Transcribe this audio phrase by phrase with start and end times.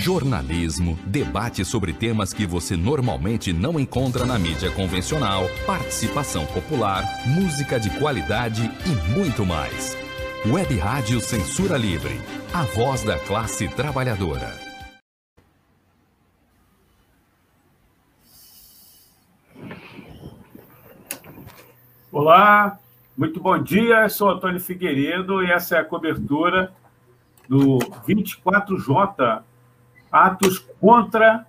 [0.00, 7.78] Jornalismo, debate sobre temas que você normalmente não encontra na mídia convencional, participação popular, música
[7.78, 9.94] de qualidade e muito mais.
[10.46, 12.18] Web Rádio Censura Livre,
[12.54, 14.48] a voz da classe trabalhadora.
[22.10, 22.78] Olá,
[23.18, 24.08] muito bom dia.
[24.08, 26.72] Sou Antônio Figueiredo e essa é a cobertura
[27.46, 27.78] do
[28.08, 29.42] 24J,
[30.10, 31.46] atos contra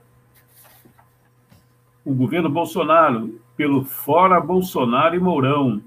[2.03, 5.81] o governo Bolsonaro, pelo Fora Bolsonaro e Mourão.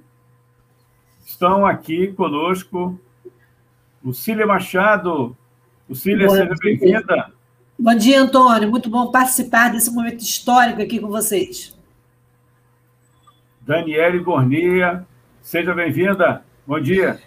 [1.24, 2.98] Estão aqui conosco
[4.04, 5.36] Lucília Machado.
[5.88, 7.32] Lucília, seja bem-vinda.
[7.78, 8.70] Bom dia, Antônio.
[8.70, 11.76] Muito bom participar desse momento histórico aqui com vocês.
[13.60, 15.06] Daniele Gornia,
[15.42, 16.44] seja bem-vinda.
[16.66, 17.20] Bom dia.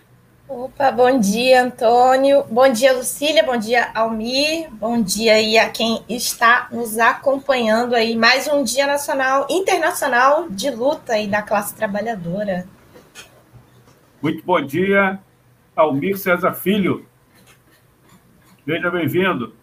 [0.49, 2.45] Opa, bom dia, Antônio.
[2.45, 3.43] Bom dia, Lucília.
[3.43, 4.69] Bom dia, Almir.
[4.71, 8.15] Bom dia aí a quem está nos acompanhando aí.
[8.15, 12.65] Mais um dia nacional, internacional de luta aí da classe trabalhadora.
[14.21, 15.19] Muito bom dia,
[15.75, 17.05] Almir César Filho.
[18.63, 19.53] Seja bem-vindo.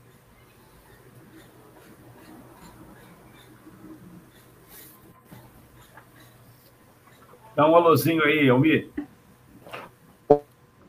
[7.57, 8.91] Dá um alôzinho aí, Almir.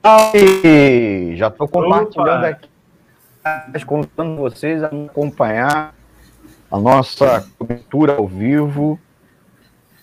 [0.05, 1.35] Oi!
[1.35, 2.47] Já estou compartilhando Opa.
[2.47, 5.95] aqui, convidando vocês a acompanhar
[6.69, 8.99] a nossa cobertura ao vivo,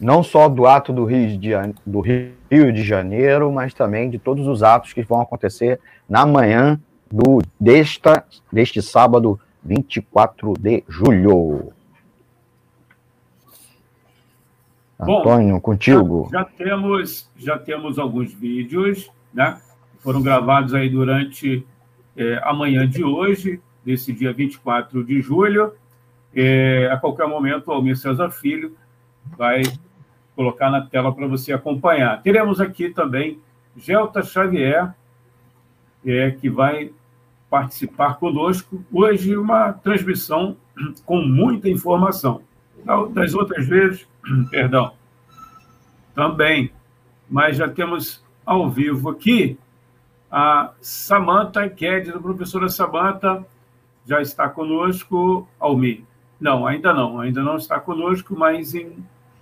[0.01, 1.53] não só do ato do Rio, de,
[1.87, 6.81] do Rio de Janeiro, mas também de todos os atos que vão acontecer na manhã
[7.09, 11.73] do, desta, deste sábado, 24 de julho.
[14.99, 16.29] Bom, Antônio, contigo.
[16.33, 19.61] Já, já, temos, já temos alguns vídeos, né?
[20.03, 21.65] Foram gravados aí durante
[22.17, 25.73] é, a manhã de hoje, desse dia 24 de julho.
[26.35, 28.77] É, a qualquer momento, o Almir César Filho
[29.37, 29.63] vai
[30.35, 32.21] colocar na tela para você acompanhar.
[32.23, 33.39] Teremos aqui também
[33.77, 34.93] Gelta Xavier,
[36.05, 36.91] é, que vai
[37.49, 38.85] participar conosco.
[38.93, 40.57] Hoje, uma transmissão
[41.07, 42.43] com muita informação.
[43.13, 44.09] Das outras vezes,
[44.51, 44.93] perdão,
[46.15, 46.73] também,
[47.31, 49.57] mas já temos ao vivo aqui
[50.33, 53.47] a Samanta Kédido, professora Samanta,
[54.07, 56.05] já está conosco, Almir.
[56.41, 58.97] Não, ainda não, ainda não está conosco, mas em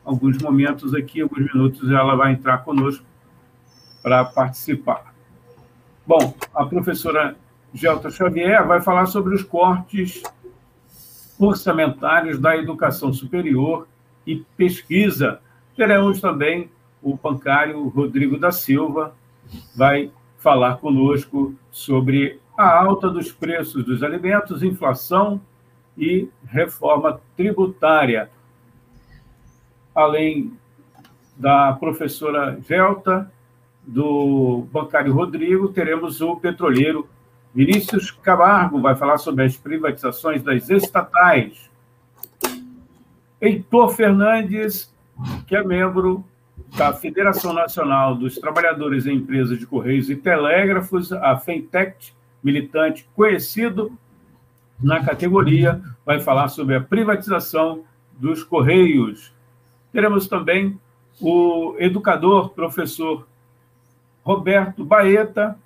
[0.05, 3.05] alguns momentos aqui, alguns minutos, ela vai entrar conosco
[4.03, 5.15] para participar.
[6.05, 7.37] Bom, a professora
[7.73, 10.25] Gelta Xavier vai falar sobre os cortes
[11.39, 13.87] orçamentários da educação superior
[14.27, 15.41] e pesquisa.
[15.77, 16.69] Teremos também
[17.01, 19.15] o bancário Rodrigo da Silva,
[19.75, 25.41] vai falar conosco sobre a alta dos preços dos alimentos, inflação
[25.97, 28.31] e reforma tributária.
[29.95, 30.53] Além
[31.37, 33.31] da professora Gelta,
[33.87, 37.09] do bancário Rodrigo, teremos o petroleiro
[37.55, 41.71] Vinícius Camargo, vai falar sobre as privatizações das estatais.
[43.41, 44.95] Heitor Fernandes,
[45.47, 46.25] que é membro
[46.77, 53.93] da Federação Nacional dos Trabalhadores em Empresas de Correios e Telégrafos, a FENTECT, militante conhecido
[54.81, 57.85] na categoria, vai falar sobre a privatização
[58.19, 59.33] dos Correios.
[59.93, 60.79] Teremos também
[61.21, 63.27] o educador, professor
[64.23, 65.59] Roberto Baeta,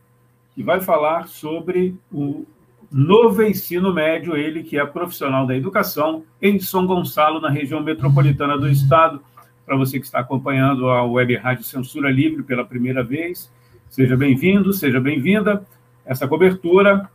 [0.54, 2.44] que vai falar sobre o
[2.91, 8.56] novo ensino médio, ele que é profissional da educação em São Gonçalo, na região metropolitana
[8.56, 9.21] do estado
[9.65, 13.51] para você que está acompanhando a Web Rádio Censura Livre pela primeira vez.
[13.89, 15.65] Seja bem-vindo, seja bem-vinda.
[16.05, 17.09] Essa cobertura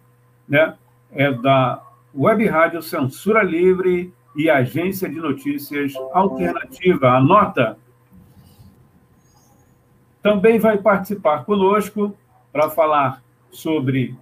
[0.48, 0.76] né,
[1.12, 1.82] é da
[2.16, 7.12] Web Rádio Censura Livre e Agência de Notícias Alternativa.
[7.12, 7.78] Anota!
[10.22, 12.18] Também vai participar conosco
[12.52, 13.22] para falar
[13.52, 14.16] sobre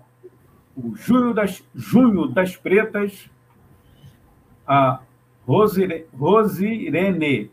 [0.75, 3.29] o Junho das, Junho das Pretas,
[4.67, 4.99] a
[5.47, 7.49] Rosirene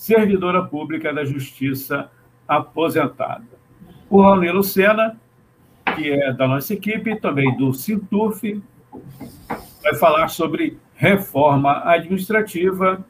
[0.00, 2.10] servidora pública da Justiça
[2.48, 3.44] aposentada.
[4.08, 5.20] O Raoni Lucena,
[5.94, 8.62] que é da nossa equipe, também do Sintuf,
[9.82, 13.04] vai falar sobre reforma administrativa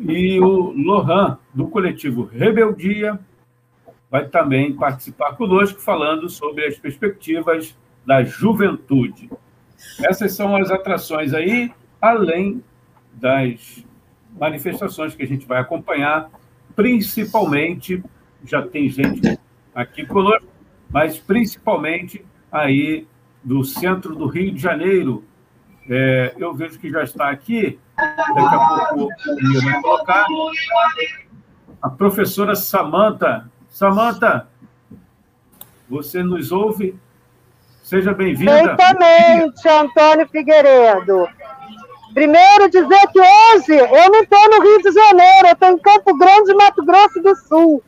[0.00, 3.20] e o Lohan, do coletivo Rebeldia,
[4.10, 9.30] vai também participar conosco falando sobre as perspectivas da juventude.
[10.02, 12.64] Essas são as atrações aí, além
[13.12, 13.86] das
[14.38, 16.30] manifestações que a gente vai acompanhar,
[16.74, 18.02] principalmente,
[18.44, 19.38] já tem gente
[19.74, 20.46] aqui conosco,
[20.90, 23.06] mas principalmente aí
[23.42, 25.24] do centro do Rio de Janeiro,
[25.88, 29.08] É, eu vejo que já está aqui, daqui a pouco
[29.40, 30.26] Mia vai colocar.
[31.80, 33.48] A professora Samanta.
[33.68, 34.48] Samanta,
[35.88, 36.98] você nos ouve?
[37.84, 38.74] Seja bem-vinda.
[38.76, 41.28] Perfeitamente, Antônio Figueiredo.
[42.16, 46.16] Primeiro, dizer que hoje eu não estou no Rio de Janeiro, eu estou em Campo
[46.16, 47.82] Grande, Mato Grosso do Sul.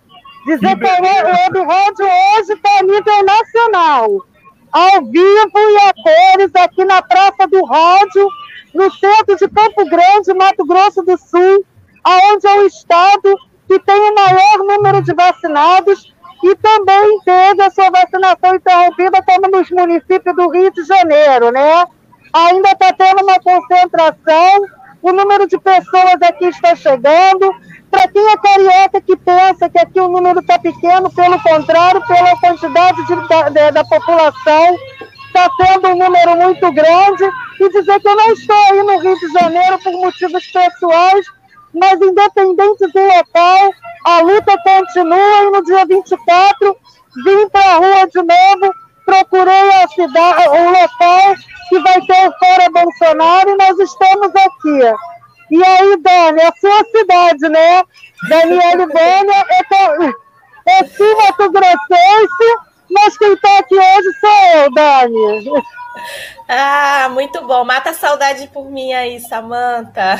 [0.44, 4.26] Dizer que, que o Web Rádio hoje está a nível nacional,
[4.70, 8.28] ao vivo e a cores, aqui na Praça do Rádio,
[8.74, 11.64] no centro de Campo Grande, Mato Grosso do Sul,
[12.04, 13.34] aonde é o estado
[13.66, 16.14] que tem o maior número de vacinados
[16.44, 21.86] e também teve a sua vacinação interrompida, como nos municípios do Rio de Janeiro, né?
[22.46, 24.64] Ainda está tendo uma concentração,
[25.02, 27.52] o número de pessoas aqui está chegando.
[27.90, 32.38] Para quem é carioca que pensa que aqui o número está pequeno, pelo contrário, pela
[32.38, 34.76] quantidade de, da, da população,
[35.26, 37.24] está sendo um número muito grande.
[37.60, 41.26] E dizer que eu não estou aí no Rio de Janeiro por motivos pessoais,
[41.74, 43.72] mas independente do local,
[44.04, 46.76] a luta continua e no dia 24
[47.24, 48.74] vim para a rua de novo,
[49.04, 51.34] procurei a cidade, o local
[51.68, 54.96] que vai ter Fora Bolsonaro e nós estamos aqui.
[55.50, 57.82] E aí, Dani, a sua cidade, né?
[58.28, 60.04] Daniele Bônia, eu, tô,
[60.70, 62.58] eu sou Mato Grossense,
[62.90, 65.62] mas quem está aqui hoje sou eu, Dani.
[66.48, 67.64] Ah, muito bom.
[67.64, 70.16] Mata a saudade por mim aí, Samanta.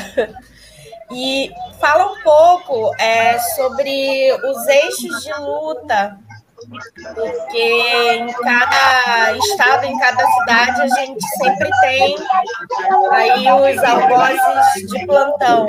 [1.11, 6.19] E fala um pouco é, sobre os eixos de luta,
[7.15, 12.15] porque em cada estado, em cada cidade, a gente sempre tem
[13.11, 15.67] aí os algozes de plantão.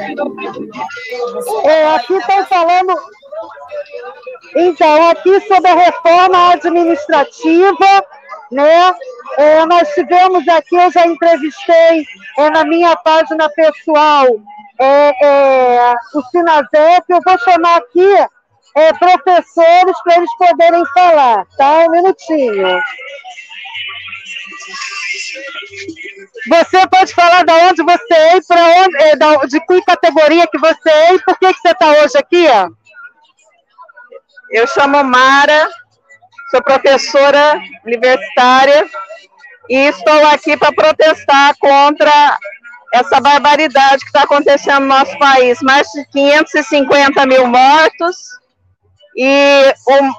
[1.65, 2.95] É, aqui estão falando.
[4.57, 8.05] Então, aqui sobre a reforma administrativa,
[8.51, 8.93] né?
[9.39, 12.05] É, nós tivemos aqui, eu já entrevistei
[12.39, 14.27] é, na minha página pessoal
[14.81, 18.27] é, é, o Sinazep, eu vou chamar aqui
[18.77, 21.87] é, professores para eles poderem falar, tá?
[21.87, 22.81] Um minutinho.
[26.49, 30.91] Você pode falar de onde você é para onde, é, de que categoria que você
[30.91, 32.69] é e por que, que você está hoje aqui, ó?
[34.51, 35.69] Eu chamo Mara,
[36.51, 38.89] sou professora universitária
[39.69, 42.39] e estou aqui para protestar contra
[42.93, 45.61] essa barbaridade que está acontecendo no nosso país.
[45.63, 48.41] Mais de 550 mil mortos
[49.23, 50.13] e um,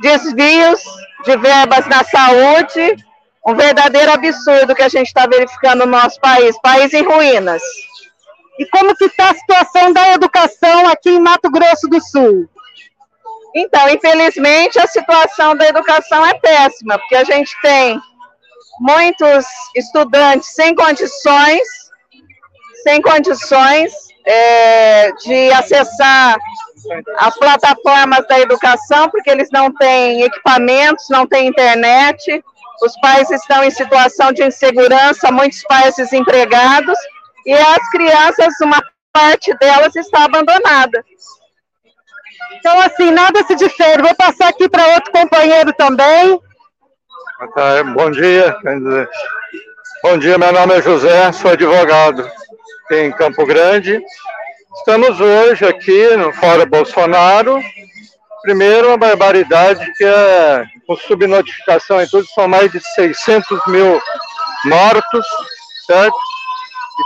[0.00, 0.80] desvios
[1.24, 2.96] de verbas na saúde,
[3.44, 7.60] um verdadeiro absurdo que a gente está verificando no nosso país, país em ruínas.
[8.56, 12.48] E como que está a situação da educação aqui em Mato Grosso do Sul?
[13.52, 18.00] Então, infelizmente, a situação da educação é péssima, porque a gente tem
[18.78, 19.44] muitos
[19.74, 21.66] estudantes sem condições
[22.84, 23.92] sem condições
[24.24, 26.36] é, de acessar
[27.18, 32.42] as plataformas da educação, porque eles não têm equipamentos, não têm internet,
[32.82, 36.98] os pais estão em situação de insegurança, muitos pais desempregados,
[37.44, 41.02] e as crianças, uma parte delas está abandonada.
[42.52, 44.02] Então, assim, nada se difere.
[44.02, 46.38] Vou passar aqui para outro companheiro também.
[47.94, 48.56] Bom dia.
[50.02, 52.30] Bom dia, meu nome é José, sou advogado
[52.90, 54.00] em Campo Grande.
[54.78, 57.60] Estamos hoje aqui no Fora Bolsonaro.
[58.42, 64.00] Primeiro, uma barbaridade que é com subnotificação e tudo, são mais de 600 mil
[64.64, 65.26] mortos,
[65.86, 66.16] certo?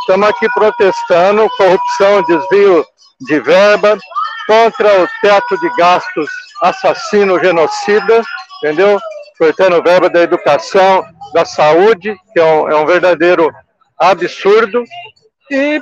[0.01, 2.85] Estamos aqui protestando corrupção, desvio
[3.21, 3.99] de verba,
[4.47, 6.29] contra o teto de gastos
[6.63, 8.23] assassino, genocida,
[8.59, 9.01] entendeu?
[9.39, 13.51] Cortando verba da educação, da saúde, que é um, é um verdadeiro
[13.99, 14.85] absurdo,
[15.51, 15.81] e,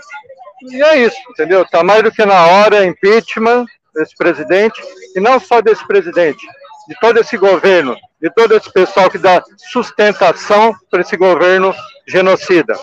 [0.62, 1.62] e é isso, entendeu?
[1.62, 4.80] Está mais do que na hora impeachment desse presidente,
[5.14, 6.46] e não só desse presidente,
[6.88, 11.74] de todo esse governo, de todo esse pessoal que dá sustentação para esse governo
[12.06, 12.78] genocida.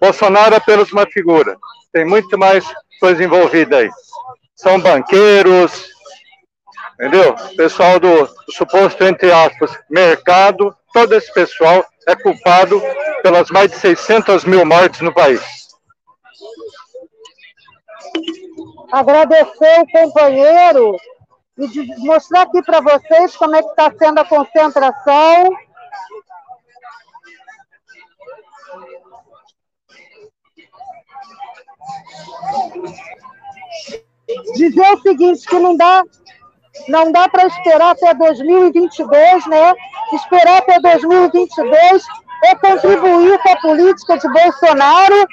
[0.00, 1.56] Bolsonaro é apenas uma figura,
[1.92, 2.64] tem muito mais
[3.00, 3.90] coisa envolvida aí.
[4.54, 5.88] São banqueiros,
[6.94, 7.34] entendeu?
[7.56, 12.82] Pessoal do, do suposto, entre aspas, mercado, todo esse pessoal é culpado
[13.22, 15.67] pelas mais de 600 mil mortes no país.
[18.92, 20.96] Agradecer o companheiro
[21.58, 25.50] e mostrar aqui para vocês como é que está sendo a concentração.
[34.54, 36.04] Dizer o seguinte, que não dá,
[36.88, 39.74] não dá para esperar até 2022, né?
[40.12, 42.04] Esperar até 2022
[42.44, 45.28] é contribuir com a política de Bolsonaro.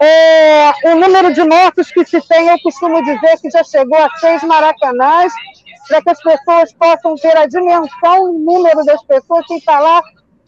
[0.00, 4.10] É, o número de mortos que se tem, eu costumo dizer que já chegou a
[4.18, 5.32] seis maracanãs,
[5.88, 10.02] para que as pessoas possam ter a dimensão, o número das pessoas, sem falar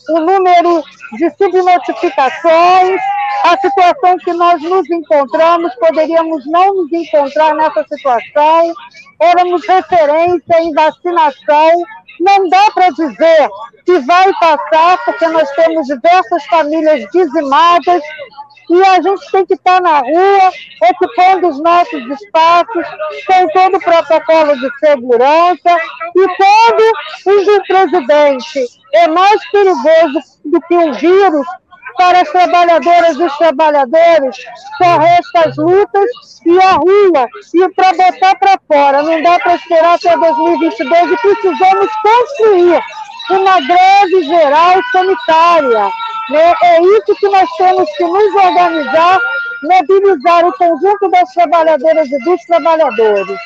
[0.08, 0.82] o número
[1.12, 3.00] de subnotificações,
[3.44, 8.72] a situação que nós nos encontramos, poderíamos não nos encontrar nessa situação,
[9.20, 11.82] éramos referência em vacinação,
[12.20, 13.48] não dá para dizer
[13.84, 18.02] que vai passar, porque nós temos diversas famílias dizimadas,
[18.70, 20.52] e a gente tem que estar na rua,
[20.92, 22.86] ocupando os nossos espaços,
[23.26, 25.76] com todo o protocolo de segurança,
[26.14, 26.26] e
[27.24, 31.46] quando o presidente é mais perigoso do que um vírus,
[31.96, 34.36] para as trabalhadoras e os trabalhadores,
[34.78, 36.10] só resta as lutas
[36.46, 39.02] e a rua, e para botar para fora.
[39.02, 42.82] Não dá para esperar até 2022 e precisamos construir
[43.30, 45.90] uma greve geral sanitária.
[46.30, 46.54] Né?
[46.62, 49.18] É isso que nós temos que nos organizar,
[49.62, 53.38] mobilizar o conjunto das trabalhadoras e dos trabalhadores.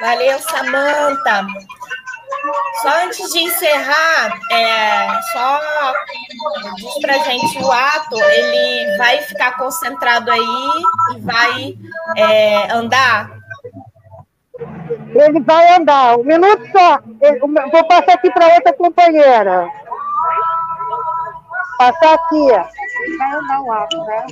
[0.00, 1.46] Valeu, Samanta.
[2.82, 5.60] Só antes de encerrar, é, só
[6.76, 10.68] diz pra gente o ato, ele vai ficar concentrado aí
[11.16, 11.78] e vai
[12.16, 13.38] é, andar?
[15.14, 16.18] Ele vai andar.
[16.18, 17.00] Um minuto só.
[17.20, 19.68] Eu vou passar aqui para outra companheira.
[21.78, 22.46] Passar aqui.
[23.18, 24.26] Vai andar o ato, né?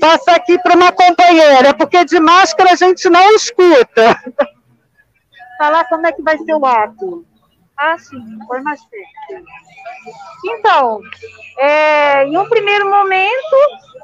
[0.00, 4.16] Passa aqui para uma companheira, porque de máscara a gente não escuta.
[5.58, 7.24] Falar como é que vai ser o ato.
[7.76, 9.44] Ah, sim, foi mais perto.
[10.44, 11.00] Então,
[11.58, 13.56] é, em um primeiro momento,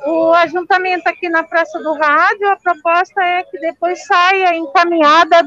[0.07, 5.45] o ajuntamento aqui na Praça do Rádio, a proposta é que depois saia encaminhada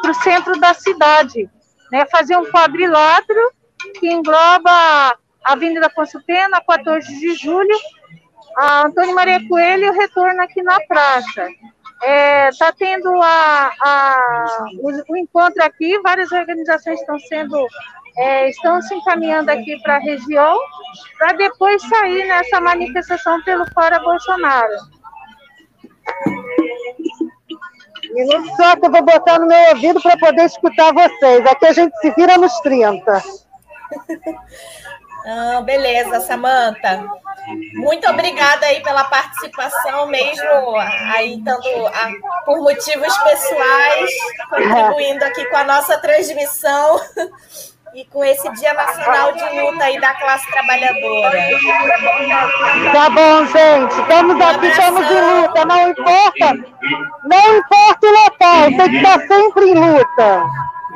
[0.00, 1.48] para o centro da cidade,
[1.90, 3.52] né, fazer um quadrilátero
[3.98, 7.76] que engloba a Avenida Afonso Pena, 14 de julho,
[8.56, 11.48] a Antônio Maria Coelho retorna aqui na praça.
[12.02, 17.64] Está é, tá tendo a, a, o, o, encontro aqui, várias organizações estão sendo,
[18.18, 20.58] é, estão se encaminhando aqui para a região,
[21.16, 24.76] para depois sair nessa manifestação pelo Fora Bolsonaro.
[28.10, 31.46] Minuto só que eu vou botar no meu ouvido para poder escutar vocês.
[31.46, 33.22] Aqui a gente se vira nos 30.
[35.24, 37.04] Ah, beleza, Samanta.
[37.74, 40.76] Muito obrigada aí pela participação, mesmo
[41.14, 44.10] aí estando a, por motivos pessoais,
[44.48, 47.00] contribuindo aqui com a nossa transmissão
[47.94, 51.38] e com esse Dia Nacional de Luta aí da classe trabalhadora.
[52.92, 54.00] Tá bom, gente.
[54.00, 55.64] Estamos aqui, estamos em luta.
[55.64, 56.54] Não importa,
[57.24, 60.44] não importa o local, tem que estar sempre em luta.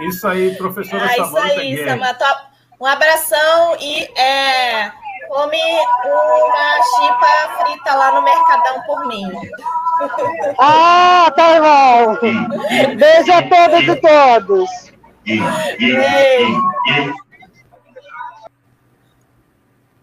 [0.00, 2.55] Isso aí, professora é Isso aí, Samanta.
[2.78, 4.90] Um abração e é,
[5.28, 5.56] come
[6.04, 9.32] uma chipa frita lá no Mercadão por mim.
[10.58, 12.18] Ah, tá bom.
[12.96, 14.70] Beijo a todas e todos.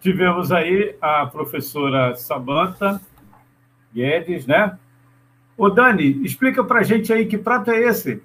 [0.00, 3.00] Tivemos aí a professora Samanta
[3.94, 4.76] Guedes, né?
[5.56, 8.20] Ô, Dani, explica pra gente aí que prato é esse?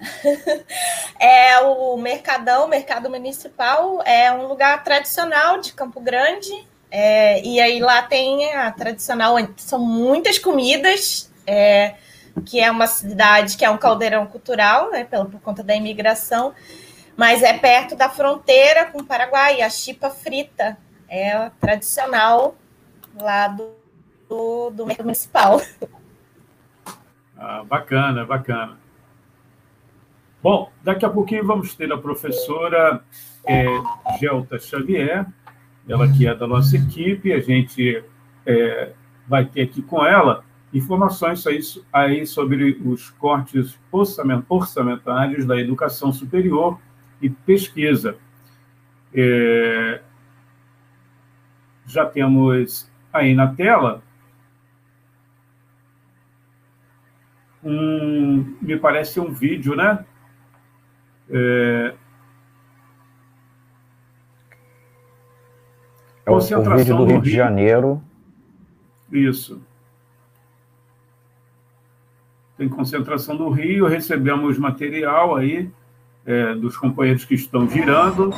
[1.20, 6.50] é o Mercadão, Mercado Municipal, é um lugar tradicional de Campo Grande.
[6.90, 11.94] É, e aí lá tem a tradicional, são muitas comidas, é,
[12.44, 16.52] que é uma cidade que é um caldeirão cultural, né, pela, por conta da imigração,
[17.16, 20.76] mas é perto da fronteira com o Paraguai, a chipa frita
[21.08, 22.56] é tradicional
[23.14, 23.70] lá do,
[24.28, 25.60] do, do mercado municipal.
[27.36, 28.79] Ah, bacana, bacana.
[30.42, 33.04] Bom, daqui a pouquinho vamos ter a professora
[33.44, 33.66] é,
[34.18, 35.26] Gelta Xavier,
[35.86, 38.02] ela que é da nossa equipe, a gente
[38.46, 38.92] é,
[39.28, 40.42] vai ter aqui com ela
[40.72, 41.44] informações
[41.92, 43.78] aí, sobre os cortes
[44.48, 46.78] orçamentários da educação superior
[47.20, 48.16] e pesquisa.
[49.12, 50.00] É,
[51.84, 54.02] já temos aí na tela
[57.62, 60.06] um, me parece um vídeo, né?
[61.30, 61.94] É...
[66.26, 68.02] É o, o vídeo do Rio, Rio de Janeiro.
[69.10, 69.60] Isso.
[72.56, 75.70] Tem concentração do Rio, recebemos material aí
[76.26, 78.30] é, dos companheiros que estão girando.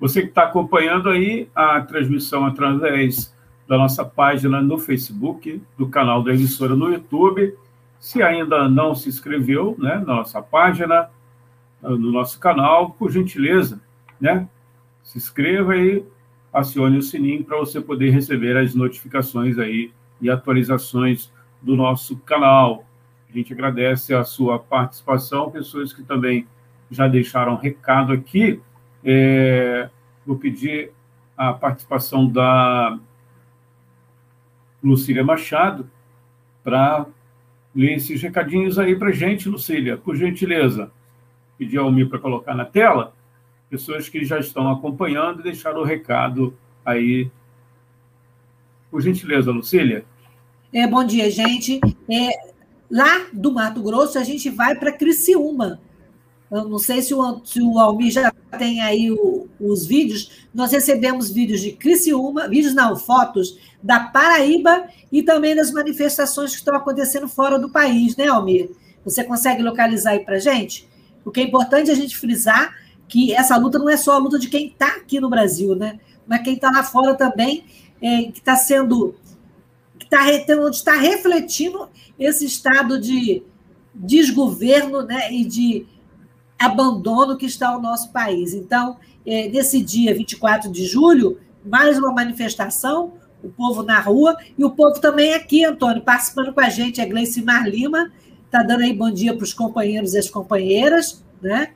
[0.00, 3.32] Você que está acompanhando aí a transmissão através
[3.68, 7.56] da nossa página no Facebook, do canal da emissora no YouTube.
[8.00, 11.08] Se ainda não se inscreveu né, na nossa página,
[11.80, 13.80] no nosso canal, por gentileza,
[14.20, 14.48] né?
[15.04, 16.04] Se inscreva e
[16.52, 21.30] acione o sininho para você poder receber as notificações aí e atualizações
[21.62, 22.84] do nosso canal.
[23.28, 26.46] A gente agradece a sua participação, pessoas que também
[26.90, 28.60] já deixaram recado aqui.
[29.04, 29.88] É,
[30.26, 30.92] vou pedir
[31.36, 32.98] a participação da
[34.82, 35.90] Lucília Machado
[36.62, 37.06] para
[37.74, 40.90] ler esses recadinhos aí para gente, Lucília, por gentileza.
[41.56, 43.14] Pedir ao Mi para colocar na tela,
[43.68, 47.30] pessoas que já estão acompanhando e deixaram o recado aí.
[48.90, 50.04] Por gentileza, Lucília.
[50.72, 51.80] É, bom dia, gente.
[52.10, 52.30] É,
[52.90, 55.80] lá do Mato Grosso, a gente vai para Criciúma.
[56.50, 60.46] Eu não sei se o, se o Almir já tem aí o, os vídeos.
[60.52, 66.58] Nós recebemos vídeos de Criciúma, vídeos não, fotos da Paraíba e também das manifestações que
[66.58, 68.70] estão acontecendo fora do país, né, Almir?
[69.04, 70.88] Você consegue localizar aí para gente?
[71.24, 72.74] Porque é importante a gente frisar
[73.08, 75.98] que essa luta não é só a luta de quem está aqui no Brasil, né?
[76.26, 77.64] Mas quem está lá fora também,
[78.00, 79.14] é, que está sendo.
[79.98, 80.30] que está
[80.70, 81.88] está refletindo
[82.18, 83.42] esse estado de
[83.94, 85.86] desgoverno né, e de
[86.60, 88.52] abandono que está o nosso país.
[88.52, 94.64] Então, é, nesse dia 24 de julho, mais uma manifestação, o povo na rua, e
[94.64, 98.12] o povo também aqui, Antônio, participando com a gente, é Gleice Mar Lima,
[98.44, 101.72] está dando aí bom dia para os companheiros e as companheiras, né?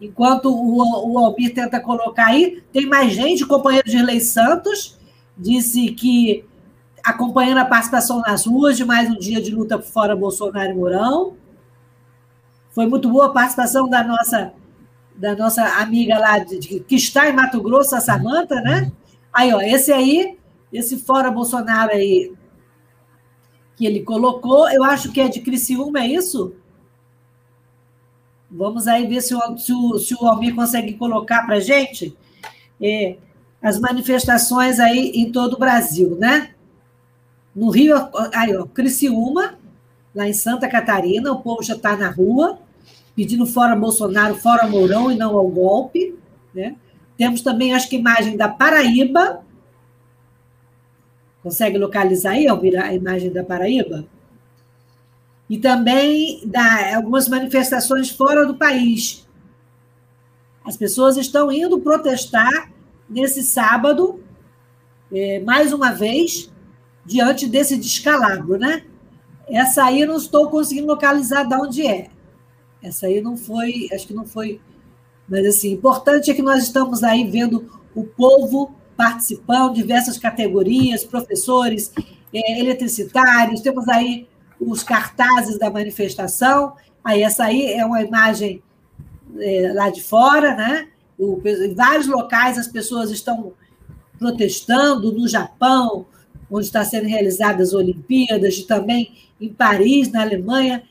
[0.00, 4.98] Enquanto o, o Almir tenta colocar aí, tem mais gente, o companheiro de Lei Santos
[5.36, 6.44] disse que
[7.02, 11.34] acompanhando a participação nas ruas de mais um dia de luta fora Bolsonaro e Mourão.
[12.70, 14.52] Foi muito boa a participação da nossa
[15.16, 18.90] da nossa amiga lá de, de, que está em Mato Grosso, a Samanta, né?
[19.30, 20.38] Aí, ó, esse aí,
[20.72, 22.32] esse fora Bolsonaro aí
[23.76, 26.54] que ele colocou, eu acho que é de Criciúma, é isso?
[28.50, 32.16] Vamos aí ver se o, se o, se o Almir consegue colocar para gente
[32.80, 33.16] é,
[33.62, 36.54] as manifestações aí em todo o Brasil, né?
[37.54, 37.96] No Rio,
[38.34, 39.58] aí, ó, Criciúma,
[40.14, 42.58] lá em Santa Catarina, o povo já está na rua,
[43.14, 46.16] pedindo fora Bolsonaro, fora Mourão e não ao golpe.
[46.54, 46.76] Né?
[47.16, 49.44] Temos também, acho que, imagem da Paraíba.
[51.42, 54.04] Consegue localizar aí, Alvira, a imagem da Paraíba?
[55.48, 59.26] E também da, algumas manifestações fora do país.
[60.64, 62.70] As pessoas estão indo protestar
[63.08, 64.22] nesse sábado,
[65.12, 66.50] é, mais uma vez,
[67.04, 68.84] diante desse descalabro, né?
[69.50, 72.08] Essa aí eu não estou conseguindo localizar de onde é.
[72.82, 74.60] Essa aí não foi, acho que não foi.
[75.28, 81.92] Mas, assim, importante é que nós estamos aí vendo o povo participando, diversas categorias, professores,
[82.32, 84.28] é, eletricitários, temos aí
[84.60, 86.74] os cartazes da manifestação.
[87.02, 88.62] Aí, essa aí é uma imagem
[89.38, 90.88] é, lá de fora, né?
[91.18, 93.52] O, em vários locais as pessoas estão
[94.18, 96.06] protestando, no Japão,
[96.50, 100.82] onde está sendo realizadas as Olimpíadas, e também em Paris, na Alemanha.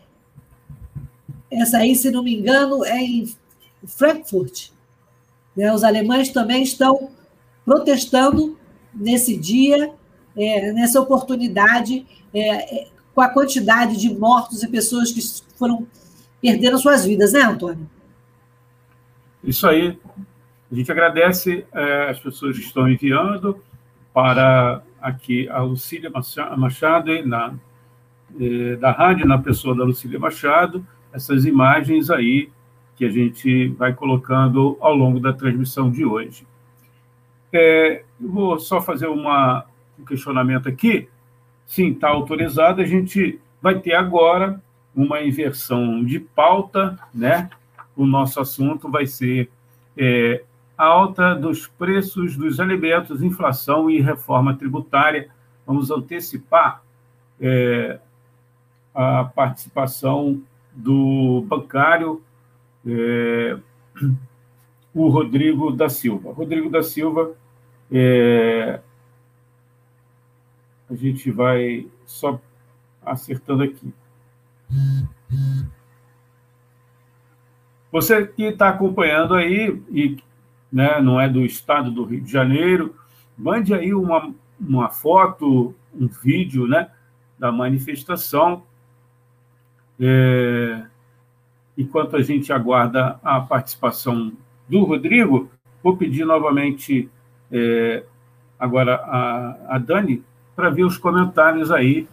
[1.51, 3.31] Essa aí, se não me engano, é em
[3.85, 4.69] Frankfurt.
[5.55, 5.73] Né?
[5.73, 7.09] Os alemães também estão
[7.65, 8.57] protestando
[8.93, 9.91] nesse dia,
[10.35, 15.21] é, nessa oportunidade, é, com a quantidade de mortos e pessoas que
[15.57, 15.87] foram
[16.41, 17.89] perderam suas vidas, né, Antônio?
[19.43, 19.97] Isso aí.
[20.71, 23.61] A gente agradece é, as pessoas que estão enviando
[24.13, 26.11] para aqui a Lucília
[26.57, 27.53] Machado, na,
[28.39, 32.49] eh, da rádio, na pessoa da Lucília Machado, essas imagens aí
[32.95, 36.45] que a gente vai colocando ao longo da transmissão de hoje.
[37.51, 39.65] É, vou só fazer uma,
[39.97, 41.07] um questionamento aqui.
[41.65, 42.81] Sim, está autorizado.
[42.81, 44.61] A gente vai ter agora
[44.95, 47.49] uma inversão de pauta, né?
[47.95, 49.49] O nosso assunto vai ser
[49.97, 50.43] é,
[50.79, 55.29] alta dos preços dos alimentos, inflação e reforma tributária.
[55.67, 56.81] Vamos antecipar
[57.39, 57.99] é,
[58.95, 60.41] a participação
[60.73, 62.23] do bancário,
[62.87, 63.59] é,
[64.93, 66.31] o Rodrigo da Silva.
[66.31, 67.35] Rodrigo da Silva,
[67.91, 68.79] é,
[70.89, 72.39] a gente vai só
[73.05, 73.93] acertando aqui.
[77.91, 80.17] Você que está acompanhando aí e
[80.71, 82.95] né, não é do estado do Rio de Janeiro,
[83.37, 86.89] mande aí uma, uma foto, um vídeo né,
[87.37, 88.63] da manifestação.
[89.99, 90.83] É,
[91.77, 94.31] enquanto a gente aguarda a participação
[94.67, 95.49] do Rodrigo,
[95.81, 97.09] Vou pedir novamente
[97.51, 98.03] é,
[98.59, 100.23] agora a, a Dani
[100.55, 102.07] para ver os comentários aí,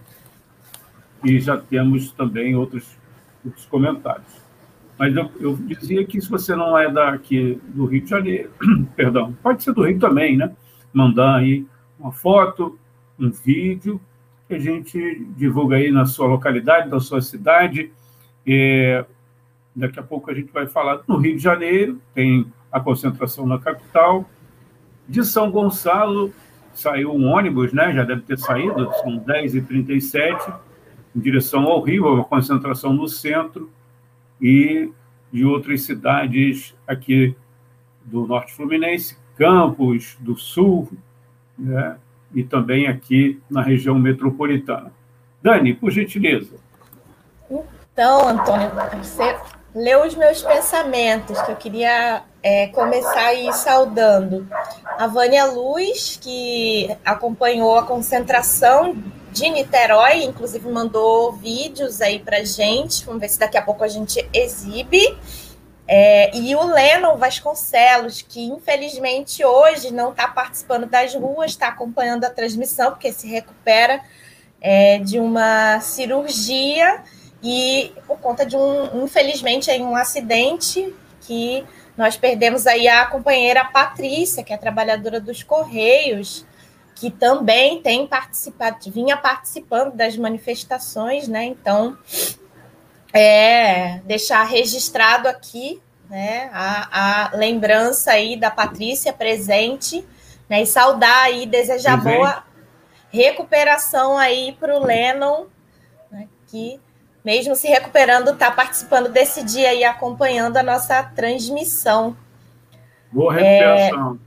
[1.24, 2.96] e já temos também outros,
[3.44, 4.45] outros comentários.
[4.98, 8.50] Mas eu, eu, dizia que se você não é daqui do Rio de Janeiro,
[8.96, 10.54] perdão, pode ser do Rio também, né?
[10.92, 11.66] Mandar aí
[11.98, 12.78] uma foto,
[13.18, 14.00] um vídeo,
[14.48, 17.92] que a gente divulga aí na sua localidade, na sua cidade.
[18.46, 19.04] É,
[19.74, 23.58] daqui a pouco a gente vai falar no Rio de Janeiro, tem a concentração na
[23.58, 24.24] capital.
[25.06, 26.32] De São Gonçalo
[26.72, 27.92] saiu um ônibus, né?
[27.92, 30.54] Já deve ter saído, são 10h37,
[31.14, 33.70] em direção ao Rio, uma concentração no centro
[34.40, 34.90] e
[35.32, 37.36] de outras cidades aqui
[38.04, 40.88] do Norte Fluminense, Campos, do Sul,
[41.58, 41.96] né?
[42.34, 44.92] e também aqui na região metropolitana.
[45.42, 46.56] Dani, por gentileza.
[47.92, 49.36] Então, Antônio, você
[49.74, 54.46] leu os meus pensamentos, que eu queria é, começar aí saudando
[54.98, 58.96] a Vânia Luz, que acompanhou a concentração
[59.36, 63.04] de Niterói, inclusive mandou vídeos aí para gente.
[63.04, 65.14] Vamos ver se daqui a pouco a gente exibe.
[65.86, 72.24] É, e o Lennon Vasconcelos, que infelizmente hoje não está participando das ruas, está acompanhando
[72.24, 74.00] a transmissão, porque se recupera
[74.58, 77.04] é, de uma cirurgia
[77.42, 81.62] e por conta de um, infelizmente, um acidente que
[81.94, 86.46] nós perdemos aí a companheira Patrícia, que é trabalhadora dos Correios,
[86.96, 91.44] que também tem participado, vinha participando das manifestações, né?
[91.44, 91.96] Então,
[93.12, 100.06] é, deixar registrado aqui né, a, a lembrança aí da Patrícia presente,
[100.48, 100.62] né?
[100.62, 102.16] E saudar aí, desejar presente.
[102.16, 102.44] boa
[103.10, 105.46] recuperação aí para o Lennon,
[106.10, 106.80] né, que
[107.22, 112.16] mesmo se recuperando, está participando desse dia e acompanhando a nossa transmissão.
[113.12, 114.18] Boa recuperação.
[114.22, 114.26] É,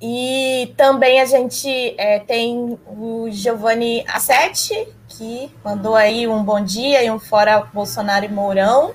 [0.00, 7.02] e também a gente é, tem o Giovanni Assetti, que mandou aí um bom dia
[7.04, 8.94] e um fora Bolsonaro e Mourão.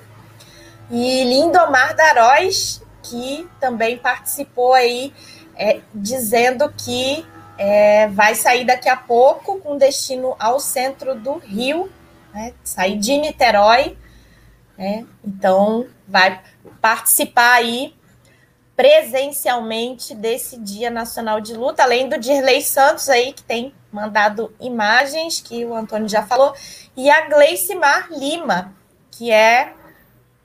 [0.90, 5.12] E Lindomar Daróis, que também participou aí,
[5.54, 7.24] é, dizendo que
[7.56, 11.90] é, vai sair daqui a pouco com destino ao centro do Rio,
[12.34, 13.96] né, sair de Niterói.
[14.76, 16.40] Né, então, vai
[16.80, 17.94] participar aí
[18.76, 25.40] presencialmente desse Dia Nacional de Luta, além do Dirley Santos aí, que tem mandado imagens,
[25.40, 26.54] que o Antônio já falou,
[26.94, 28.74] e a Gleicimar Lima,
[29.10, 29.72] que é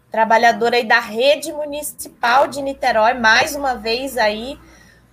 [0.10, 4.58] trabalhadora aí da rede municipal de Niterói, mais uma vez aí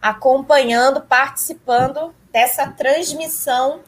[0.01, 3.81] acompanhando, participando dessa transmissão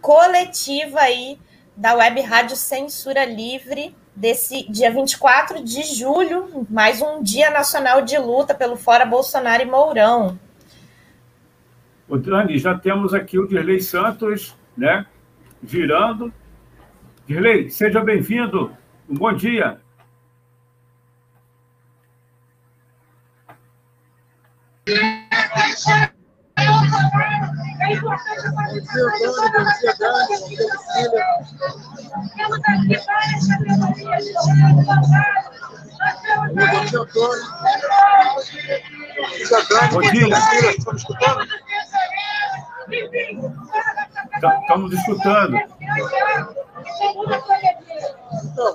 [0.00, 1.38] coletiva aí
[1.76, 8.16] da Web Rádio Censura Livre desse dia 24 de julho, mais um dia nacional de
[8.18, 10.38] luta pelo Fora Bolsonaro e Mourão.
[12.08, 15.06] O Dani, já temos aqui o Dirley Santos, né,
[15.62, 16.32] girando.
[17.26, 18.76] Dirley, seja bem-vindo.
[19.08, 19.80] Um bom dia.
[27.84, 29.52] É importante dia, Antônio.
[29.52, 30.38] Bom dia, Dani.
[30.40, 31.24] Bom dia, Lucília.
[32.34, 34.68] Temos aqui várias categorias de dia,
[37.00, 37.44] Antônio.
[39.92, 40.70] Bom dia, Lucília.
[40.70, 41.46] Estamos escutando?
[44.62, 45.56] Estamos escutando.
[48.44, 48.74] Então,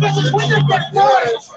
[0.00, 1.52] temos muitas pessoas.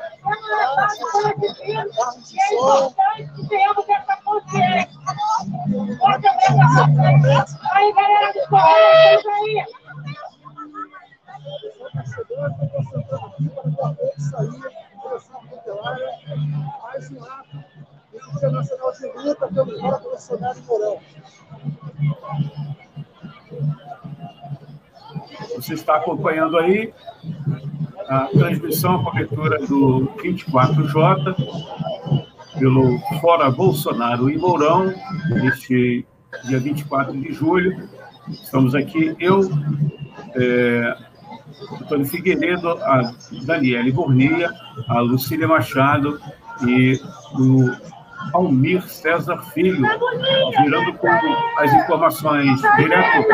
[11.96, 13.62] É importante que tenhamos essa consciência.
[13.76, 16.52] Bota a Aí, galera do Correio, aí.
[16.84, 17.58] mais um ato
[18.12, 21.00] do Dia Nacional de Luta pelo Fora Bolsonaro e Mourão.
[25.56, 26.94] Você está acompanhando aí
[28.10, 31.36] a transmissão, a cobertura do 24J
[32.60, 34.94] pelo Fora Bolsonaro e Mourão,
[35.30, 36.06] neste
[36.46, 37.90] dia 24 de julho.
[38.30, 39.42] Estamos aqui, eu,
[40.36, 40.98] é,
[41.82, 43.14] Antônio Figueiredo, a
[43.44, 44.52] Daniele Bornia,
[44.88, 46.20] a Lucília Machado
[46.66, 47.00] e
[47.34, 47.72] o
[48.34, 49.86] Almir César Filho,
[50.62, 51.08] virando com
[51.58, 53.28] as informações direto.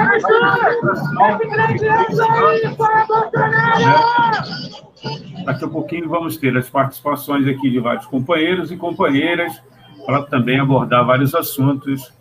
[5.46, 9.62] Daqui a pouquinho vamos ter as participações aqui de vários companheiros e companheiras
[10.06, 12.12] para também abordar vários assuntos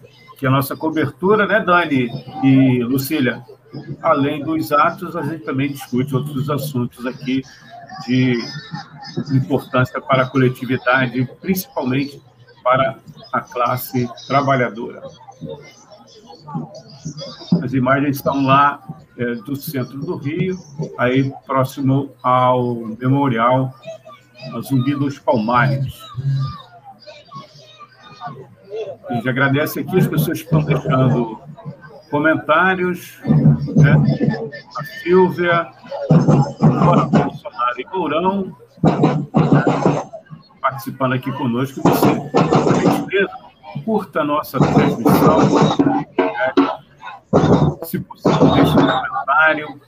[0.41, 2.09] aqui a nossa cobertura, né, Dani
[2.43, 3.43] e Lucília?
[4.03, 7.43] Além dos atos, a gente também discute outros assuntos aqui
[8.07, 8.35] de
[9.33, 12.23] importância para a coletividade, principalmente
[12.63, 12.99] para
[13.33, 15.03] a classe trabalhadora.
[17.63, 18.83] As imagens estão lá
[19.17, 20.59] é, do centro do Rio,
[20.99, 23.75] aí próximo ao memorial
[24.63, 25.95] Zumbi dos Palmares.
[29.09, 31.40] A gente agradece aqui as pessoas que estão deixando
[32.11, 33.19] comentários.
[33.77, 33.95] Né?
[34.79, 35.71] A Silvia,
[36.59, 38.57] Fora Bolsonaro e Mourão,
[40.61, 41.81] participando aqui conosco.
[41.83, 43.27] Você,
[43.85, 45.39] curta a nossa transmissão.
[46.19, 46.55] Né?
[47.85, 49.81] Se possível, deixe um comentário.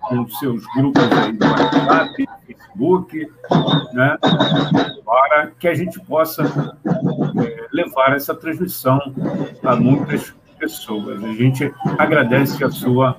[0.00, 3.30] Com seus grupos aí do WhatsApp, Facebook,
[3.92, 4.16] né?
[5.04, 6.42] para que a gente possa
[7.44, 8.98] é, levar essa transmissão
[9.62, 11.22] a muitas pessoas.
[11.22, 13.16] A gente agradece a sua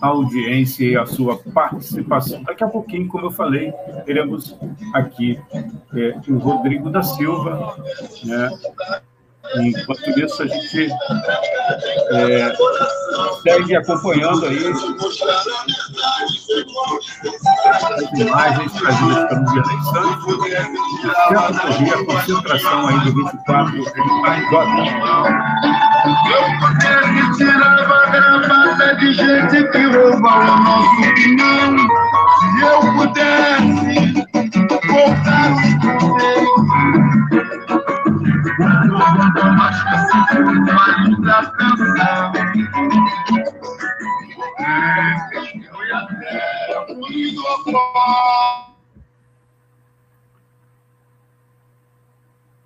[0.00, 2.42] audiência e a sua participação.
[2.42, 3.72] Daqui a pouquinho, como eu falei,
[4.04, 4.56] teremos
[4.92, 5.40] aqui
[5.94, 7.76] é, o Rodrigo da Silva,
[8.24, 8.50] né?
[9.54, 10.90] Enquanto isso, a gente
[12.12, 12.52] é,
[13.42, 14.58] segue acompanhando aí.
[17.66, 20.24] As imagens trazidas pelo Via Santos,
[21.28, 23.78] tenta correr a concentração aí do 24
[26.30, 31.00] Eu pudesse tirar a gravata de gente que rouba o nosso
[31.36, 31.76] não.
[32.40, 34.26] Se eu pudesse
[34.86, 35.46] voltar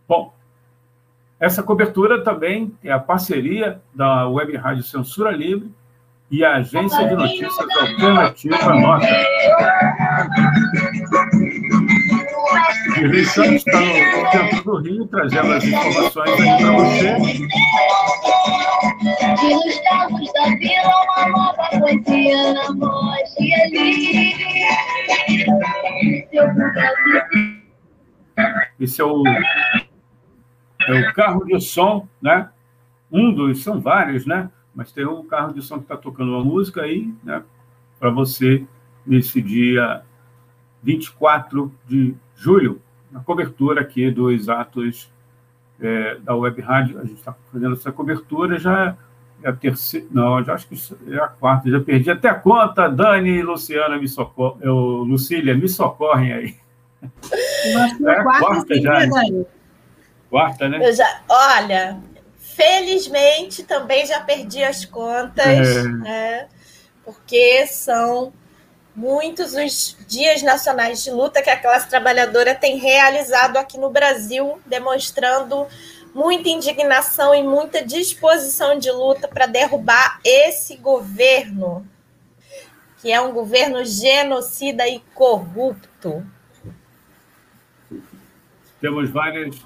[0.06, 0.32] Bom,
[1.40, 5.72] essa cobertura também é a parceria da Web Rádio Censura Livre
[6.30, 9.08] e a Agência de Notícias Alternativa Nossa.
[13.00, 17.16] Dirley Santos está no centro do Rio, trazendo as informações aí para você.
[20.34, 23.54] da vila, uma nova poesia na voz de
[28.78, 29.22] Esse é o,
[30.86, 32.50] é o carro de som, né?
[33.10, 34.50] Um dos, são vários, né?
[34.74, 37.42] Mas tem um carro de som que está tocando uma música aí, né?
[37.98, 38.66] Para você,
[39.06, 40.02] nesse dia
[40.82, 45.10] 24 de julho, na cobertura aqui dos atos
[45.80, 46.98] é, da Web Rádio.
[46.98, 48.96] A gente está fazendo essa cobertura, já
[49.42, 50.76] é a terceira, não, já acho que
[51.12, 52.88] é a quarta, já perdi até a conta.
[52.88, 56.56] Dani e Luciana me socorrem, eu, Lucília, me socorrem aí.
[58.06, 59.06] é a quarta já.
[59.06, 59.44] Né?
[60.28, 60.92] Quarta, né?
[60.92, 62.00] Já, olha,
[62.36, 65.82] felizmente também já perdi as contas, é.
[65.84, 66.48] né?
[67.04, 68.32] Porque são
[68.94, 74.60] muitos os dias nacionais de luta que a classe trabalhadora tem realizado aqui no Brasil,
[74.66, 75.66] demonstrando
[76.14, 81.86] muita indignação e muita disposição de luta para derrubar esse governo,
[83.00, 86.26] que é um governo genocida e corrupto.
[88.80, 89.56] Temos várias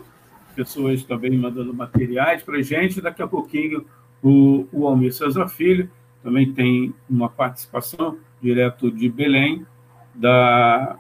[0.55, 3.01] pessoas também mandando materiais para a gente.
[3.01, 3.87] Daqui a pouquinho,
[4.23, 5.91] o, o Almir César Filho
[6.23, 9.67] também tem uma participação direto de Belém,
[10.15, 10.99] da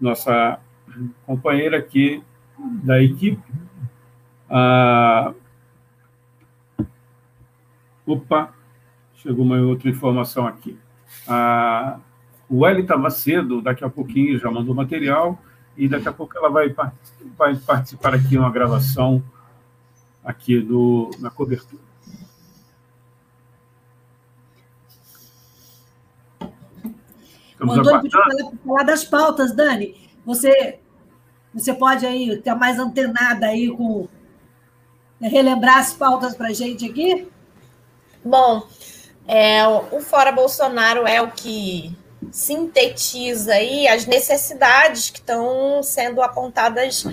[0.00, 0.58] nossa
[1.26, 2.22] companheira aqui
[2.82, 3.42] da equipe.
[4.48, 5.34] Ah,
[8.06, 8.54] opa,
[9.16, 10.78] chegou uma outra informação aqui.
[11.28, 11.98] Ah,
[12.48, 15.38] o Elita Macedo, daqui a pouquinho, já mandou material,
[15.76, 16.74] e daqui a pouco ela vai,
[17.36, 19.22] vai participar aqui uma gravação
[20.24, 21.93] aqui do, na cobertura.
[27.54, 29.94] Estamos o Antônio falar, falar das pautas, Dani.
[30.26, 30.80] Você,
[31.54, 34.08] você pode aí estar mais antenada aí com
[35.20, 37.28] relembrar as pautas para a gente aqui?
[38.24, 38.66] Bom,
[39.26, 41.96] é, o Fora Bolsonaro é o que
[42.32, 47.06] sintetiza aí as necessidades que estão sendo apontadas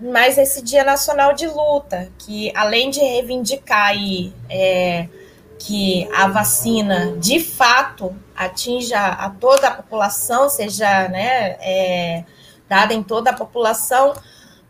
[0.00, 5.08] mais esse Dia Nacional de Luta, que além de reivindicar aí, é,
[5.58, 12.24] que a vacina de fato atinja a toda a população, seja né, é,
[12.68, 14.14] dada em toda a população,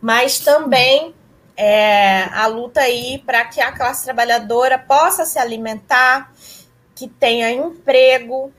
[0.00, 1.14] mas também
[1.56, 6.32] é, a luta aí para que a classe trabalhadora possa se alimentar,
[6.94, 8.52] que tenha emprego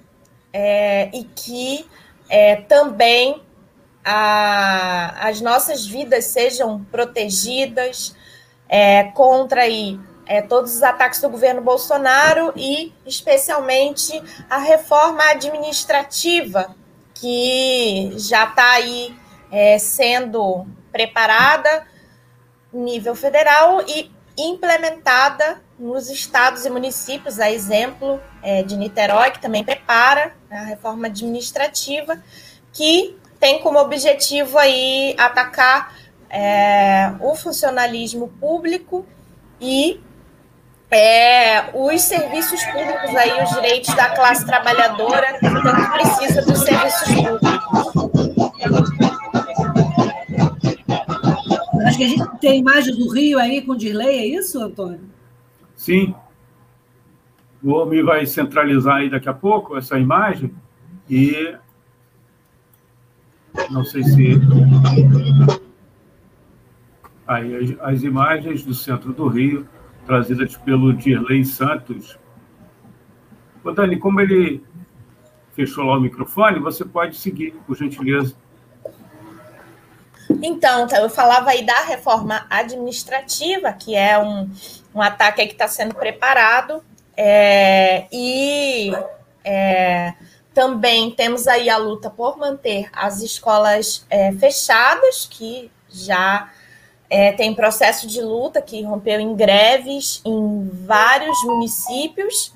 [0.54, 1.90] é, e que
[2.30, 3.42] é, também
[4.06, 8.16] a, as nossas vidas sejam protegidas,
[8.68, 16.76] é, contra aí é, todos os ataques do governo Bolsonaro e, especialmente, a reforma administrativa,
[17.16, 19.18] que já está aí
[19.52, 21.88] é, sendo preparada
[22.72, 29.64] nível federal e implementada nos estados e municípios, a exemplo é, de Niterói, que também
[29.64, 32.22] prepara a reforma administrativa,
[32.72, 35.96] que tem como objetivo aí atacar
[36.30, 39.08] é, o funcionalismo público
[39.60, 40.00] e
[40.92, 47.14] é, os serviços públicos aí, os direitos da classe trabalhadora, que tanto precisa dos serviços
[47.14, 47.50] públicos.
[51.86, 55.02] Acho que a gente tem imagens do Rio aí com delay, é isso, Antônio?
[55.76, 56.16] Sim.
[57.64, 60.54] O homem vai centralizar aí daqui a pouco essa imagem
[61.10, 61.56] e
[63.70, 64.42] não sei se
[67.28, 69.68] aí as, as imagens do centro do Rio
[70.10, 72.18] trazidas pelo Dirley Santos.
[73.64, 74.64] Ô, Dani, como ele
[75.54, 78.36] fechou lá o microfone, você pode seguir, por gentileza.
[80.42, 84.50] Então, tá, eu falava aí da reforma administrativa, que é um,
[84.96, 86.84] um ataque que está sendo preparado,
[87.16, 88.92] é, e
[89.44, 90.16] é,
[90.56, 96.50] também temos aí a luta por manter as escolas é, fechadas, que já
[97.10, 102.54] é, tem processo de luta que rompeu em greves em vários municípios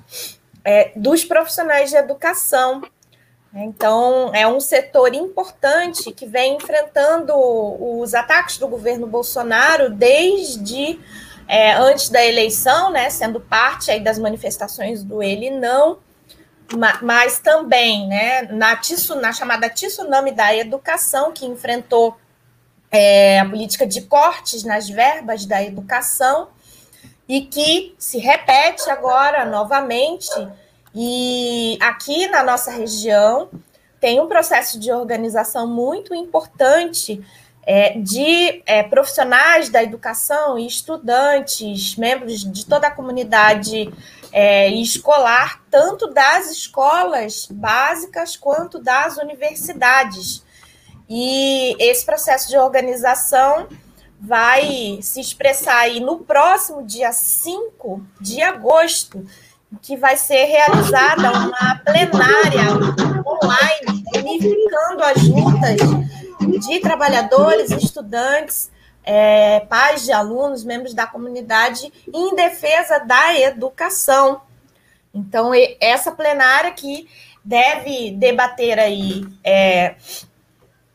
[0.64, 2.82] é, dos profissionais de educação.
[3.52, 10.98] Então, é um setor importante que vem enfrentando os ataques do governo Bolsonaro desde
[11.46, 15.98] é, antes da eleição, né, sendo parte aí das manifestações do ele não,
[17.02, 18.80] mas também né, na,
[19.20, 22.16] na chamada tsunami da educação, que enfrentou
[22.94, 26.48] é, a política de cortes nas verbas da educação
[27.28, 30.30] e que se repete agora novamente
[30.94, 33.50] e aqui na nossa região
[34.00, 37.20] tem um processo de organização muito importante
[37.66, 43.92] é, de é, profissionais da educação e estudantes, membros de toda a comunidade
[44.30, 50.43] é, escolar, tanto das escolas básicas quanto das universidades.
[51.08, 53.68] E esse processo de organização
[54.20, 59.24] vai se expressar aí no próximo dia 5 de agosto,
[59.82, 62.70] que vai ser realizada uma plenária
[63.26, 68.70] online, unificando as lutas de trabalhadores, estudantes,
[69.04, 74.40] é, pais de alunos, membros da comunidade, em defesa da educação.
[75.12, 77.06] Então, essa plenária que
[77.44, 79.96] deve debater aí é,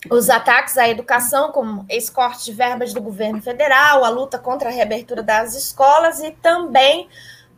[0.09, 4.69] os ataques à educação, como esse corte de verbas do governo federal, a luta contra
[4.69, 7.09] a reabertura das escolas e também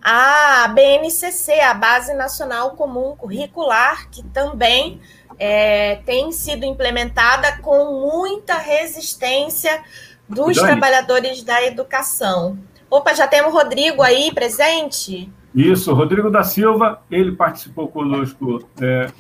[0.02, 5.00] a BNCC, a Base Nacional Comum Curricular, que também
[5.38, 9.84] é, tem sido implementada com muita resistência
[10.28, 10.70] dos Dani.
[10.70, 12.58] trabalhadores da educação.
[12.90, 15.32] Opa, já temos o Rodrigo aí presente?
[15.54, 19.12] Isso, Rodrigo da Silva, ele participou conosco é,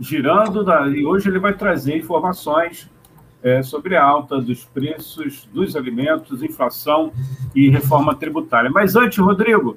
[0.00, 2.90] girando, da, e hoje ele vai trazer informações
[3.42, 7.12] é, sobre a alta dos preços dos alimentos, inflação
[7.54, 8.70] e reforma tributária.
[8.70, 9.76] Mas antes, Rodrigo,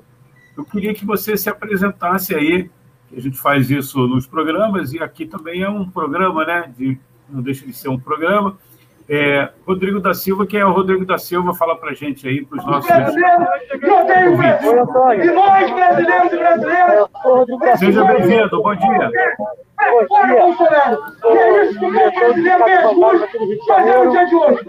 [0.58, 2.70] eu queria que você se apresentasse aí,
[3.16, 6.74] a gente faz isso nos programas, e aqui também é um programa, né?
[6.78, 6.98] De,
[7.30, 8.58] não deixa de ser um programa.
[9.12, 11.52] É, Rodrigo da Silva, quem é o Rodrigo da Silva?
[11.56, 13.16] Fala para a gente aí, para os nossos ouvintes.
[14.68, 15.34] Oi, Antônio.
[15.34, 17.10] nós, brasileiros e brasileiras.
[17.80, 19.10] Seja bem-vindo, bom dia.
[19.10, 19.36] Dia.
[20.08, 21.00] Bolsonaro.
[21.26, 23.28] é isso que o brasileiro mergulha
[23.68, 24.60] fazer no dia de hoje.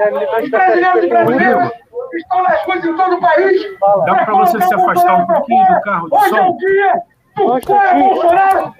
[0.43, 1.73] Os brasileiros e brasileiras
[2.15, 3.63] estão nas coisas em todo o país.
[4.07, 6.25] Dá para você se afastar um pouquinho do carro de som?
[6.25, 7.03] Hoje é o dia
[7.37, 8.75] do Bolsonaro.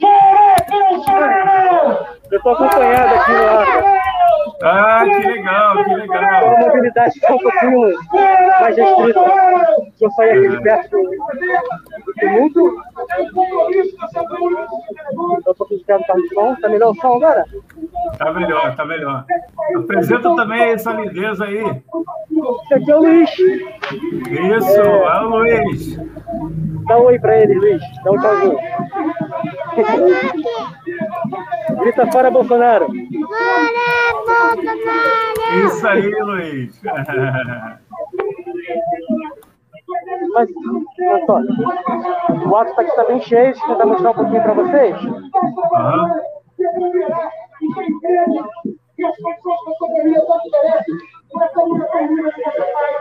[0.00, 2.06] Bora, Bolsonaro!
[2.30, 4.15] Eu estou acompanhado aqui no ar.
[4.62, 6.56] Ah, que legal, que legal.
[6.56, 7.94] A mobilidade está um pouquinho
[8.60, 9.20] mais restrita.
[10.00, 12.82] Eu saí aqui de perto do, do mundo.
[15.46, 16.52] Eu estou aqui de perto do carro de som.
[16.54, 17.44] Está melhor o som agora?
[18.12, 19.24] Está melhor, está melhor.
[19.76, 21.62] Apresenta também essa lindeza aí.
[21.62, 23.30] Esse aqui é o Luiz.
[23.30, 25.96] Isso, é, é o Luiz.
[26.86, 27.82] Dá um oi para ele, Luiz.
[28.04, 28.58] Dá um tchauzinho.
[31.80, 32.86] Grita fora, Bolsonaro.
[32.86, 35.66] Fora, Bolsonaro.
[35.66, 36.82] Isso aí, Luiz.
[40.32, 40.50] Mas,
[41.12, 41.50] Antônio,
[42.48, 43.44] o ato está aqui bem cheio.
[43.44, 44.96] Deixa eu tentar mostrar um pouquinho para vocês.
[45.02, 45.26] Uhum.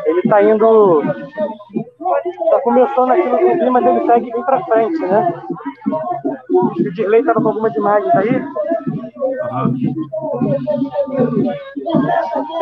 [0.06, 1.02] Ele está indo.
[1.02, 5.44] Está começando aqui no Zumbi, mas ele segue bem para frente, né?
[6.52, 8.36] O Dirley estava com algumas imagens aí.
[8.38, 9.96] Uhum.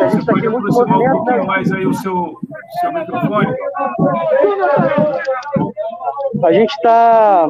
[0.00, 1.46] A gente Você pode aproximar um pouquinho né?
[1.46, 2.38] mais aí o seu,
[2.80, 3.54] seu microfone?
[6.42, 7.48] A gente está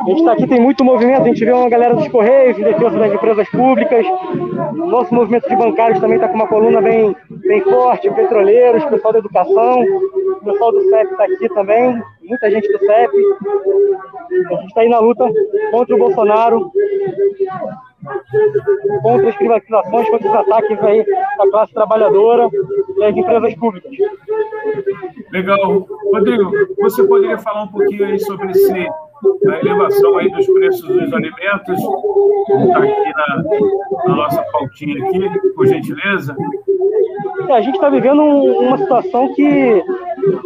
[0.00, 2.64] a gente está aqui, tem muito movimento, a gente vê uma galera dos Correios, de
[2.64, 4.04] defesa das empresas públicas.
[4.74, 9.18] Nosso movimento de bancários também está com uma coluna bem, bem forte, petroleiros, pessoal da
[9.20, 9.84] educação,
[10.44, 13.16] pessoal do CEP está aqui também, muita gente do CEP.
[14.50, 15.30] A gente está aí na luta
[15.70, 16.70] contra o Bolsonaro,
[19.02, 21.04] contra as privatizações, contra os ataques aí
[21.38, 22.48] à classe trabalhadora
[22.98, 23.92] e às empresas públicas.
[25.32, 25.86] Legal.
[26.12, 26.50] Rodrigo,
[26.80, 31.78] você poderia falar um pouquinho aí sobre esse, a elevação aí dos preços dos alimentos,
[32.66, 33.44] está aqui na,
[34.06, 36.36] na, nossa pautinha aqui, por gentileza?
[37.48, 39.84] É, a gente está vivendo uma situação que,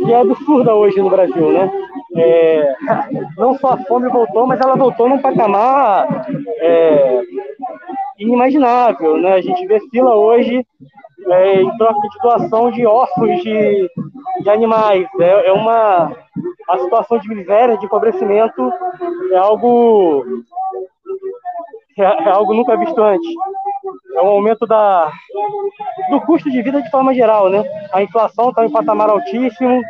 [0.04, 1.70] que é absurda hoje no Brasil, né?
[2.16, 2.74] É,
[3.36, 6.26] não só a fome voltou, mas ela voltou num patamar
[6.60, 7.20] é,
[8.18, 9.34] inimaginável, né?
[9.34, 10.66] A gente vê fila hoje
[11.26, 13.90] é, em troca de doação de ossos de,
[14.42, 15.06] de animais.
[15.20, 16.16] É, é uma
[16.68, 18.70] a situação de miséria, de empobrecimento,
[19.32, 20.24] é algo
[21.96, 23.28] é, é algo nunca visto antes.
[24.14, 25.10] É um aumento da,
[26.10, 27.64] do custo de vida de forma geral, né?
[27.92, 29.80] A inflação está em patamar altíssimo,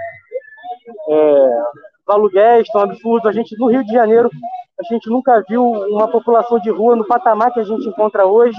[1.09, 1.63] é,
[2.07, 3.27] os aluguéis estão absurdos.
[3.27, 4.31] A gente, no Rio de Janeiro,
[4.81, 8.59] a gente nunca viu uma população de rua no patamar que a gente encontra hoje.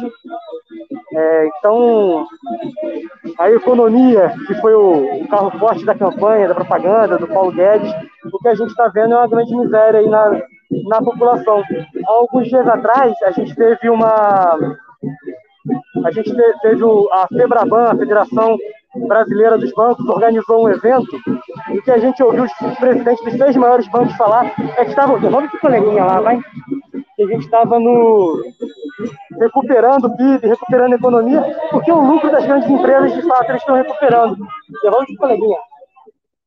[1.14, 2.28] É, então,
[3.38, 7.92] a economia, que foi o carro forte da campanha, da propaganda, do Paulo Guedes,
[8.34, 10.42] o que a gente está vendo é uma grande miséria aí na,
[10.88, 11.64] na população.
[12.06, 14.58] Há alguns dias atrás, a gente teve uma.
[16.04, 18.58] A gente teve a FEBRABAN, a Federação
[18.96, 21.16] Brasileira dos Bancos, organizou um evento
[21.70, 25.20] em que a gente ouviu os presidentes dos três maiores bancos falar é que estavam.
[25.20, 26.40] Devolve esse coleguinha lá, vai.
[27.16, 28.42] Que a gente estava no.
[29.40, 33.62] recuperando o PIB, recuperando a economia, porque o lucro das grandes empresas, de fato, eles
[33.62, 34.38] estão recuperando.
[34.82, 35.58] Devolve esse coleguinha.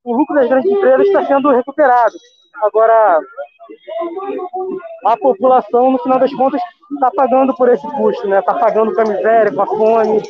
[0.04, 2.14] O lucro das grandes empresas está sendo recuperado.
[2.62, 3.20] Agora,
[5.04, 6.60] a população, no final das contas,
[6.94, 8.38] está pagando por esse custo, né?
[8.38, 10.22] Está pagando com a miséria, com a fome,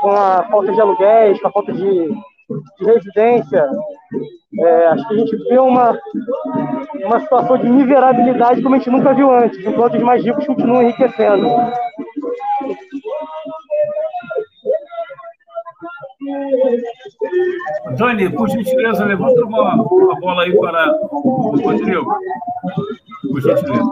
[0.00, 3.68] com a falta de aluguéis, com a falta de, de residência.
[4.58, 5.96] É, acho que a gente vê uma,
[7.04, 10.82] uma situação de miserabilidade como a gente nunca viu antes, enquanto os mais ricos continuam
[10.82, 11.48] enriquecendo.
[17.96, 22.12] Dani, por gentileza, levanta uma, uma bola aí para o Rodrigo.
[23.22, 23.84] Por gentileza.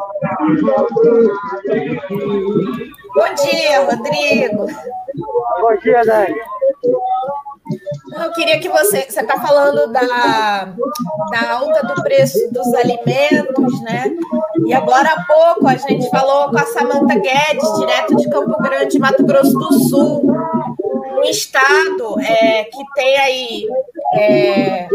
[3.14, 4.66] Bom dia, Rodrigo.
[5.60, 6.34] Bom dia, Dani.
[8.22, 9.02] Eu queria que você.
[9.02, 10.64] Você está falando da,
[11.30, 14.10] da alta do preço dos alimentos, né?
[14.66, 18.98] E agora há pouco a gente falou com a Samanta Guedes, direto de Campo Grande,
[18.98, 20.22] Mato Grosso do Sul,
[21.16, 23.66] um estado é, que tem aí
[24.18, 24.88] é,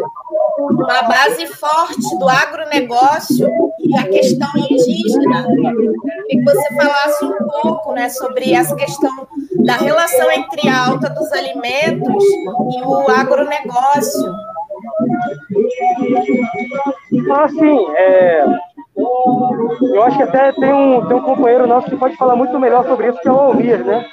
[0.60, 3.48] uma base forte do agronegócio
[3.80, 5.48] e a questão indígena.
[6.30, 9.28] E que você falasse um pouco né, sobre essa questão
[9.66, 14.34] da relação entre a alta dos alimentos e o agronegócio.
[17.32, 17.88] Ah, sim.
[17.96, 18.46] É...
[18.96, 22.86] Eu acho que até tem um, tem um companheiro nosso que pode falar muito melhor
[22.86, 24.06] sobre isso, que é o Almir, né?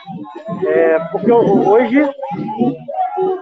[0.67, 2.09] É, porque hoje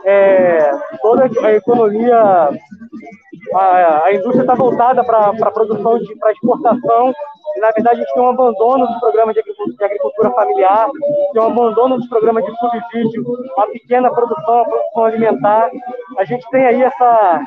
[0.05, 0.71] é,
[1.03, 2.51] toda a economia,
[3.55, 7.15] a, a indústria está voltada para a produção, para exportação,
[7.57, 10.89] e na verdade a gente tem um abandono dos programas de agricultura, de agricultura familiar,
[11.33, 13.25] tem um abandono dos programas de subsídio,
[13.57, 15.71] a pequena produção, a produção alimentar.
[16.19, 17.41] A gente tem aí essa,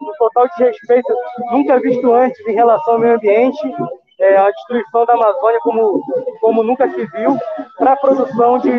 [0.00, 1.12] um total desrespeito
[1.50, 3.74] nunca visto antes em relação ao meio ambiente,
[4.20, 6.02] é, a destruição da Amazônia como,
[6.40, 7.36] como nunca se viu,
[7.78, 8.70] para a produção de,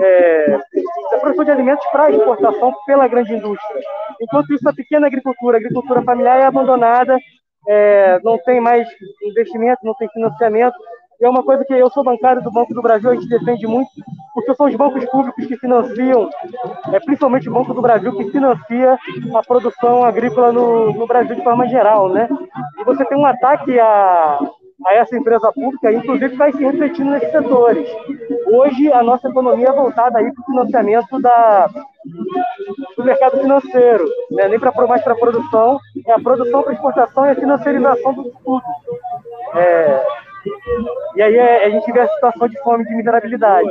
[0.00, 0.58] é,
[1.12, 3.80] a produção de alimentos para exportação pela grande indústria.
[4.20, 7.16] Enquanto isso, a pequena agricultura, a agricultura familiar é abandonada,
[7.68, 8.88] é, não tem mais
[9.22, 10.76] investimento, não tem financiamento,
[11.20, 13.88] é uma coisa que eu sou bancário do Banco do Brasil, a gente defende muito,
[14.34, 16.28] porque são os bancos públicos que financiam,
[16.92, 18.98] é, principalmente o Banco do Brasil, que financia
[19.34, 22.28] a produção agrícola no, no Brasil de forma geral, né?
[22.78, 24.38] E você tem um ataque a,
[24.86, 27.88] a essa empresa pública, inclusive vai se refletindo nesses setores.
[28.46, 31.70] Hoje, a nossa economia é voltada para o financiamento da,
[32.96, 34.48] do mercado financeiro, né?
[34.48, 38.24] nem para mais para a produção, é a produção para exportação e a financiarização do
[38.44, 38.62] tudo.
[39.54, 40.06] É,
[41.16, 43.68] E aí é, a gente vê a situação de fome e de miserabilidade.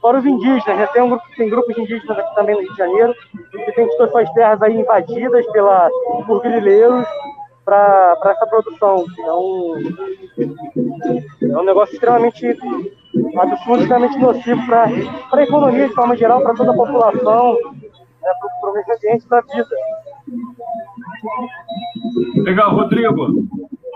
[0.00, 0.86] Fora os indígenas, né?
[0.92, 3.14] tem, um grupo, tem grupos indígenas aqui também no Rio de Janeiro,
[3.50, 5.90] que tem suas terras aí invadidas pela,
[6.26, 7.06] por grileiros
[7.64, 9.04] para essa produção.
[9.18, 9.74] É um,
[11.42, 12.46] é um negócio extremamente
[13.36, 14.88] absurdo, extremamente nocivo para
[15.32, 17.54] a economia de forma geral, para toda a população,
[18.22, 19.68] né, para o meio ambiente da vida.
[22.36, 23.44] Legal, Rodrigo.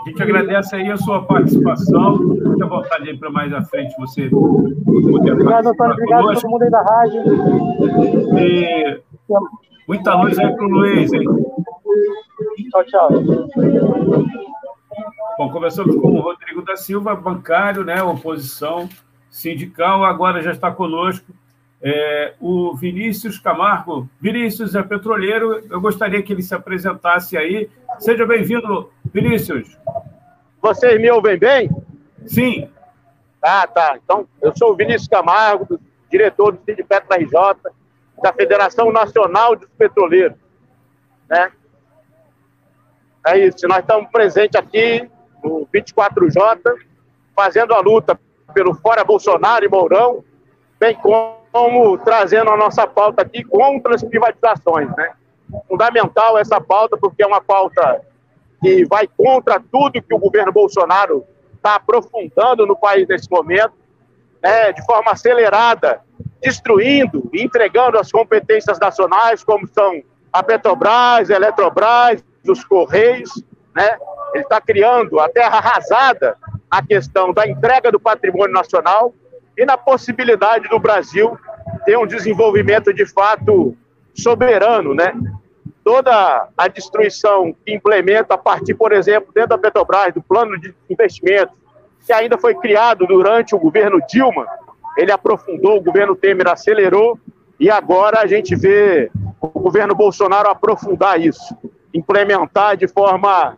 [0.04, 2.16] A gente agradece aí a sua participação.
[2.16, 5.92] Fique à vontade aí para mais à frente você poder Obrigado, Antônio.
[5.92, 7.22] Obrigado a todo mundo aí da rádio.
[8.38, 9.00] E
[9.86, 11.24] muita luz aí para o Luiz, hein?
[12.70, 13.08] Tchau, tchau.
[15.38, 18.88] Bom, começamos com o Rodrigo da Silva, bancário, né, oposição
[19.30, 21.32] sindical, agora já está conosco
[21.80, 24.08] é, o Vinícius Camargo.
[24.20, 27.70] Vinícius é petroleiro, eu gostaria que ele se apresentasse aí.
[27.98, 29.76] Seja bem-vindo, Vinícius.
[30.60, 31.70] Vocês me ouvem bem?
[32.26, 32.68] Sim.
[33.40, 33.98] Ah, tá.
[34.02, 35.80] Então, eu sou o Vinícius Camargo,
[36.10, 37.32] diretor do Sindicato RJ,
[38.22, 40.36] da Federação Nacional dos Petroleiros.
[41.28, 41.52] Né?
[43.26, 45.08] É isso, nós estamos presentes aqui
[45.42, 46.58] no 24J,
[47.34, 48.18] fazendo a luta
[48.54, 50.24] pelo Fora Bolsonaro e Mourão,
[50.80, 54.88] bem como trazendo a nossa pauta aqui contra as privatizações.
[54.96, 55.12] Né?
[55.68, 58.02] Fundamental essa pauta, porque é uma pauta
[58.60, 63.74] que vai contra tudo que o governo Bolsonaro está aprofundando no país nesse momento,
[64.42, 66.00] né, de forma acelerada,
[66.40, 70.02] destruindo e entregando as competências nacionais, como são
[70.32, 73.30] a Petrobras, a Eletrobras, os Correios,
[73.74, 73.96] né?
[74.34, 76.36] Ele está criando a terra arrasada
[76.70, 79.14] na questão da entrega do patrimônio nacional
[79.56, 81.38] e na possibilidade do Brasil
[81.84, 83.76] ter um desenvolvimento de fato
[84.14, 85.12] soberano, né?
[85.82, 90.74] Toda a destruição que implementa a partir, por exemplo, dentro da Petrobras, do plano de
[90.90, 91.52] investimento,
[92.04, 94.46] que ainda foi criado durante o governo Dilma,
[94.96, 97.18] ele aprofundou, o governo Temer acelerou,
[97.58, 101.56] e agora a gente vê o governo Bolsonaro aprofundar isso
[101.92, 103.56] implementar de forma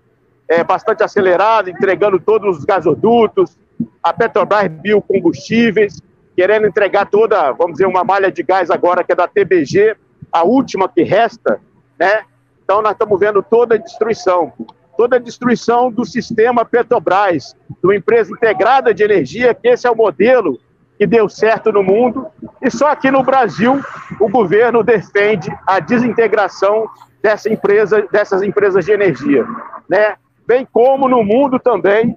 [0.49, 3.57] é, bastante acelerada, entregando todos os gasodutos,
[4.03, 6.01] a Petrobras Biocombustíveis,
[6.37, 9.97] querendo entregar toda, vamos dizer, uma malha de gás agora que é da TBG,
[10.33, 11.61] a última que resta,
[11.99, 12.23] né?
[12.65, 14.53] Então nós estamos vendo toda a destruição,
[14.97, 19.91] toda a destruição do sistema Petrobras, de uma empresa integrada de energia, que esse é
[19.91, 20.59] o modelo
[20.99, 22.27] que deu certo no mundo,
[22.61, 23.81] e só aqui no Brasil
[24.21, 26.87] o governo defende a desintegração
[27.23, 29.45] dessa empresa, dessas empresas de energia,
[29.89, 30.17] né?
[30.47, 32.17] Bem como no mundo também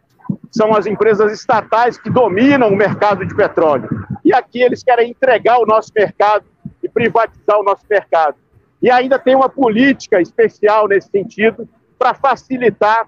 [0.52, 3.90] são as empresas estatais que dominam o mercado de petróleo.
[4.24, 6.46] E aqui eles querem entregar o nosso mercado
[6.82, 8.36] e privatizar o nosso mercado.
[8.82, 13.06] E ainda tem uma política especial nesse sentido para facilitar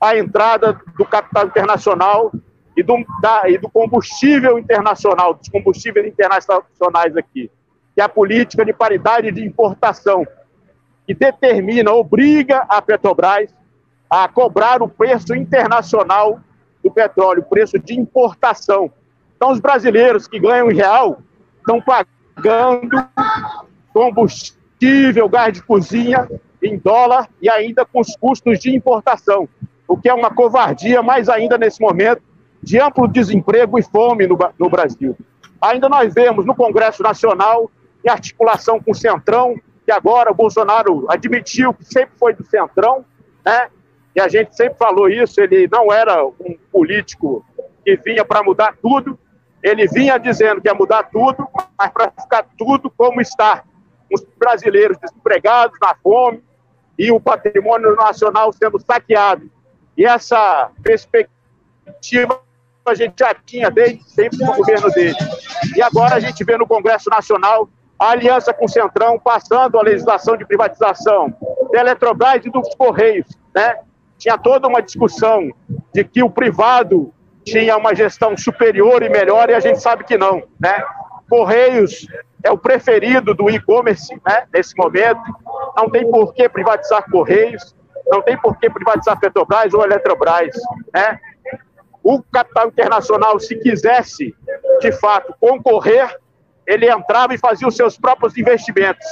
[0.00, 2.32] a entrada do capital internacional
[2.76, 7.50] e do, da, e do combustível internacional, dos combustíveis internacionais aqui,
[7.94, 10.26] que é a política de paridade de importação,
[11.10, 13.52] que determina, obriga a Petrobras
[14.08, 16.38] a cobrar o preço internacional
[16.84, 18.92] do petróleo, o preço de importação.
[19.34, 21.20] Então, os brasileiros que ganham em real
[21.58, 22.96] estão pagando
[23.92, 26.30] combustível, gás de cozinha
[26.62, 29.48] em dólar e ainda com os custos de importação,
[29.88, 32.22] o que é uma covardia, mais ainda nesse momento
[32.62, 35.16] de amplo desemprego e fome no, no Brasil.
[35.60, 37.68] Ainda nós vemos no Congresso Nacional,
[38.04, 39.56] em articulação com o Centrão,
[39.90, 43.04] que agora o Bolsonaro admitiu que sempre foi do centrão,
[43.44, 43.68] né?
[44.14, 47.44] E a gente sempre falou isso, ele não era um político
[47.84, 49.18] que vinha para mudar tudo,
[49.60, 51.44] ele vinha dizendo que ia mudar tudo,
[51.76, 53.64] mas para ficar tudo como está.
[54.12, 56.40] Os brasileiros desempregados, na fome,
[56.96, 59.50] e o patrimônio nacional sendo saqueado.
[59.96, 62.40] E essa perspectiva
[62.86, 65.18] a gente já tinha desde sempre no governo dele.
[65.76, 67.68] E agora a gente vê no Congresso Nacional
[68.00, 71.36] a aliança com o Centrão, passando a legislação de privatização
[71.70, 73.76] da Eletrobras e dos Correios, né?
[74.16, 75.50] Tinha toda uma discussão
[75.92, 77.12] de que o privado
[77.44, 80.82] tinha uma gestão superior e melhor, e a gente sabe que não, né?
[81.28, 82.06] Correios
[82.42, 84.44] é o preferido do e-commerce, né?
[84.50, 85.20] Nesse momento,
[85.76, 87.76] não tem por que privatizar Correios,
[88.06, 90.56] não tem por que privatizar Petrobras ou Eletrobras,
[90.94, 91.20] né?
[92.02, 94.34] O capital internacional, se quisesse,
[94.80, 96.18] de fato, concorrer
[96.70, 99.04] ele entrava e fazia os seus próprios investimentos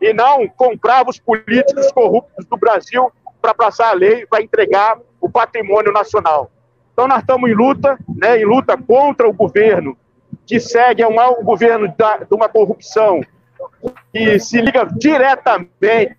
[0.00, 5.28] e não comprava os políticos corruptos do Brasil para passar a lei, para entregar o
[5.28, 6.50] patrimônio nacional.
[6.92, 9.96] Então nós estamos em luta, né, em luta contra o governo
[10.46, 13.20] que segue um, um governo da, de uma corrupção
[14.10, 16.16] que se liga diretamente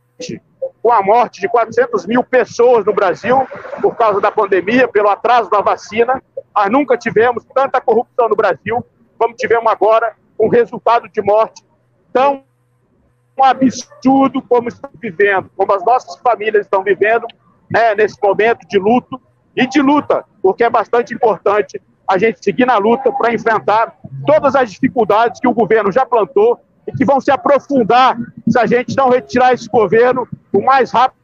[0.81, 3.47] com a morte de 400 mil pessoas no Brasil
[3.81, 6.21] por causa da pandemia, pelo atraso da vacina.
[6.55, 8.85] Nós nunca tivemos tanta corrupção no Brasil
[9.17, 11.63] como tivemos agora, com resultado de morte
[12.11, 12.43] tão
[13.41, 17.27] absurdo como estamos vivendo, como as nossas famílias estão vivendo
[17.69, 19.19] né, nesse momento de luto
[19.55, 24.55] e de luta, porque é bastante importante a gente seguir na luta para enfrentar todas
[24.55, 28.17] as dificuldades que o governo já plantou e que vão se aprofundar
[28.47, 31.19] se a gente não retirar esse governo o mais rápido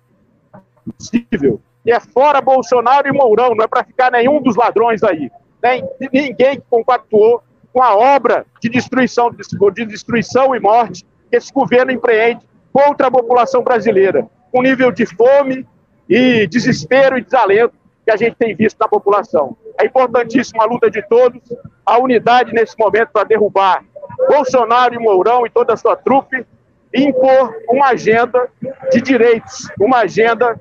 [0.98, 1.62] possível.
[1.86, 5.32] E é fora Bolsonaro e Mourão, não é para ficar nenhum dos ladrões aí.
[5.62, 7.44] Nem, ninguém que compactuou
[7.74, 13.12] com a obra de destruição, de destruição e morte que esse governo empreende contra a
[13.12, 14.28] população brasileira.
[14.54, 15.66] Um nível de fome
[16.10, 19.56] e desespero e desalento que a gente tem visto na população.
[19.80, 21.42] É importantíssima a luta de todos,
[21.86, 23.84] a unidade nesse momento para derrubar
[24.28, 26.46] Bolsonaro e Mourão e toda a sua trupe
[26.94, 28.50] e impor uma agenda
[28.92, 30.60] de direitos, uma agenda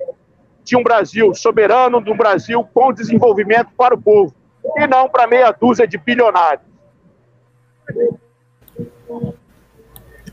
[0.62, 4.32] de um Brasil soberano, de um Brasil com desenvolvimento para o povo,
[4.76, 6.69] e não para meia dúzia de bilionários.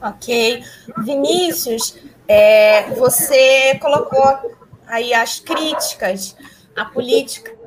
[0.02, 0.64] Ok.
[1.04, 1.98] Vinícius,
[2.28, 4.56] é, você colocou
[4.86, 6.36] aí as críticas
[6.76, 7.58] à política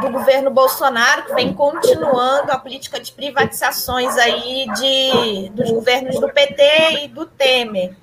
[0.00, 6.28] do governo Bolsonaro, que vem continuando a política de privatizações aí de, dos governos do
[6.28, 7.96] PT e do Temer.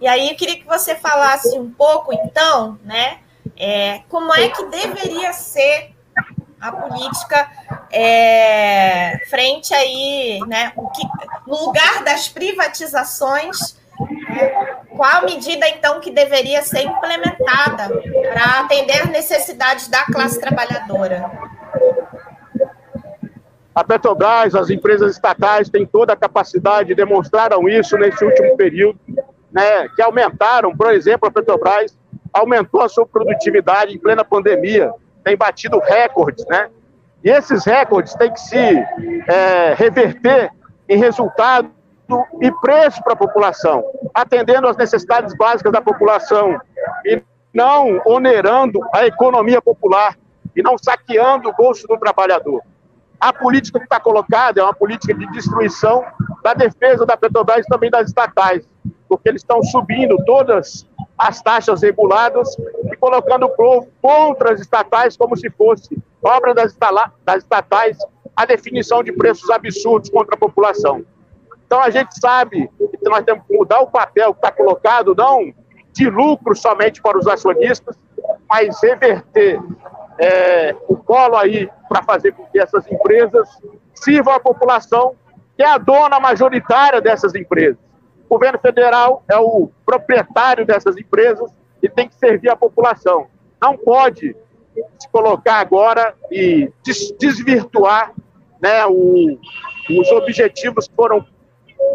[0.00, 3.18] E aí eu queria que você falasse um pouco, então, né,
[3.56, 5.94] é, como é que deveria ser
[6.60, 7.48] a política
[7.90, 11.02] é, frente aí, né, o que,
[11.46, 13.76] no lugar das privatizações,
[14.28, 14.48] né,
[14.96, 17.88] qual medida então que deveria ser implementada
[18.32, 21.30] para atender as necessidades da classe trabalhadora?
[23.74, 28.98] A Petrobras, as empresas estatais têm toda a capacidade, demonstraram isso nesse último período,
[29.52, 31.96] né, que aumentaram, por exemplo, a Petrobras
[32.32, 34.92] aumentou a sua produtividade em plena pandemia,
[35.24, 36.68] tem batido recordes, né?
[37.22, 40.50] E esses recordes têm que se é, reverter
[40.88, 41.70] em resultado
[42.40, 46.58] e preço para a população, atendendo às necessidades básicas da população
[47.04, 50.16] e não onerando a economia popular
[50.56, 52.62] e não saqueando o bolso do trabalhador.
[53.20, 56.04] A política que está colocada é uma política de destruição
[56.42, 58.64] da defesa da Petrobras e também das estatais,
[59.08, 60.86] porque eles estão subindo todas
[61.18, 62.56] as taxas reguladas
[62.90, 66.76] e colocando o povo contra as estatais como se fosse obra das,
[67.24, 67.98] das estatais
[68.36, 71.04] a definição de preços absurdos contra a população.
[71.66, 75.52] Então a gente sabe que nós temos que mudar o papel que está colocado, não
[75.92, 77.98] de lucro somente para os acionistas,
[78.48, 79.60] mas reverter
[80.18, 83.48] é, o colo aí para fazer com que essas empresas
[83.94, 85.16] sirvam à população,
[85.56, 87.87] que é a dona majoritária dessas empresas.
[88.28, 91.50] O governo federal é o proprietário dessas empresas
[91.82, 93.26] e tem que servir a população.
[93.60, 94.36] Não pode
[94.98, 96.70] se colocar agora e
[97.18, 98.12] desvirtuar
[98.60, 99.38] né, o,
[99.90, 101.24] os objetivos que foram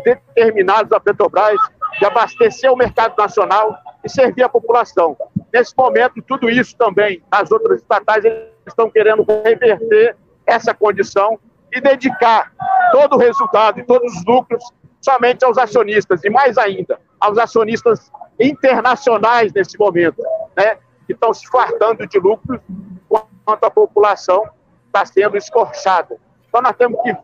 [0.04, 1.60] determinados da Petrobras
[2.00, 5.16] de abastecer o mercado nacional e servir a população.
[5.54, 8.24] Nesse momento, tudo isso também, as outras estatais
[8.66, 10.16] estão querendo reverter
[10.48, 11.40] essa condição
[11.72, 12.52] e dedicar
[12.92, 14.64] todo o resultado e todos os lucros
[15.04, 20.22] somente aos acionistas, e mais ainda, aos acionistas internacionais nesse momento,
[20.56, 24.43] né, que estão se fartando de lucros, enquanto a população
[24.88, 26.18] está sendo escorchada.
[26.47, 27.16] Então, nós temos que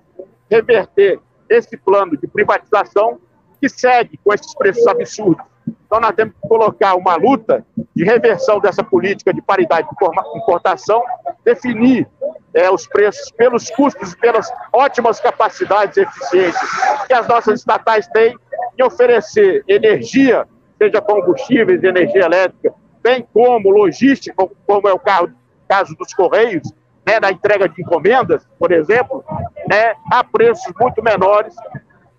[0.49, 3.19] reverter esse plano de privatização
[3.61, 5.45] que segue com esses preços absurdos.
[5.85, 7.65] Então, nós temos que colocar uma luta
[7.95, 11.03] de reversão dessa política de paridade de importação,
[11.43, 12.07] definir
[12.53, 16.69] é, os preços pelos custos e pelas ótimas capacidades e eficiências
[17.07, 18.35] que as nossas estatais têm
[18.77, 20.47] em oferecer energia,
[20.77, 24.33] seja combustíveis, energia elétrica, bem como logística,
[24.65, 26.73] como é o caso dos Correios,
[27.05, 29.23] né, da entrega de encomendas, por exemplo,
[29.67, 31.55] né, a preços muito menores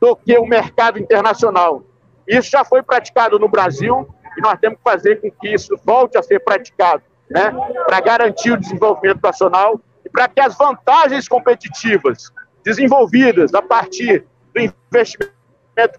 [0.00, 1.82] do que o mercado internacional.
[2.26, 6.16] Isso já foi praticado no Brasil e nós temos que fazer com que isso volte
[6.16, 7.52] a ser praticado, né,
[7.86, 9.80] para garantir o desenvolvimento nacional
[10.12, 12.32] para que as vantagens competitivas
[12.64, 15.30] desenvolvidas a partir do investimento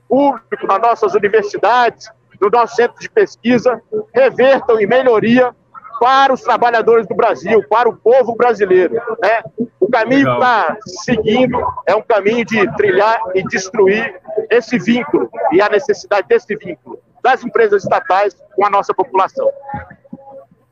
[0.08, 2.10] público nas nossas universidades,
[2.40, 3.82] no nosso centro de pesquisa,
[4.14, 5.56] revertam em melhoria
[6.00, 8.96] para os trabalhadores do Brasil, para o povo brasileiro.
[9.22, 9.44] Né?
[9.80, 15.62] O caminho que está seguindo é um caminho de trilhar e destruir esse vínculo e
[15.62, 19.48] a necessidade desse vínculo das empresas estatais com a nossa população.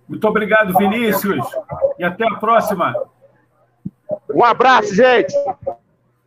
[0.08, 1.46] Muito obrigado, Vinícius,
[2.00, 2.96] e até a próxima.
[4.34, 5.34] Um abraço, gente.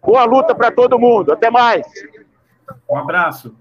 [0.03, 1.33] Boa luta para todo mundo.
[1.33, 1.87] Até mais.
[2.91, 3.55] Um abraço.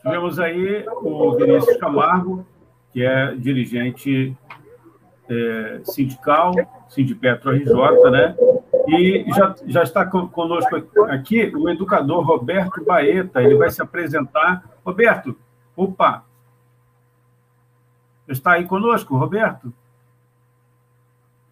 [0.00, 2.46] Tivemos aí o Vinícius Camargo,
[2.92, 4.36] que é dirigente
[5.28, 6.52] é, sindical,
[6.88, 8.36] Sindipetro RJ, né?
[8.88, 10.76] E já, já está conosco
[11.08, 14.64] aqui o educador Roberto Baeta, ele vai se apresentar.
[14.84, 15.36] Roberto,
[15.76, 16.24] opa!
[18.28, 19.72] Está aí conosco, Roberto?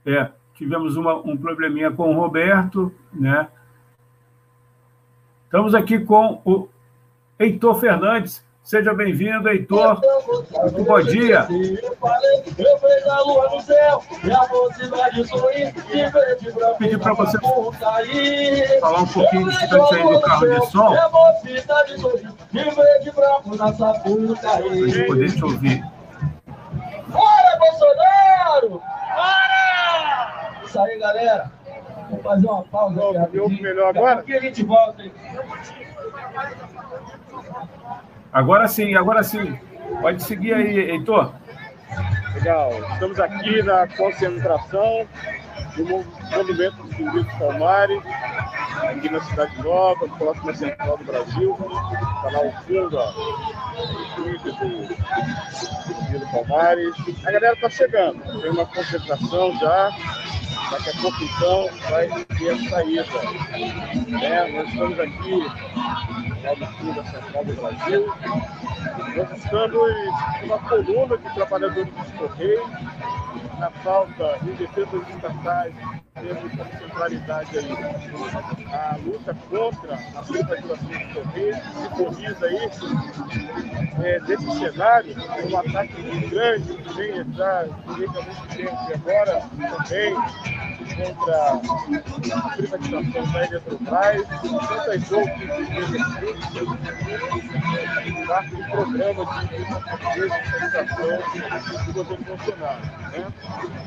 [0.07, 3.49] É, tivemos uma, um probleminha com o Roberto, né?
[5.45, 6.69] Estamos aqui com o
[7.39, 8.45] Heitor Fernandes.
[8.63, 10.01] Seja bem-vindo, Heitor.
[10.63, 11.47] Muito bom dia.
[16.79, 17.39] Pedir para você
[18.81, 20.95] falar um pouquinho distante aí do carro de som.
[24.41, 25.85] Para a gente poder te ouvir.
[27.09, 28.83] Bora, Bolsonaro!
[29.15, 29.55] Bora!
[30.65, 30.99] Isso aí,
[31.35, 31.51] galera.
[32.11, 34.21] Vou fazer uma pausa aqui melhor agora?
[34.21, 35.03] Aqui a gente volta.
[35.03, 35.13] Hein?
[38.33, 39.59] Agora sim, agora sim.
[40.01, 41.35] Pode seguir aí, Heitor.
[42.35, 42.73] Legal.
[42.93, 45.07] Estamos aqui na concentração
[45.77, 48.03] do movimento dos Zumbis Palmares,
[48.83, 51.57] aqui na Cidade Nova, próxima central do Brasil.
[51.59, 52.31] Ó,
[52.69, 52.91] do,
[56.19, 56.95] do Palmares.
[57.25, 58.41] A galera está chegando.
[58.41, 59.91] Tem uma concentração já.
[60.75, 63.07] A pouco, então, vai ter saída.
[64.21, 68.07] É, nós estamos aqui no fundo da Central do Brasil.
[69.17, 69.91] Nós estamos
[70.43, 72.71] numa coluna de trabalhadores dos Correios,
[73.59, 75.75] na falta em defesa dos estatais,
[76.15, 77.73] temos como centralidade aí
[78.73, 82.87] a luta contra a privatização dos Correios, simboliza isso
[84.03, 85.15] é, desse cenário,
[85.51, 90.15] um ataque grande que vem já durante muito tempo e agora também
[90.95, 91.61] contra
[92.37, 94.29] a privatização da Eletrobras,
[94.69, 96.34] tantas outras empresas
[98.27, 101.19] parte do programa de descentralização
[101.87, 102.81] do governo Bolsonaro.
[103.13, 103.33] Né?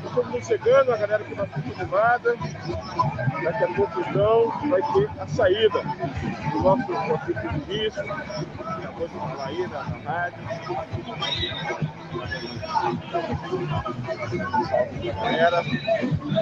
[0.04, 2.36] Estamos chegando, a galera que está acostumada,
[3.44, 5.82] daqui a pouco então vai ter a saída
[6.52, 8.04] do nosso professor de ministro,
[8.80, 10.38] depois de falar aí na, na rádio.
[15.14, 15.62] Galera,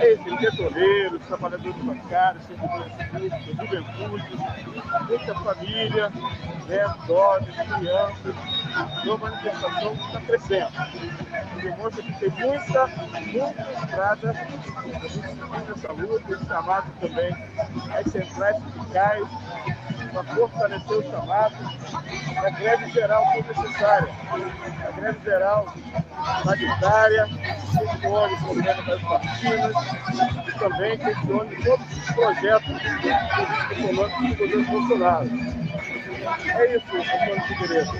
[0.03, 4.37] esses petroleiros, trabalhadores bancários, servidores públicos, juventude,
[5.09, 8.34] muita família, né, jovens, crianças,
[9.05, 10.72] uma manifestação que está crescendo.
[11.62, 14.32] Demonstra que tem muita, muita estrada
[15.66, 17.32] nessa luta, esse chamado também
[17.94, 19.28] às centrais sindicais,
[20.12, 21.55] para fortalecer o chamado.
[22.36, 24.09] A greve geral foi necessária.
[24.86, 25.74] A greve geral
[26.44, 27.28] sanitária,
[27.72, 29.72] questione o problema das vacinas
[30.47, 32.76] e também questione todos os projetos
[33.70, 35.30] econômicos do governo Bolsonaro.
[36.47, 37.92] É isso, Antônio Figueiredo.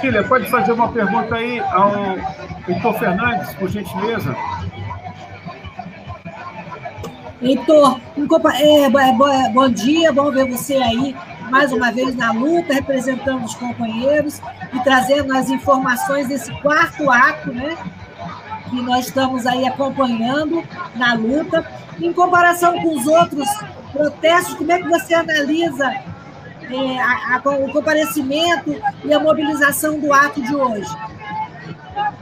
[0.00, 2.16] Cília, pode fazer uma pergunta aí ao
[2.68, 4.34] Heitor Fernandes, por gentileza?
[7.40, 8.00] Heitor,
[8.54, 11.14] é, é, bom dia, bom ver você aí
[11.50, 14.40] mais uma vez na luta, representando os companheiros
[14.72, 17.76] e trazendo as informações desse quarto ato, né?
[18.68, 20.62] Que nós estamos aí acompanhando
[20.94, 21.64] na luta.
[22.00, 23.48] Em comparação com os outros
[23.92, 30.12] protestos, como é que você analisa é, a, a, o comparecimento e a mobilização do
[30.12, 30.90] ato de hoje?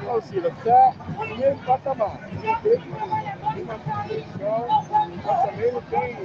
[0.08, 2.18] Alcira, está no patamar.
[2.42, 3.35] Não
[3.66, 4.06] uma
[5.24, 6.16] mas também não tem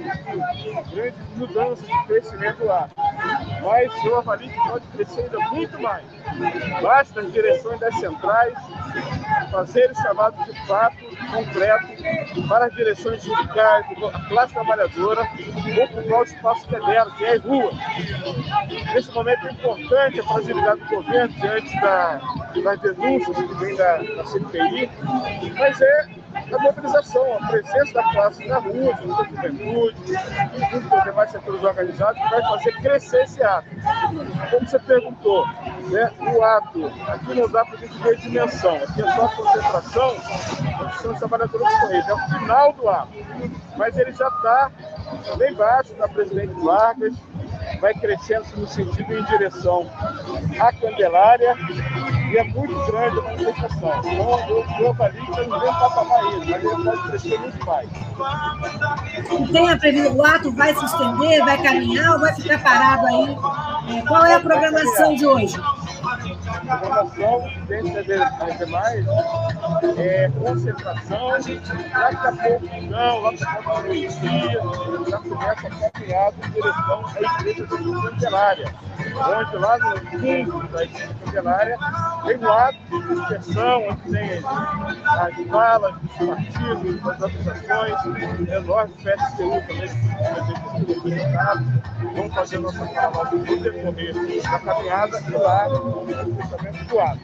[0.94, 2.88] grandes mudanças de crescimento lá.
[3.62, 6.04] Mas avalio que pode crescer ainda muito mais.
[6.80, 8.54] Basta as direções das centrais
[9.50, 10.96] fazer chamados de fato
[11.30, 17.24] concreto para as direções sindicais, a classe trabalhadora, ocupar o espaço que é dela, que
[17.24, 17.72] é rua.
[18.94, 22.20] Nesse momento é importante a fragilidade do governo diante da,
[22.62, 24.90] das denúncias que vem da, da CPI,
[25.58, 30.12] mas é a mobilização, a presença da classe na rua, junto com a juventude,
[30.70, 33.68] junto com os demais setores organizados, que vai fazer crescer esse ato.
[34.50, 35.46] Como você perguntou,
[35.90, 39.28] né, o ato, aqui não dá para a gente ver dimensão, aqui é só a
[39.28, 40.16] concentração,
[41.00, 43.12] são os trabalhadores do Correio, é o final do ato.
[43.76, 44.70] Mas ele já está
[45.38, 47.14] lá embaixo da presidente Vargas,
[47.80, 49.90] vai crescendo no sentido em direção
[50.58, 51.56] à Candelária
[52.32, 54.00] e é muito grande a manifestação.
[54.04, 57.88] Então, eu, eu avalio que não vem patamar isso, mas ele pode crescer muito mais.
[59.52, 63.36] Tem a previsão, o ato vai se estender, vai caminhar ou vai ficar parado aí?
[63.98, 65.56] É, qual é a programação de hoje?
[65.60, 69.06] A programação, dentre as demais,
[69.98, 74.60] é concentração, daqui a pouco, não, lá para o dia,
[75.08, 80.84] já começa essa caminhada em direção à igreja da Candelária, onde lá no fundo da
[80.84, 81.78] igreja Candelária
[82.24, 84.44] tem um ato de expressão, onde tem as
[85.50, 87.94] falas dos partidos, das associações,
[88.48, 89.90] é, do PSTU também,
[92.14, 97.20] vamos fazer nossa fala no decorrer da caminhada e lá no fechamento do ato.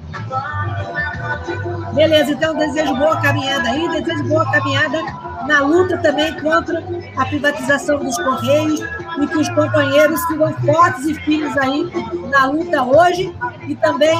[1.95, 4.99] Beleza, então desejo boa caminhada aí, desejo boa caminhada
[5.47, 6.83] na luta também contra
[7.16, 8.81] a privatização dos Correios
[9.20, 11.91] e que os companheiros ficam fortes e firmes aí
[12.31, 13.35] na luta hoje
[13.66, 14.19] e também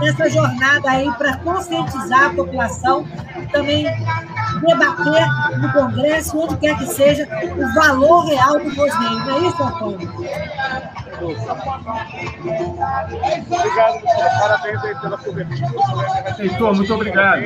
[0.00, 3.06] nessa jornada aí para conscientizar a população
[3.36, 3.84] e também
[4.60, 5.26] debater
[5.58, 9.18] no Congresso, onde quer que seja, o valor real do Correio.
[9.18, 10.12] Não é isso, Antônio?
[13.50, 14.02] Obrigado,
[14.40, 16.36] Parabéns aí pela cobertura.
[16.38, 17.42] Heitor, muito obrigado.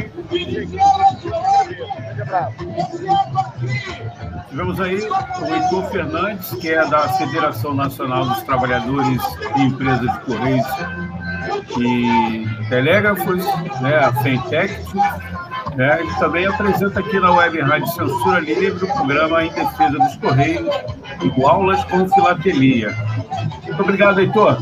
[4.49, 9.23] Tivemos aí o Heitor Fernandes, que é da Federação Nacional dos Trabalhadores
[9.57, 10.67] e Empresas de Correios
[11.79, 13.45] e Telégrafos,
[13.81, 14.75] né, a Fentec.
[15.75, 20.17] Né, ele também apresenta aqui na Web Rádio Censura Livre o programa Em Defesa dos
[20.17, 20.75] Correios,
[21.23, 22.97] Igualas com Filatelia.
[23.64, 24.59] Muito obrigado, Heitor.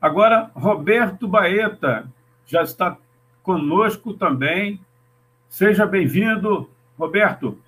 [0.00, 2.06] Agora, Roberto Baeta
[2.46, 2.96] já está
[3.42, 4.78] conosco também.
[5.48, 6.68] Seja bem-vindo,
[6.98, 7.58] Roberto.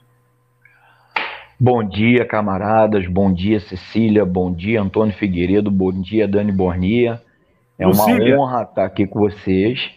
[1.59, 3.07] Bom dia, camaradas.
[3.07, 4.24] Bom dia, Cecília.
[4.24, 5.70] Bom dia, Antônio Figueiredo.
[5.70, 7.20] Bom dia, Dani Bornia.
[7.79, 8.39] É uma Lucília.
[8.39, 9.91] honra estar aqui com vocês,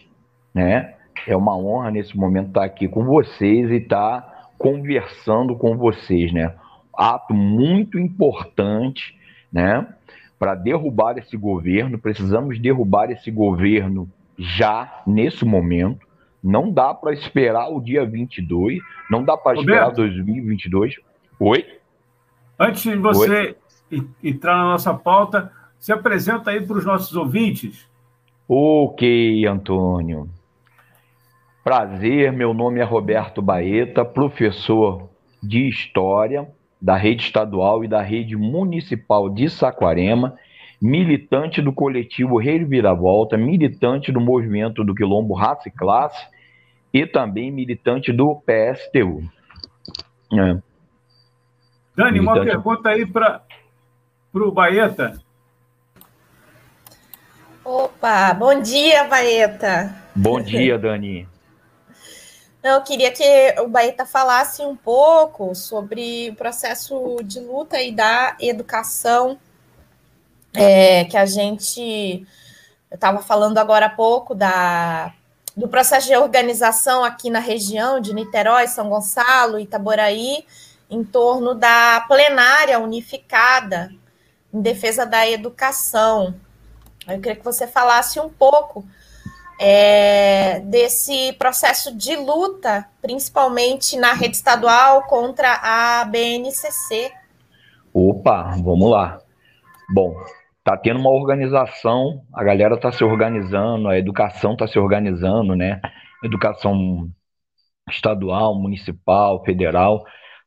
[0.54, 0.94] né?
[1.26, 6.54] É uma honra nesse momento estar aqui com vocês e estar conversando com vocês, né?
[6.94, 9.14] Ato muito importante,
[9.52, 9.86] né?
[10.40, 14.08] para derrubar esse governo, precisamos derrubar esse governo
[14.38, 16.08] já, nesse momento.
[16.42, 18.78] Não dá para esperar o dia 22,
[19.10, 20.96] não dá para esperar 2022.
[21.38, 21.66] Oi?
[22.58, 23.56] Antes de você
[23.92, 24.08] Oi?
[24.22, 27.88] entrar na nossa pauta, se apresenta aí para os nossos ouvintes.
[28.48, 30.28] Ok, Antônio.
[31.62, 35.08] Prazer, meu nome é Roberto Baeta, professor
[35.42, 36.48] de História
[36.80, 40.36] da rede estadual e da rede municipal de Saquarema,
[40.80, 46.26] militante do coletivo Reviravolta, militante do movimento do Quilombo Raça e Classe
[46.92, 49.22] e também militante do PSTU.
[50.32, 50.58] É.
[51.94, 52.20] Dani, militante...
[52.20, 53.42] uma pergunta aí para
[54.32, 55.20] o Baeta.
[57.62, 59.94] Opa, bom dia, Baeta.
[60.16, 61.28] Bom dia, Dani.
[62.62, 68.36] Eu queria que o Baeta falasse um pouco sobre o processo de luta e da
[68.40, 69.38] educação
[70.54, 72.26] é, que a gente
[72.90, 75.14] eu estava falando agora há pouco da,
[75.56, 80.44] do processo de organização aqui na região de Niterói, São Gonçalo, Itaboraí,
[80.90, 83.92] em torno da plenária unificada
[84.52, 86.34] em defesa da educação.
[87.06, 88.84] Eu queria que você falasse um pouco
[89.60, 97.12] é, desse processo de luta, principalmente na rede estadual contra a BNCC.
[97.94, 99.20] Opa, vamos lá.
[99.92, 100.14] Bom,
[100.64, 105.80] tá tendo uma organização, a galera tá se organizando, a educação tá se organizando, né?
[106.22, 107.08] Educação
[107.88, 110.04] estadual, municipal, federal,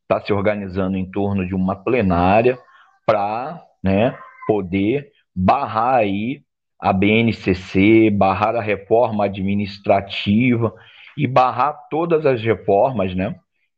[0.08, 2.58] tá se organizando em torno de uma plenária
[3.06, 6.42] para, né, poder barrar aí
[6.80, 10.74] a BNCC, barrar a reforma administrativa
[11.18, 13.36] e barrar todas as reformas, né?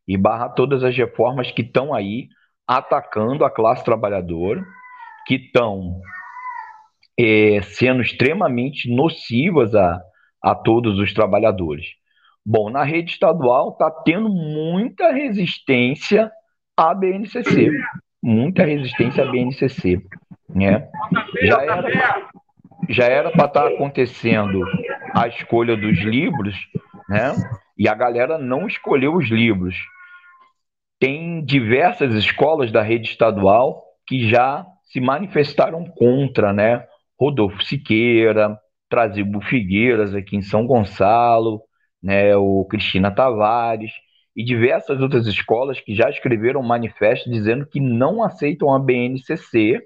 [0.07, 2.29] E barrar todas as reformas que estão aí
[2.67, 4.63] atacando a classe trabalhadora,
[5.27, 6.01] que estão
[7.17, 10.01] é, sendo extremamente nocivas a,
[10.41, 11.85] a todos os trabalhadores.
[12.45, 16.31] Bom, na rede estadual está tendo muita resistência
[16.77, 17.71] à BNCC,
[18.21, 19.99] muita resistência à BNCC,
[20.49, 20.87] né?
[21.41, 22.29] Já era,
[22.89, 24.63] já era para estar tá acontecendo
[25.13, 26.55] a escolha dos livros,
[27.09, 27.33] né?
[27.77, 29.75] E a galera não escolheu os livros.
[30.99, 36.85] Tem diversas escolas da rede estadual que já se manifestaram contra, né?
[37.19, 38.57] Rodolfo Siqueira,
[38.89, 41.61] Trazibo Figueiras aqui em São Gonçalo,
[42.01, 42.35] né?
[42.35, 43.91] O Cristina Tavares
[44.35, 49.81] e diversas outras escolas que já escreveram um manifesto dizendo que não aceitam a BNCC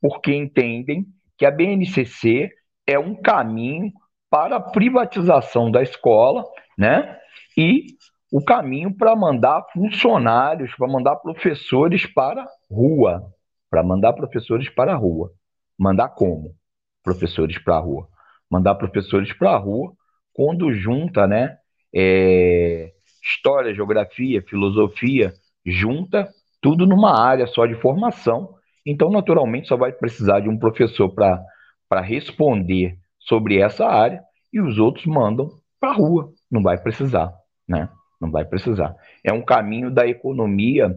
[0.00, 1.04] porque entendem
[1.36, 2.50] que a BNCC
[2.86, 3.92] é um caminho
[4.30, 6.44] para a privatização da escola,
[6.76, 7.18] né?
[7.56, 7.86] E
[8.30, 13.32] o caminho para mandar funcionários, para mandar professores para rua,
[13.70, 15.32] para mandar professores para a rua.
[15.78, 16.54] Mandar como?
[17.02, 18.08] Professores para a rua.
[18.50, 19.92] Mandar professores para a rua
[20.32, 21.58] quando junta, né?
[21.94, 22.92] é,
[23.22, 25.32] história, geografia, filosofia,
[25.64, 26.28] junta
[26.60, 28.54] tudo numa área só de formação.
[28.84, 34.22] Então, naturalmente, só vai precisar de um professor para responder sobre essa área
[34.52, 36.32] e os outros mandam para a rua.
[36.50, 37.32] Não vai precisar,
[37.68, 37.88] né?
[38.20, 38.96] Não vai precisar.
[39.22, 40.94] É um caminho da economia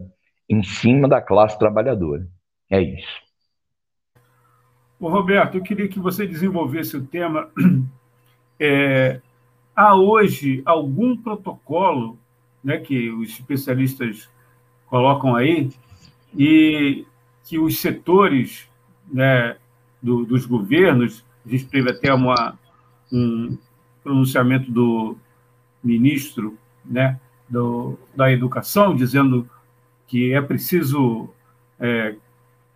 [0.48, 2.26] em cima da classe trabalhadora.
[2.70, 3.31] É isso.
[5.02, 7.50] Ô, Roberto, eu queria que você desenvolvesse o tema.
[8.64, 9.20] É,
[9.74, 12.16] há hoje algum protocolo
[12.62, 14.30] né, que os especialistas
[14.86, 15.72] colocam aí
[16.38, 17.04] e
[17.44, 18.68] que os setores
[19.12, 19.56] né,
[20.00, 22.56] do, dos governos, a gente teve até uma,
[23.10, 23.58] um
[24.04, 25.16] pronunciamento do
[25.82, 29.50] ministro né, do, da Educação, dizendo
[30.06, 31.28] que é preciso
[31.80, 32.14] é,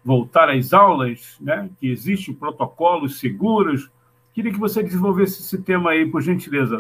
[0.06, 3.90] voltar às aulas, né, que existem protocolos seguros.
[4.32, 6.76] Queria que você desenvolvesse esse tema aí, por gentileza,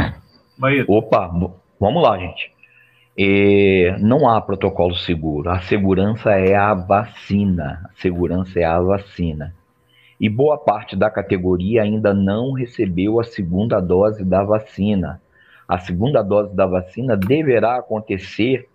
[0.56, 0.90] Baeta.
[0.90, 1.28] Opa,
[1.80, 2.54] vamos lá, gente.
[3.18, 5.50] É, não há protocolo seguro.
[5.50, 7.82] A segurança é a vacina.
[7.84, 9.54] A segurança é a vacina.
[10.20, 15.20] E boa parte da categoria ainda não recebeu a segunda dose da vacina.
[15.66, 18.68] A segunda dose da vacina deverá acontecer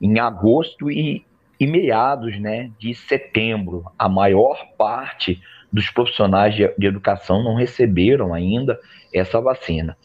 [0.00, 1.24] em agosto e,
[1.58, 3.84] e meados né, de setembro.
[3.98, 5.40] A maior parte
[5.72, 8.78] dos profissionais de, de educação não receberam ainda
[9.12, 9.96] essa vacina.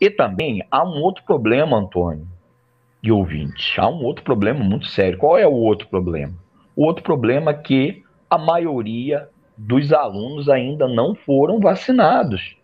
[0.00, 2.26] E também há um outro problema, Antônio
[3.02, 3.78] e ouvintes.
[3.78, 5.18] Há um outro problema muito sério.
[5.18, 6.34] Qual é o outro problema?
[6.74, 12.56] O outro problema é que a maioria dos alunos ainda não foram vacinados.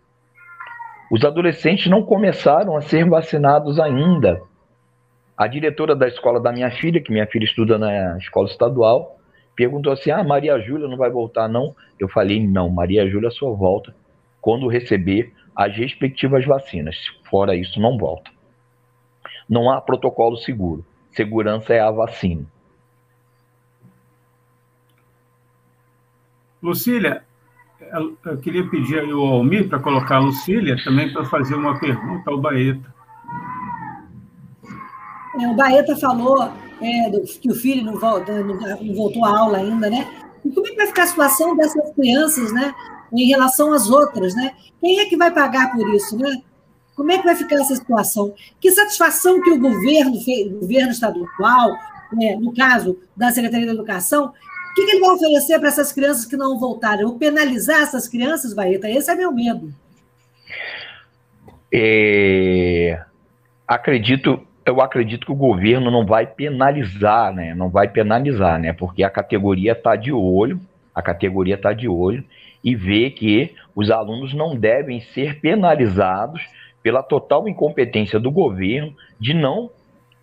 [1.11, 4.41] Os adolescentes não começaram a ser vacinados ainda.
[5.37, 9.18] A diretora da escola da minha filha, que minha filha estuda na escola estadual,
[9.57, 11.74] perguntou assim: Ah, Maria Júlia não vai voltar, não?
[11.99, 13.95] Eu falei: Não, Maria Júlia só volta
[14.41, 16.97] quando receber as respectivas vacinas.
[17.30, 18.30] Fora isso, não volta.
[19.49, 20.85] Não há protocolo seguro.
[21.12, 22.45] Segurança é a vacina.
[26.62, 27.22] Lucília,
[28.24, 32.30] eu queria pedir aí ao Almir para colocar a Lucília também para fazer uma pergunta
[32.30, 32.93] ao Baeta.
[35.41, 39.59] É, o Baeta falou é, do, que o filho não, volta, não, voltou à aula
[39.59, 40.07] ainda, né?
[40.45, 42.72] E como é que vai ficar a situação dessas crianças, né?
[43.12, 44.53] Em relação às outras, né?
[44.80, 46.43] Quem é que vai pagar por isso, né?
[46.95, 48.35] Como é que vai ficar essa situação?
[48.61, 51.76] Que satisfação que o governo, o governo estadual,
[52.12, 55.93] né, no caso da Secretaria da Educação, o que, que ele vai oferecer para essas
[55.93, 57.07] crianças que não voltaram?
[57.07, 58.89] Ou penalizar essas crianças, Baeta?
[58.89, 59.74] Esse é meu medo.
[61.72, 63.03] É...
[63.66, 67.55] Acredito, eu acredito que o governo não vai penalizar, né?
[67.55, 68.73] Não vai penalizar, né?
[68.73, 70.59] Porque a categoria está de olho,
[70.95, 72.25] a categoria está de olho
[72.62, 76.43] e vê que os alunos não devem ser penalizados
[76.83, 79.71] pela total incompetência do governo de não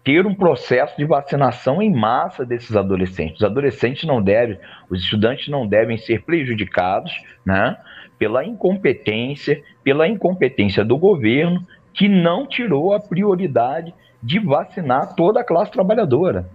[0.04, 3.38] ter um processo de vacinação em massa desses adolescentes.
[3.38, 4.58] Os adolescentes não devem,
[4.90, 7.12] os estudantes não devem ser prejudicados,
[7.46, 7.78] né,
[8.18, 15.44] pela incompetência, pela incompetência do governo que não tirou a prioridade de vacinar toda a
[15.44, 16.48] classe trabalhadora.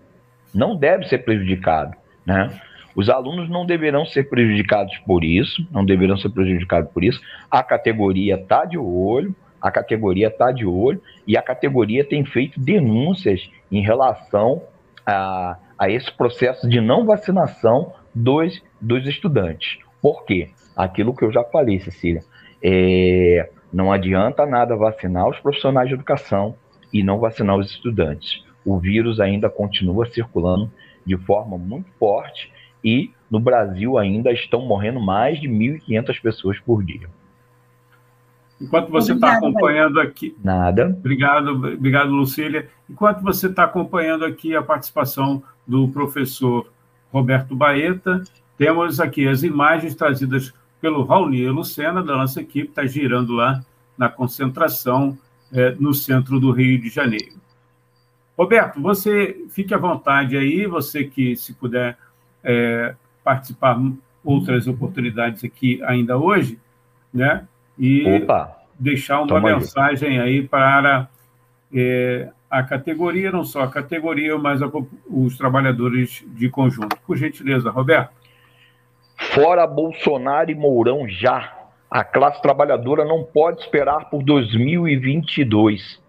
[0.54, 2.50] Não deve ser prejudicado, né?
[2.94, 7.20] Os alunos não deverão ser prejudicados por isso, não deverão ser prejudicados por isso.
[7.50, 12.58] A categoria está de olho, a categoria está de olho e a categoria tem feito
[12.58, 14.62] denúncias em relação
[15.04, 19.78] a, a esse processo de não vacinação dos, dos estudantes.
[20.00, 20.48] Por quê?
[20.74, 22.22] Aquilo que eu já falei, Cecília.
[22.62, 26.54] É, não adianta nada vacinar os profissionais de educação
[26.99, 28.44] e não vacinar os estudantes.
[28.64, 30.70] O vírus ainda continua circulando
[31.05, 36.82] de forma muito forte e no Brasil ainda estão morrendo mais de 1.500 pessoas por
[36.84, 37.09] dia.
[38.61, 40.34] Enquanto você está acompanhando aqui.
[40.42, 40.86] Nada.
[40.86, 42.68] Obrigado, obrigado, Lucília.
[42.88, 46.66] Enquanto você está acompanhando aqui a participação do professor
[47.12, 48.22] Roberto Baeta,
[48.57, 53.62] temos aqui as imagens trazidas pelo Raoni Lucena, da nossa equipe, está girando lá
[53.99, 55.16] na concentração
[55.53, 57.36] é, no centro do Rio de Janeiro.
[58.36, 61.97] Roberto, você fique à vontade aí, você que, se puder
[62.44, 62.94] é,
[63.24, 63.80] participar
[64.24, 66.59] outras oportunidades aqui ainda hoje,
[67.12, 67.47] né?
[67.78, 68.57] e Opa.
[68.78, 71.09] deixar uma mensagem aí, aí para
[71.74, 74.70] é, a categoria, não só a categoria, mas a,
[75.09, 76.97] os trabalhadores de conjunto.
[77.07, 78.11] Por gentileza, Roberto.
[79.34, 81.55] Fora Bolsonaro e Mourão já.
[81.91, 86.01] A classe trabalhadora não pode esperar por 2022.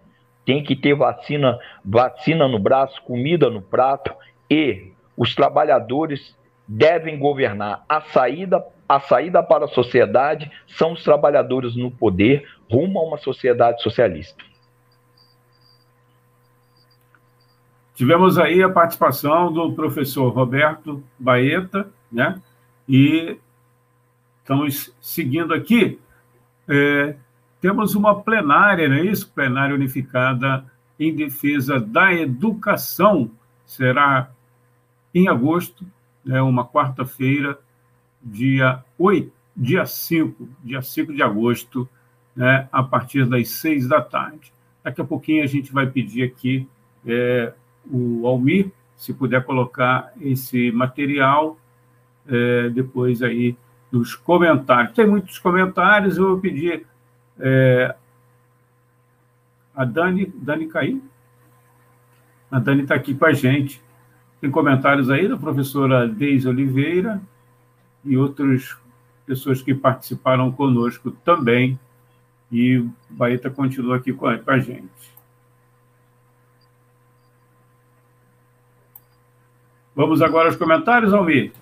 [0.44, 4.12] Tem que ter vacina, vacina no braço, comida no prato
[4.50, 7.84] e os trabalhadores devem governar.
[7.88, 13.18] A saída a saída para a sociedade são os trabalhadores no poder rumo a uma
[13.18, 14.42] sociedade socialista.
[17.98, 22.40] tivemos aí a participação do professor Roberto Baeta, né?
[22.88, 23.36] E
[24.48, 25.98] estamos seguindo aqui.
[26.66, 27.14] É,
[27.60, 29.30] temos uma plenária, não é isso?
[29.30, 30.64] Plenária unificada
[30.98, 33.30] em defesa da educação.
[33.66, 34.30] Será
[35.14, 35.84] em agosto,
[36.24, 37.58] né, uma quarta-feira,
[38.22, 41.86] dia 8, dia 5, dia 5 de agosto,
[42.34, 44.50] né, a partir das 6 da tarde.
[44.82, 46.66] Daqui a pouquinho a gente vai pedir aqui
[47.06, 47.52] é,
[47.90, 51.58] o Almir, se puder colocar esse material
[52.26, 53.54] é, depois aí
[53.90, 54.94] dos comentários.
[54.94, 56.86] Tem muitos comentários, eu vou pedir
[57.38, 57.94] é,
[59.74, 61.02] a Dani, Dani caiu?
[62.50, 63.80] A Dani está aqui com a gente.
[64.40, 67.20] Tem comentários aí da professora Deise Oliveira
[68.04, 68.76] e outras
[69.26, 71.78] pessoas que participaram conosco também.
[72.50, 74.88] E o Baeta continua aqui com a, gente.
[79.94, 81.52] Vamos agora aos comentários, Almir.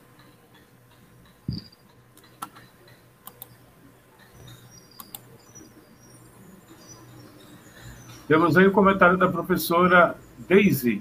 [8.28, 10.16] Temos aí o comentário da professora
[10.48, 11.00] Deise,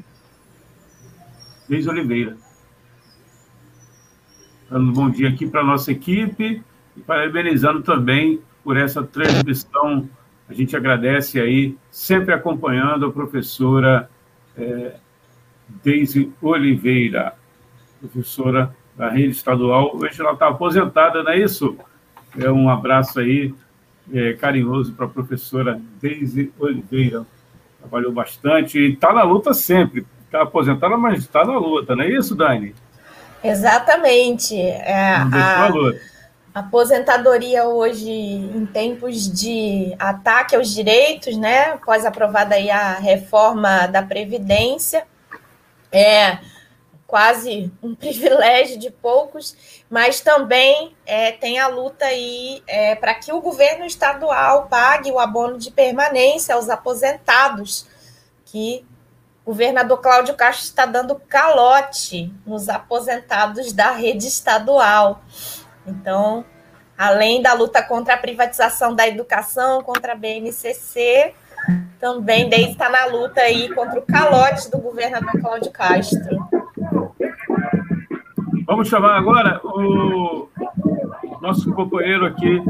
[1.67, 2.38] Deise Oliveira.
[4.69, 6.61] Dando um bom dia aqui para a nossa equipe
[6.95, 10.07] e parabenizando também por essa transmissão.
[10.47, 14.07] A gente agradece aí, sempre acompanhando a professora
[14.55, 14.95] é,
[15.84, 17.34] Deise Oliveira,
[17.99, 19.95] professora da rede estadual.
[19.95, 21.76] Hoje ela está aposentada, não é isso?
[22.38, 23.51] É um abraço aí
[24.14, 27.26] é, carinhoso para a professora Deise Oliveira.
[27.80, 30.06] Trabalhou bastante e está na luta sempre.
[30.26, 32.76] Está aposentada, mas está na luta, não é isso, Dani?
[33.43, 34.60] Exatamente.
[34.60, 35.68] É, a,
[36.53, 41.74] a aposentadoria hoje, em tempos de ataque aos direitos, né?
[41.74, 45.06] Após aprovada aí a reforma da Previdência,
[45.91, 46.39] é
[47.08, 53.32] quase um privilégio de poucos, mas também é, tem a luta aí é, para que
[53.32, 57.88] o governo estadual pague o abono de permanência aos aposentados,
[58.45, 58.86] que
[59.43, 65.22] o governador Cláudio Castro está dando calote nos aposentados da rede estadual.
[65.86, 66.43] Então,
[66.97, 71.36] além da luta contra a privatização da educação, contra a BNCC,
[71.99, 76.64] também desde está na luta aí contra o calote do governador Cláudio Castro.
[78.68, 80.49] Vamos chamar agora o
[81.39, 82.61] nosso companheiro aqui,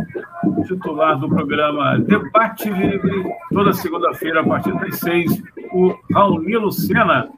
[0.67, 5.41] titular do programa Debate Livre, toda segunda-feira, a partir das seis,
[5.71, 7.29] o Raoni Lucena.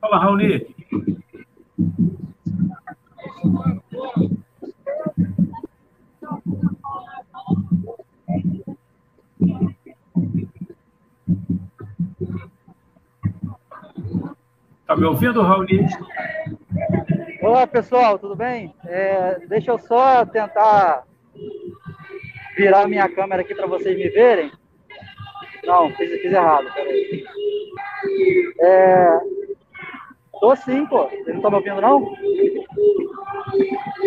[0.00, 0.64] Fala, Raoni.
[14.80, 15.86] Está me ouvindo, Raoni?
[17.40, 18.74] Olá, pessoal, tudo bem?
[18.84, 21.04] É, deixa eu só tentar
[22.56, 24.50] virar minha câmera aqui para vocês me verem.
[25.64, 27.24] Não, fiz, fiz errado, peraí.
[28.60, 29.20] É,
[30.64, 31.04] sim, pô.
[31.04, 32.12] Vocês não estão me ouvindo, não?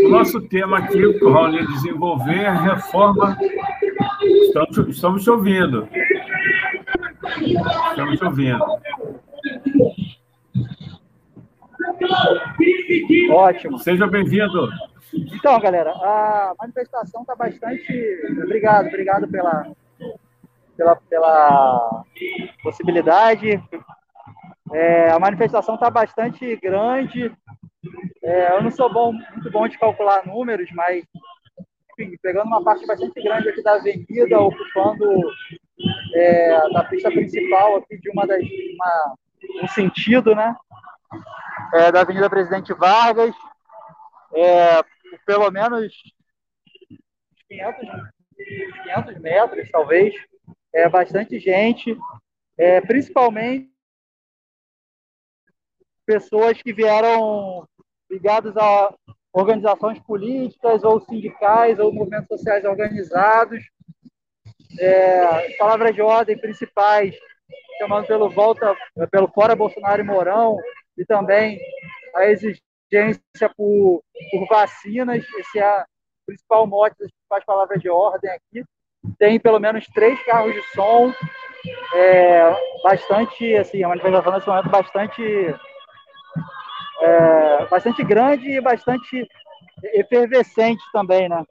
[0.03, 3.38] O nosso tema aqui, o Raul desenvolver, é a reforma.
[4.22, 5.88] Estamos, estamos te ouvindo.
[7.91, 8.66] Estamos te ouvindo.
[13.32, 13.78] Ótimo.
[13.80, 14.70] Seja bem-vindo.
[15.14, 17.91] Então, galera, a manifestação está bastante.
[18.44, 19.72] Obrigado, obrigado pela,
[20.78, 22.03] pela, pela
[22.64, 23.62] possibilidade.
[24.72, 27.32] É, a manifestação está bastante grande.
[28.24, 31.03] É, eu não sou bom, muito bom de calcular números, mas
[31.99, 35.06] enfim, pegando uma parte bastante grande aqui da avenida, ocupando
[36.16, 39.16] é, da pista principal aqui de uma das uma,
[39.64, 40.56] um sentido, né?
[41.74, 43.36] É, da Avenida Presidente Vargas,
[44.34, 44.84] é,
[45.26, 45.94] pelo menos
[47.50, 47.88] 500,
[48.84, 50.16] 500 metros, talvez,
[50.74, 51.98] é bastante gente,
[52.58, 53.72] é, principalmente
[56.06, 57.68] pessoas que vieram
[58.10, 58.94] ligadas a
[59.34, 63.64] organizações políticas ou sindicais ou movimentos sociais organizados.
[64.80, 67.16] É, palavras de ordem principais,
[67.78, 68.76] chamando pelo volta,
[69.10, 70.58] pelo fora Bolsonaro e Mourão,
[70.97, 71.59] e também
[72.15, 75.26] a exigência por, por vacinas.
[75.38, 75.85] Esse é a
[76.26, 78.63] principal mote das principais palavras de ordem aqui.
[79.18, 81.13] Tem pelo menos três carros de som,
[81.95, 85.23] é, bastante, assim, a manifestação nesse momento bastante,
[87.01, 89.27] é, bastante grande e bastante
[89.84, 91.43] efervescente também, né?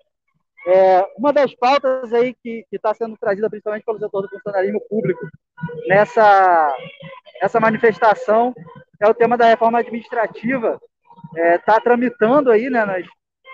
[0.67, 5.27] É, uma das pautas aí que está sendo trazida principalmente pelo setor do funcionalismo público
[5.87, 6.77] nessa,
[7.41, 8.55] nessa manifestação
[9.01, 10.81] é o tema da reforma administrativa.
[11.35, 13.07] Está é, tá tramitando aí né, nas,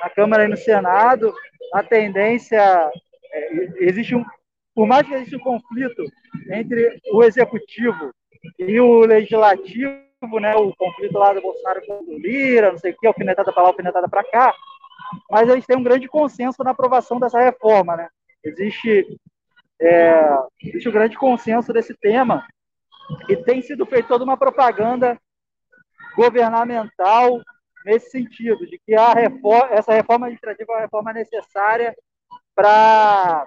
[0.03, 1.33] na Câmara e no Senado.
[1.73, 2.61] A tendência.
[3.33, 4.25] É, existe um.
[4.75, 6.05] Por mais que exista um conflito
[6.51, 8.13] entre o executivo
[8.59, 12.97] e o legislativo, né, o conflito lá do Bolsonaro com o Lira, não sei o
[12.97, 14.55] que, alfinetada para lá, alfinetada para cá,
[15.31, 17.97] mas eles têm um grande consenso na aprovação dessa reforma.
[17.97, 18.09] Né?
[18.45, 19.19] Existe,
[19.81, 20.29] é,
[20.63, 22.47] existe um grande consenso desse tema
[23.31, 25.19] e tem sido feita toda uma propaganda
[26.17, 27.41] governamental
[27.85, 31.97] nesse sentido, de que a reforma, essa reforma administrativa é uma reforma necessária
[32.55, 33.47] para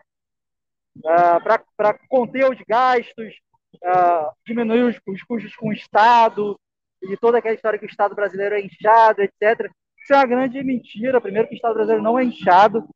[1.75, 3.33] para conter os gastos,
[3.75, 6.59] uh, diminuir os, os, custos com o Estado,
[7.01, 9.71] e toda aquela história que o Estado brasileiro é inchado, etc.
[10.01, 11.21] Isso é uma grande mentira.
[11.21, 12.87] Primeiro, que o Estado brasileiro não é inchado.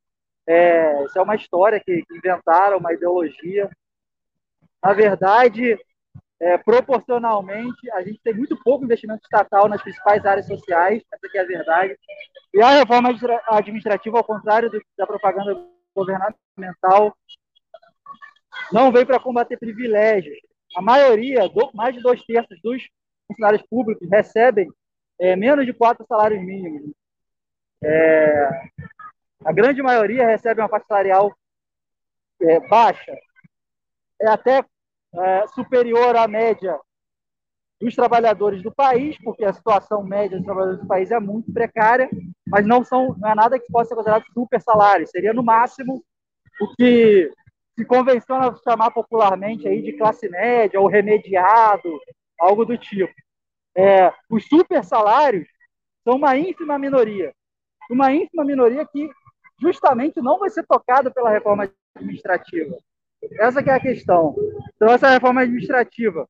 [0.46, 3.70] É, isso é uma história que, que inventaram, uma ideologia.
[4.84, 5.78] Na verdade,
[6.44, 11.40] é, proporcionalmente, a gente tem muito pouco investimento estatal nas principais áreas sociais, essa é
[11.40, 11.98] a verdade.
[12.54, 13.18] E a reforma
[13.48, 15.58] administrativa, ao contrário do, da propaganda
[15.96, 17.16] governamental,
[18.74, 20.38] não vem para combater privilégios.
[20.76, 22.90] A maioria, do, mais de dois terços dos
[23.26, 24.70] funcionários públicos recebem
[25.18, 26.92] é, menos de quatro salários mínimos.
[27.82, 28.50] É,
[29.46, 31.34] a grande maioria recebe uma faixa salarial
[32.42, 33.18] é, baixa,
[34.20, 34.66] é até
[35.16, 36.80] é, superior à média
[37.80, 42.10] dos trabalhadores do país, porque a situação média dos trabalhadores do país é muito precária,
[42.48, 45.08] mas não, são, não é nada que possa ser considerado super salário.
[45.08, 46.04] Seria, no máximo,
[46.62, 47.30] o que
[47.76, 52.00] se convenciona chamar popularmente aí de classe média ou remediado,
[52.40, 53.12] algo do tipo.
[53.76, 55.48] É, os super salários
[56.04, 57.34] são uma ínfima minoria.
[57.90, 59.10] Uma ínfima minoria que
[59.60, 62.78] justamente não vai ser tocada pela reforma administrativa.
[63.40, 64.36] Essa é a questão.
[64.76, 66.28] Então, essa reforma administrativa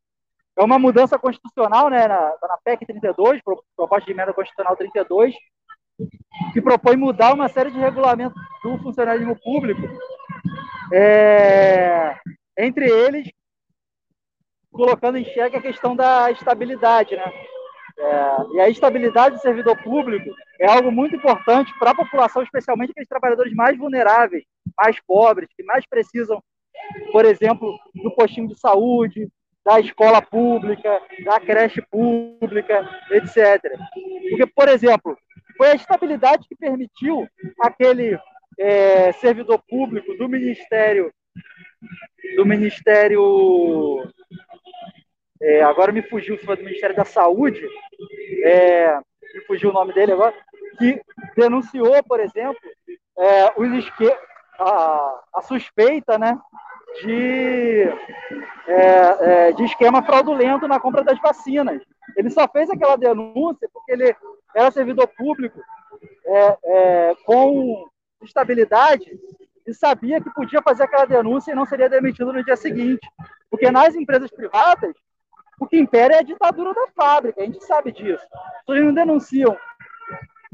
[0.57, 3.41] é uma mudança constitucional, né, na, na PEC 32,
[3.75, 5.33] proposta de emenda constitucional 32,
[6.53, 9.81] que propõe mudar uma série de regulamentos do funcionalismo público,
[10.91, 12.15] é,
[12.57, 13.31] entre eles
[14.71, 17.31] colocando em xeque a questão da estabilidade, né?
[17.95, 20.27] É, e a estabilidade do servidor público
[20.59, 24.43] é algo muito importante para a população, especialmente aqueles trabalhadores mais vulneráveis,
[24.75, 26.41] mais pobres, que mais precisam,
[27.11, 29.29] por exemplo, do postinho de saúde,
[29.63, 33.61] da escola pública, da creche pública, etc.
[34.29, 35.17] Porque, por exemplo,
[35.57, 37.27] foi a estabilidade que permitiu
[37.59, 38.19] aquele
[38.59, 41.11] é, servidor público do Ministério
[42.35, 44.01] do Ministério
[45.43, 47.67] é, agora me fugiu foi do Ministério da Saúde,
[48.43, 48.97] é,
[49.33, 50.33] me fugiu o nome dele agora,
[50.77, 51.01] que
[51.35, 52.61] denunciou, por exemplo,
[53.17, 54.09] é, os esque
[54.57, 56.39] a, a, suspeita né,
[57.01, 57.83] de,
[58.67, 61.81] é, é, de esquema fraudulento na compra das vacinas.
[62.15, 64.15] Ele só fez aquela denúncia porque ele
[64.55, 65.59] era servidor público
[66.25, 67.87] é, com
[68.21, 69.09] estabilidade
[69.65, 73.07] e sabia que podia fazer aquela denúncia e não seria demitido no dia seguinte.
[73.49, 74.93] Porque nas empresas privadas,
[75.59, 78.25] o que impera é a ditadura da fábrica, a gente sabe disso.
[78.65, 79.57] Pessoas não denunciam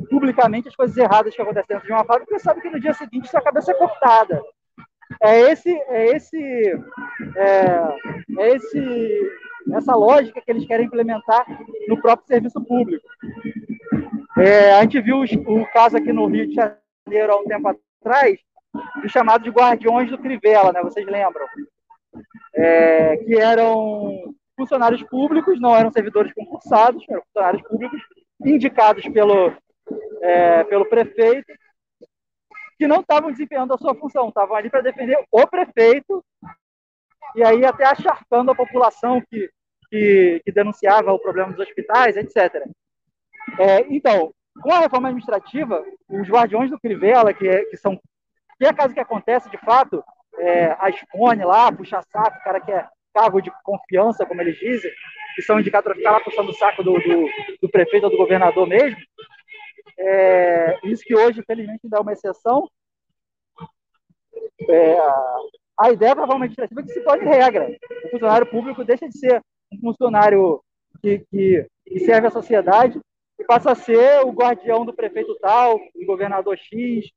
[0.09, 2.93] publicamente as coisas erradas que acontecem dentro de uma fábrica, porque sabe que no dia
[2.93, 4.41] seguinte sua cabeça é cortada.
[5.21, 6.37] É esse, é esse,
[7.35, 7.83] é,
[8.37, 9.31] é esse,
[9.73, 11.45] essa lógica que eles querem implementar
[11.87, 13.05] no próprio serviço público.
[14.37, 17.67] É, a gente viu o caso aqui no Rio de Janeiro há um tempo
[18.01, 18.39] atrás,
[19.01, 20.81] do chamado de guardiões do Crivella, né?
[20.81, 21.45] Vocês lembram?
[22.55, 28.01] É, que eram funcionários públicos, não eram servidores concursados, eram funcionários públicos
[28.45, 29.51] indicados pelo,
[30.21, 31.51] é, pelo prefeito,
[32.79, 36.23] que não estavam desempenhando a sua função, estavam ali para defender o prefeito,
[37.35, 39.51] e aí até acharcando a população que,
[39.89, 42.65] que, que denunciava o problema dos hospitais, etc.
[43.59, 47.99] É, então, com a reforma administrativa, os guardiões do Crivella, que, é, que são
[48.57, 50.03] que é caso que acontece, de fato,
[50.37, 54.57] é, a expone lá, puxa saco, o cara que é cargo de confiança, como eles
[54.57, 54.91] dizem,
[55.35, 57.29] que são indicados para ficar lá puxando o saco do, do,
[57.61, 58.99] do, prefeito ou do governador mesmo.
[60.01, 62.69] É, isso que hoje, felizmente, ainda é uma exceção.
[64.69, 64.97] É,
[65.77, 67.69] a ideia administrativa é que se torne regra.
[68.05, 70.61] O funcionário público deixa de ser um funcionário
[71.01, 72.99] que, que, que serve à sociedade
[73.37, 77.09] e passa a ser o guardião do prefeito tal, do governador X,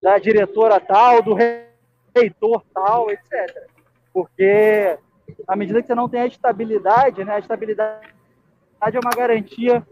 [0.00, 1.34] da diretora tal, do
[2.14, 3.70] reitor tal, etc
[4.12, 4.98] porque
[5.46, 8.06] à medida que você não tem a estabilidade, né, a estabilidade
[8.80, 9.86] é uma garantia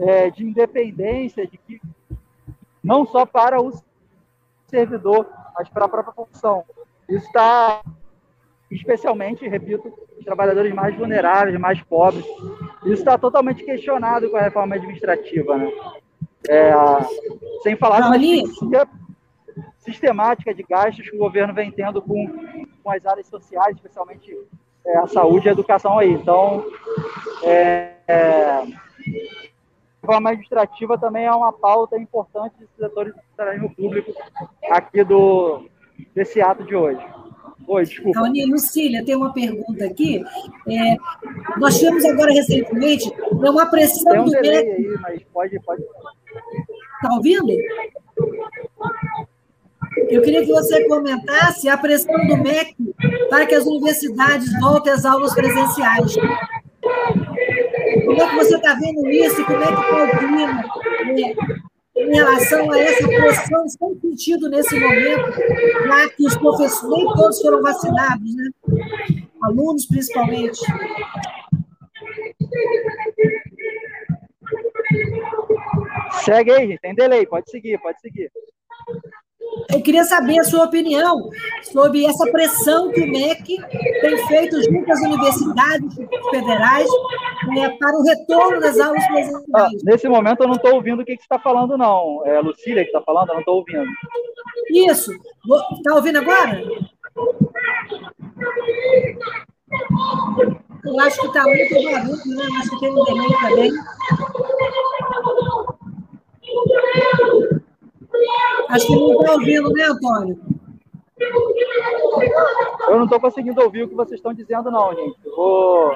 [0.00, 1.80] é, de independência, de que
[2.82, 3.72] não só para o
[4.66, 6.64] servidor, mas para a própria função.
[7.08, 7.82] Isso está
[8.70, 12.24] especialmente, repito, os trabalhadores mais vulneráveis, mais pobres.
[12.84, 15.70] Isso está totalmente questionado com a reforma administrativa, né?
[16.48, 16.72] É,
[17.62, 18.86] sem falar da
[19.78, 22.26] sistemática de gastos que o governo vem tendo com,
[22.82, 24.36] com as áreas sociais, especialmente
[24.86, 26.12] é, a saúde e a educação aí.
[26.12, 26.64] Então,
[27.42, 28.62] é, é,
[30.00, 34.12] reforma administrativa também é uma pauta importante dos setores do funcionalismo público
[34.70, 35.68] aqui do,
[36.14, 37.04] desse ato de hoje.
[37.66, 38.18] Oi, desculpa.
[38.18, 40.24] Raoni, Lucília, tem uma pergunta aqui.
[40.68, 40.96] É,
[41.58, 45.82] nós tivemos agora recentemente uma pressão tem um do delay aí, mas pode, pode.
[45.82, 47.52] Está ouvindo?
[50.08, 52.74] Eu queria que você comentasse a pressão do MEC
[53.28, 56.16] para que as universidades voltem às aulas presenciais.
[58.04, 59.44] Como é que você está vendo isso?
[59.44, 60.64] Como é que está o clima
[61.96, 65.32] é, em relação a essa pressão sem sentido nesse momento,
[65.86, 68.50] já que os professores, nem todos foram vacinados, né?
[69.42, 70.60] Alunos, principalmente.
[76.24, 78.30] Segue aí, tem delay, pode seguir, pode seguir.
[79.72, 81.30] Eu queria saber a sua opinião
[81.72, 83.56] sobre essa pressão que o MEC
[84.00, 85.94] tem feito junto às universidades
[86.30, 86.88] federais
[87.48, 89.44] né, para o retorno das aulas presenciais.
[89.54, 92.22] Ah, nesse momento eu não estou ouvindo o que, que você está falando, não.
[92.26, 93.90] É a Lucília que está falando, eu não estou ouvindo.
[94.70, 95.12] Isso.
[95.72, 96.62] Está ouvindo agora?
[100.84, 102.44] Eu acho que está muito barulho, né?
[102.58, 103.72] Acho que tem um delay também.
[108.68, 110.40] Acho que não está ouvindo, né, Antônio?
[112.88, 115.18] Eu não estou conseguindo ouvir o que vocês estão dizendo, não, gente.
[115.24, 115.92] Eu vou.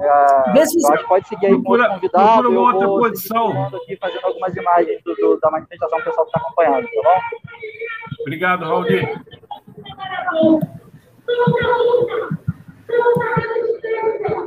[0.00, 1.98] É, eu acho que pode seguir aí com o convidado.
[2.00, 3.66] Procura uma outra posição.
[3.66, 7.20] aqui fazendo algumas imagens do, do, da manifestação que o pessoal está acompanhando, tá bom?
[8.22, 8.84] Obrigado, Raul.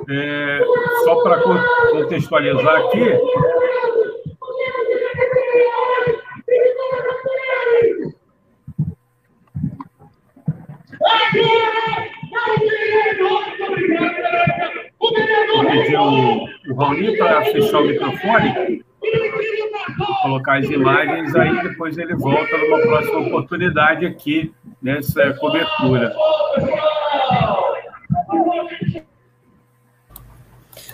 [0.08, 0.66] É,
[1.04, 1.42] só para
[1.92, 3.00] contextualizar aqui,
[16.00, 18.84] o, o Raoni para fechar o microfone,
[20.22, 26.14] colocar as imagens, aí depois ele volta numa próxima oportunidade aqui nessa cobertura.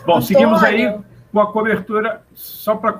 [0.05, 0.93] Bom, seguimos aí
[1.31, 2.93] com a cobertura, só para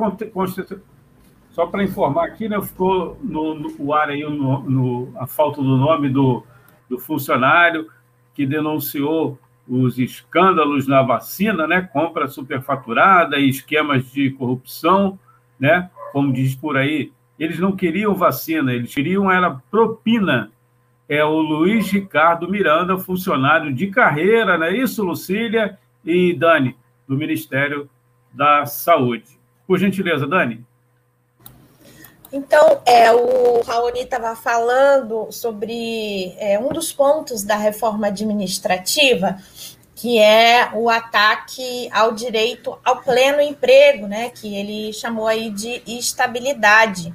[1.51, 5.77] só para informar aqui, né, ficou no, no ar aí no, no, a falta do
[5.77, 6.43] nome do,
[6.89, 7.89] do funcionário
[8.33, 9.37] que denunciou
[9.67, 15.19] os escândalos na vacina, né, compra superfaturada e esquemas de corrupção,
[15.59, 20.51] né, como diz por aí, eles não queriam vacina, eles queriam era propina.
[21.09, 26.75] É o Luiz Ricardo Miranda, funcionário de carreira, não é isso, Lucília e Dani,
[27.07, 27.89] do Ministério
[28.31, 29.39] da Saúde.
[29.67, 30.63] Por gentileza, Dani.
[32.31, 39.37] Então, é, o Raoni estava falando sobre é, um dos pontos da reforma administrativa,
[39.95, 45.83] que é o ataque ao direito ao pleno emprego, né, que ele chamou aí de
[45.85, 47.13] estabilidade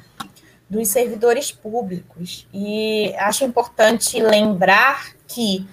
[0.68, 2.46] dos servidores públicos.
[2.52, 5.66] E acho importante lembrar que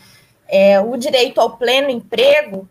[0.48, 2.70] é, o direito ao pleno emprego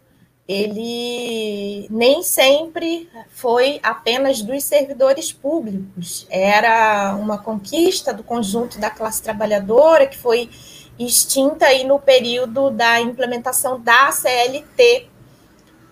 [0.52, 9.22] ele nem sempre foi apenas dos servidores públicos, era uma conquista do conjunto da classe
[9.22, 10.50] trabalhadora que foi
[10.98, 15.06] extinta aí no período da implementação da CLT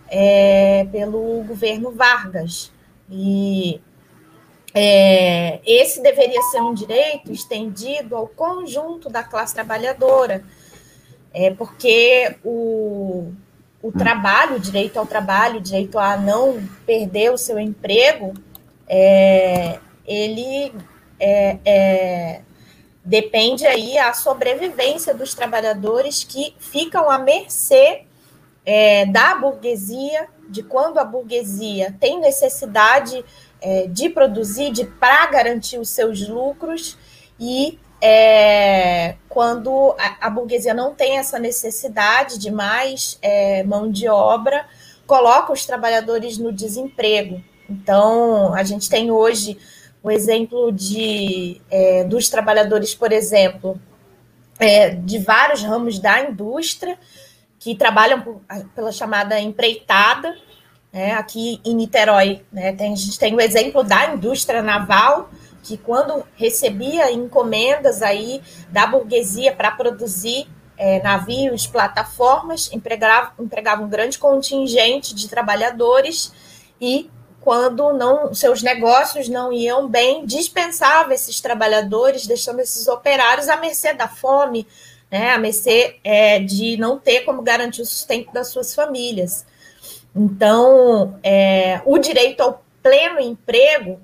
[0.08, 2.70] é, pelo governo Vargas.
[3.10, 3.80] E
[4.74, 10.44] é, esse deveria ser um direito estendido ao conjunto da classe trabalhadora,
[11.32, 13.32] é, porque o
[13.82, 18.34] o trabalho, o direito ao trabalho, o direito a não perder o seu emprego,
[18.86, 20.72] é, ele
[21.18, 22.40] é, é,
[23.04, 28.04] depende aí a sobrevivência dos trabalhadores que ficam à mercê
[28.64, 33.24] é, da burguesia, de quando a burguesia tem necessidade
[33.60, 36.98] é, de produzir, de para garantir os seus lucros
[37.38, 44.08] e é, quando a, a, burguesia não tem essa necessidade de mais é, mão de
[44.08, 44.66] obra,
[45.06, 47.42] coloca os trabalhadores no desemprego.
[47.68, 49.58] Então, a gente tem hoje
[50.02, 53.78] o exemplo de, é, dos trabalhadores, por exemplo,
[54.58, 56.98] é, de vários ramos da indústria
[57.58, 58.40] que trabalham por,
[58.74, 60.34] pela chamada empreitada.
[60.92, 61.12] Né?
[61.12, 62.72] Aqui em Niterói, né?
[62.72, 65.30] tem, a gente tem o exemplo da indústria naval,
[65.62, 73.88] que quando recebia encomendas aí da burguesia para produzir é, navios, plataformas, empregavam, empregavam um
[73.88, 76.32] grande contingente de trabalhadores
[76.80, 77.10] e
[77.40, 83.92] quando não seus negócios não iam bem, dispensava esses trabalhadores, deixando esses operários à mercê
[83.92, 84.66] da fome,
[85.10, 89.46] né, à mercê é, de não ter como garantir o sustento das suas famílias.
[90.14, 94.00] Então, é, o direito ao pleno emprego,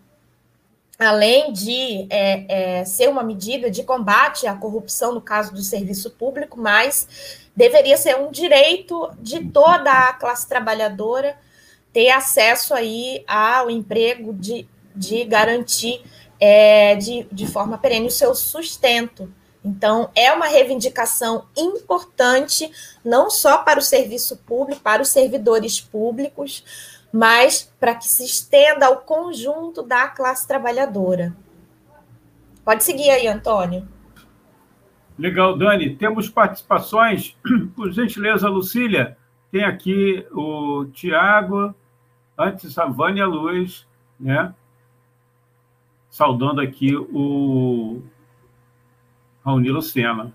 [0.99, 6.11] além de é, é, ser uma medida de combate à corrupção no caso do serviço
[6.11, 11.37] público, mas deveria ser um direito de toda a classe trabalhadora
[11.93, 16.03] ter acesso aí ao emprego de, de garantir
[16.39, 19.33] é, de, de forma perene o seu sustento.
[19.65, 22.71] Então, é uma reivindicação importante,
[23.05, 26.63] não só para o serviço público, para os servidores públicos,
[27.17, 31.35] mas para que se estenda ao conjunto da classe trabalhadora.
[32.63, 33.89] Pode seguir aí, Antônio.
[35.19, 35.97] Legal, Dani.
[35.97, 37.35] Temos participações.
[37.75, 39.17] Por gentileza, Lucília,
[39.51, 41.75] tem aqui o Tiago,
[42.37, 43.87] antes a Vânia Luz,
[44.21, 44.55] né?
[46.11, 48.03] Saudando aqui o
[49.43, 50.35] Raoni Lucena.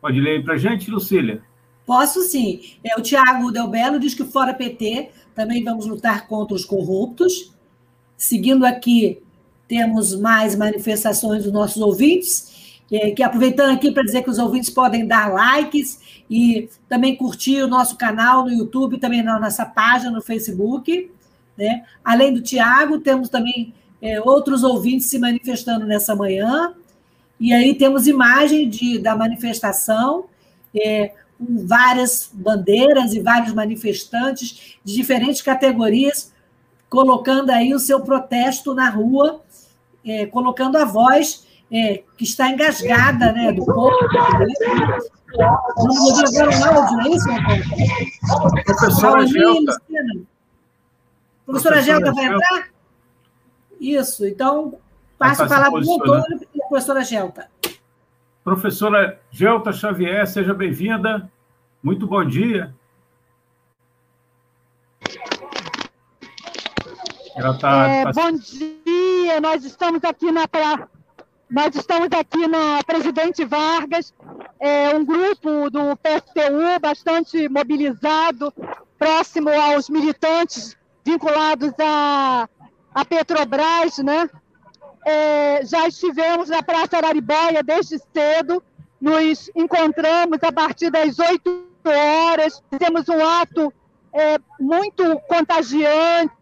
[0.00, 1.40] Pode ler aí para a gente, Lucília?
[1.86, 2.60] Posso sim.
[2.82, 7.52] É, o Tiago Del Belo diz que fora PT também vamos lutar contra os corruptos.
[8.16, 9.22] Seguindo aqui,
[9.68, 14.70] temos mais manifestações dos nossos ouvintes, é, que aproveitando aqui para dizer que os ouvintes
[14.70, 16.00] podem dar likes
[16.30, 21.10] e também curtir o nosso canal no YouTube, também na nossa página no Facebook.
[21.56, 21.84] Né?
[22.02, 26.72] Além do Tiago, temos também é, outros ouvintes se manifestando nessa manhã.
[27.38, 30.24] E aí temos imagem de, da manifestação,
[30.74, 36.32] é, com várias bandeiras e vários manifestantes de diferentes categorias,
[36.88, 39.42] colocando aí o seu protesto na rua,
[40.04, 43.96] é, colocando a voz é, que está engasgada né, do povo.
[45.76, 47.28] Vamos um áudio, é isso,
[48.64, 49.82] Professora Gelta.
[51.44, 52.68] Professora Gelta vai entrar?
[53.80, 54.78] Isso, então
[55.18, 57.48] passo a palavra para o doutor e a professora Gelta.
[58.46, 61.28] Professora Gelta Xavier, seja bem-vinda.
[61.82, 62.72] Muito bom dia.
[67.60, 68.12] Tá, é, tá...
[68.12, 70.86] Bom dia, nós estamos aqui na pra...
[71.50, 74.14] nós estamos aqui na Presidente Vargas,
[74.60, 78.54] é um grupo do PSTU bastante mobilizado,
[78.96, 82.48] próximo aos militantes vinculados à,
[82.94, 84.30] à Petrobras, né?
[85.06, 88.60] É, já estivemos na Praça Araribóia desde cedo,
[89.00, 93.72] nos encontramos a partir das 8 horas, fizemos um ato
[94.12, 96.34] é, muito contagiante,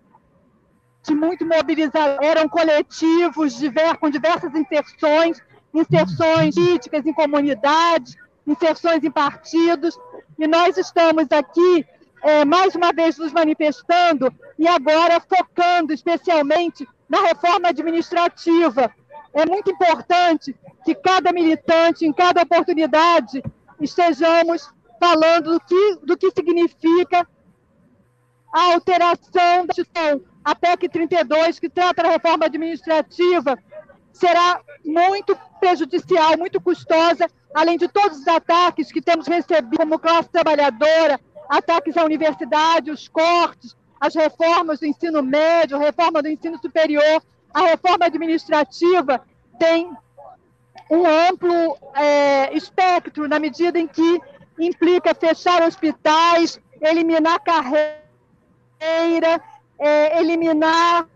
[1.10, 5.42] muito mobilizador, eram coletivos diver, com diversas inserções,
[5.74, 8.16] inserções políticas em comunidades,
[8.46, 9.98] inserções em partidos,
[10.38, 11.86] e nós estamos aqui
[12.22, 18.92] é, mais uma vez nos manifestando e agora focando especialmente na reforma administrativa.
[19.32, 20.54] É muito importante
[20.84, 23.42] que cada militante, em cada oportunidade,
[23.80, 27.26] estejamos falando do que, do que significa
[28.52, 30.22] a alteração da Constituição.
[30.44, 33.58] A PEC 32, que trata da reforma administrativa,
[34.12, 40.28] será muito prejudicial, muito custosa, além de todos os ataques que temos recebido como classe
[40.28, 41.18] trabalhadora,
[41.48, 47.22] ataques à universidade, os cortes, as reformas do ensino médio, a reforma do ensino superior,
[47.52, 49.20] a reforma administrativa
[49.58, 49.90] tem
[50.90, 54.20] um amplo é, espectro na medida em que
[54.58, 57.94] implica fechar hospitais, eliminar carreira,
[59.78, 61.08] é, eliminar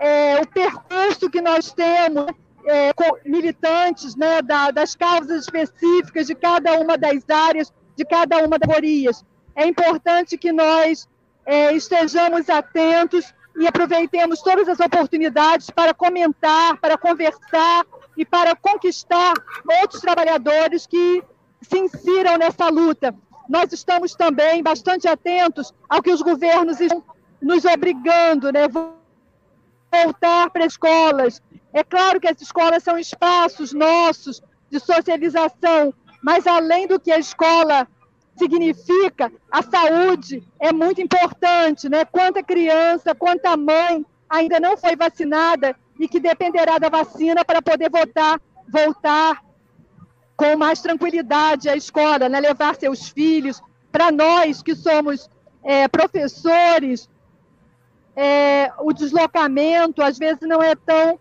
[0.00, 2.26] é, o percurso que nós temos
[2.66, 2.92] é,
[3.24, 8.68] militantes né, da, das causas específicas de cada uma das áreas, de cada uma das
[8.68, 9.24] categorias.
[9.54, 11.08] É importante que nós
[11.46, 19.34] é, estejamos atentos e aproveitemos todas as oportunidades para comentar, para conversar e para conquistar
[19.80, 21.22] outros trabalhadores que
[21.62, 23.14] se insiram nessa luta.
[23.48, 27.02] Nós estamos também bastante atentos ao que os governos estão
[27.40, 28.66] nos obrigando, né?
[28.68, 31.42] Voltar para escolas.
[31.72, 35.92] É claro que as escolas são espaços nossos de socialização,
[36.22, 37.86] mas além do que a escola
[38.36, 42.04] significa a saúde é muito importante, né?
[42.04, 47.90] Quanta criança, quanta mãe ainda não foi vacinada e que dependerá da vacina para poder
[47.90, 49.42] votar, voltar
[50.36, 52.40] com mais tranquilidade à escola, né?
[52.40, 53.62] levar seus filhos.
[53.92, 55.30] Para nós que somos
[55.62, 57.08] é, professores,
[58.16, 61.18] é, o deslocamento às vezes não é tão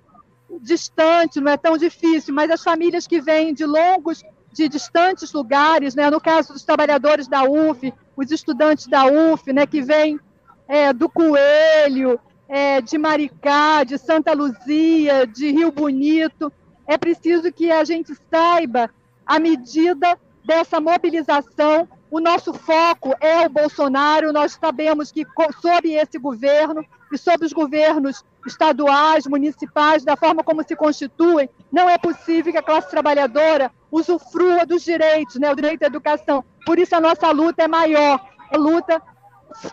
[0.61, 4.23] distante, não é tão difícil, mas as famílias que vêm de longos
[4.53, 6.09] de distantes lugares, né?
[6.09, 10.19] no caso dos trabalhadores da UF, os estudantes da UF, né, que vêm
[10.67, 16.53] é, do Coelho, é, de Maricá, de Santa Luzia, de Rio Bonito.
[16.85, 18.89] É preciso que a gente saiba
[19.25, 21.87] a medida dessa mobilização.
[22.11, 24.31] O nosso foco é o Bolsonaro.
[24.31, 25.25] Nós sabemos que,
[25.59, 31.89] sob esse governo e sob os governos estaduais, municipais, da forma como se constituem, não
[31.89, 36.43] é possível que a classe trabalhadora usufrua dos direitos, né, o direito à educação.
[36.65, 38.19] Por isso a nossa luta é maior,
[38.51, 39.01] a luta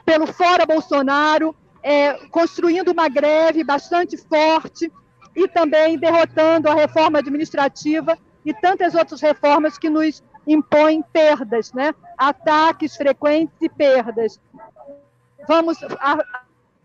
[0.04, 4.92] pelo fora Bolsonaro, é, construindo uma greve bastante forte
[5.34, 11.94] e também derrotando a reforma administrativa e tantas outras reformas que nos impõem perdas, né?
[12.16, 14.40] ataques frequentes e perdas.
[15.48, 16.18] Vamos a,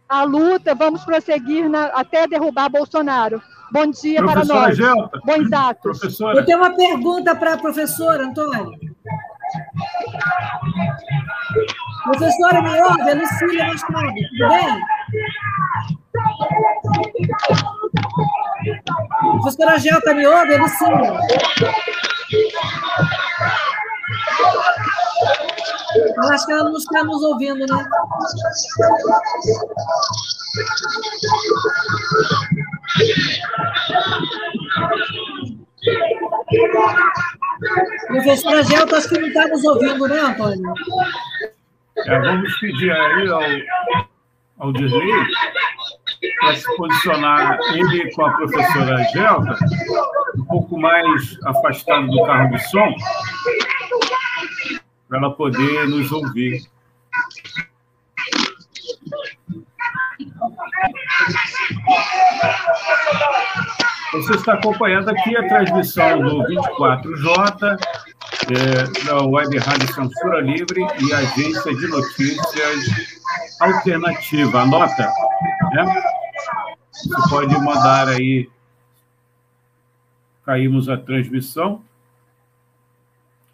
[0.07, 3.41] a luta, vamos prosseguir na, até derrubar Bolsonaro.
[3.71, 4.77] Bom dia professora para nós.
[4.77, 5.21] Gelta.
[5.25, 5.99] Bons atos.
[5.99, 6.39] Professora.
[6.39, 8.71] Eu tenho uma pergunta para a professora, Antônio.
[12.03, 14.81] Professora Maior, Lucília Machado, tudo bem?
[19.41, 21.19] Professora Gelta me ouve, Lucília?
[26.17, 27.89] Eu acho que ela não está nos ouvindo, né?
[38.07, 40.73] Professora Gelta, acho que não está nos ouvindo, né, Antônio?
[41.97, 43.41] É, vamos pedir aí ao,
[44.59, 45.25] ao Dirley
[46.39, 49.57] para se posicionar ele com a professora Gelta,
[50.37, 52.95] um pouco mais afastado do carro de som,
[55.07, 56.61] para ela poder nos ouvir.
[64.13, 67.77] Você está acompanhando aqui a transmissão do 24J,
[68.51, 72.85] é, da Web Rádio Censura Livre e Agência de Notícias
[73.59, 74.61] Alternativa.
[74.61, 75.11] Anota,
[75.73, 76.03] né?
[76.91, 78.49] Você pode mandar aí.
[80.45, 81.81] Caímos a transmissão.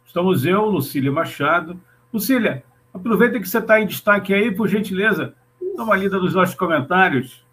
[0.05, 1.79] Estamos eu, Lucília Machado.
[2.11, 2.63] Lucília,
[2.93, 5.33] aproveita que você está em destaque aí, por gentileza,
[5.75, 7.43] dá uma lida nos nossos comentários.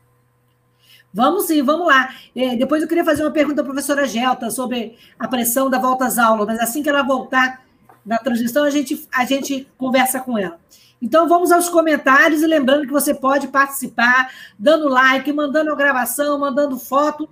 [1.12, 2.10] Vamos sim, vamos lá.
[2.34, 6.04] É, depois eu queria fazer uma pergunta à professora Gelta sobre a pressão da volta
[6.06, 7.64] às aulas, mas assim que ela voltar
[8.08, 10.58] na transmissão, a gente, a gente conversa com ela.
[11.00, 16.38] Então vamos aos comentários e lembrando que você pode participar, dando like, mandando a gravação,
[16.38, 17.28] mandando foto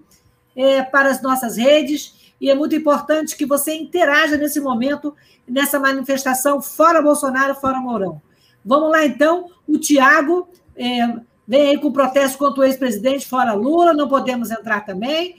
[0.55, 2.15] é, para as nossas redes.
[2.39, 5.17] E é muito importante que você interaja nesse momento,
[5.49, 8.21] nessa manifestação fora Bolsonaro, fora Mourão.
[8.63, 9.51] Vamos lá, então.
[9.67, 10.49] O Tiago.
[10.77, 11.17] É,
[11.49, 15.37] Vem aí com protesto contra o ex-presidente, fora Lula, não podemos entrar também.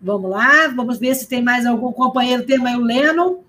[0.00, 2.46] Vamos lá, vamos ver se tem mais algum companheiro.
[2.46, 3.44] Tem aí o Leno.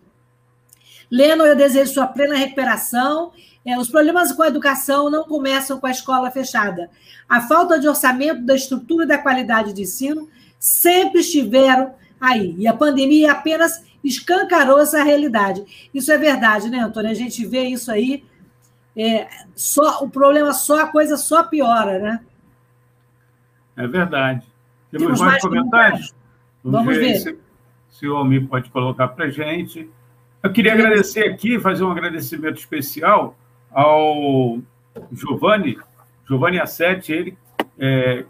[1.09, 3.31] Leno, eu desejo sua plena recuperação.
[3.65, 6.89] É, os problemas com a educação não começam com a escola fechada.
[7.27, 10.29] A falta de orçamento da estrutura e da qualidade de ensino
[10.59, 12.55] sempre estiveram aí.
[12.57, 15.89] E a pandemia apenas escancarou essa realidade.
[15.93, 17.11] Isso é verdade, né, Antônio?
[17.11, 18.23] A gente vê isso aí
[18.95, 22.19] é, só, o problema só, a coisa só piora, né?
[23.75, 24.43] É verdade.
[24.89, 26.15] Temos, Temos mais, mais, comentários?
[26.63, 27.19] Vamos, Vamos ver, ver.
[27.19, 27.37] Se,
[27.91, 29.87] se, o Almir pode colocar para a gente.
[30.47, 33.37] Eu queria agradecer aqui, fazer um agradecimento especial
[33.69, 34.59] ao
[35.11, 35.77] Giovanni,
[36.25, 37.37] Giovanni Assetti, ele
[37.77, 38.23] é,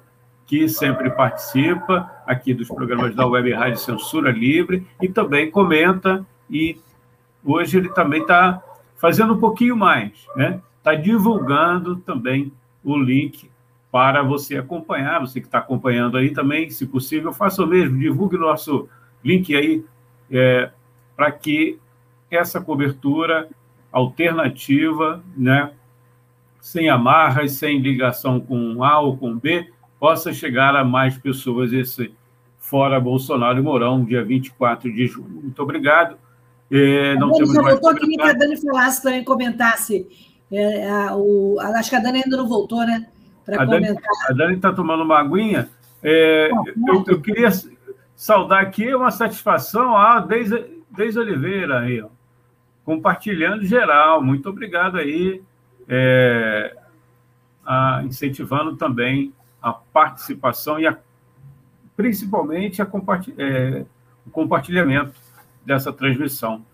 [0.48, 6.82] que sempre participa aqui dos programas da Web Rádio Censura Livre e também comenta e
[7.46, 8.64] hoje ele também está
[8.96, 10.60] fazendo um pouquinho mais, né?
[10.80, 12.52] Está divulgando também
[12.84, 13.48] o link
[13.92, 18.40] para você acompanhar, você que está acompanhando aí também, se possível, faça o mesmo, divulgue
[18.40, 18.90] nosso
[19.24, 19.86] link aí
[20.32, 20.72] é,
[21.16, 21.78] para que
[22.30, 23.48] essa cobertura
[23.92, 25.72] alternativa, né,
[26.60, 32.14] sem amarras, sem ligação com A ou com B, possa chegar a mais pessoas esse
[32.60, 35.42] fora Bolsonaro e Mourão, dia 24 de junho.
[35.44, 36.18] Muito obrigado.
[36.70, 40.08] É, não temos mais voltou, queria que a Dani falasse também, comentasse.
[40.52, 43.08] É, a, o, acho que a Dani ainda não voltou, né?
[43.46, 44.04] Para comentar.
[44.30, 45.70] a Dani está tomando uma aguinha.
[46.04, 47.50] É, eu, eu, queria
[48.16, 52.08] saudar aqui uma satisfação a Deise, Deise Oliveira aí, ó,
[52.88, 54.24] compartilhando geral.
[54.24, 55.44] Muito obrigado aí,
[55.90, 56.74] é,
[57.66, 60.98] a, incentivando também a participação e a,
[61.98, 62.88] principalmente a
[63.38, 63.86] é,
[64.26, 65.14] o compartilhamento
[65.66, 66.66] dessa transmissão.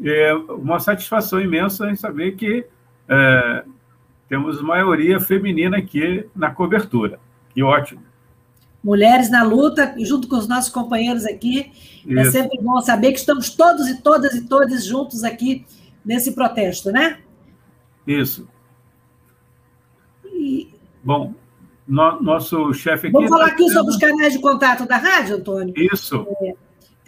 [0.00, 2.64] É uma satisfação imensa em saber que
[3.08, 3.64] é,
[4.28, 7.18] temos maioria feminina aqui na cobertura.
[7.52, 8.02] Que ótimo.
[8.86, 11.72] Mulheres na luta, junto com os nossos companheiros aqui.
[12.06, 12.20] É Isso.
[12.20, 15.66] É sempre bom saber que estamos todos e todas e todos juntos aqui
[16.04, 17.18] nesse protesto, né?
[18.06, 18.48] Isso.
[20.32, 20.68] E...
[21.02, 21.34] Bom,
[21.84, 23.12] no, nosso chefe aqui.
[23.12, 25.74] Vamos falar aqui sobre os canais de contato da rádio, Antônio?
[25.76, 26.24] Isso.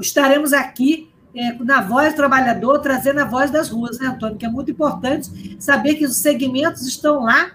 [0.00, 4.36] estaremos aqui é, na voz do trabalhador, trazendo a voz das ruas, né, Antônio?
[4.36, 7.52] Que é muito importante saber que os segmentos estão lá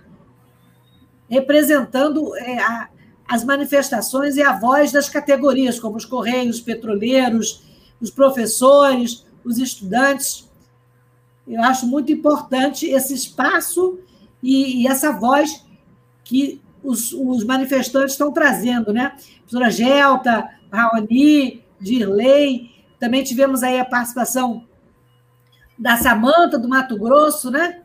[1.30, 2.90] representando é, a,
[3.28, 7.64] as manifestações e a voz das categorias, como os correios, os petroleiros,
[8.02, 10.50] os professores, os estudantes.
[11.48, 14.00] Eu acho muito importante esse espaço
[14.42, 15.66] e, e essa voz
[16.24, 19.06] que os, os manifestantes estão trazendo, né?
[19.06, 24.66] A professora Gelta, Raoni, Dirley, também tivemos aí a participação
[25.78, 27.82] da Samanta, do Mato Grosso, né?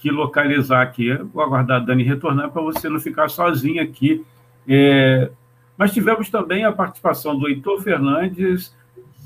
[0.00, 1.14] que localizar aqui.
[1.32, 4.26] vou aguardar a Dani retornar para você não ficar sozinha aqui
[4.68, 5.30] é,
[5.76, 8.74] mas tivemos também a participação do Heitor Fernandes,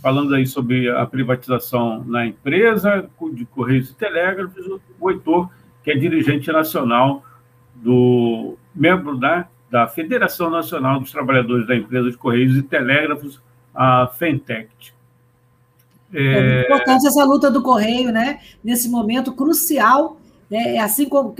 [0.02, 5.50] falando aí sobre a privatização na empresa de Correios e Telégrafos, o Heitor,
[5.84, 7.24] que é dirigente nacional
[7.74, 13.40] do membro da, da Federação Nacional dos Trabalhadores da Empresa de Correios e Telégrafos,
[13.74, 14.68] a Fentec.
[16.12, 16.22] É...
[16.22, 18.40] é importante essa luta do Correio, né?
[18.64, 20.78] Nesse momento crucial, né?
[20.78, 21.34] assim como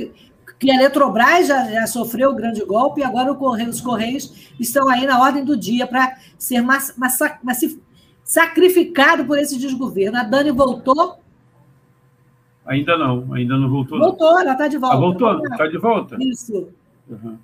[0.61, 4.91] que a Eletrobras já, já sofreu o grande golpe e agora Correio, os Correios estão
[4.91, 6.95] aí na ordem do dia para ser mas,
[8.23, 10.19] sacrificado por esse desgoverno.
[10.19, 11.19] A Dani voltou?
[12.67, 13.99] Ainda não, ainda não voltou.
[13.99, 14.41] Voltou, não.
[14.43, 14.97] ela está de volta.
[14.97, 15.47] Ah, voltou?
[15.47, 16.17] Está de volta?
[16.21, 16.69] Isso.
[17.09, 17.39] Uhum.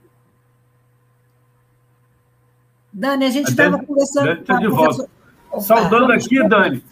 [2.93, 4.27] Dani, a gente estava conversando.
[4.27, 5.09] Dani está de volta.
[5.61, 6.85] Saudando aqui, Dani,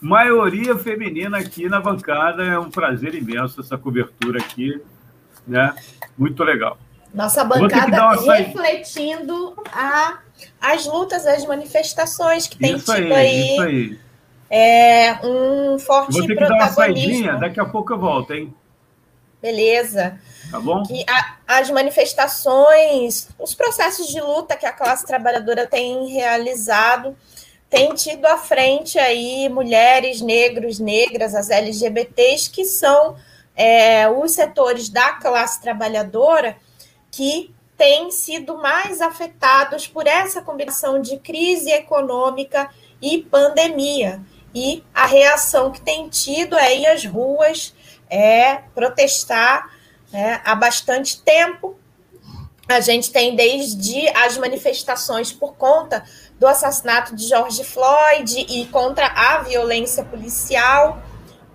[0.00, 2.42] maioria feminina aqui na bancada.
[2.42, 4.82] É um prazer imenso essa cobertura aqui
[5.48, 5.74] né?
[6.16, 6.78] Muito legal.
[7.12, 10.18] Nossa bancada refletindo a,
[10.60, 13.98] as lutas, as manifestações que tem tido aí, aí, isso aí.
[14.50, 18.54] É, um forte Vou ter que dar uma saidinha, daqui a pouco eu volto, hein?
[19.40, 20.18] Beleza.
[20.50, 20.82] Tá bom?
[20.82, 27.16] Que a, as manifestações, os processos de luta que a classe trabalhadora tem realizado,
[27.70, 33.16] tem tido à frente aí mulheres, negros, negras, as LGBTs, que são
[33.58, 36.56] é, os setores da classe trabalhadora
[37.10, 42.70] que têm sido mais afetados por essa combinação de crise econômica
[43.02, 44.20] e pandemia.
[44.54, 47.74] E a reação que tem tido é ir às ruas,
[48.08, 49.70] é protestar
[50.12, 51.76] é, há bastante tempo.
[52.68, 56.04] A gente tem desde as manifestações por conta
[56.38, 61.02] do assassinato de George Floyd e contra a violência policial,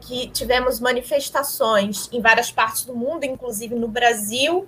[0.05, 4.67] que tivemos manifestações em várias partes do mundo, inclusive no Brasil,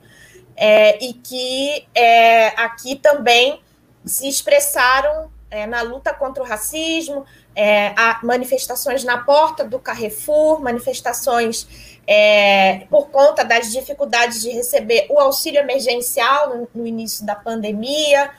[0.56, 3.62] é, e que é, aqui também
[4.06, 7.26] se expressaram é, na luta contra o racismo,
[7.56, 7.94] é,
[8.24, 11.68] manifestações na porta do Carrefour, manifestações
[12.07, 18.32] é, por conta das dificuldades de receber o auxílio emergencial no, no início da pandemia,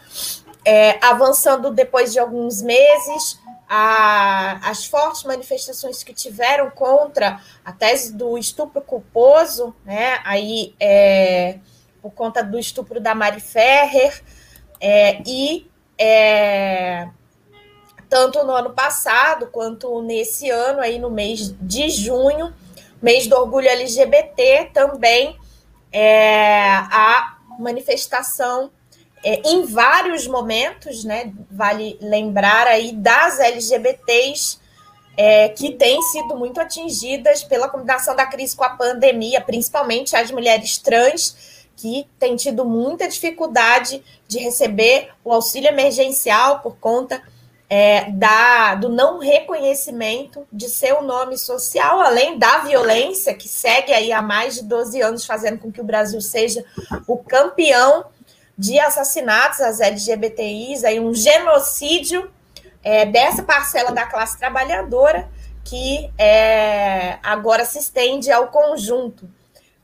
[0.65, 8.13] é, avançando depois de alguns meses, a, as fortes manifestações que tiveram contra a tese
[8.13, 11.59] do estupro culposo, né, aí é,
[12.01, 14.23] por conta do estupro da Mari Ferrer,
[14.81, 15.69] é, e
[15.99, 17.09] é,
[18.09, 22.55] tanto no ano passado quanto nesse ano, aí no mês de junho,
[23.03, 25.37] mês do orgulho LGBT, também
[25.93, 28.71] é, a manifestação
[29.27, 31.33] é, em vários momentos, né?
[31.51, 34.61] Vale lembrar aí das LGBTs
[35.17, 40.31] é, que têm sido muito atingidas pela combinação da crise com a pandemia, principalmente as
[40.31, 47.21] mulheres trans que têm tido muita dificuldade de receber o auxílio emergencial por conta
[47.69, 54.13] é, da, do não reconhecimento de seu nome social, além da violência que segue aí
[54.13, 56.65] há mais de 12 anos, fazendo com que o Brasil seja
[57.09, 58.05] o campeão
[58.57, 62.31] de assassinatos às LGBTIs, aí um genocídio
[62.83, 65.29] é, dessa parcela da classe trabalhadora
[65.65, 69.29] que é, agora se estende ao conjunto.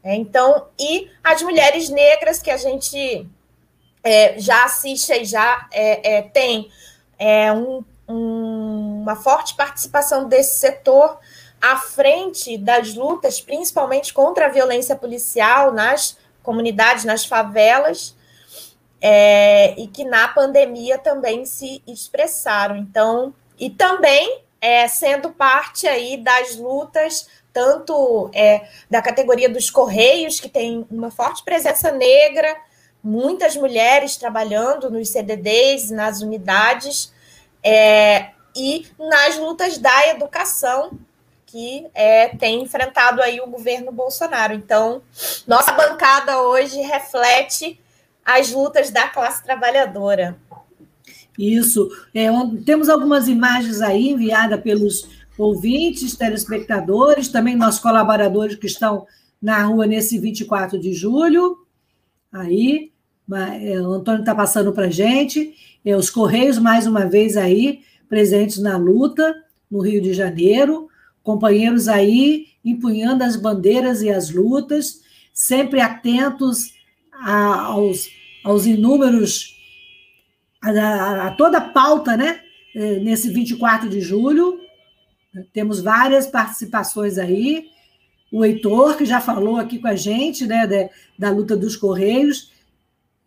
[0.03, 3.27] É, então, e as mulheres negras que a gente
[4.03, 6.71] é, já assiste e já é, é, tem
[7.55, 11.19] um, um, uma forte participação desse setor
[11.61, 18.17] à frente das lutas, principalmente contra a violência policial nas comunidades, nas favelas,
[19.03, 22.77] é, e que na pandemia também se expressaram.
[22.77, 30.41] Então, e também é, sendo parte aí das lutas tanto é, da categoria dos Correios,
[30.41, 32.57] que tem uma forte presença negra,
[33.03, 37.13] muitas mulheres trabalhando nos CDDs, nas unidades,
[37.63, 40.99] é, e nas lutas da educação,
[41.47, 44.55] que é, tem enfrentado aí o governo Bolsonaro.
[44.55, 45.03] Então,
[45.47, 47.79] nossa bancada hoje reflete
[48.25, 50.39] as lutas da classe trabalhadora.
[51.39, 51.89] Isso.
[52.15, 52.29] É,
[52.65, 55.09] temos algumas imagens aí enviadas pelos
[55.39, 59.07] ouvintes, telespectadores, também nossos colaboradores que estão
[59.41, 61.59] na rua nesse 24 de julho.
[62.33, 62.93] Aí,
[63.61, 65.55] é, o Antônio está passando para a gente.
[65.85, 69.35] É, os Correios, mais uma vez, aí, presentes na luta
[69.71, 70.89] no Rio de Janeiro.
[71.23, 75.01] Companheiros aí empunhando as bandeiras e as lutas,
[75.33, 76.75] sempre atentos
[77.23, 78.11] a, aos,
[78.45, 79.57] aos inúmeros,
[80.63, 82.41] a, a, toda a pauta, né?
[82.75, 84.59] É, nesse 24 de julho.
[85.53, 87.67] Temos várias participações aí.
[88.31, 90.89] O Heitor, que já falou aqui com a gente, né, da,
[91.19, 92.51] da luta dos Correios.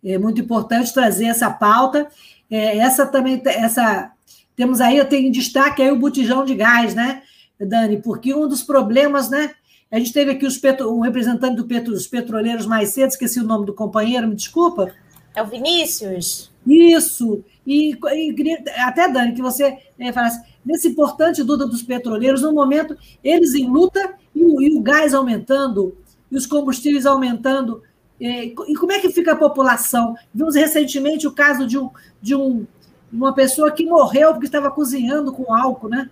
[0.04, 2.08] É muito importante trazer essa pauta.
[2.50, 4.12] É, essa também, essa
[4.56, 7.22] temos aí, tenho em destaque aí o botijão de gás, né,
[7.60, 7.98] Dani?
[7.98, 9.54] Porque um dos problemas, né?
[9.90, 13.44] A gente teve aqui petro, um representante do petro, dos petroleiros mais cedo, esqueci o
[13.44, 14.92] nome do companheiro, me desculpa.
[15.34, 16.50] É o Vinícius.
[16.66, 17.44] Isso.
[17.64, 22.96] E, e até, Dani, que você é, falasse, nesse importante luta dos petroleiros, no momento,
[23.22, 25.96] eles em luta e o, e o gás aumentando,
[26.30, 27.82] e os combustíveis aumentando.
[28.20, 30.16] É, e como é que fica a população?
[30.34, 31.90] Vimos recentemente o caso de, um,
[32.20, 32.66] de um,
[33.12, 36.10] uma pessoa que morreu porque estava cozinhando com álcool, né?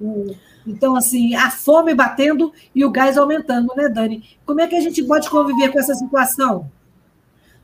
[0.00, 0.34] O,
[0.66, 4.38] então, assim, a fome batendo e o gás aumentando, né, Dani?
[4.46, 6.70] Como é que a gente pode conviver com essa situação?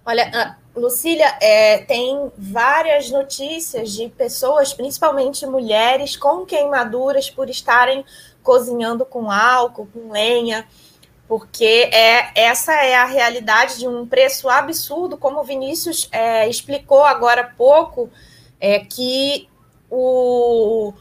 [0.05, 8.05] Olha, Lucília, é, tem várias notícias de pessoas, principalmente mulheres, com queimaduras por estarem
[8.43, 10.67] cozinhando com álcool, com lenha,
[11.29, 17.05] porque é, essa é a realidade de um preço absurdo, como o Vinícius é, explicou
[17.05, 18.09] agora há pouco,
[18.59, 19.47] é que
[19.91, 20.95] o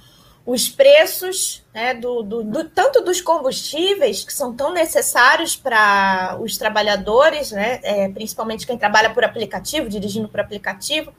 [0.47, 6.57] os preços né, do, do, do, tanto dos combustíveis que são tão necessários para os
[6.57, 11.11] trabalhadores, né, é, principalmente quem trabalha por aplicativo, dirigindo por aplicativo,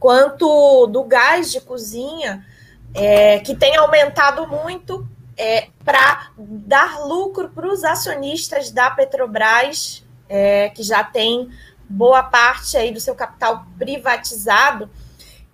[0.00, 2.46] quanto do gás de cozinha,
[2.94, 10.70] é, que tem aumentado muito é, para dar lucro para os acionistas da Petrobras, é,
[10.70, 11.50] que já tem
[11.86, 14.88] boa parte aí do seu capital privatizado.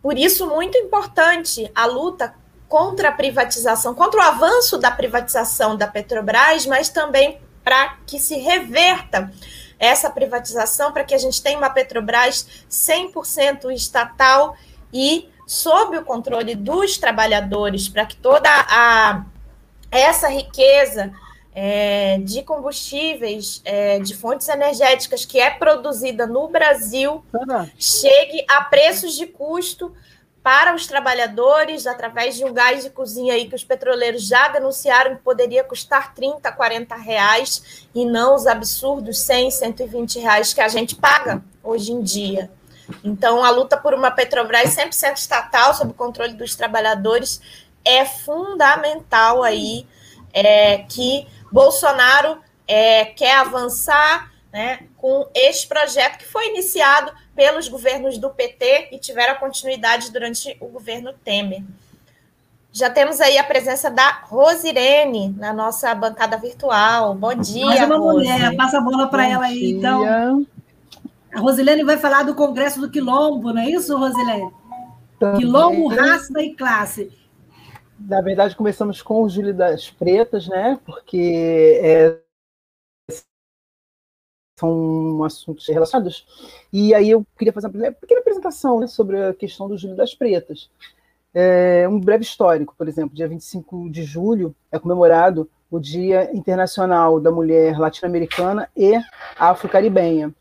[0.00, 2.32] Por isso, muito importante a luta
[2.68, 8.36] contra a privatização, contra o avanço da privatização da Petrobras, mas também para que se
[8.36, 9.32] reverta
[9.78, 14.56] essa privatização, para que a gente tenha uma Petrobras 100% estatal
[14.92, 19.24] e sob o controle dos trabalhadores, para que toda a
[19.90, 21.10] essa riqueza
[21.54, 27.24] é, de combustíveis, é, de fontes energéticas que é produzida no Brasil,
[27.78, 29.94] chegue a preços de custo
[30.48, 35.14] para os trabalhadores, através de um gás de cozinha aí que os petroleiros já denunciaram
[35.14, 40.68] que poderia custar 30, 40 reais, e não os absurdos 100, 120 reais que a
[40.68, 42.50] gente paga hoje em dia.
[43.04, 47.42] Então, a luta por uma Petrobras 100% estatal, sob controle dos trabalhadores,
[47.84, 49.86] é fundamental aí
[50.32, 58.18] é, que Bolsonaro é, quer avançar né, com este projeto que foi iniciado pelos governos
[58.18, 61.62] do PT e tiveram continuidade durante o governo Temer.
[62.72, 67.14] Já temos aí a presença da Rosirene na nossa bancada virtual.
[67.14, 67.64] Bom dia.
[67.64, 68.26] Mais uma Rose.
[68.26, 70.44] mulher, passa a bola para ela aí, então.
[71.32, 74.50] A Rosilene vai falar do Congresso do Quilombo, não é isso, Rosilene?
[75.20, 75.38] Também.
[75.38, 77.12] Quilombo, raça e classe.
[78.00, 80.76] Na verdade, começamos com o Júlio das Pretas, né?
[80.84, 82.18] Porque é,
[84.58, 86.26] são assuntos relacionados.
[86.72, 90.14] E aí eu queria fazer uma pequena apresentação né, sobre a questão do Júlio das
[90.14, 90.68] Pretas.
[91.32, 97.20] É, um breve histórico, por exemplo, dia 25 de julho é comemorado o Dia Internacional
[97.20, 98.94] da Mulher Latino-Americana e
[99.38, 100.34] Afro-Caribenha.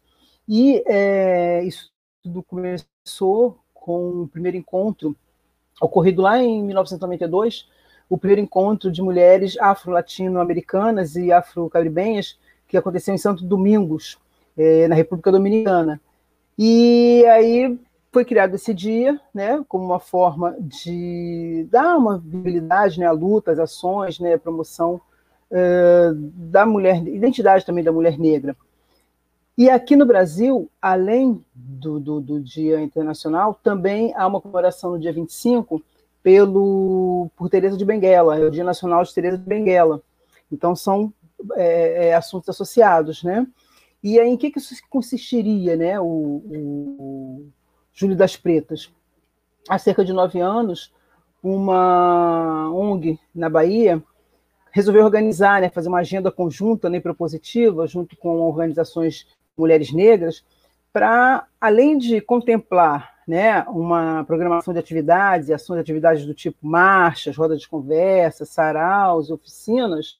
[0.47, 1.91] E é, isso
[2.23, 5.15] tudo começou com o primeiro encontro
[5.79, 7.67] ocorrido lá em 1992,
[8.09, 14.17] o primeiro encontro de mulheres afro-latino-americanas e afro-caribenhas que aconteceu em Santo Domingos,
[14.57, 16.01] é, na República Dominicana.
[16.57, 17.79] E aí
[18.11, 23.51] foi criado esse dia, né, como uma forma de dar uma visibilidade, né, à luta,
[23.51, 24.99] às ações, né, à promoção
[25.51, 28.55] é, da mulher, identidade também da mulher negra.
[29.57, 34.99] E aqui no Brasil, além do, do, do, Dia Internacional, também há uma comemoração no
[34.99, 35.81] dia 25
[36.21, 40.01] pelo, por Teresa de Benguela, é o Dia Nacional de Teresa de Benguela.
[40.51, 41.11] Então, são
[41.55, 43.45] é, é, assuntos associados, né?
[44.03, 47.49] E aí, em que, que isso consistiria, né, o, o
[47.93, 48.91] Júlio das Pretas?
[49.67, 50.93] Há cerca de nove anos,
[51.41, 54.01] uma ONG na Bahia
[54.71, 59.27] resolveu organizar, né, fazer uma agenda conjunta, né, propositiva, junto com organizações
[59.57, 60.45] mulheres negras,
[60.93, 66.65] para, além de contemplar né, uma programação de atividades e ações de atividades do tipo
[66.65, 70.17] marchas, rodas de conversa, saraus, oficinas,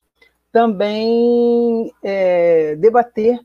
[0.52, 3.40] também é, debater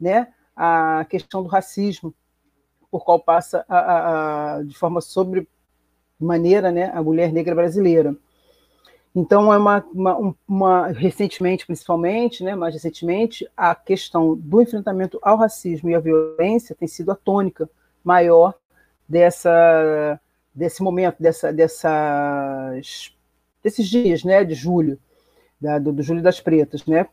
[0.00, 2.14] né, a questão do racismo,
[2.90, 5.48] por qual passa a, a, de forma sobre
[6.18, 8.16] maneira né, a mulher negra brasileira.
[9.14, 15.36] Então, é uma, uma, uma, recentemente, principalmente, né, mais recentemente, a questão do enfrentamento ao
[15.36, 17.68] racismo e à violência tem sido a tônica
[18.04, 18.54] maior
[19.08, 20.20] dessa,
[20.54, 23.16] desse momento, dessa, dessas,
[23.62, 24.98] desses dias né, de julho,
[25.60, 26.84] da, do, do Julho das Pretas.
[26.86, 27.06] Né?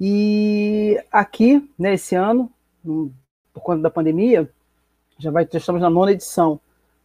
[0.00, 2.50] E aqui, né, esse ano,
[2.82, 4.48] por conta da pandemia,
[5.18, 6.60] já, vai, já estamos na nona edição,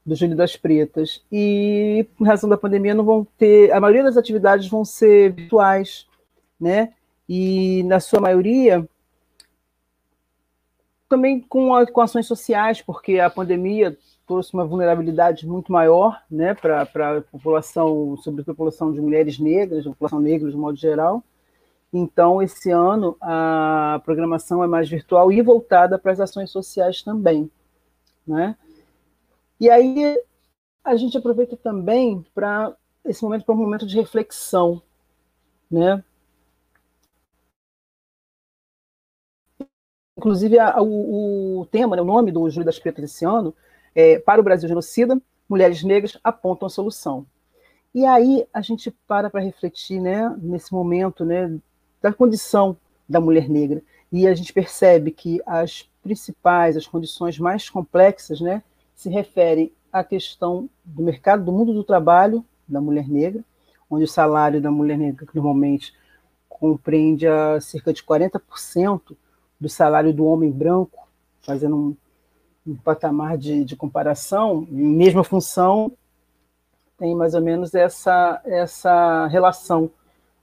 [0.06, 1.24] do Júlio das Pretas.
[1.32, 3.72] E, em razão da pandemia, não vão ter.
[3.72, 6.06] A maioria das atividades vão ser virtuais,
[6.60, 6.94] né?
[7.28, 8.88] E, na sua maioria,
[11.10, 16.53] também com, a, com ações sociais, porque a pandemia trouxe uma vulnerabilidade muito maior né,
[16.53, 21.23] para a população, sobretudo a população de mulheres negras, a população negra de modo geral.
[21.93, 27.49] Então, esse ano, a programação é mais virtual e voltada para as ações sociais também.
[28.27, 28.57] Né?
[29.60, 30.19] E aí
[30.84, 34.81] a gente aproveita também para esse momento para um momento de reflexão,
[35.69, 36.03] né?
[40.18, 43.53] Inclusive a, o, o, tema, né, o nome do Júlio das Pretas esse ano
[43.95, 47.26] é Para o Brasil Genocida, Mulheres Negras apontam a solução.
[47.93, 51.57] E aí a gente para para refletir, né, nesse momento, né,
[52.01, 52.76] da condição
[53.07, 53.81] da mulher negra
[54.11, 58.61] e a gente percebe que as principais, as condições mais complexas, né,
[58.93, 63.43] se refere à questão do mercado, do mundo do trabalho da mulher negra,
[63.89, 65.93] onde o salário da mulher negra normalmente
[66.47, 69.15] compreende a cerca de 40%
[69.59, 71.07] do salário do homem branco,
[71.41, 71.97] fazendo um,
[72.65, 75.91] um patamar de, de comparação, mesma função,
[76.97, 79.91] tem mais ou menos essa, essa relação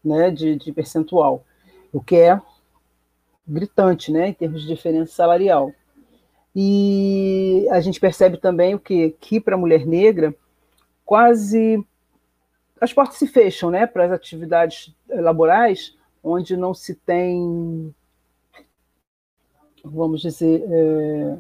[0.05, 1.45] né, de, de percentual,
[1.93, 2.41] o que é
[3.47, 5.73] gritante né, em termos de diferença salarial.
[6.55, 10.35] E a gente percebe também o que, que para a mulher negra,
[11.05, 11.85] quase
[12.81, 17.95] as portas se fecham né, para as atividades laborais, onde não se tem,
[19.85, 21.37] vamos dizer, é,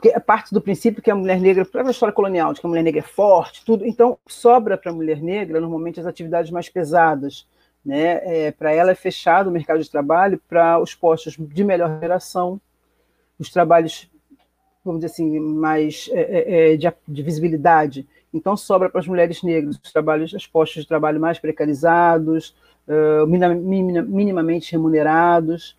[0.00, 2.66] porque é parte do princípio que a mulher negra, para a história colonial, de que
[2.66, 6.50] a mulher negra é forte, tudo, então sobra para a mulher negra normalmente as atividades
[6.50, 7.46] mais pesadas,
[7.84, 8.46] né?
[8.46, 12.58] É, para ela é fechado o mercado de trabalho para os postos de melhor geração,
[13.38, 14.10] os trabalhos
[14.82, 18.08] vamos dizer assim, mais é, é, de, de, visibilidade.
[18.32, 22.56] Então, sobra para as mulheres negras os trabalhos, os postos de trabalho mais precarizados,
[22.88, 25.76] uh, minimamente remunerados.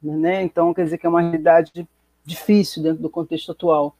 [0.00, 0.44] Né?
[0.44, 1.88] Então, quer dizer que é uma realidade
[2.24, 3.96] difícil dentro do contexto atual.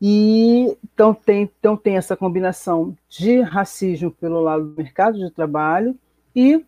[0.00, 5.96] E então tem, então tem essa combinação de racismo pelo lado do mercado de trabalho
[6.34, 6.64] e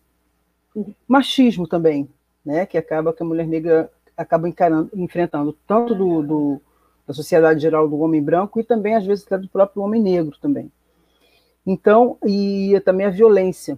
[1.07, 2.09] machismo também,
[2.43, 4.47] né, que acaba que a mulher negra acaba
[4.93, 6.61] enfrentando tanto do, do,
[7.07, 10.71] da sociedade geral do homem branco e também às vezes do próprio homem negro também.
[11.65, 13.77] Então, e também a violência.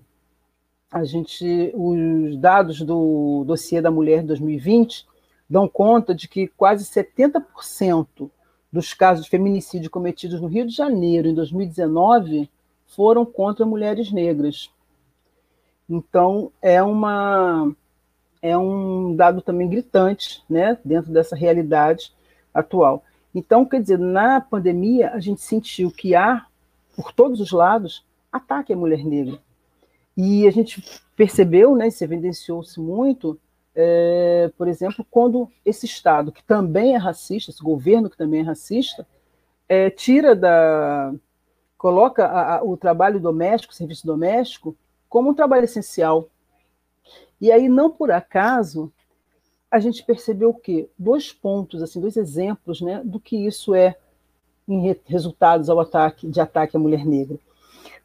[0.90, 5.06] A gente, os dados do dossiê da mulher de 2020
[5.52, 8.32] dão conta de que quase 70%
[8.72, 12.50] dos casos de feminicídio cometidos no Rio de Janeiro em 2019
[12.88, 14.72] foram contra mulheres negras.
[15.90, 17.70] Então, é uma
[18.42, 22.14] é um dado também gritante, né, dentro dessa realidade
[22.54, 23.04] atual.
[23.36, 26.46] Então, quer dizer, na pandemia a gente sentiu que há
[26.96, 29.38] por todos os lados ataque à mulher negra.
[30.16, 30.82] E a gente
[31.14, 33.38] percebeu, né, se evidenciou-se muito,
[33.74, 38.44] é, por exemplo, quando esse Estado, que também é racista, esse governo que também é
[38.44, 39.08] racista,
[39.68, 41.14] é, tira da.
[41.78, 44.76] coloca a, a, o trabalho doméstico, o serviço doméstico,
[45.08, 46.28] como um trabalho essencial.
[47.40, 48.92] E aí, não por acaso,
[49.70, 50.90] a gente percebeu o quê?
[51.00, 53.96] Dois pontos, assim, dois exemplos né, do que isso é
[54.68, 57.40] em re resultados ao ataque, de ataque à mulher negra.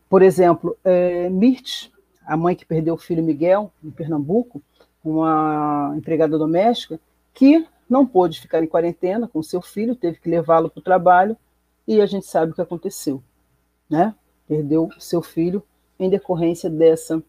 [0.09, 1.91] Por exemplo, é, Mirth,
[2.25, 4.63] a mãe que perdeu o filho Miguel, em Pernambuco,
[5.11, 7.01] uma empregada doméstica
[7.33, 11.37] que não pôde ficar em quarentena com seu filho, teve que levá-lo para o trabalho
[11.87, 13.23] e a gente sabe o que aconteceu,
[13.89, 14.15] né?
[14.49, 15.63] Perdeu seu filho
[15.99, 17.23] em decorrência dessa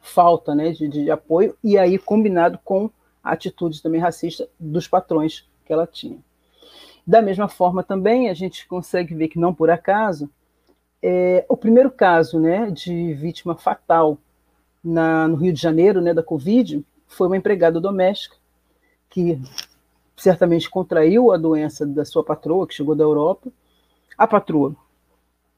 [0.00, 2.90] falta, né, de, de apoio e aí combinado com
[3.22, 6.18] a atitude também racista dos patrões que ela tinha.
[7.06, 10.28] Da mesma forma também a gente consegue ver que não por acaso
[11.02, 14.16] é, o primeiro caso, né, de vítima fatal
[14.82, 18.36] na, no Rio de Janeiro, né, da Covid, foi uma empregada doméstica
[19.08, 19.40] que
[20.16, 23.50] certamente contraiu a doença da sua patroa, que chegou da Europa.
[24.16, 24.74] A patroa,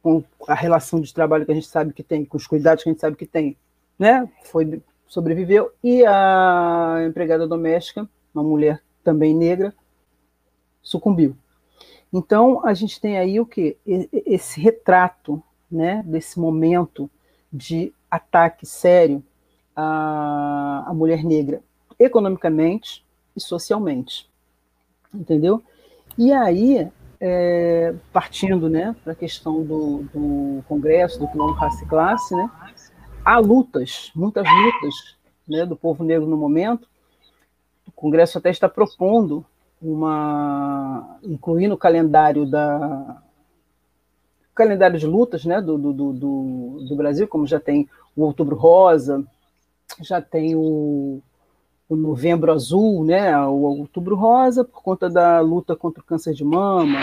[0.02, 2.90] com a relação de trabalho que a gente sabe que tem, com os cuidados que
[2.90, 3.56] a gente sabe que tem,
[3.98, 9.72] né, foi sobreviveu e a empregada doméstica, uma mulher também negra,
[10.82, 11.36] sucumbiu.
[12.12, 17.09] Então a gente tem aí o que esse retrato, né, desse momento
[17.52, 19.22] de ataque sério
[19.74, 21.62] a, a mulher negra
[21.98, 23.05] economicamente
[23.36, 24.28] e socialmente.
[25.12, 25.62] Entendeu?
[26.18, 26.88] E aí,
[27.20, 32.51] é, partindo né, para a questão do, do Congresso, do Quilombo Raça e Classe, né,
[33.24, 35.16] há lutas, muitas lutas
[35.48, 36.88] né, do povo negro no momento.
[37.86, 39.44] O Congresso até está propondo
[39.80, 41.18] uma.
[41.22, 43.22] incluir no calendário da.
[44.55, 49.24] calendário de lutas né, do, do, do, do Brasil, como já tem o Outubro Rosa,
[50.00, 51.20] já tem o,
[51.88, 56.44] o Novembro Azul, né, o Outubro Rosa, por conta da luta contra o câncer de
[56.44, 56.98] mama,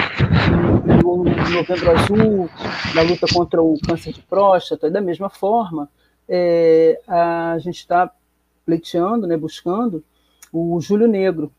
[1.06, 2.50] o Novembro Azul,
[2.94, 5.90] da luta contra o câncer de próstata, e da mesma forma,
[6.28, 8.12] é, a gente está
[8.66, 10.04] pleiteando, né, buscando
[10.52, 11.52] o Júlio Negro,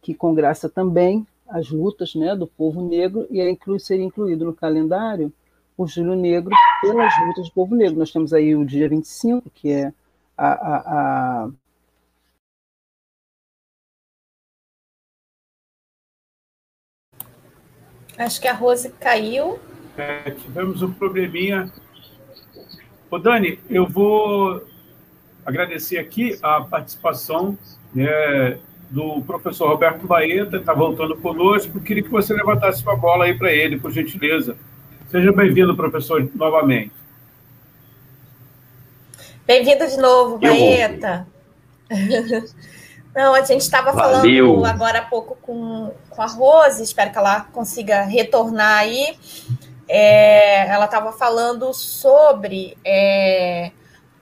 [0.00, 4.54] que congraça também as lutas né, do povo negro e é inclu ser incluído no
[4.54, 5.32] calendário
[5.76, 7.98] o Júlio Negro pelas lutas do povo negro.
[7.98, 9.92] Nós temos aí o dia 25, que é
[10.40, 11.50] a, a, a
[18.18, 19.58] Acho que a Rose caiu.
[19.96, 21.72] É, tivemos um probleminha.
[23.10, 24.62] Ô, Dani, eu vou
[25.44, 27.58] agradecer aqui a participação
[27.94, 28.58] né,
[28.90, 31.80] do professor Roberto Baeta, está voltando conosco.
[31.80, 34.56] Queria que você levantasse uma bola aí para ele, por gentileza.
[35.08, 36.99] Seja bem-vindo, professor, novamente.
[39.50, 41.26] Bem-vindo de novo, Baeta.
[43.12, 47.40] Não, a gente estava falando agora há pouco com, com a Rose, espero que ela
[47.52, 49.18] consiga retornar aí.
[49.88, 53.72] É, ela estava falando sobre é,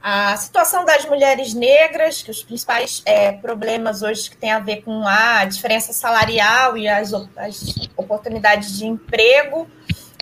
[0.02, 4.80] a situação das mulheres negras, que os principais é, problemas hoje que tem a ver
[4.80, 9.68] com a diferença salarial e as, as oportunidades de emprego,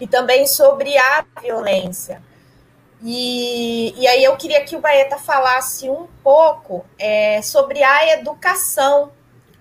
[0.00, 2.20] e também sobre a violência.
[3.02, 9.12] E, e aí eu queria que o Baeta falasse um pouco é, sobre a educação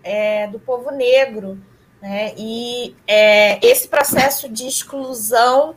[0.03, 1.61] é, do povo negro,
[2.01, 2.33] né?
[2.37, 5.75] E é, esse processo de exclusão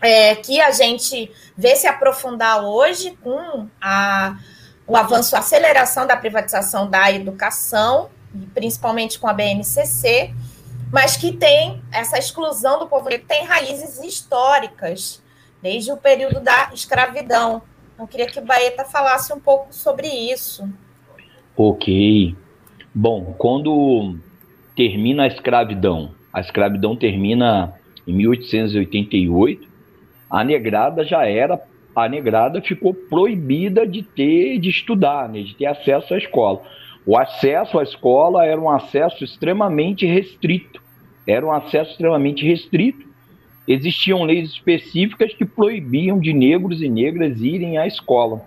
[0.00, 4.36] é, que a gente vê se aprofundar hoje com a,
[4.86, 8.10] o avanço, a aceleração da privatização da educação,
[8.54, 10.34] principalmente com a BNCC,
[10.92, 15.19] mas que tem essa exclusão do povo negro tem raízes históricas,
[15.62, 17.62] desde o período da escravidão.
[17.98, 20.68] Eu queria que o Baeta falasse um pouco sobre isso.
[21.56, 22.34] Ok.
[22.94, 24.16] Bom, quando
[24.74, 27.74] termina a escravidão, a escravidão termina
[28.06, 29.68] em 1888,
[30.30, 31.60] a negrada já era
[31.94, 36.62] a negrada ficou proibida de ter de estudar, né, de ter acesso à escola.
[37.04, 40.80] O acesso à escola era um acesso extremamente restrito.
[41.26, 43.08] Era um acesso extremamente restrito.
[43.72, 48.42] Existiam leis específicas que proibiam de negros e negras irem à escola.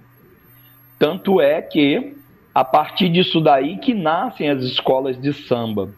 [0.99, 2.13] Tanto é que
[2.53, 5.91] a partir disso daí que nascem as escolas de samba.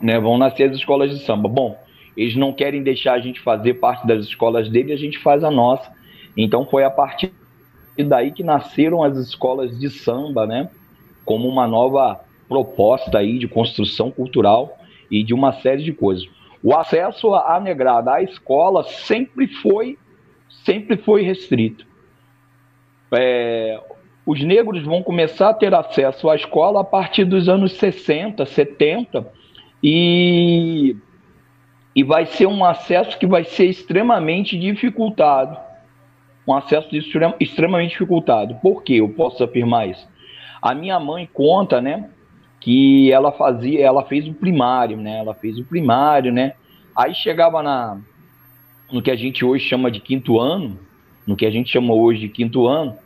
[0.00, 0.18] Né?
[0.18, 1.50] Vão nascer as escolas de samba.
[1.50, 1.78] Bom,
[2.16, 5.50] eles não querem deixar a gente fazer parte das escolas dele, a gente faz a
[5.50, 5.92] nossa.
[6.34, 7.30] Então foi a partir
[8.08, 10.70] daí que nasceram as escolas de samba, né?
[11.26, 14.78] Como uma nova proposta aí de construção cultural
[15.10, 16.26] e de uma série de coisas.
[16.66, 19.96] O acesso à negrada à escola sempre foi
[20.64, 21.86] sempre foi restrito.
[23.12, 23.80] É,
[24.26, 29.32] os negros vão começar a ter acesso à escola a partir dos anos 60, 70
[29.80, 30.96] e
[31.94, 35.56] e vai ser um acesso que vai ser extremamente dificultado.
[36.48, 36.88] Um acesso
[37.38, 38.56] extremamente dificultado.
[38.56, 40.08] Por que eu posso afirmar isso?
[40.60, 42.10] A minha mãe conta, né,
[42.60, 45.18] que ela fazia, ela fez o primário, né?
[45.18, 46.54] Ela fez o primário, né?
[46.94, 47.98] Aí chegava na
[48.90, 50.78] no que a gente hoje chama de quinto ano,
[51.26, 52.96] no que a gente chama hoje de quinto ano,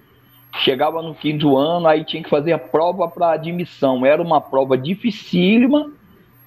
[0.59, 4.05] chegava no quinto ano, aí tinha que fazer a prova para admissão.
[4.05, 5.91] Era uma prova dificílima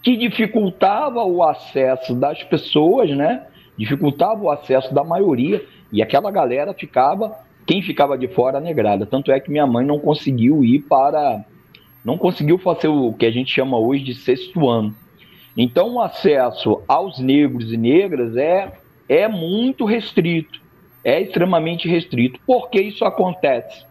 [0.01, 3.47] que dificultava o acesso das pessoas, né?
[3.77, 7.35] Dificultava o acesso da maioria e aquela galera ficava,
[7.65, 9.05] quem ficava de fora, negrada.
[9.05, 11.43] Tanto é que minha mãe não conseguiu ir para,
[12.03, 14.95] não conseguiu fazer o que a gente chama hoje de sexto ano.
[15.55, 18.73] Então o acesso aos negros e negras é
[19.07, 20.61] é muito restrito,
[21.03, 22.39] é extremamente restrito.
[22.45, 23.85] Por que isso acontece?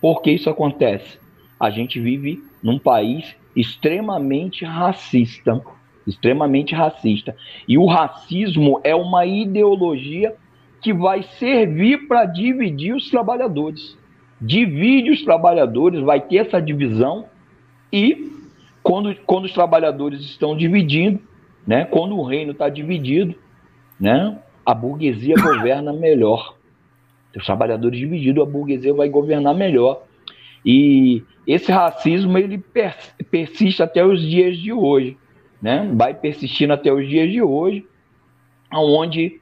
[0.00, 1.18] Por que isso acontece?
[1.58, 5.62] A gente vive num país extremamente racista,
[6.06, 7.34] extremamente racista.
[7.66, 10.34] E o racismo é uma ideologia
[10.82, 13.96] que vai servir para dividir os trabalhadores.
[14.40, 17.24] Divide os trabalhadores, vai ter essa divisão
[17.94, 18.32] e
[18.82, 21.20] quando, quando os trabalhadores estão dividindo,
[21.64, 23.36] né, quando o reino está dividido,
[24.00, 26.56] né, a burguesia governa melhor.
[27.36, 30.02] Os trabalhadores divididos, a burguesia vai governar melhor.
[30.66, 32.58] E esse racismo ele
[33.30, 35.16] persiste até os dias de hoje,
[35.62, 35.88] né?
[35.94, 37.86] Vai persistindo até os dias de hoje,
[38.70, 39.40] aonde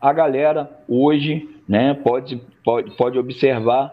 [0.00, 3.92] a galera hoje, né, pode, pode, pode observar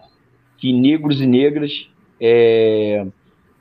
[0.57, 1.89] que negros e negras
[2.21, 3.05] é,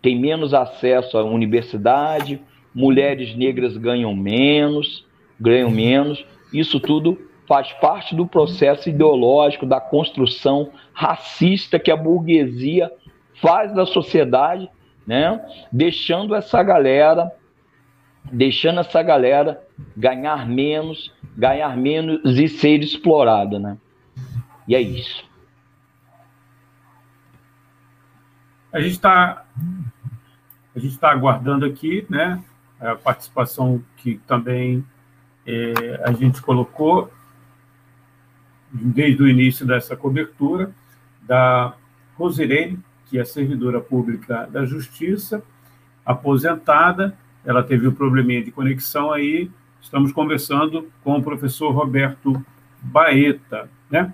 [0.06, 2.40] têm menos acesso à universidade,
[2.72, 5.04] mulheres negras ganham menos,
[5.40, 6.24] ganham menos.
[6.52, 12.88] Isso tudo faz parte do processo ideológico da construção racista que a burguesia
[13.42, 14.70] faz da sociedade,
[15.04, 15.44] né?
[15.72, 17.32] Deixando essa galera,
[18.30, 19.60] deixando essa galera
[19.96, 23.76] ganhar menos, ganhar menos e ser explorada, né?
[24.68, 25.24] E é isso.
[28.72, 29.46] A gente está
[30.76, 32.44] a gente está aguardando aqui, né?
[32.78, 34.84] A participação que também
[35.46, 37.10] é, a gente colocou
[38.70, 40.70] desde o início dessa cobertura
[41.22, 41.74] da
[42.14, 45.42] Rosirene, que é servidora pública da Justiça,
[46.04, 47.16] aposentada.
[47.42, 49.50] Ela teve um probleminha de conexão aí.
[49.80, 52.44] Estamos conversando com o professor Roberto
[52.82, 54.12] Baeta, né?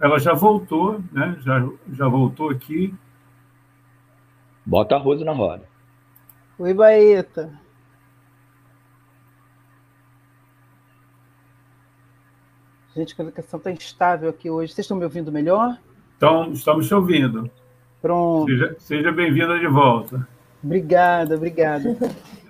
[0.00, 1.36] Ela já voltou, né?
[1.44, 2.92] Já, já voltou aqui.
[4.70, 5.64] Bota a Rose na roda.
[6.56, 7.52] Oi, Baeta.
[12.94, 14.72] Gente, a comunicação está instável aqui hoje.
[14.72, 15.76] Vocês estão me ouvindo melhor?
[16.16, 17.50] Então, estamos te ouvindo.
[18.00, 18.46] Pronto.
[18.46, 20.24] Seja, seja bem-vinda de volta.
[20.62, 21.96] Obrigada, obrigada.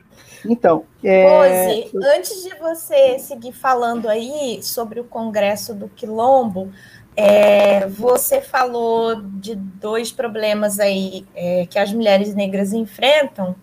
[0.49, 1.83] Então, é...
[1.83, 6.73] Rose, antes de você seguir falando aí sobre o Congresso do Quilombo,
[7.17, 13.57] é, você falou de dois problemas aí é, que as mulheres negras enfrentam.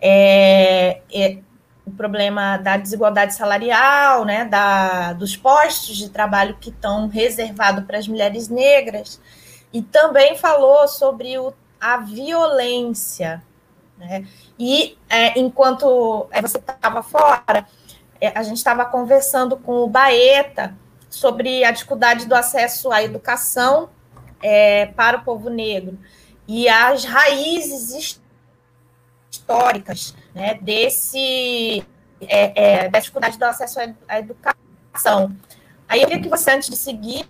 [0.00, 1.38] É, é,
[1.84, 7.98] o problema da desigualdade salarial, né, da, dos postos de trabalho que estão reservados para
[7.98, 9.20] as mulheres negras,
[9.72, 13.42] e também falou sobre o, a violência.
[13.96, 14.26] Né?
[14.58, 17.66] E é, enquanto é, você estava fora,
[18.20, 20.76] é, a gente estava conversando com o Baeta
[21.18, 23.90] sobre a dificuldade do acesso à educação
[24.42, 25.98] é, para o povo negro
[26.46, 28.20] e as raízes
[29.30, 31.84] históricas né, desse
[32.20, 33.78] é, é, da dificuldade do acesso
[34.08, 35.36] à educação.
[35.88, 37.28] Aí eu queria que você, antes de seguir,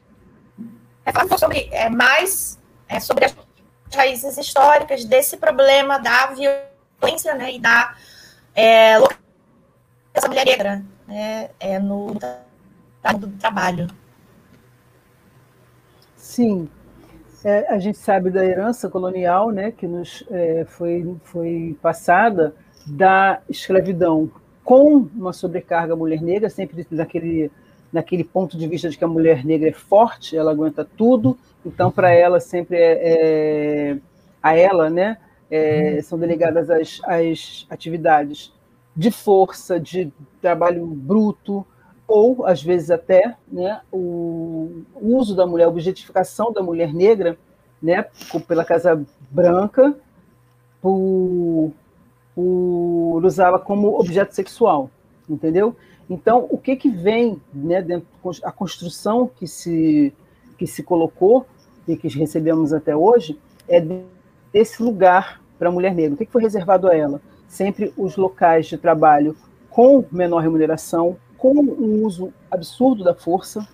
[1.13, 2.59] falasse sobre, é, mais
[2.89, 3.35] é, sobre as
[3.93, 7.97] raízes históricas desse problema da violência né, e da
[8.55, 12.15] é, da mulher negra né, é, no
[13.05, 13.87] mundo do trabalho.
[16.17, 16.69] Sim,
[17.45, 22.55] é, a gente sabe da herança colonial, né, que nos é, foi, foi passada
[22.87, 24.31] da escravidão
[24.65, 27.51] com uma sobrecarga à mulher negra, sempre naquele,
[27.93, 31.91] naquele ponto de vista de que a mulher negra é forte, ela aguenta tudo, então
[31.91, 33.99] para ela sempre é, é,
[34.43, 35.17] a ela, né,
[35.51, 38.53] é, são delegadas as, as atividades
[38.95, 40.13] de força, de
[40.43, 41.65] trabalho bruto,
[42.09, 47.39] ou às vezes até né, o uso da mulher, a objetificação da mulher negra,
[47.81, 48.07] né,
[48.49, 49.95] pela Casa Branca,
[50.81, 51.71] por,
[52.35, 54.91] por usá-la como objeto sexual,
[55.29, 55.77] entendeu?
[56.09, 58.09] Então, o que que vem, né, dentro
[58.43, 60.13] a construção que se
[60.57, 61.47] que se colocou
[61.87, 63.81] e que recebemos até hoje é
[64.53, 66.15] desse lugar para a mulher negra.
[66.15, 67.21] O que, que foi reservado a ela?
[67.47, 69.37] Sempre os locais de trabalho
[69.71, 73.67] com menor remuneração, com um uso absurdo da força.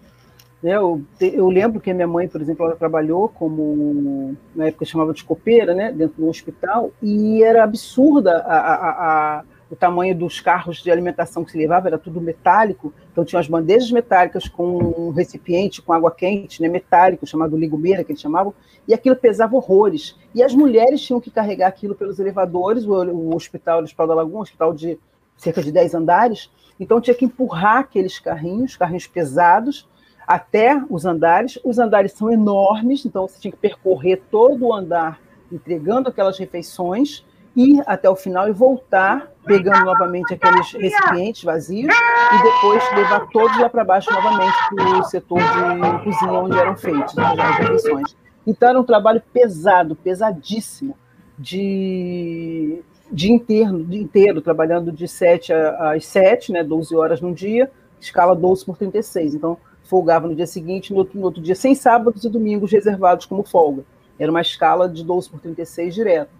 [0.63, 0.77] Né?
[0.77, 5.13] Eu, eu, lembro que a minha mãe, por exemplo, ela trabalhou como, na época chamava
[5.13, 5.91] de copeira, né?
[5.91, 8.91] dentro do hospital, e era absurda a, a,
[9.39, 13.41] a, o tamanho dos carros de alimentação que se levava, era tudo metálico, então tinha
[13.41, 18.21] as bandejas metálicas com um recipiente com água quente, né, metálico, chamado ligumeira, que eles
[18.21, 18.55] chamavam,
[18.87, 20.17] e aquilo pesava horrores.
[20.35, 24.15] E as mulheres tinham que carregar aquilo pelos elevadores, o, o hospital, o Hospital da
[24.15, 24.99] Lagoa, hospital de
[25.37, 29.89] cerca de 10 andares, então tinha que empurrar aqueles carrinhos, carrinhos pesados,
[30.27, 31.59] até os andares.
[31.65, 35.21] Os andares são enormes, então você tinha que percorrer todo o andar
[35.53, 37.25] entregando aquelas refeições,
[37.55, 43.57] ir até o final e voltar, pegando novamente aqueles recipientes vazios e depois levar todos
[43.59, 48.17] lá para baixo novamente para o setor de cozinha onde eram feitas as refeições.
[48.47, 50.97] Então era um trabalho pesado, pesadíssimo,
[51.39, 57.71] de dia inteiro, dia inteiro trabalhando de 7 às 7, né, 12 horas no dia,
[58.01, 59.35] escala 12 por 36.
[59.35, 63.27] Então, folgava no dia seguinte, no outro, no outro dia, sem sábados e domingos reservados
[63.27, 63.85] como folga.
[64.19, 66.31] Era uma escala de 12 por 36 direto.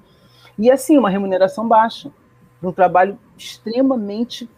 [0.59, 2.11] E assim, uma remuneração baixa,
[2.63, 4.49] um trabalho extremamente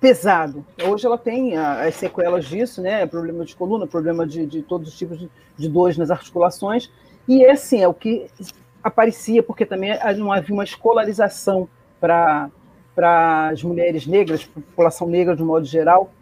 [0.00, 0.64] pesado.
[0.82, 3.06] Hoje ela tem as sequelas disso, né?
[3.06, 6.90] Problema de coluna, problema de, de todos os tipos de, de dores nas articulações.
[7.28, 8.26] E é assim, é o que
[8.82, 11.68] aparecia, porque também não havia uma escolarização
[12.00, 12.50] para
[13.52, 16.12] as mulheres negras, para a população negra de um modo geral.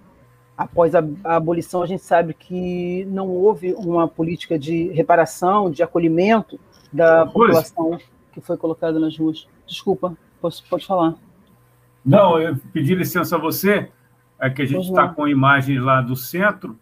[0.57, 5.83] Após a, a, abolição, a gente sabe que não houve uma política de reparação, de
[5.83, 6.59] acolhimento
[6.93, 7.99] da população
[8.33, 9.47] que foi colocada nas ruas.
[9.67, 11.15] Desculpa, posso, pode falar.
[12.05, 13.89] Não, eu pedi licença a você,
[14.41, 16.77] é que a gente está com imagens lá do centro.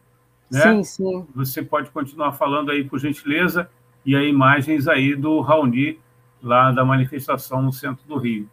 [0.50, 0.60] Né?
[0.60, 1.26] Sim, sim.
[1.34, 3.68] Você pode continuar falando aí, por gentileza
[4.06, 5.98] e aí imagens aí do Raoni,
[6.40, 8.48] lá da manifestação no centro do Rio.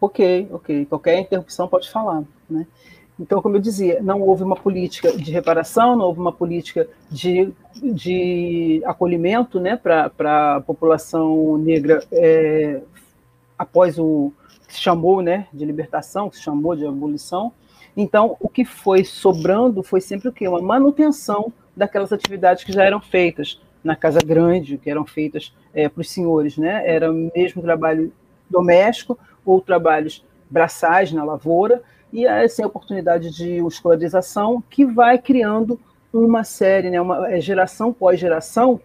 [0.00, 0.86] Ok, ok.
[0.86, 2.24] Qualquer interrupção pode falar.
[2.48, 2.66] Né?
[3.20, 7.52] Então, como eu dizia, não houve uma política de reparação, não houve uma política de,
[7.74, 12.80] de acolhimento né, para a população negra é,
[13.58, 14.32] após o
[14.66, 17.52] que se chamou né, de libertação, que se chamou de abolição.
[17.96, 20.46] Então, o que foi sobrando foi sempre o quê?
[20.46, 25.88] Uma manutenção daquelas atividades que já eram feitas, na Casa Grande, que eram feitas é,
[25.88, 26.82] para os senhores, né?
[26.84, 28.12] Era mesmo trabalho
[28.50, 31.82] doméstico ou trabalhos braçais na lavoura,
[32.12, 35.78] e é a oportunidade de escolarização que vai criando
[36.12, 38.80] uma série, né, uma é, geração pós geração,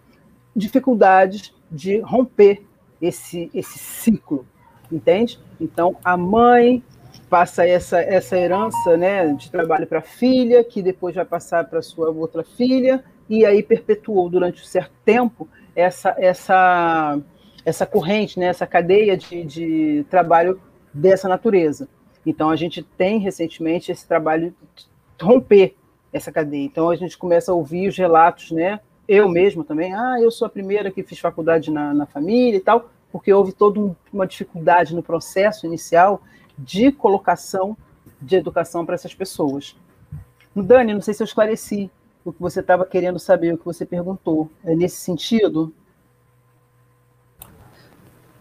[0.54, 2.62] dificuldades de romper
[3.00, 4.46] esse, esse ciclo,
[4.90, 5.40] entende?
[5.60, 6.82] Então, a mãe
[7.30, 11.80] passa essa, essa herança né, de trabalho para a filha, que depois vai passar para
[11.80, 17.18] sua outra filha, e aí perpetuou durante um certo tempo essa, essa,
[17.64, 20.60] essa corrente, né, essa cadeia de, de trabalho
[20.92, 21.88] dessa natureza.
[22.26, 24.86] Então, a gente tem recentemente esse trabalho de
[25.24, 25.74] romper
[26.12, 26.62] essa cadeia.
[26.62, 28.80] Então, a gente começa a ouvir os relatos, né?
[29.08, 32.60] Eu mesmo também, ah, eu sou a primeira que fiz faculdade na, na família e
[32.60, 36.20] tal, porque houve toda uma dificuldade no processo inicial
[36.58, 37.78] de colocação
[38.20, 39.74] de educação para essas pessoas.
[40.54, 41.90] Dani, não sei se eu esclareci
[42.24, 44.50] o que você estava querendo saber, o que você perguntou.
[44.64, 45.74] É nesse sentido?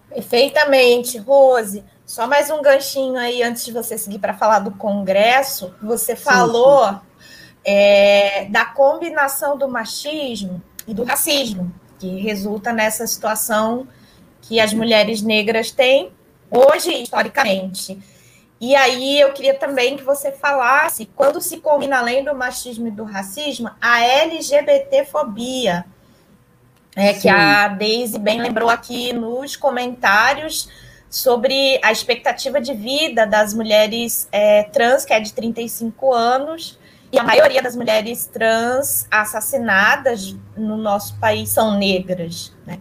[0.10, 1.84] Perfeitamente, Rose.
[2.06, 5.74] Só mais um ganchinho aí antes de você seguir para falar do Congresso.
[5.82, 7.02] Você falou sim, sim.
[7.64, 13.88] É, da combinação do machismo e do racismo, que resulta nessa situação
[14.42, 16.12] que as mulheres negras têm
[16.50, 17.98] hoje, historicamente.
[18.62, 22.92] E aí eu queria também que você falasse, quando se combina além do machismo e
[22.92, 25.84] do racismo, a LGBTfobia,
[26.96, 30.70] é, que a Daisy bem lembrou aqui nos comentários
[31.10, 36.78] sobre a expectativa de vida das mulheres é, trans, que é de 35 anos,
[37.12, 42.54] e a maioria das mulheres trans assassinadas no nosso país são negras.
[42.68, 42.80] Né?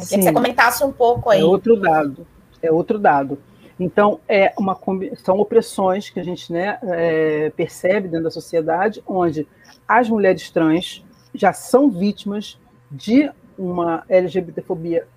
[0.00, 1.40] Queria que você comentasse um pouco aí.
[1.40, 2.26] É outro dado.
[2.60, 3.38] É outro dado.
[3.80, 4.78] Então, é uma,
[5.24, 9.48] são opressões que a gente né, é, percebe dentro da sociedade, onde
[9.88, 11.02] as mulheres trans
[11.34, 15.08] já são vítimas de uma LGBTfobia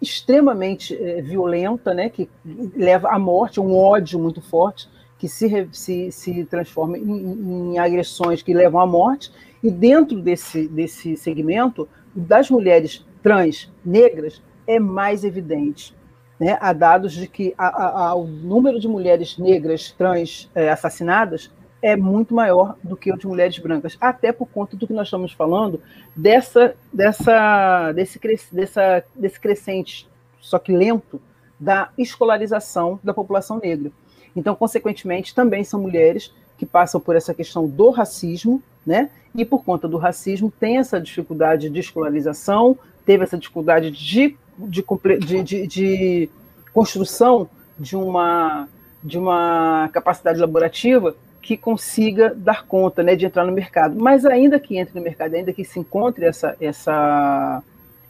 [0.00, 2.28] extremamente é, violenta, né, que
[2.76, 8.42] leva à morte, um ódio muito forte, que se, se, se transforma em, em agressões
[8.42, 9.32] que levam à morte.
[9.62, 15.94] E dentro desse, desse segmento, das mulheres trans negras é mais evidente
[16.42, 20.70] né, há dados de que a, a, a, o número de mulheres negras trans é,
[20.70, 24.92] assassinadas é muito maior do que o de mulheres brancas, até por conta do que
[24.92, 25.80] nós estamos falando
[26.16, 28.18] dessa, dessa, desse,
[28.50, 30.08] dessa, desse crescente,
[30.40, 31.22] só que lento,
[31.60, 33.92] da escolarização da população negra.
[34.34, 39.10] Então, consequentemente, também são mulheres que passam por essa questão do racismo, né?
[39.32, 44.84] E por conta do racismo tem essa dificuldade de escolarização, teve essa dificuldade de de,
[45.20, 46.30] de, de, de
[46.72, 47.48] construção
[47.78, 48.68] de uma,
[49.02, 53.98] de uma capacidade laborativa que consiga dar conta né, de entrar no mercado.
[53.98, 57.62] Mas ainda que entre no mercado, ainda que se encontre essa, essa,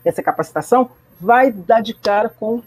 [0.05, 2.63] essa capacitação, vai dar de cara com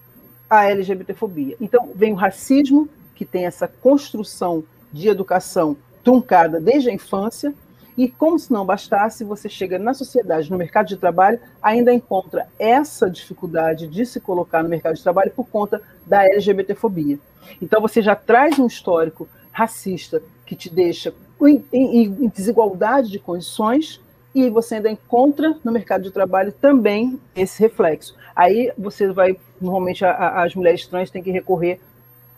[0.50, 1.56] a LGBTfobia.
[1.62, 7.54] Então, vem o racismo, que tem essa construção de educação truncada desde a infância,
[7.98, 12.48] e como se não bastasse, você chega na sociedade, no mercado de trabalho, ainda encontra
[12.60, 17.18] essa dificuldade de se colocar no mercado de trabalho por conta da LGBTfobia.
[17.62, 23.20] Então você já traz um histórico racista que te deixa em, em, em desigualdade de
[23.20, 24.02] condições
[24.34, 28.16] e você ainda encontra no mercado de trabalho também esse reflexo.
[28.36, 31.80] Aí você vai, normalmente a, a, as mulheres trans têm que recorrer,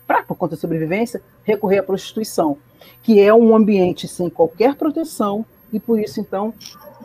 [0.08, 2.58] pra, por conta da sobrevivência, recorrer à prostituição
[3.02, 6.52] que é um ambiente sem qualquer proteção e por isso então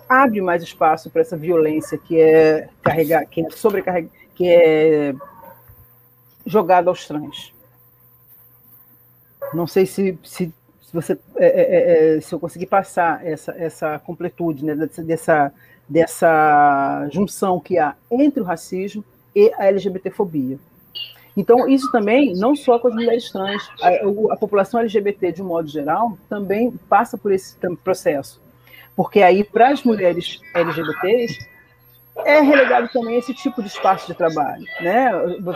[0.08, 5.16] abre mais espaço para essa violência que é carregar, que é sobrecarrega, que é
[6.46, 7.54] jogada aos trans.
[9.54, 13.52] Não sei se, se, se você é, é, é, é se eu conseguir passar essa,
[13.54, 15.54] essa completude né, dessa,
[15.88, 19.04] dessa junção que há entre o racismo
[19.36, 20.60] e a LGBTfobia.
[21.36, 25.48] Então, isso também, não só com as mulheres trans, a, a, população LGBT, de um
[25.48, 28.42] modo geral, também passa por esse processo.
[28.96, 31.48] Porque aí, para as mulheres LGBTs,
[32.18, 34.64] é relegado também esse tipo de espaço de trabalho.
[34.80, 35.12] Né?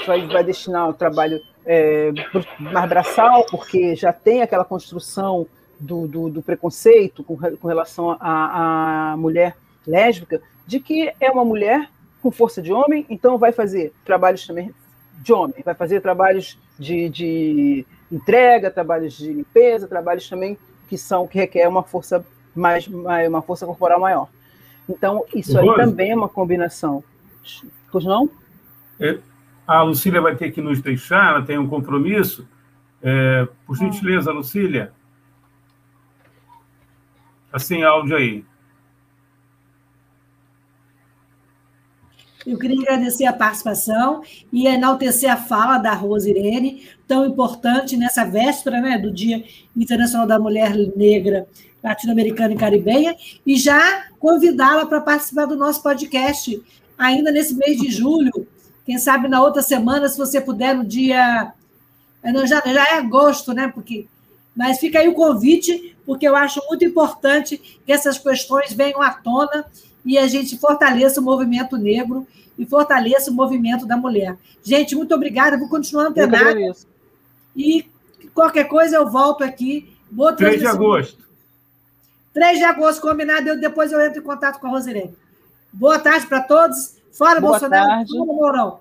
[0.06, 2.12] Vai, vai destinar o trabalho é,
[2.60, 5.46] mais braçal, porque já tem aquela construção
[5.80, 9.56] do, do, do preconceito com, com relação à mulher
[9.86, 11.88] lésbica, de que é uma mulher
[12.22, 14.74] com força de homem, então vai fazer trabalhos também
[15.18, 20.58] de homem, vai fazer trabalhos de, de entrega, trabalhos de limpeza, trabalhos também
[20.88, 22.26] que são que requer uma força
[22.56, 24.30] mais uma força corporal maior.
[24.88, 27.04] Então isso aí também é uma combinação.
[27.92, 28.30] Pois não?
[29.00, 29.20] É,
[29.68, 32.48] a Lucília vai ter que nos deixar, ela tem um compromisso.
[33.02, 34.92] É, por gentileza, Lucília.
[37.52, 38.46] Assim, áudio aí.
[42.48, 48.24] Eu queria agradecer a participação e enaltecer a fala da Rose Irene, tão importante nessa
[48.24, 49.44] véspera né, do Dia
[49.76, 51.46] Internacional da Mulher Negra
[51.84, 56.64] Latino-Americana e Caribenha, e já convidá-la para participar do nosso podcast
[56.98, 58.48] ainda nesse mês de julho.
[58.86, 61.52] Quem sabe na outra semana, se você puder, no dia.
[62.24, 63.68] Não, já, já é agosto, né?
[63.68, 64.08] Porque
[64.56, 69.12] mas fica aí o convite, porque eu acho muito importante que essas questões venham à
[69.12, 69.66] tona
[70.08, 72.26] e a gente fortaleça o movimento negro
[72.58, 74.38] e fortaleça o movimento da mulher.
[74.64, 76.58] Gente, muito obrigada, vou continuar antenado.
[77.54, 77.86] E
[78.34, 79.94] qualquer coisa eu volto aqui.
[80.10, 81.28] Boa 3 de agosto.
[82.34, 85.14] 3 de agosto, combinado, eu, depois eu entro em contato com a Rosirene.
[85.74, 86.96] Boa tarde para todos.
[87.12, 88.18] Fora Boa Bolsonaro, tarde.
[88.18, 88.80] Mourão.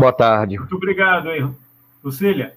[0.00, 0.58] Boa tarde.
[0.58, 1.48] Muito obrigado aí,
[2.02, 2.56] Lucília.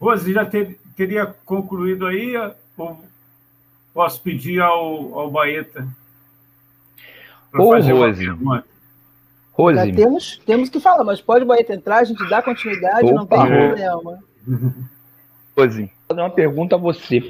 [0.00, 2.34] Rose, já ter, teria concluído aí?
[2.76, 3.04] Ou
[3.98, 5.84] posso pedir ao, ao Baeta
[7.52, 7.90] Ô, Rose.
[9.52, 9.92] Rose.
[9.92, 13.26] temos, temos que falar, mas pode o Baeta entrar, a gente dá continuidade, Opa, não
[13.26, 14.18] tem problema.
[15.58, 17.28] Rose, vou fazer uma pergunta a você.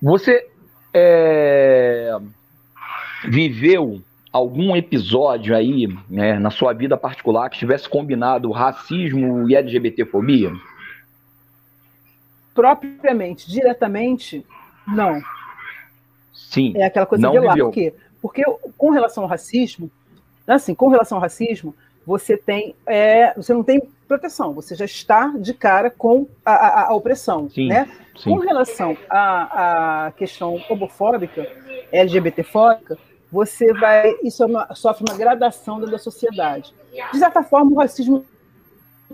[0.00, 0.48] Você
[0.94, 2.16] é,
[3.28, 4.00] viveu
[4.32, 10.50] algum episódio aí né, na sua vida particular que tivesse combinado racismo e LGBTfobia?
[12.54, 14.46] Propriamente, diretamente,
[14.86, 15.20] não.
[16.32, 16.72] Sim.
[16.76, 17.56] É aquela coisa de lá.
[17.56, 17.94] Por quê?
[18.20, 18.44] Porque
[18.78, 19.90] com relação ao racismo,
[20.46, 21.74] assim, com relação ao racismo,
[22.06, 26.88] você tem, é, você não tem proteção, você já está de cara com a, a,
[26.88, 27.90] a opressão, sim, né?
[28.16, 28.30] Sim.
[28.30, 31.46] Com relação à, à questão homofóbica,
[31.90, 32.98] LGBTfóbica,
[33.32, 36.72] você vai, isso é uma, sofre uma gradação dentro da sociedade.
[37.12, 38.24] De certa forma, o racismo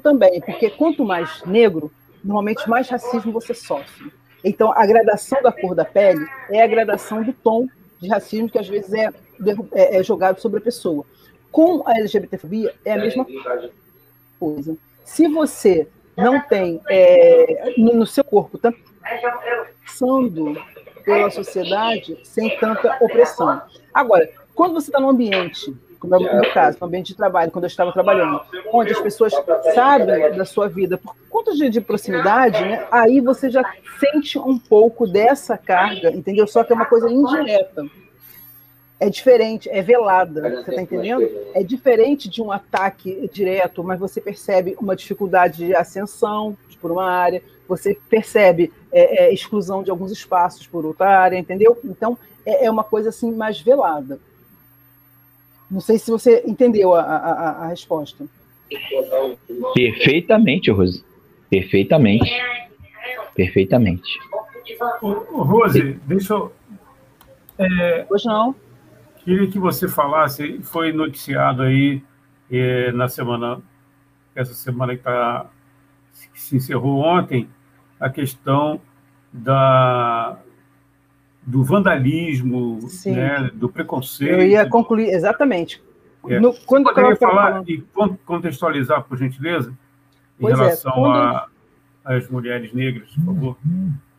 [0.03, 1.91] também, porque quanto mais negro,
[2.23, 4.13] normalmente mais racismo você sofre.
[4.45, 7.67] Então, a gradação da cor da pele é a gradação do tom
[8.01, 9.11] de racismo que às vezes é,
[9.73, 11.05] é, é jogado sobre a pessoa.
[11.53, 13.27] Com a LGBTfobia é a mesma
[14.39, 14.77] coisa.
[15.05, 18.79] Se você não tem é, no, seu corpo tanto
[19.85, 20.55] passando
[21.05, 23.63] pela sociedade sem tanta opressão.
[23.93, 27.51] Agora, quando você está num ambiente, como é o meu caso, no ambiente de trabalho,
[27.51, 28.41] quando eu estava trabalhando,
[28.73, 29.33] onde as pessoas
[29.75, 33.63] sabem da sua vida por conta de, de proximidade, né, aí você já
[34.01, 36.47] sente um pouco dessa carga, entendeu?
[36.47, 37.85] Só que é uma coisa indireta
[39.01, 41.27] é diferente, é velada, você está entendendo?
[41.55, 47.11] É diferente de um ataque direto, mas você percebe uma dificuldade de ascensão por uma
[47.11, 51.79] área, você percebe é, é, exclusão de alguns espaços por outra área, entendeu?
[51.85, 54.19] Então, é, é, uma coisa assim mais velada.
[55.71, 58.27] Não sei se você entendeu a, a, a resposta.
[59.75, 61.05] Perfeitamente, Rose.
[61.49, 62.31] Perfeitamente.
[63.35, 64.19] Perfeitamente.
[65.03, 66.53] Ô, Rose, deixa eu.
[67.59, 68.55] É, pois não.
[69.25, 72.03] Queria que você falasse, foi noticiado aí
[72.51, 73.61] é, na semana,
[74.35, 75.47] essa semana que, tá,
[76.33, 77.49] que se encerrou ontem,
[77.99, 78.81] a questão
[79.33, 80.39] da,
[81.43, 84.33] do vandalismo, né, do preconceito.
[84.33, 85.83] Eu ia concluir, exatamente.
[86.29, 86.39] É.
[86.39, 87.71] No, quando Você poderia falar falando...
[87.71, 87.85] e
[88.27, 91.43] contextualizar, por gentileza, em pois é, relação é, quando...
[92.05, 93.57] às mulheres negras, por favor?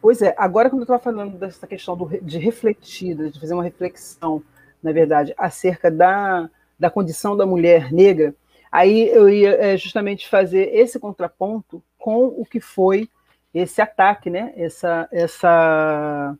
[0.01, 3.63] Pois é, agora quando eu estava falando dessa questão do, de refletir, de fazer uma
[3.63, 4.43] reflexão
[4.81, 6.49] na verdade, acerca da,
[6.79, 8.33] da condição da mulher negra,
[8.71, 13.07] aí eu ia é, justamente fazer esse contraponto com o que foi
[13.53, 14.53] esse ataque, né?
[14.55, 16.35] essa, essa,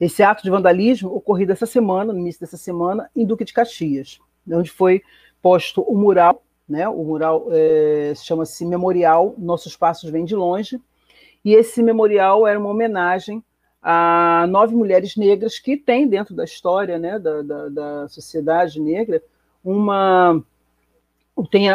[0.00, 4.18] esse ato de vandalismo ocorrido essa semana, no início dessa semana, em Duque de Caxias,
[4.50, 5.02] onde foi
[5.40, 6.88] posto o mural, né?
[6.88, 10.80] o mural é, chama-se Memorial Nossos Passos Vêm de Longe,
[11.44, 13.42] e esse memorial era uma homenagem
[13.82, 19.22] a nove mulheres negras que têm dentro da história né, da, da, da sociedade negra
[19.62, 20.42] uma
[21.50, 21.66] tem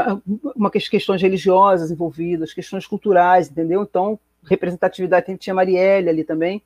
[0.56, 3.84] uma questões religiosas envolvidas, questões culturais, entendeu?
[3.84, 6.64] Então, representatividade tinha Marielle ali também.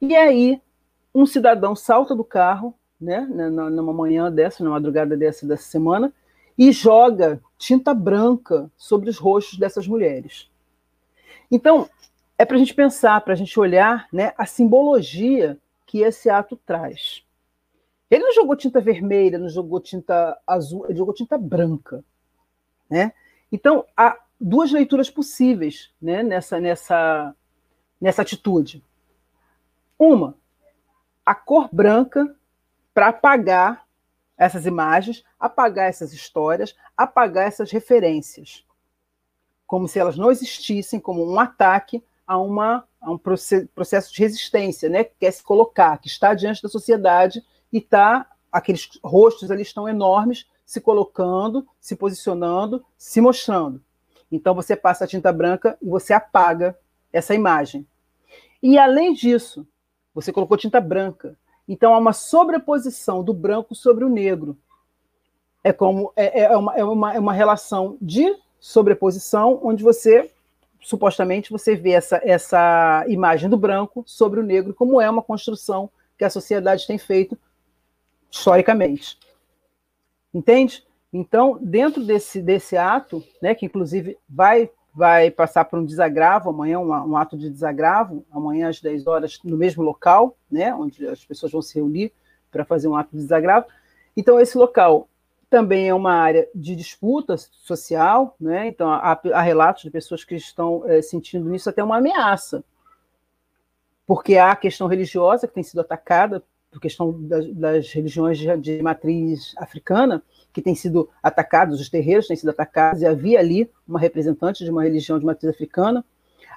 [0.00, 0.60] E aí,
[1.14, 6.12] um cidadão salta do carro, né, numa manhã dessa, na madrugada dessa, dessa semana,
[6.56, 10.50] e joga tinta branca sobre os rostos dessas mulheres.
[11.50, 11.88] Então,
[12.36, 16.56] é para a gente pensar, para a gente olhar né, a simbologia que esse ato
[16.56, 17.24] traz.
[18.10, 22.04] Ele não jogou tinta vermelha, não jogou tinta azul, ele jogou tinta branca.
[22.88, 23.12] Né?
[23.52, 27.34] Então, há duas leituras possíveis né, nessa, nessa,
[28.00, 28.82] nessa atitude.
[29.98, 30.34] Uma,
[31.28, 32.34] a cor branca
[32.94, 33.86] para apagar
[34.34, 38.64] essas imagens, apagar essas histórias, apagar essas referências.
[39.66, 44.88] Como se elas não existissem, como um ataque a, uma, a um processo de resistência,
[44.88, 45.04] né?
[45.04, 49.86] que quer se colocar, que está diante da sociedade e está, aqueles rostos ali estão
[49.86, 53.84] enormes, se colocando, se posicionando, se mostrando.
[54.32, 56.74] Então você passa a tinta branca e você apaga
[57.12, 57.86] essa imagem.
[58.62, 59.68] E além disso,
[60.20, 61.36] você colocou tinta branca.
[61.68, 64.56] Então há uma sobreposição do branco sobre o negro.
[65.62, 70.30] É como é, é, uma, é, uma, é uma relação de sobreposição onde você
[70.80, 75.90] supostamente você vê essa, essa imagem do branco sobre o negro, como é uma construção
[76.16, 77.38] que a sociedade tem feito
[78.30, 79.18] historicamente.
[80.32, 80.84] Entende?
[81.12, 86.80] Então, dentro desse, desse ato, né, que inclusive vai, vai passar por um desagravo amanhã,
[86.80, 91.24] um, um, ato de desagravo, amanhã às 10 horas, no mesmo local, né, onde as
[91.24, 92.12] pessoas vão se reunir
[92.50, 93.66] para fazer um ato de desagravo.
[94.16, 95.08] Então, esse local
[95.48, 98.66] também é uma área de disputa social, né?
[98.66, 102.64] então há, há relatos de pessoas que estão é, sentindo nisso até uma ameaça,
[104.04, 108.56] porque há a questão religiosa que tem sido atacada, por questão das, das religiões de,
[108.56, 110.22] de, matriz africana,
[110.58, 114.70] que tem sido atacados, os terreiros têm sido atacados, e havia ali uma representante de
[114.70, 116.04] uma religião de matriz africana,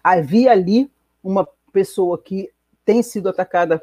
[0.04, 0.92] havia ali
[1.24, 2.50] uma pessoa que
[2.84, 3.80] tem sido atacada,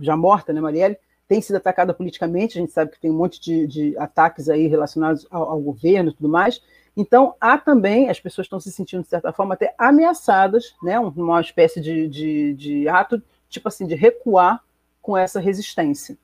[0.00, 0.98] já morta, né, Marielle,
[1.28, 4.66] tem sido atacada politicamente, a gente sabe que tem um monte de, de ataques aí
[4.66, 6.60] relacionados ao, ao, governo e tudo mais.
[6.96, 10.98] Então, há também, as pessoas estão se sentindo, de certa forma, até ameaçadas, né?
[10.98, 14.60] uma espécie de, de, de ato, tipo assim, de recuar
[15.00, 16.18] com essa resistência.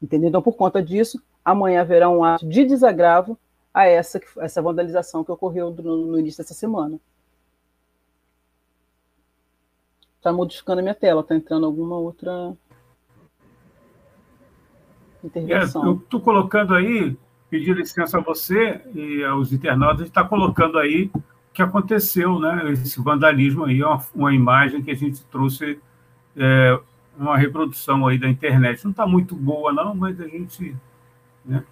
[0.00, 0.28] Entendeu?
[0.28, 3.38] Então, por conta disso, amanhã haverá um ato de desagravo
[3.72, 6.98] a essa, essa vandalização que ocorreu no, no início dessa semana.
[10.16, 12.56] Está modificando a minha tela, está entrando alguma outra
[15.22, 15.84] intervenção.
[15.84, 17.16] É, eu estou colocando aí,
[17.50, 21.22] pedir licença a você e aos internautas, está colocando aí o
[21.52, 22.72] que aconteceu, né?
[22.72, 25.78] Esse vandalismo aí, uma, uma imagem que a gente trouxe,
[26.36, 26.80] é,
[27.18, 28.82] uma reprodução aí da internet.
[28.84, 30.74] Não está muito boa, não, mas a gente.
[31.44, 31.64] Né?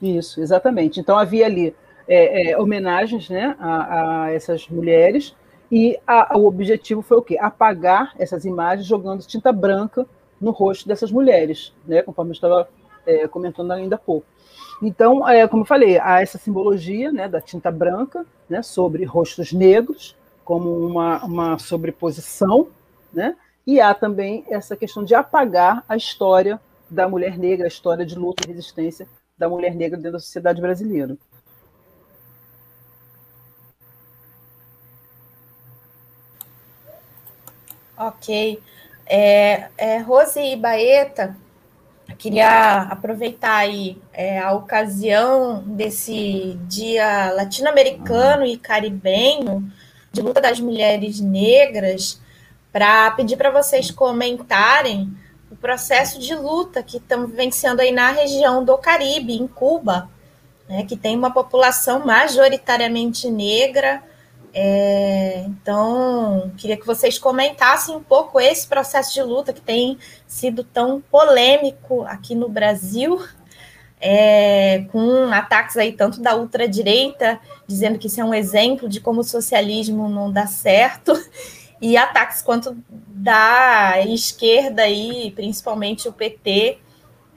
[0.00, 1.00] Isso, exatamente.
[1.00, 1.74] Então havia ali
[2.06, 5.34] é, é, homenagens né, a, a essas mulheres
[5.70, 7.38] e a, o objetivo foi o quê?
[7.40, 10.06] Apagar essas imagens jogando tinta branca
[10.40, 12.02] no rosto dessas mulheres, né?
[12.02, 12.68] Conforme eu estava
[13.06, 14.26] é, comentando ainda há pouco.
[14.82, 19.52] Então, é, como eu falei, há essa simbologia né, da tinta branca né, sobre rostos
[19.52, 22.68] negros, como uma, uma sobreposição,
[23.12, 23.36] né?
[23.66, 26.60] e há também essa questão de apagar a história
[26.90, 29.06] da mulher negra, a história de luta e resistência
[29.36, 31.16] da mulher negra dentro da sociedade brasileira.
[37.96, 38.60] Ok.
[39.06, 41.36] É, é, Rose e Baeta,
[42.18, 49.70] queria aproveitar aí é, a ocasião desse dia latino-americano e caribenho
[50.12, 52.20] de luta das mulheres negras
[52.72, 55.14] para pedir para vocês comentarem
[55.54, 60.10] o processo de luta que estamos vivenciando aí na região do Caribe, em Cuba,
[60.68, 64.02] né, que tem uma população majoritariamente negra,
[64.52, 69.98] é, então, queria que vocês comentassem um pouco esse processo de luta que tem
[70.28, 73.20] sido tão polêmico aqui no Brasil,
[74.00, 79.20] é, com ataques aí tanto da ultradireita, dizendo que isso é um exemplo de como
[79.20, 81.12] o socialismo não dá certo,
[81.84, 86.78] e ataques quanto da esquerda aí, principalmente o PT,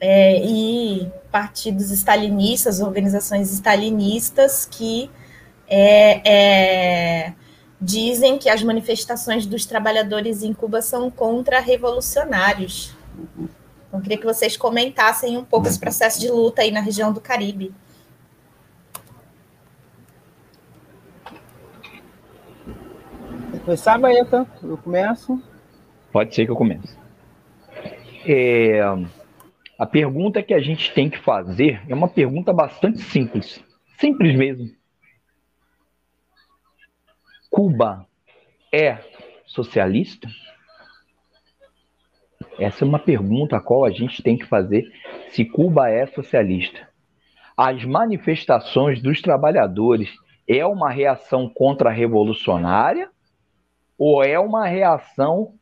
[0.00, 5.10] é, e partidos stalinistas, organizações stalinistas que
[5.68, 7.32] é, é,
[7.78, 12.96] dizem que as manifestações dos trabalhadores em Cuba são contra-revolucionários.
[13.86, 17.20] Então, queria que vocês comentassem um pouco esse processo de luta aí na região do
[17.20, 17.70] Caribe.
[23.68, 24.46] Começar, Baeta?
[24.62, 25.42] Eu começo?
[26.10, 26.96] Pode ser que eu comece.
[28.26, 28.80] É,
[29.78, 33.62] a pergunta que a gente tem que fazer é uma pergunta bastante simples.
[33.98, 34.70] Simples mesmo.
[37.50, 38.06] Cuba
[38.72, 39.00] é
[39.44, 40.26] socialista?
[42.58, 44.90] Essa é uma pergunta a qual a gente tem que fazer
[45.28, 46.88] se Cuba é socialista.
[47.54, 50.08] As manifestações dos trabalhadores
[50.48, 53.10] é uma reação contra-revolucionária
[53.98, 55.52] ou é uma reação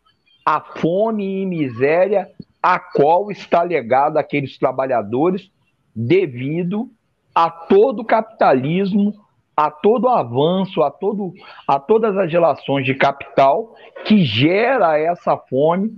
[0.44, 2.28] à fome e miséria
[2.62, 5.50] a qual está legado aqueles trabalhadores
[5.94, 6.90] devido
[7.34, 9.14] a todo o capitalismo
[9.56, 11.32] a todo o avanço, a, todo,
[11.66, 15.92] a todas as relações de capital que gera essa fome,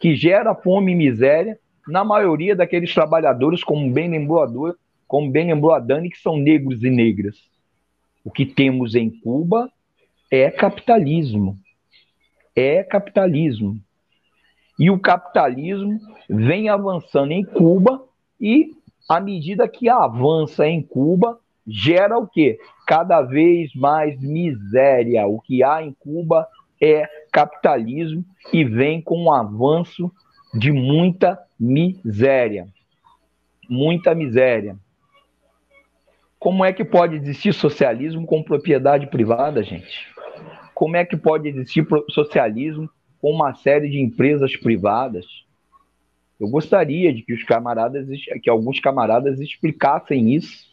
[0.00, 1.56] que gera fome e miséria
[1.86, 4.74] na maioria daqueles trabalhadores, como bem lembrou a,
[5.06, 7.36] como bem lembrou a Dani, que são negros e negras.
[8.24, 9.70] O que temos em Cuba
[10.28, 11.56] é capitalismo.
[12.56, 13.78] É capitalismo.
[14.78, 18.02] E o capitalismo vem avançando em Cuba
[18.40, 18.72] e,
[19.08, 22.58] à medida que avança em Cuba, gera o quê?
[22.86, 25.26] Cada vez mais miséria.
[25.26, 26.48] O que há em Cuba
[26.80, 30.10] é capitalismo e vem com um avanço
[30.54, 32.66] de muita miséria.
[33.68, 34.76] Muita miséria.
[36.38, 40.15] Como é que pode existir socialismo com propriedade privada, gente?
[40.76, 42.86] Como é que pode existir socialismo
[43.18, 45.24] com uma série de empresas privadas?
[46.38, 48.06] Eu gostaria de que os camaradas,
[48.42, 50.66] que alguns camaradas explicassem isso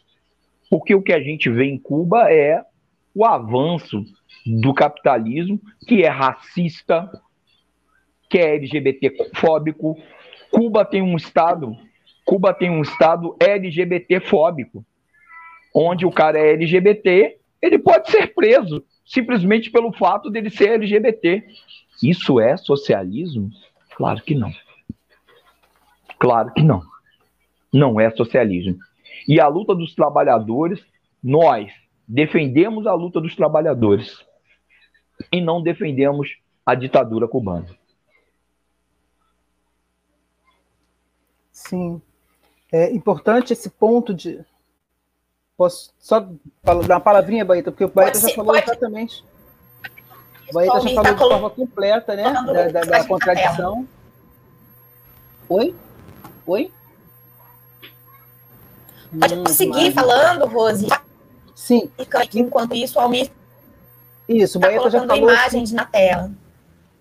[0.68, 2.62] porque o que a gente vê em Cuba é
[3.14, 4.04] o avanço
[4.44, 5.58] do capitalismo,
[5.88, 7.10] que é racista,
[8.28, 9.96] que é LGBT-fóbico.
[10.50, 11.74] Cuba tem um estado,
[12.26, 14.84] Cuba tem um estado LGBT-fóbico,
[15.74, 21.46] onde o cara é LGBT, ele pode ser preso simplesmente pelo fato dele ser LGBT.
[22.02, 23.50] Isso é socialismo?
[23.96, 24.52] Claro que não.
[26.18, 26.82] Claro que não.
[27.72, 28.78] Não é socialismo.
[29.28, 30.84] E a luta dos trabalhadores,
[31.22, 31.72] nós
[32.06, 34.24] defendemos a luta dos trabalhadores
[35.32, 37.66] e não defendemos a ditadura cubana.
[41.50, 42.00] Sim.
[42.72, 44.44] É importante esse ponto de.
[45.56, 46.20] Posso só
[46.64, 48.64] dar uma palavrinha, Baeta, porque o Baeta já falou pode.
[48.64, 49.24] exatamente.
[50.50, 52.24] O Baeta já falou tá de forma completa, né?
[52.24, 53.86] Da, da, da contradição.
[55.48, 55.74] Oi?
[56.46, 56.72] Oi?
[59.20, 60.88] Pode hum, seguir falando, Rose.
[61.54, 61.90] Sim.
[62.34, 63.30] Enquanto isso, o Almir.
[64.28, 65.30] Isso, o tá Baeta já falou.
[65.30, 66.32] imagens na tela.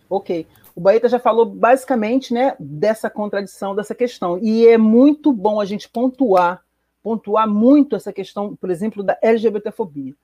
[0.10, 0.48] Ok.
[0.76, 4.38] O Baeta já falou basicamente né, dessa contradição, dessa questão.
[4.40, 6.62] E é muito bom a gente pontuar,
[7.04, 10.16] pontuar muito essa questão, por exemplo, da LGBTfobia.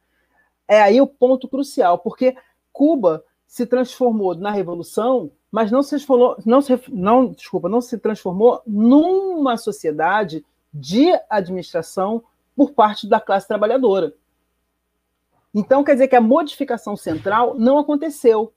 [0.67, 2.35] É aí o ponto crucial, porque
[2.71, 7.97] Cuba se transformou na revolução, mas não se transformou, não se, não, desculpa, não se
[7.97, 12.23] transformou numa sociedade de administração
[12.55, 14.13] por parte da classe trabalhadora.
[15.53, 18.53] Então, quer dizer que a modificação central não aconteceu,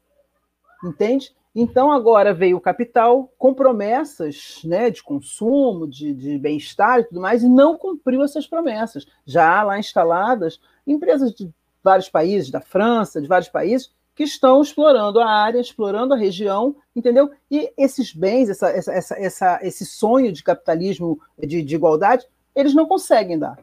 [0.84, 1.34] entende?
[1.54, 7.20] Então, agora veio o capital com promessas né, de consumo, de, de bem-estar e tudo
[7.20, 9.06] mais, e não cumpriu essas promessas.
[9.26, 11.52] Já lá instaladas empresas de
[11.82, 16.76] vários países, da França, de vários países, que estão explorando a área, explorando a região,
[16.94, 17.30] entendeu?
[17.50, 22.86] E esses bens, essa, essa, essa, esse sonho de capitalismo, de, de, igualdade, eles não
[22.86, 23.58] conseguem dar.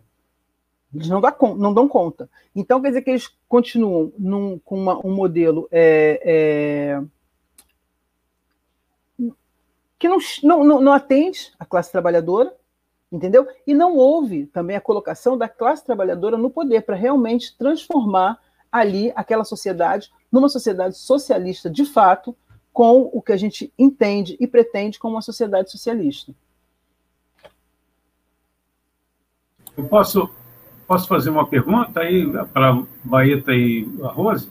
[0.94, 2.28] Eles não, dá, não dão conta.
[2.56, 5.68] Então, quer dizer que eles continuam num, com uma, um modelo.
[5.72, 7.04] É, é,
[10.00, 12.56] que não, não, não atende a classe trabalhadora,
[13.12, 13.46] entendeu?
[13.68, 18.40] E não houve também a colocação da classe trabalhadora no poder para realmente transformar
[18.72, 22.36] ali aquela sociedade numa sociedade socialista de fato,
[22.72, 26.34] com o que a gente entende e pretende como uma sociedade socialista.
[29.76, 30.30] Eu posso,
[30.88, 34.50] posso fazer uma pergunta aí para a Baeta e a Rose?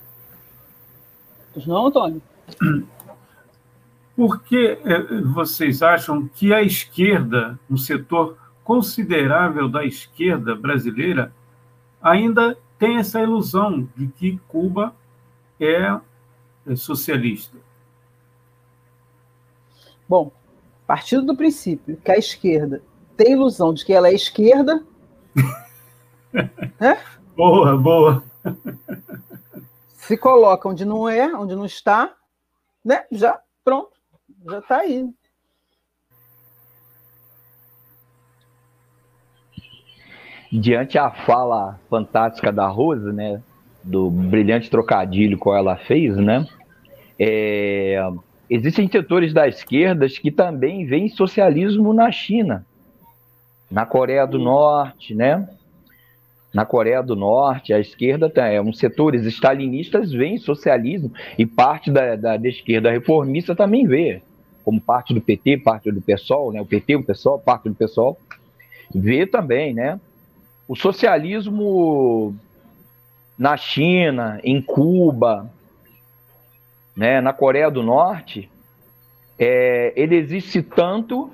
[1.55, 2.21] Pois não, Antônio?
[4.19, 11.33] Por que é, vocês acham que a esquerda, um setor considerável da esquerda brasileira,
[12.03, 14.93] ainda tem essa ilusão de que Cuba
[15.61, 16.01] é,
[16.67, 17.57] é socialista?
[20.09, 20.33] Bom,
[20.85, 22.83] partindo do princípio que a esquerda
[23.17, 24.85] tem ilusão de que ela é esquerda.
[26.81, 27.01] né?
[27.37, 28.25] Boa, boa.
[29.93, 32.17] Se coloca onde não é, onde não está,
[32.85, 33.05] né?
[33.13, 33.98] Já pronto
[34.49, 35.07] já está aí.
[40.51, 43.43] Diante a fala fantástica da Rosa, né,
[43.85, 46.47] do brilhante trocadilho que ela fez, né,
[47.19, 48.01] é,
[48.49, 52.65] existem setores da esquerda que também veem socialismo na China,
[53.71, 55.47] na Coreia do Norte, né,
[56.55, 62.17] na Coreia do Norte, a esquerda, é, uns setores stalinistas veem socialismo e parte da,
[62.17, 64.23] da, da esquerda reformista também vê
[64.69, 66.61] como parte do PT, parte do PSOL, né?
[66.61, 68.21] o PT, o PSOL, parte do PSOL,
[68.95, 69.99] vê também, né?
[70.69, 72.37] O socialismo
[73.39, 75.51] na China, em Cuba,
[76.95, 78.51] né, na Coreia do Norte,
[79.39, 81.31] é, ele existe tanto,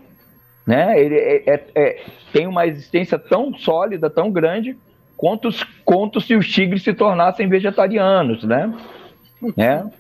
[0.65, 4.79] né, ele é, é, é tem uma existência tão sólida, tão grande,
[5.17, 5.49] quanto,
[5.85, 8.73] quanto se os tigres se tornassem vegetarianos, né?
[9.57, 9.91] né?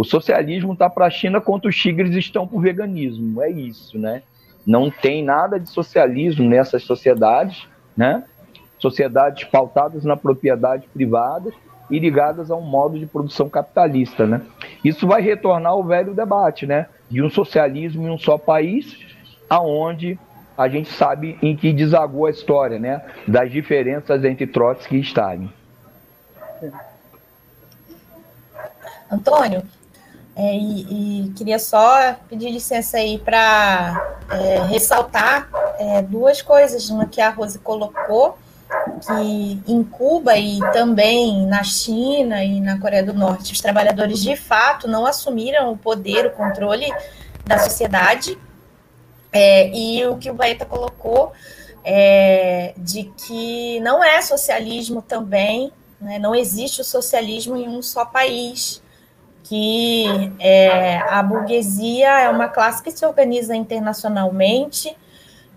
[0.00, 3.42] O socialismo está para a China quanto os tigres estão para o veganismo.
[3.42, 4.22] É isso, né?
[4.66, 8.24] Não tem nada de socialismo nessas sociedades, né?
[8.78, 11.52] Sociedades pautadas na propriedade privada
[11.90, 14.40] e ligadas a um modo de produção capitalista, né?
[14.82, 16.86] Isso vai retornar ao velho debate, né?
[17.10, 18.96] De um socialismo em um só país,
[19.50, 20.18] aonde
[20.56, 23.04] a gente sabe em que desagou a história, né?
[23.28, 25.52] Das diferenças entre Trotsky e Stalin.
[29.10, 29.62] Antônio,
[30.42, 35.46] é, e, e, queria só pedir licença aí para é, ressaltar
[35.78, 36.88] é, duas coisas.
[36.88, 38.38] Uma que a Rose colocou,
[39.06, 44.34] que em Cuba e também na China e na Coreia do Norte, os trabalhadores de
[44.34, 46.90] fato não assumiram o poder, o controle
[47.44, 48.38] da sociedade.
[49.30, 51.32] É, e o que o Baeta colocou
[51.84, 55.70] é, de que não é socialismo também,
[56.00, 58.79] né, não existe o socialismo em um só país
[59.50, 64.96] que é, a burguesia é uma classe que se organiza internacionalmente,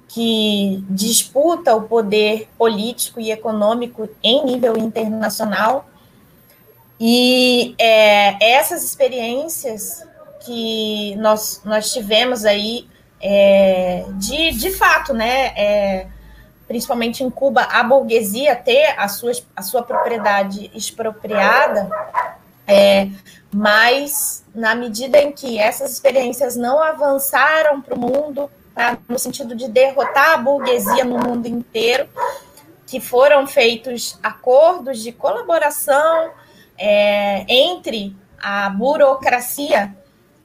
[0.08, 5.86] que disputa o poder político e econômico em nível internacional.
[7.00, 10.04] E é, essas experiências
[10.44, 12.88] que nós, nós tivemos aí,
[13.22, 16.08] é, de, de fato, né, é,
[16.68, 21.88] principalmente em Cuba, a burguesia ter a sua, a sua propriedade expropriada,
[22.66, 23.08] é,
[23.54, 28.98] mas, na medida em que essas experiências não avançaram para o mundo, tá?
[29.08, 32.10] no sentido de derrotar a burguesia no mundo inteiro,
[32.86, 36.32] que foram feitos acordos de colaboração
[36.78, 39.96] é, entre a burocracia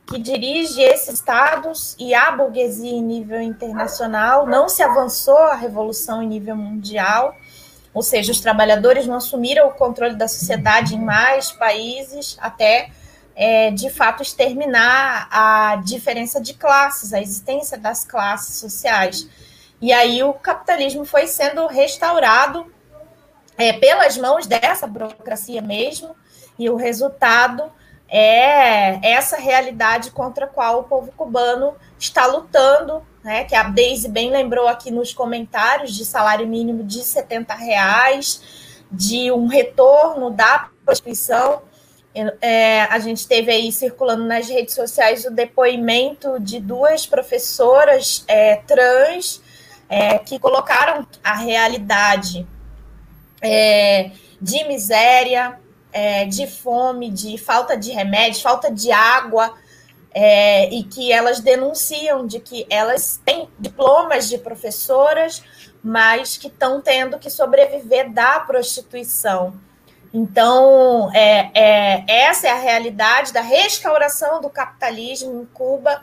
[0.06, 4.46] que dirige esses estados e a burguesia em nível internacional.
[4.46, 7.34] Não se avançou a revolução em nível mundial,
[7.92, 12.90] ou seja, os trabalhadores não assumiram o controle da sociedade em mais países até
[13.40, 19.28] é, de fato exterminar a diferença de classes, a existência das classes sociais.
[19.80, 22.66] E aí o capitalismo foi sendo restaurado
[23.56, 26.16] é, pelas mãos dessa burocracia mesmo,
[26.58, 27.70] e o resultado
[28.08, 34.08] é essa realidade contra a qual o povo cubano está lutando, né, que a Daisy
[34.08, 38.42] bem lembrou aqui nos comentários, de salário mínimo de 70 reais,
[38.90, 41.67] de um retorno da prostituição.
[42.40, 48.56] É, a gente teve aí circulando nas redes sociais o depoimento de duas professoras é,
[48.56, 49.40] trans
[49.88, 52.46] é, que colocaram a realidade
[53.40, 55.58] é, de miséria,
[55.92, 59.54] é, de fome, de falta de remédio, falta de água,
[60.12, 65.42] é, e que elas denunciam de que elas têm diplomas de professoras,
[65.82, 69.54] mas que estão tendo que sobreviver da prostituição.
[70.12, 76.02] Então, é, é, essa é a realidade da restauração do capitalismo em Cuba,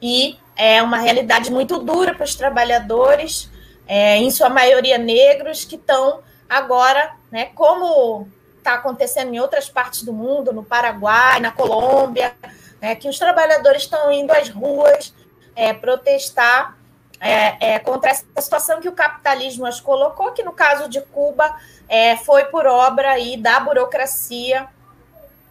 [0.00, 3.50] e é uma realidade muito dura para os trabalhadores,
[3.86, 8.26] é, em sua maioria negros, que estão agora, né, como
[8.58, 12.34] está acontecendo em outras partes do mundo, no Paraguai, na Colômbia,
[12.80, 15.14] né, que os trabalhadores estão indo às ruas
[15.54, 16.76] é, protestar
[17.22, 21.56] é, é, contra essa situação que o capitalismo as colocou, que no caso de Cuba
[21.88, 24.66] é, foi por obra aí da burocracia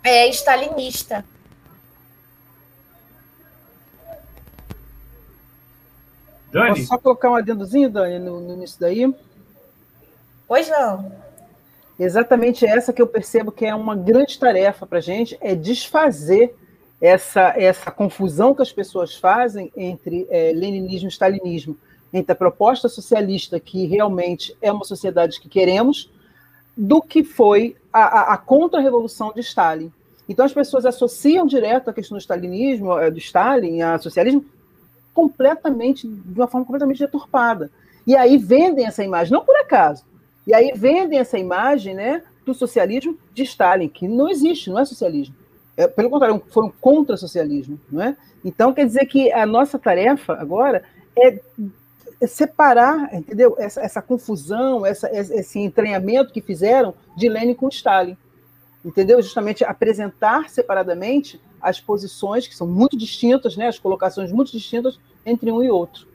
[0.04, 1.24] é, stalinista.
[6.52, 6.72] Dani?
[6.72, 9.16] Posso só colocar um adendozinho, Dani, no, no início daí?
[10.46, 11.10] Pois não.
[11.98, 16.54] Exatamente essa que eu percebo que é uma grande tarefa para a gente, é desfazer
[17.02, 21.76] essa, essa confusão que as pessoas fazem entre é, leninismo e stalinismo,
[22.14, 26.12] entre a proposta socialista, que realmente é uma sociedade que queremos,
[26.78, 29.92] do que foi a, a, a contra-revolução de Stalin.
[30.30, 34.46] Então as pessoas associam direto a questão do stalinismo, é, do Stalin, a socialismo,
[35.14, 37.72] completamente, de uma forma completamente deturpada.
[38.06, 40.06] E aí vendem essa imagem, não por acaso.
[40.46, 44.86] E aí vendem essa imagem né, do socialismo de Stalin, que não existe, não é
[44.86, 45.36] socialismo.
[45.84, 47.80] É, pelo contrário, foram contra socialismo.
[47.92, 48.16] Não é?
[48.44, 50.84] Então, quer dizer que a nossa tarefa agora
[51.18, 51.40] é
[52.28, 53.56] separar, entendeu?
[53.58, 58.18] Essa, essa confusão, essa, esse entranhamento que fizeram de Lenin com Stalin.
[58.84, 59.22] Entendeu?
[59.22, 63.68] Justamente apresentar separadamente as posições que são muito distintas, né?
[63.68, 66.08] as colocações muito distintas entre um e outro.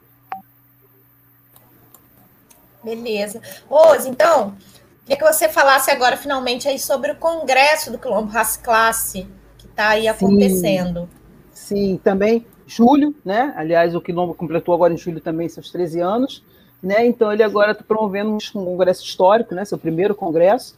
[2.83, 3.41] Beleza.
[3.69, 4.57] Rose, então,
[5.05, 9.29] queria que você falasse agora, finalmente, aí sobre o congresso do Quilombo Raça Classe, que
[9.77, 11.09] está aí acontecendo.
[11.53, 13.53] Sim, sim, também julho, né?
[13.57, 16.43] Aliás, o Quilombo completou agora em julho também seus 13 anos,
[16.83, 17.07] né?
[17.07, 19.65] Então ele agora está promovendo um congresso histórico, né?
[19.65, 20.75] Seu primeiro congresso,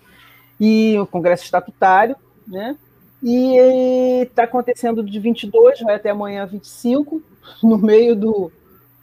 [0.60, 2.76] e um congresso estatutário, né?
[3.22, 7.22] E está acontecendo de 22, vai até amanhã 25,
[7.62, 8.52] no meio do,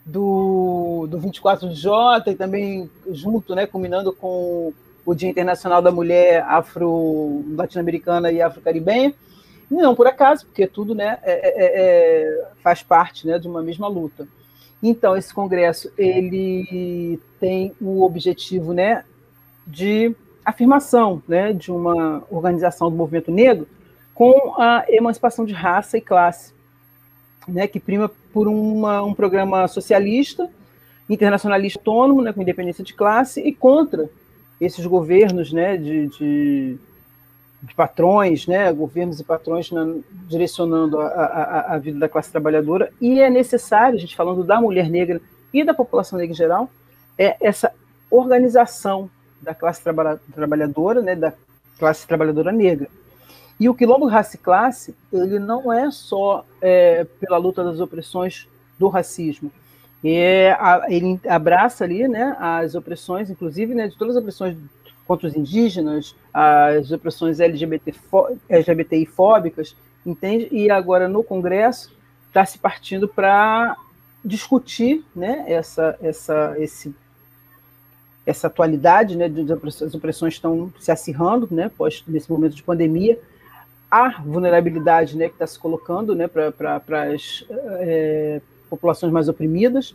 [0.04, 4.72] do, do 24J e também junto, né, combinando com
[5.04, 9.14] o Dia Internacional da Mulher Afro-Latino-Americana e Afro-Caribenha.
[9.70, 13.62] Não por acaso, porque tudo né, é, é, é, é, faz parte né, de uma
[13.62, 14.28] mesma luta.
[14.82, 19.04] Então, esse congresso ele tem o objetivo né,
[19.66, 20.14] de
[20.44, 23.66] afirmação né, de uma organização do movimento negro
[24.14, 26.52] com a emancipação de raça e classe,
[27.48, 30.48] né, que prima por uma, um programa socialista,
[31.08, 34.08] internacionalista autônomo, né, com independência de classe, e contra
[34.60, 36.78] esses governos né, de, de,
[37.66, 39.68] de patrões, né, governos e patrões
[40.28, 42.92] direcionando a, a, a, vida da classe trabalhadora.
[43.00, 45.20] E é necessário, a gente falando da mulher negra
[45.52, 46.70] e da população negra em geral,
[47.18, 47.72] é essa
[48.08, 49.10] organização
[49.42, 51.32] da classe traba trabalhadora, né, da
[51.76, 52.88] classe trabalhadora negra.
[53.58, 58.46] E o quilombo raça e classe, ele não é só é, pela luta das opressões
[58.78, 59.50] do racismo.
[60.04, 64.56] É, a, ele abraça ali né, as opressões, inclusive né, de todas as opressões
[65.06, 67.94] contra os indígenas, as opressões LGBT,
[68.48, 70.48] LGBTI fóbicas, entende?
[70.50, 71.92] E agora no Congresso
[72.28, 73.76] está se partindo para
[74.24, 76.94] discutir né, essa, essa, esse,
[78.26, 79.30] essa atualidade, né,
[79.82, 83.18] as opressões estão se acirrando, né, pós, nesse momento de pandemia,
[83.90, 89.94] a vulnerabilidade né, que está se colocando né, para as é, populações mais oprimidas.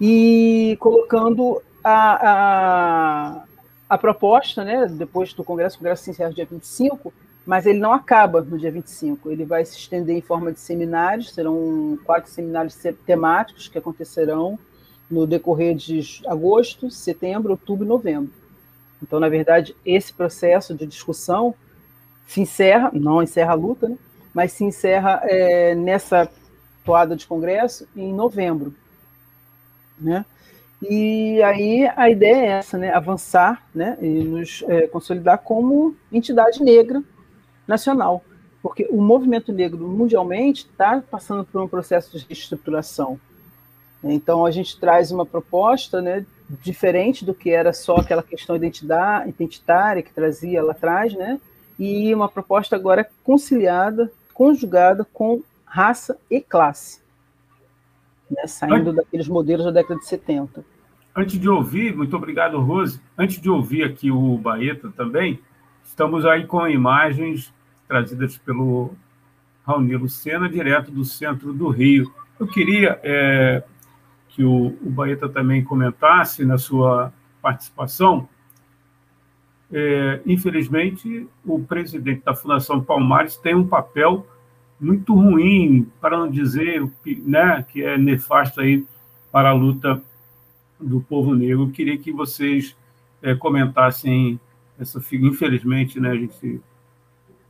[0.00, 3.44] e colocando a, a,
[3.88, 7.12] a proposta, né, depois do Congresso, o Congresso se encerra dia 25,
[7.46, 11.32] mas ele não acaba no dia 25, ele vai se estender em forma de seminários,
[11.32, 12.76] serão quatro seminários
[13.06, 14.58] temáticos que acontecerão
[15.10, 18.30] no decorrer de agosto, setembro, outubro e novembro.
[19.02, 21.54] Então, na verdade, esse processo de discussão
[22.26, 23.96] se encerra, não encerra a luta, né,
[24.34, 26.30] mas se encerra é, nessa
[26.84, 28.74] toada de congresso em novembro.
[29.98, 30.24] Né?
[30.80, 32.92] E aí a ideia é essa, né?
[32.92, 33.98] avançar né?
[34.00, 37.02] e nos é, consolidar como entidade negra
[37.66, 38.22] nacional,
[38.62, 43.18] porque o movimento negro mundialmente está passando por um processo de reestruturação.
[44.04, 50.02] Então a gente traz uma proposta né, diferente do que era só aquela questão identitária
[50.02, 51.40] que trazia lá atrás, né?
[51.76, 57.00] e uma proposta agora conciliada, conjugada com raça e classe
[58.30, 60.64] né, saindo antes, daqueles modelos da década de 70.
[61.16, 63.00] Antes de ouvir, muito obrigado, Rose.
[63.16, 65.40] Antes de ouvir aqui o Baeta também,
[65.82, 67.52] estamos aí com imagens
[67.88, 68.94] trazidas pelo
[69.66, 72.12] Raoni Lucena, direto do centro do Rio.
[72.38, 73.62] Eu queria é,
[74.28, 78.28] que o, o Baeta também comentasse na sua participação.
[79.72, 84.26] É, infelizmente, o presidente da Fundação Palmares tem um papel
[84.80, 86.88] muito ruim, para não dizer
[87.24, 88.86] né, que é nefasto aí
[89.32, 90.00] para a luta
[90.78, 91.64] do povo negro.
[91.64, 92.76] Eu queria que vocês
[93.20, 94.38] é, comentassem
[94.78, 96.60] essa figura, infelizmente, né, a gente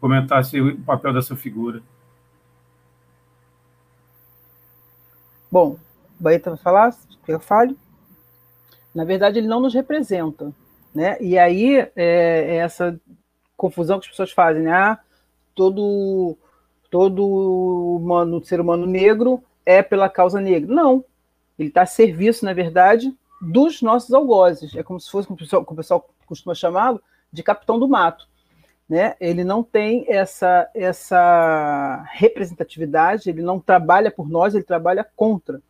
[0.01, 1.83] comentasse o papel dessa figura.
[5.51, 5.79] Bom,
[6.19, 7.77] Baeta vai falar, eu falo.
[8.95, 10.53] Na verdade, ele não nos representa,
[10.95, 11.17] né?
[11.21, 12.99] E aí é, é essa
[13.57, 14.73] confusão que as pessoas fazem, né?
[14.73, 14.99] Ah,
[15.55, 16.37] todo
[16.91, 17.27] todo
[17.97, 20.73] humano, ser humano negro é pela causa negra.
[20.73, 21.05] Não.
[21.59, 24.75] Ele está a serviço, na verdade, dos nossos algozes.
[24.75, 27.01] É como se fosse, como o pessoal, como o pessoal costuma chamá-lo,
[27.33, 28.27] de capitão do mato.
[28.89, 29.15] Né?
[29.21, 35.61] Ele não tem essa, essa representatividade, ele não trabalha por nós, ele trabalha contra.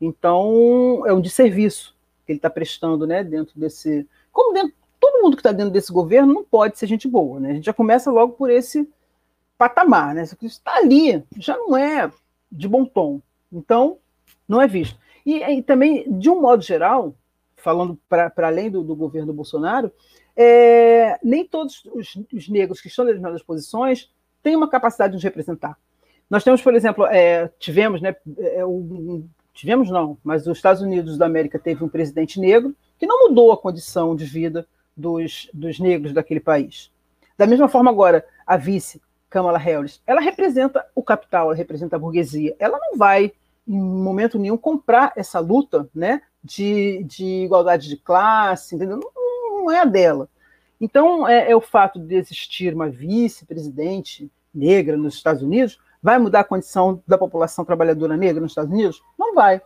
[0.00, 1.96] Então, é um desserviço
[2.26, 4.06] que ele está prestando né, dentro desse.
[4.30, 7.40] Como dentro, todo mundo que está dentro desse governo não pode ser gente boa.
[7.40, 7.50] Né?
[7.50, 8.86] A gente já começa logo por esse
[9.58, 10.22] patamar, né?
[10.22, 12.10] Isso está ali, já não é
[12.50, 13.20] de bom tom.
[13.52, 13.98] Então,
[14.48, 14.98] não é visto.
[15.24, 17.14] E, e também, de um modo geral,
[17.56, 19.90] falando para além do, do, governo Bolsonaro,
[20.36, 24.10] é, nem todos os, os, negros que estão nas determinadas posições
[24.42, 25.76] têm uma capacidade de nos representar.
[26.28, 31.16] Nós temos, por exemplo, é, tivemos, né, é, um, tivemos não, mas os Estados Unidos
[31.16, 35.80] da América teve um presidente negro que não mudou a condição de vida dos, dos
[35.80, 36.90] negros daquele país.
[37.36, 41.98] Da mesma forma, agora, a vice Kamala Harris, ela representa o capital, ela representa a
[41.98, 42.54] burguesia.
[42.58, 43.32] Ela não vai,
[43.66, 48.98] em momento nenhum, comprar essa luta né, de, de igualdade de classe, entendeu?
[48.98, 50.28] Não, não é a dela.
[50.80, 56.40] Então, é, é, o fato de existir uma vice-presidente negra nos Estados Unidos, vai mudar
[56.40, 59.02] a condição da população trabalhadora negra nos Estados Unidos?
[59.18, 59.60] Não vai.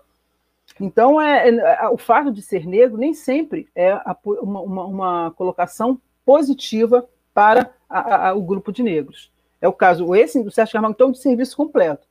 [0.80, 5.30] Então, é, é o fato de ser negro nem sempre é a, uma, uma, uma,
[5.32, 9.32] colocação positiva para a, a, o grupo de negros.
[9.60, 12.08] É o caso, esse do Sérgio Camargo, então, de serviço completo.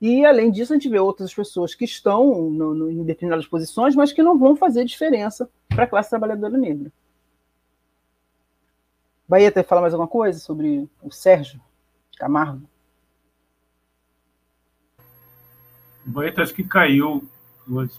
[0.00, 3.96] E, além disso, a gente vê outras pessoas que estão no, no, em determinadas posições,
[3.96, 6.92] mas que não vão fazer diferença para a classe trabalhadora negra.
[9.26, 11.60] Bahia quer falar mais alguma coisa sobre o Sérgio
[12.18, 12.68] Camargo?
[16.06, 17.26] O Bahia acho que caiu
[17.68, 17.98] hoje.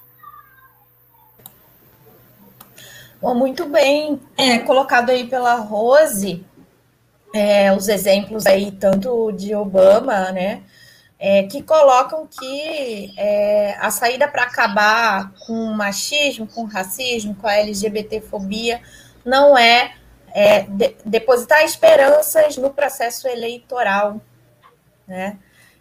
[3.20, 6.46] Bom, muito bem é, colocado aí pela Rose
[7.36, 10.62] é, os exemplos aí, tanto de Obama, né,
[11.20, 17.36] é, que colocam que é, a saída para acabar com o machismo, com o racismo,
[17.36, 18.80] com a LGBTfobia,
[19.26, 19.96] não é,
[20.34, 24.22] é de, depositar esperanças no processo eleitoral,
[25.06, 25.38] né,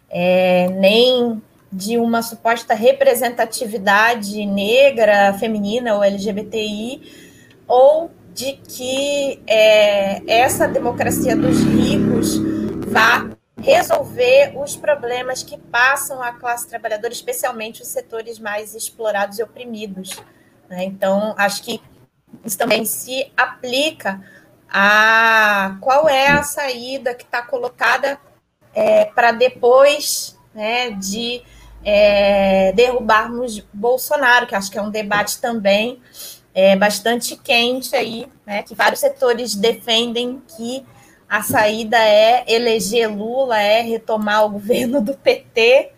[0.09, 7.01] é, nem de uma suposta representatividade negra, feminina ou LGBTI,
[7.65, 12.37] ou de que é, essa democracia dos ricos
[12.85, 19.43] vá resolver os problemas que passam a classe trabalhadora, especialmente os setores mais explorados e
[19.43, 20.21] oprimidos.
[20.69, 20.83] Né?
[20.83, 21.81] Então, acho que
[22.43, 24.21] isso também se aplica
[24.69, 28.19] a qual é a saída que está colocada
[28.73, 31.41] é, para depois né, de
[31.85, 36.01] é, derrubarmos Bolsonaro, que acho que é um debate também
[36.55, 40.85] é, bastante quente aí, né, que vários setores defendem que
[41.27, 45.91] a saída é eleger Lula, é retomar o governo do PT,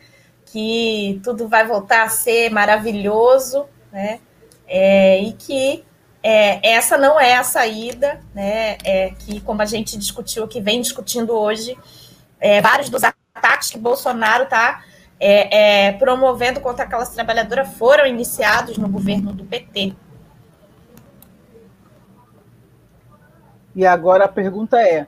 [0.48, 4.20] que tudo vai voltar a ser maravilhoso, né?
[4.68, 5.84] É, e que
[6.24, 8.78] é, essa não é a saída, né?
[8.84, 11.78] É, que, como a gente discutiu, que vem discutindo hoje,
[12.40, 14.84] é, vários dos ataques que Bolsonaro está
[15.20, 19.94] é, é, promovendo contra a classe trabalhadora foram iniciados no governo do PT.
[23.78, 25.06] E agora a pergunta é: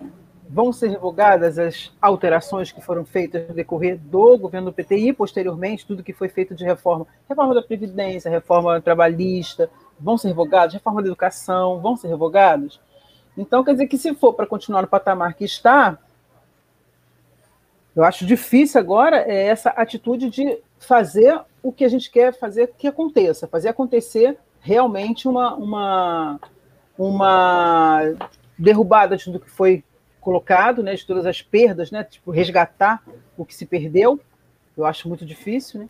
[0.47, 5.11] vão ser revogadas as alterações que foram feitas no decorrer do governo do PT e
[5.11, 10.75] posteriormente tudo que foi feito de reforma, reforma da previdência, reforma trabalhista, vão ser revogados,
[10.75, 12.79] reforma da educação, vão ser revogados?
[13.35, 15.97] Então quer dizer que se for para continuar no patamar que está,
[17.95, 22.71] eu acho difícil agora é essa atitude de fazer o que a gente quer fazer
[22.77, 26.39] que aconteça, fazer acontecer realmente uma, uma,
[26.95, 28.13] uma
[28.59, 29.83] derrubada de tudo que foi
[30.19, 33.01] colocado, né, de todas as perdas, né, tipo resgatar
[33.37, 34.19] o que se perdeu.
[34.77, 35.89] Eu acho muito difícil, né?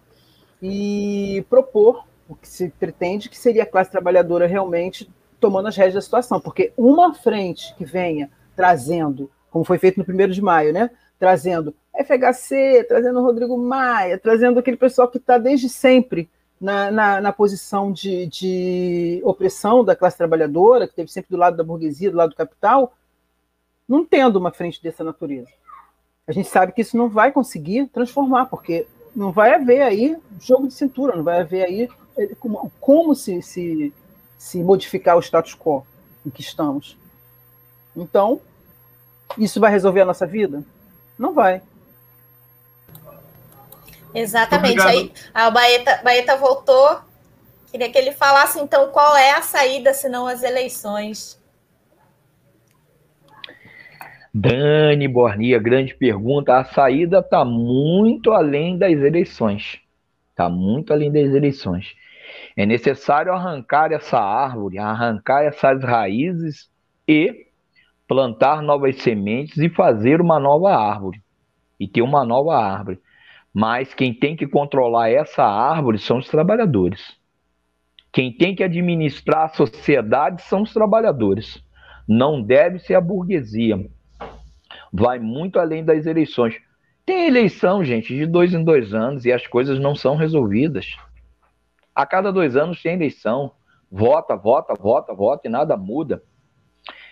[0.61, 5.95] E propor o que se pretende que seria a classe trabalhadora realmente tomando as rédeas
[5.95, 10.72] da situação, porque uma frente que venha trazendo, como foi feito no primeiro de maio,
[10.73, 17.21] né, trazendo FHC, trazendo Rodrigo Maia, trazendo aquele pessoal que está desde sempre na, na,
[17.21, 22.11] na posição de, de, opressão da classe trabalhadora, que esteve sempre do lado da burguesia,
[22.11, 22.93] do lado do capital,
[23.88, 25.49] não tendo uma frente dessa natureza.
[26.27, 30.67] A gente sabe que isso não vai conseguir transformar, porque não vai haver aí jogo
[30.67, 33.93] de cintura, não vai haver aí eh, como, como se, se,
[34.38, 35.85] se modificar o status quo
[36.25, 36.97] em que estamos.
[37.95, 38.39] Então,
[39.38, 40.63] isso vai resolver a nossa vida?
[41.17, 41.61] Não vai.
[44.13, 44.81] Exatamente.
[44.81, 47.01] Aí a Baeta, Baeta voltou.
[47.71, 51.39] Queria que ele falasse então qual é a saída, se não as eleições.
[54.33, 56.57] Dani Bornia, grande pergunta.
[56.57, 59.79] A saída está muito além das eleições.
[60.31, 61.95] Está muito além das eleições.
[62.55, 66.69] É necessário arrancar essa árvore, arrancar essas raízes
[67.07, 67.47] e
[68.07, 71.21] plantar novas sementes e fazer uma nova árvore.
[71.79, 72.99] E ter uma nova árvore.
[73.59, 77.17] Mas quem tem que controlar essa árvore são os trabalhadores.
[78.09, 81.61] Quem tem que administrar a sociedade são os trabalhadores.
[82.07, 83.85] Não deve ser a burguesia.
[84.93, 86.55] Vai muito além das eleições.
[87.05, 90.95] Tem eleição, gente, de dois em dois anos e as coisas não são resolvidas.
[91.93, 93.51] A cada dois anos tem eleição.
[93.91, 96.23] Vota, vota, vota, vota e nada muda.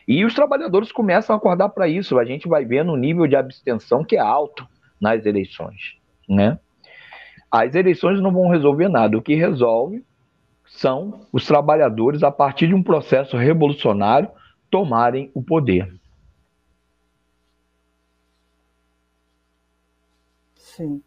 [0.07, 2.17] E os trabalhadores começam a acordar para isso.
[2.17, 4.65] A gente vai vendo o nível de abstenção que é alto
[5.01, 5.97] nas eleições
[6.27, 6.59] né?
[7.49, 9.17] As eleições não vão resolver nada.
[9.17, 10.05] O que resolve
[10.65, 14.29] são os trabalhadores, a partir de um processo revolucionário,
[14.69, 15.93] tomarem o poder.
[20.55, 21.01] Sim.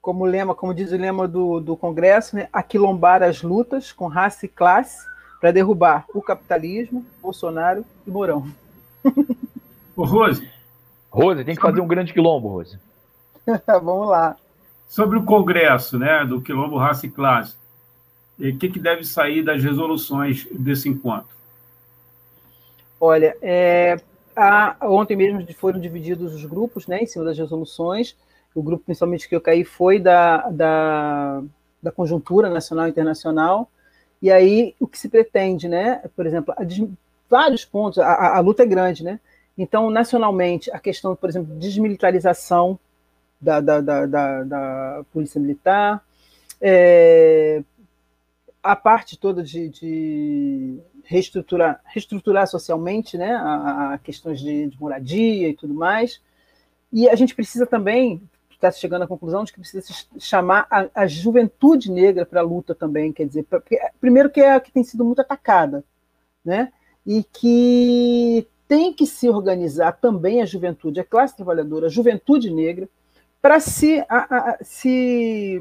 [0.00, 4.46] Como lema, como diz o lema do, do Congresso, né, aquilombar as lutas com raça
[4.46, 5.06] e classe
[5.40, 8.48] para derrubar o capitalismo, Bolsonaro e Mourão.
[9.94, 10.48] Ô, Rose.
[11.10, 12.78] Rose, tem que fazer um grande quilombo, Rose.
[13.66, 14.36] Vamos lá.
[14.88, 17.56] Sobre o Congresso, né, do Quilombo Raça e Classe,
[18.38, 21.34] o que, que deve sair das resoluções desse encontro?
[23.00, 23.98] Olha, é,
[24.34, 28.16] a, ontem mesmo foram divididos os grupos né, em cima das resoluções.
[28.54, 31.42] O grupo, principalmente, que eu caí foi da, da,
[31.82, 33.70] da conjuntura nacional e internacional.
[34.20, 36.02] E aí, o que se pretende, né?
[36.14, 36.54] Por exemplo,
[37.28, 39.20] vários pontos, a, a, luta é grande, né?
[39.58, 42.78] Então, nacionalmente, a questão, por exemplo, de desmilitarização,
[43.40, 46.04] da, da, da, da, Polícia Militar,
[46.60, 47.62] é,
[48.62, 55.48] a parte toda de, de reestruturar, reestruturar socialmente né, a, a questões de, de, moradia
[55.48, 56.20] e tudo mais.
[56.92, 59.86] E a gente precisa também, está chegando à conclusão de que precisa
[60.18, 64.40] chamar a, a juventude negra para a luta também, quer dizer, pra, porque, primeiro que
[64.40, 65.84] é a que tem sido muito atacada,
[66.44, 66.72] né?
[67.06, 72.88] E que tem que se organizar também a juventude, a classe trabalhadora, a juventude negra,
[73.40, 74.04] para se,
[74.62, 75.60] se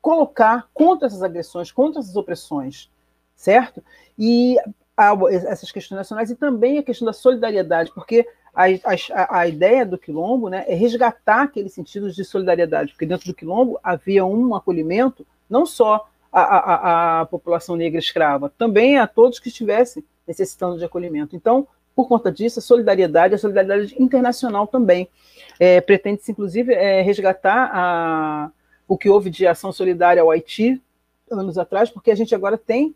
[0.00, 2.90] colocar contra essas agressões, contra essas opressões,
[3.34, 3.82] certo?
[4.18, 4.56] E
[4.96, 9.84] a, essas questões nacionais e também a questão da solidariedade, porque a, a, a, ideia
[9.84, 14.54] do quilombo né, é resgatar aqueles sentidos de solidariedade, porque dentro do quilombo havia um
[14.54, 20.78] acolhimento não só à, à, à população negra escrava, também a todos que estivessem necessitando
[20.78, 21.36] de acolhimento.
[21.36, 25.08] Então, por conta disso, a solidariedade, a solidariedade internacional também.
[25.58, 28.50] É, Pretende-se, inclusive, é, resgatar a,
[28.86, 30.80] o que houve de ação solidária ao Haiti
[31.30, 32.94] anos atrás, porque a gente agora tem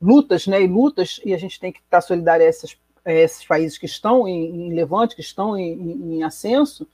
[0.00, 3.44] lutas, né, e lutas, e a gente tem que estar solidário a, essas, a esses
[3.44, 6.88] países que estão em, em levante, que estão em, em, em ascenso,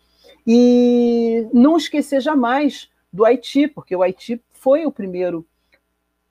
[0.46, 5.46] e não esquecer jamais do Haiti, porque o Haiti foi o primeiro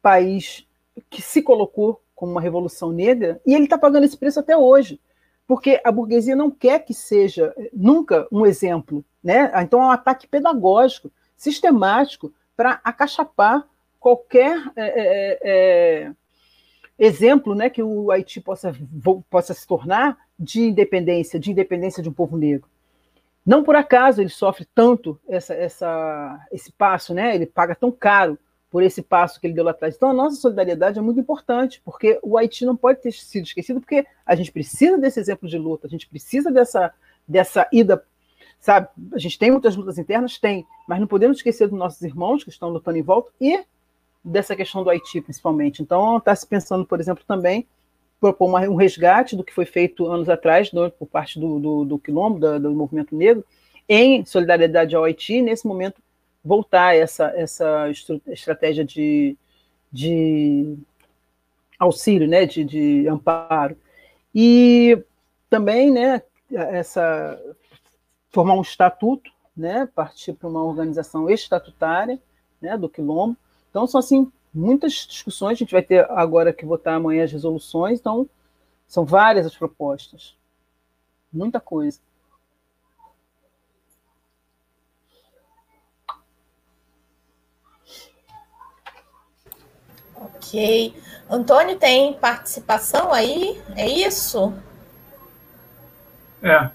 [0.02, 0.68] país
[1.10, 5.00] que se colocou como uma revolução negra, e ele está pagando esse preço até hoje,
[5.48, 9.06] porque a burguesia não quer que seja nunca um exemplo.
[9.24, 9.52] Né?
[9.62, 13.68] Então é um ataque pedagógico, sistemático, para acachapar
[14.00, 16.12] qualquer é, é,
[16.98, 18.74] exemplo né, que o Haiti possa,
[19.30, 22.70] possa se tornar de independência, de independência de um povo negro.
[23.46, 27.36] Não por acaso ele sofre tanto essa, essa, esse passo, né?
[27.36, 28.38] ele paga tão caro
[28.76, 29.96] por esse passo que ele deu lá atrás.
[29.96, 33.80] Então, a nossa solidariedade é muito importante, porque o Haiti não pode ter sido esquecido,
[33.80, 36.94] porque a gente precisa desse exemplo de luta, a gente precisa dessa,
[37.26, 38.04] dessa ida,
[38.60, 38.90] sabe?
[39.14, 40.38] A gente tem muitas lutas internas?
[40.38, 43.64] Tem, mas não podemos esquecer dos nossos irmãos que estão lutando em volta e
[44.22, 45.82] dessa questão do Haiti, principalmente.
[45.82, 47.66] Então, está se pensando, por exemplo, também
[48.20, 51.86] propor uma, um resgate do que foi feito anos atrás, do, por parte do, do,
[51.86, 53.46] do Quilombo, do, do movimento negro,
[53.88, 56.04] em solidariedade ao Haiti, nesse momento
[56.46, 57.90] voltar essa, essa
[58.28, 59.36] estratégia de,
[59.92, 60.78] de
[61.80, 63.76] auxílio, né, de, de amparo.
[64.34, 65.04] E
[65.50, 67.42] também, né, essa,
[68.30, 72.22] formar um estatuto, né, partir para uma organização estatutária,
[72.62, 73.36] né, do Quilombo.
[73.72, 78.00] Então, são, assim, muitas discussões, a gente vai ter agora que votar amanhã as resoluções,
[78.00, 78.30] então,
[78.88, 80.36] são várias as propostas.
[81.34, 82.00] Muita coisa.
[90.46, 90.94] Ok.
[91.30, 93.60] Antônio tem participação aí?
[93.76, 94.54] É isso?
[96.42, 96.70] É.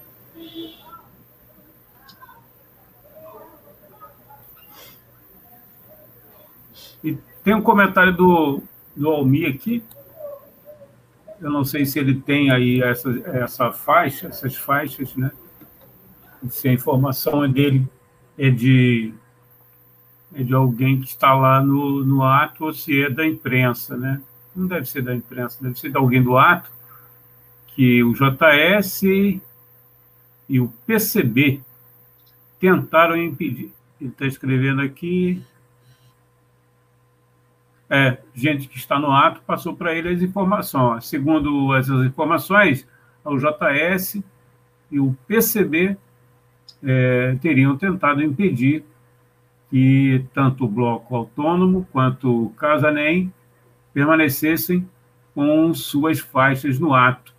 [7.05, 8.61] E tem um comentário do,
[8.97, 9.85] do Almir aqui.
[11.41, 15.31] Eu não sei se ele tem aí essa, essa faixa, essas faixas, né?
[16.49, 17.87] Se a informação é dele
[18.37, 19.15] é de
[20.33, 24.21] de alguém que está lá no, no ato ou se é da imprensa, né?
[24.55, 26.71] Não deve ser da imprensa, deve ser de alguém do ato,
[27.69, 29.03] que o JS
[30.49, 31.61] e o PCB
[32.59, 33.73] tentaram impedir.
[34.01, 35.43] Ele está escrevendo aqui.
[37.89, 41.07] É, gente que está no ato passou para ele as informações.
[41.07, 42.87] Segundo essas informações,
[43.25, 44.23] o JS
[44.91, 45.97] e o PCB
[46.83, 48.85] é, teriam tentado impedir
[49.71, 53.33] que tanto o Bloco Autônomo quanto o Casanem
[53.95, 54.89] permanecessem
[55.35, 57.33] com suas faixas no ato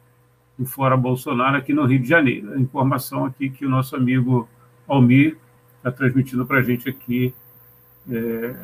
[0.57, 2.53] do Fora Bolsonaro aqui no Rio de Janeiro.
[2.53, 4.47] A informação aqui que o nosso amigo
[4.87, 5.37] Almir
[5.77, 7.33] está transmitindo para a gente aqui
[8.09, 8.55] é,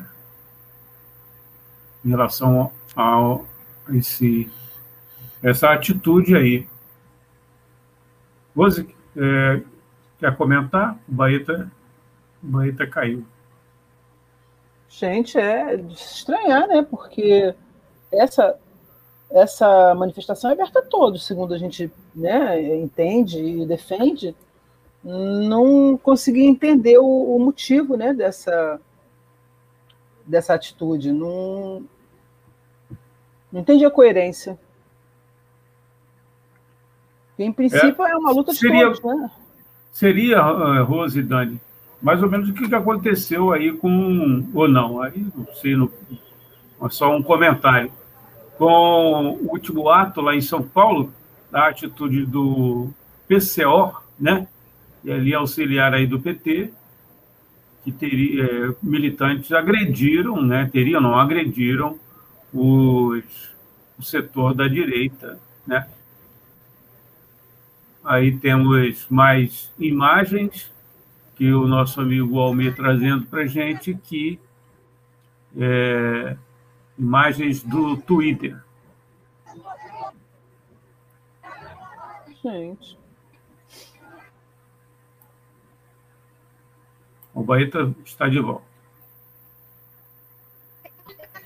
[2.04, 3.38] em relação a
[3.90, 4.50] esse,
[5.42, 6.66] essa atitude aí.
[8.56, 9.62] Rose, é,
[10.18, 10.98] quer comentar?
[11.08, 11.70] O Baeta,
[12.42, 13.24] o Baeta caiu.
[14.88, 16.82] Gente, é de estranhar, né?
[16.82, 17.54] Porque
[18.10, 18.58] essa,
[19.30, 24.34] essa manifestação é aberta a todos, segundo a gente né, entende e defende.
[25.04, 28.80] Não consegui entender o, o motivo né, dessa,
[30.26, 31.12] dessa atitude.
[31.12, 31.84] Não,
[33.52, 34.58] não entendi a coerência.
[37.38, 39.30] em princípio, é, é uma luta de seria, todos, né?
[39.92, 41.60] Seria, uh, Rose e Dani,
[42.00, 45.90] mais ou menos o que aconteceu aí com, ou não, aí não sei, não,
[46.90, 47.90] só um comentário,
[48.56, 51.12] com o último ato lá em São Paulo,
[51.50, 52.90] da atitude do
[53.26, 54.46] PCO, né,
[55.02, 56.72] e ali auxiliar aí do PT,
[57.84, 61.98] que teria, é, militantes agrediram, né, teriam, não agrediram
[62.52, 63.24] os,
[63.98, 65.86] o setor da direita, né.
[68.04, 70.72] Aí temos mais imagens
[71.38, 74.40] que o nosso amigo Almir trazendo para a gente que
[75.56, 76.36] é,
[76.98, 78.60] imagens do Twitter.
[82.42, 82.98] Gente.
[87.32, 88.66] O Baeta está de volta.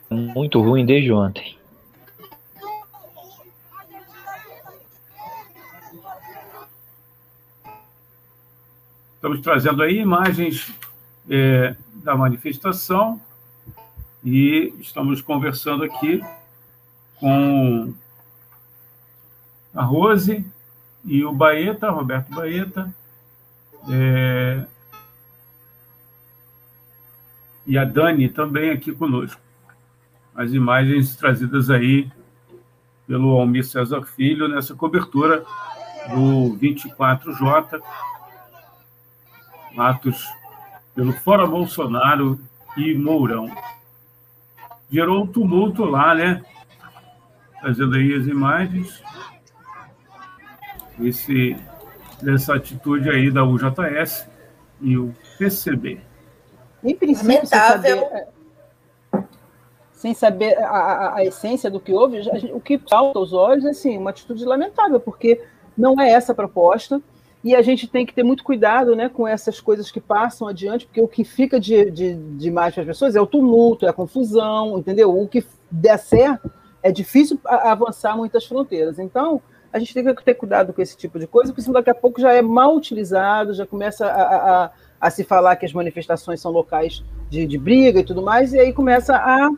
[0.09, 1.59] Muito ruim desde ontem.
[9.23, 10.75] Estamos trazendo aí imagens
[11.31, 13.21] é, da manifestação
[14.25, 16.21] e estamos conversando aqui
[17.21, 17.95] com
[19.73, 20.45] a Rose
[21.05, 22.93] e o Baeta, Roberto Baeta,
[23.89, 24.67] é,
[27.65, 29.41] e a Dani também aqui conosco.
[30.35, 32.11] As imagens trazidas aí
[33.07, 35.45] pelo Almir César Filho nessa cobertura
[36.11, 37.81] do 24J,
[39.77, 40.29] atos
[40.95, 42.39] pelo Fora Bolsonaro
[42.77, 43.51] e Mourão.
[44.91, 46.43] Gerou um tumulto lá, né?
[47.63, 49.03] trazendo aí as imagens.
[51.01, 51.57] Esse,
[52.21, 54.29] dessa atitude aí da UJS
[54.81, 56.01] e o PCB.
[56.85, 58.27] Em princípio, sem saber,
[59.93, 62.21] sem saber a, a, a, essência do que houve,
[62.53, 65.41] o que salta aos olhos é assim, uma atitude lamentável, porque
[65.79, 67.01] não é essa a proposta,
[67.45, 70.87] e a gente tem que ter muito cuidado né, com essas coisas que passam adiante,
[70.87, 73.89] porque o que fica de, de, de mais para as pessoas é o tumulto, é
[73.89, 75.17] a confusão, entendeu?
[75.17, 76.51] O que der certo
[76.83, 78.99] é difícil avançar muitas fronteiras.
[78.99, 79.41] Então,
[79.73, 81.95] a gente tem que ter cuidado com esse tipo de coisa, porque senão daqui a
[81.95, 86.41] pouco já é mal utilizado, já começa a, a, a se falar que as manifestações
[86.41, 89.51] são locais de, de, briga e tudo mais, e aí começa a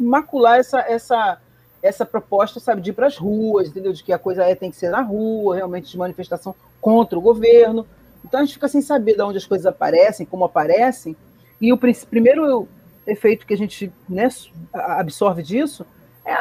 [0.00, 1.38] macular essa, essa,
[1.82, 3.92] essa proposta, sabe, de ir para as ruas, entendeu?
[3.92, 7.22] De que a coisa é, tem que ser na rua, realmente de manifestação contra o
[7.22, 7.86] governo.
[8.24, 11.16] Então a gente fica sem saber de onde as coisas aparecem, como aparecem,
[11.60, 12.68] e o primeiro
[13.06, 14.28] efeito que a gente né,
[14.72, 15.84] absorve disso
[16.24, 16.32] é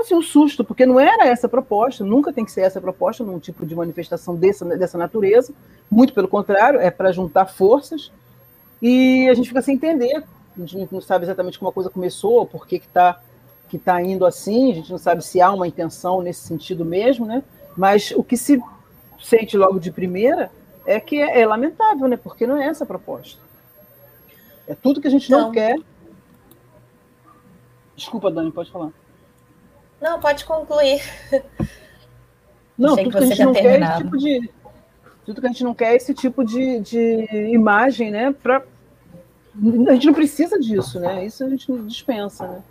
[0.00, 2.82] assim, um susto, porque não era essa a proposta, nunca tem que ser essa a
[2.82, 5.52] proposta num tipo de manifestação dessa, dessa natureza,
[5.90, 8.12] muito pelo contrário, é para juntar forças,
[8.80, 10.22] e a gente fica sem entender,
[10.56, 13.20] a gente não sabe exatamente como a coisa começou, por que está
[13.68, 17.26] que tá indo assim, a gente não sabe se há uma intenção nesse sentido mesmo,
[17.26, 17.42] né?
[17.78, 18.60] mas o que se
[19.20, 20.50] sente logo de primeira
[20.84, 22.16] é que é, é lamentável, né?
[22.16, 23.40] porque não é essa a proposta.
[24.66, 25.78] É tudo que a gente não, não quer.
[27.94, 28.90] Desculpa, Dani, pode falar.
[30.00, 31.00] Não, pode concluir.
[32.76, 34.50] Não, tudo que, que a gente não quer é esse tipo de.
[35.24, 38.32] Tudo que a gente não quer é esse tipo de, de imagem, né?
[38.32, 38.62] Pra...
[39.88, 41.24] A gente não precisa disso, né?
[41.24, 42.62] Isso a gente dispensa, né?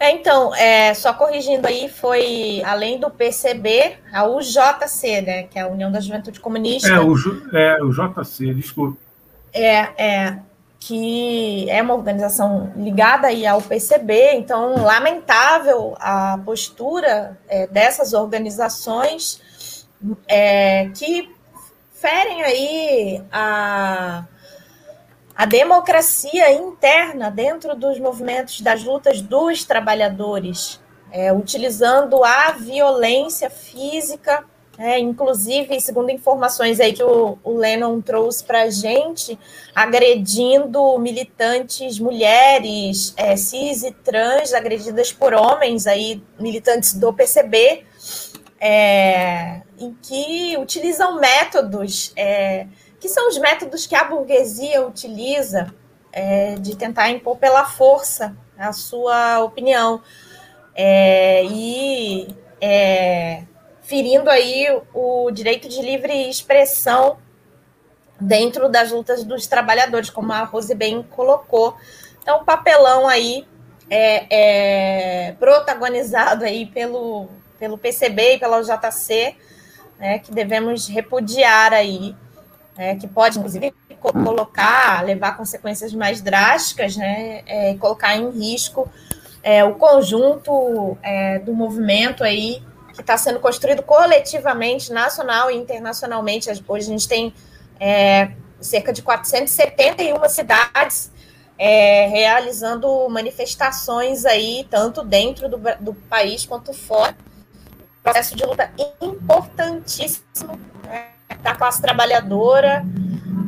[0.00, 5.42] É, então, é, só corrigindo aí, foi além do PCB, a UJC, né?
[5.42, 6.88] Que é a União da Juventude Comunista.
[6.88, 7.14] É, o,
[7.54, 8.96] é, o JC, desculpa.
[9.52, 10.38] É, é,
[10.78, 19.86] que é uma organização ligada aí ao PCB, então lamentável a postura é, dessas organizações
[20.26, 21.30] é, que
[21.92, 24.24] ferem aí a,
[25.34, 34.44] a democracia interna dentro dos movimentos das lutas dos trabalhadores, é, utilizando a violência física
[34.82, 39.38] é, inclusive, segundo informações aí que o, o Lennon trouxe para a gente,
[39.74, 47.84] agredindo militantes mulheres, é, cis e trans, agredidas por homens, aí, militantes do PCB,
[48.58, 52.66] é, em que utilizam métodos, é,
[53.00, 55.74] que são os métodos que a burguesia utiliza
[56.12, 60.02] é, de tentar impor pela força a sua opinião.
[60.74, 62.28] É, e
[63.82, 67.18] ferindo aí o direito de livre expressão
[68.20, 71.76] dentro das lutas dos trabalhadores, como a Rose bem colocou.
[72.22, 73.46] Então, o papelão aí
[73.88, 74.26] é,
[75.28, 79.34] é protagonizado aí pelo, pelo PCB e pela JC,
[79.98, 82.14] né, que devemos repudiar aí,
[82.80, 88.90] né, que pode, inclusive, colocar, levar consequências mais drásticas, né, é, colocar em risco
[89.42, 92.62] é, o conjunto é, do movimento aí
[92.94, 96.48] que está sendo construído coletivamente, nacional e internacionalmente.
[96.66, 97.34] Hoje a gente tem
[97.78, 101.12] é, cerca de 471 cidades
[101.58, 107.14] é, realizando manifestações aí, tanto dentro do, do país quanto fora.
[108.02, 112.84] Processo de luta importantíssimo né, da classe trabalhadora.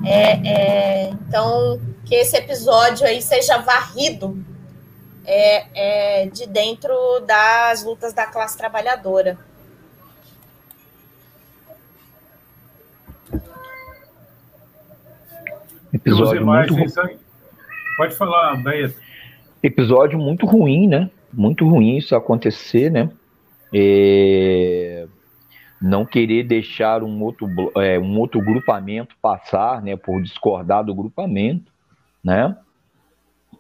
[0.05, 4.36] É, é, então, que esse episódio aí seja varrido
[5.25, 9.39] é, é, de dentro das lutas da classe trabalhadora.
[15.93, 17.19] Episódio muito ruim.
[17.97, 18.94] Pode falar, Beto.
[19.62, 21.11] Episódio muito ruim, né?
[21.33, 23.11] Muito ruim isso acontecer, né?
[23.73, 25.07] É...
[25.83, 29.97] Não querer deixar um outro, é, um outro grupamento passar, né?
[29.97, 31.73] Por discordar do grupamento,
[32.23, 32.57] né?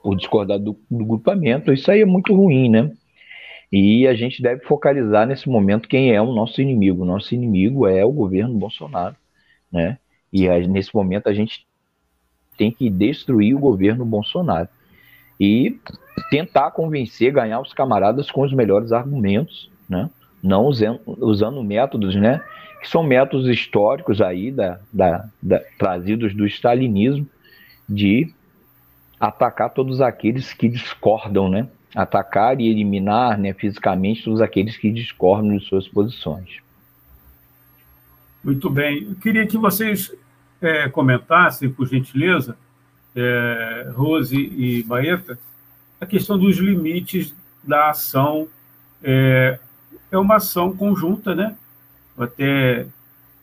[0.02, 1.72] por discordar do, do grupamento.
[1.72, 2.90] Isso aí é muito ruim, né?
[3.70, 7.02] E a gente deve focalizar nesse momento quem é o nosso inimigo.
[7.02, 9.16] O nosso inimigo é o governo Bolsonaro,
[9.70, 9.98] né?
[10.32, 11.66] E nesse momento a gente
[12.58, 14.68] tem que destruir o governo Bolsonaro
[15.40, 15.78] e
[16.30, 20.10] tentar convencer, ganhar os camaradas com os melhores argumentos, né?
[20.42, 22.42] Não usando, usando métodos, né?
[22.80, 27.28] Que são métodos históricos aí da, da, da trazidos do stalinismo
[27.88, 28.32] de
[29.20, 31.68] atacar todos aqueles que discordam, né?
[31.94, 36.60] Atacar e eliminar né, fisicamente todos aqueles que discordam de suas posições.
[38.42, 39.04] Muito bem.
[39.04, 40.12] Eu queria que vocês
[40.60, 42.56] é, comentassem, por gentileza,
[43.14, 45.38] é, Rose e Baeta,
[46.00, 48.48] a questão dos limites da ação.
[49.02, 49.58] É,
[50.12, 51.56] é uma ação conjunta, né?
[52.16, 52.86] Eu até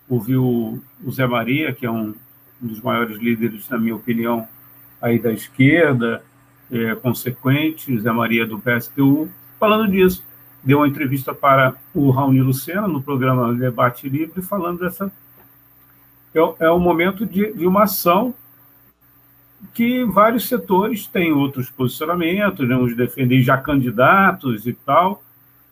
[0.08, 2.14] ouvi o, o Zé Maria, que é um,
[2.62, 4.48] um, dos maiores líderes, na minha opinião,
[5.02, 6.24] aí da esquerda,
[6.72, 9.28] é, consequente, Zé Maria do PSTU,
[9.60, 10.24] falando disso.
[10.64, 15.12] Deu uma entrevista para o Raoni Lucena no programa Debate Livre, falando dessa.
[16.36, 18.36] É, é um momento de, de uma ação
[19.74, 25.24] que vários setores têm outros posicionamentos, né, uns defendem já candidatos e tal,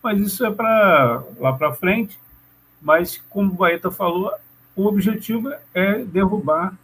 [0.03, 2.19] mas isso é para lá para frente.
[2.81, 4.31] Mas, como o Baeta falou,
[4.75, 6.77] o objetivo é derrubar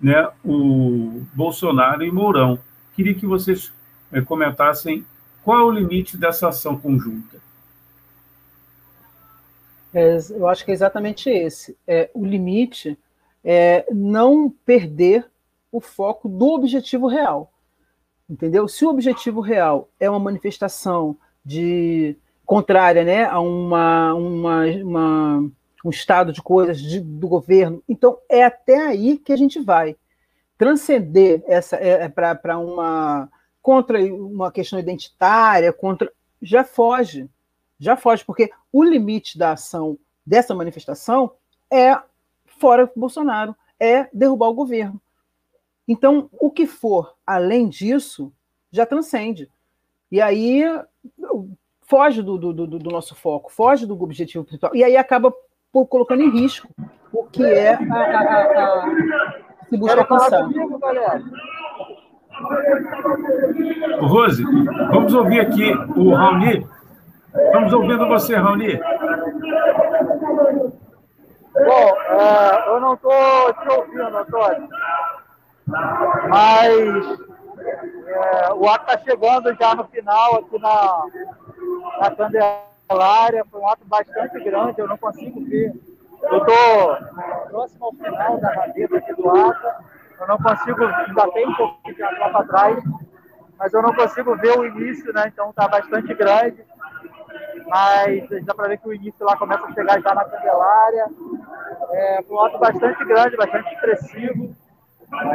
[0.00, 2.58] né, o Bolsonaro e Mourão.
[2.94, 3.72] Queria que vocês
[4.10, 5.04] é, comentassem
[5.42, 7.40] qual é o limite dessa ação conjunta.
[9.94, 11.76] É, eu acho que é exatamente esse.
[11.86, 12.98] É, o limite
[13.44, 15.28] é não perder
[15.70, 17.52] o foco do objetivo real.
[18.28, 18.66] Entendeu?
[18.68, 22.16] Se o objetivo real é uma manifestação de
[22.52, 25.50] contrária né, a uma, uma, uma
[25.82, 29.96] um estado de coisas de, do governo, então é até aí que a gente vai.
[30.58, 33.30] Transcender essa é, é para uma
[33.62, 37.26] contra uma questão identitária, contra já foge,
[37.78, 41.32] já foge, porque o limite da ação dessa manifestação
[41.72, 41.98] é
[42.44, 45.00] fora Bolsonaro, é derrubar o governo.
[45.88, 48.30] Então, o que for além disso
[48.70, 49.50] já transcende.
[50.10, 50.64] E aí
[51.92, 54.74] foge do, do, do, do nosso foco, foge do objetivo principal.
[54.74, 55.30] E aí acaba
[55.90, 56.66] colocando em risco
[57.12, 59.32] o que é a, a, a, a
[59.68, 60.48] se busca alcançar.
[64.00, 64.42] Rose,
[64.90, 66.66] vamos ouvir aqui o Raoni.
[67.34, 68.80] Estamos ouvindo você, Raoni.
[71.54, 74.68] Bom, uh, eu não estou te ouvindo, Antônio.
[76.30, 77.18] Mas
[78.12, 81.04] é, o ato está chegando já no final aqui na,
[82.00, 83.44] na Candelária.
[83.50, 85.72] Foi um ato bastante grande, eu não consigo ver.
[86.22, 86.96] Eu estou
[87.48, 89.92] próximo ao final da rabeta aqui do ato.
[90.20, 92.84] Eu não consigo, ainda tem um pouco de lá para trás,
[93.58, 95.24] mas eu não consigo ver o início, né?
[95.26, 96.64] Então está bastante grande.
[97.66, 101.06] Mas dá para ver que o início lá começa a chegar já na Candelária.
[101.90, 104.54] É, um ato bastante grande, bastante expressivo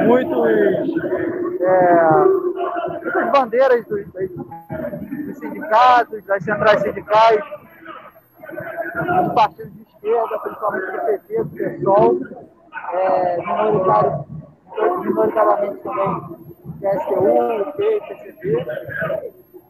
[0.06, 0.90] muitos,
[1.62, 2.10] é,
[3.04, 7.40] muitas bandeiras dos, dos, sindicatos, das centrais sindicais,
[8.50, 12.20] dos partidos de esquerda, principalmente do PT, do PSOL,
[12.94, 14.26] é, minoritário,
[15.02, 16.48] minoritariamente também
[16.80, 18.68] PSTU, P, PCB.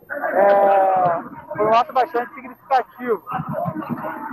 [0.10, 1.22] É,
[1.56, 3.24] foi um ato bastante significativo.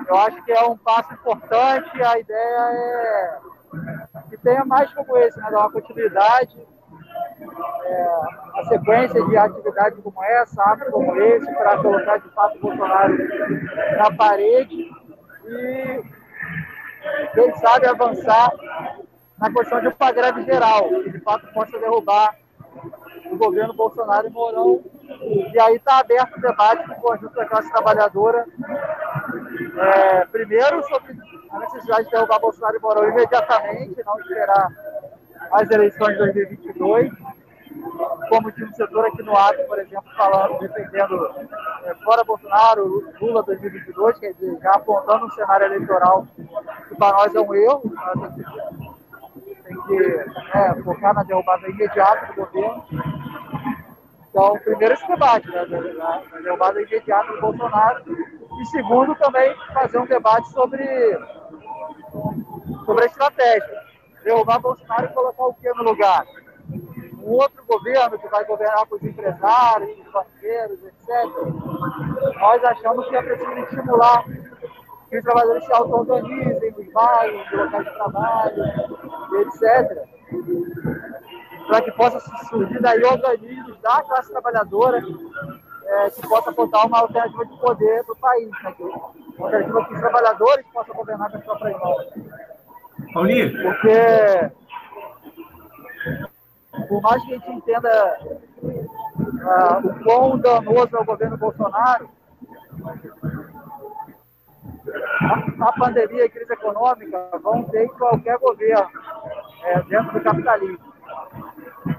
[0.07, 3.54] Eu acho que é um passo importante, a ideia é
[4.45, 5.51] tenha mais como esse, né?
[5.51, 6.57] dar uma continuidade,
[7.85, 8.07] é,
[8.55, 13.17] a sequência de atividades como essa, atos como esse, para colocar de fato o Bolsonaro
[13.97, 14.91] na parede
[15.47, 16.03] e,
[17.35, 18.53] quem sabe, avançar
[19.39, 22.37] na questão de uma greve geral, que de fato possa derrubar
[23.31, 24.83] o governo Bolsonaro e Mourão.
[25.21, 28.47] E aí está aberto o debate com o conjunto da classe trabalhadora,
[29.77, 31.17] é, primeiro sobre
[31.55, 34.69] a necessidade de derrubar Bolsonaro e Mourão imediatamente, não esperar
[35.53, 37.13] as eleições de 2022,
[38.29, 41.31] como tinha um setor aqui no ato, por exemplo, falando, defendendo
[41.85, 47.35] é, fora Bolsonaro, Lula 2022, quer dizer, já apontando um cenário eleitoral que para nós
[47.35, 47.83] é um erro,
[49.65, 52.85] tem que é, focar na derrubada imediata do governo.
[54.35, 58.03] Então, primeiro esse debate, né, na, na derrubada imediata do Bolsonaro,
[58.61, 60.85] e segundo também fazer um debate sobre
[62.85, 63.85] sobre a estratégia.
[64.25, 66.27] Derrubar Bolsonaro e colocar o que no lugar?
[67.23, 72.37] Um outro governo que vai governar com os empresários, os banqueiros, etc.
[72.41, 74.25] Nós achamos que é preciso estimular
[75.11, 78.65] que os trabalhadores se auto-organizem nos bairros, nos locais de trabalho,
[79.43, 80.09] etc.
[81.67, 85.03] Para que possa surgir daí organismos da classe trabalhadora
[85.87, 88.51] é, que possa botar uma alternativa de poder para o país.
[88.63, 88.75] Né?
[88.79, 92.07] Uma alternativa que os trabalhadores possam governar com as próprias mãos.
[93.13, 93.63] Paulinho?
[93.63, 94.51] Porque,
[96.89, 98.19] por mais que a gente entenda
[98.63, 102.09] uh, o quão danoso é o governo Bolsonaro,
[105.21, 108.91] a, a pandemia e a crise econômica vão ter em qualquer governo
[109.63, 110.95] é, dentro do capitalismo.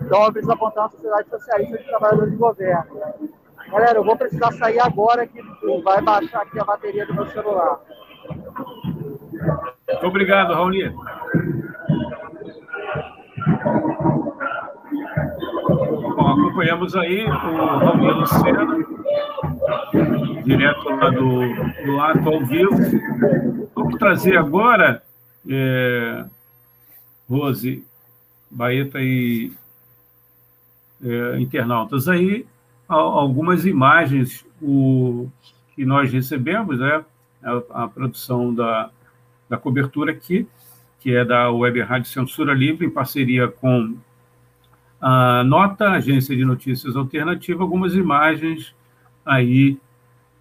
[0.05, 3.01] Então, eu apontar uma sociedade socialista de trabalhadores de governo.
[3.71, 5.41] Galera, eu vou precisar sair agora que
[5.83, 7.79] vai baixar aqui a bateria do meu celular.
[9.89, 10.89] Muito obrigado, Raoni.
[16.15, 18.67] Bom, acompanhamos aí o Romir Lucena,
[20.43, 23.69] direto lá do, do ato ao vivo.
[23.73, 25.01] Vamos trazer agora,
[25.49, 26.25] é,
[27.27, 27.83] Rose,
[28.51, 29.51] Baeta e
[31.05, 32.45] é, internautas aí,
[32.87, 35.29] algumas imagens o,
[35.75, 37.03] que nós recebemos, né?
[37.43, 38.89] a, a produção da,
[39.47, 40.47] da cobertura aqui,
[40.99, 43.95] que é da Web Rádio Censura Livre, em parceria com
[44.99, 48.73] a Nota, Agência de Notícias Alternativa, algumas imagens
[49.23, 49.77] aí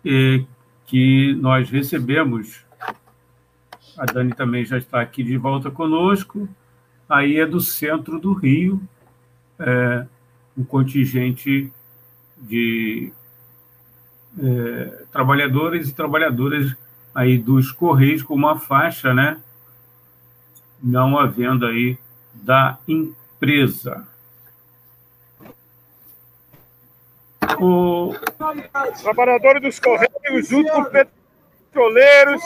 [0.05, 0.43] eh,
[0.87, 2.65] que nós recebemos.
[3.99, 6.49] A Dani também já está aqui de volta conosco.
[7.09, 8.81] Aí é do centro do Rio,
[9.59, 10.07] é,
[10.57, 11.73] um contingente
[12.37, 13.13] de
[14.39, 16.75] é, trabalhadores e trabalhadoras
[17.15, 19.41] aí dos Correios com uma faixa, né?
[20.83, 21.97] Não havendo aí
[22.35, 24.07] da empresa.
[27.61, 28.15] O...
[29.03, 32.43] Trabalhadores dos Correios, junto com petroleiros,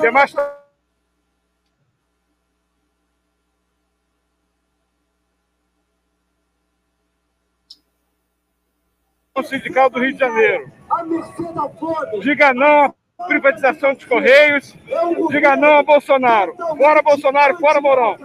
[0.00, 0.34] demais
[9.42, 10.70] Sindical do Rio de Janeiro.
[12.20, 12.94] Diga não à
[13.26, 14.76] privatização dos Correios.
[15.30, 16.54] Diga não a Bolsonaro.
[16.56, 18.16] Fora Bolsonaro, fora Mourão.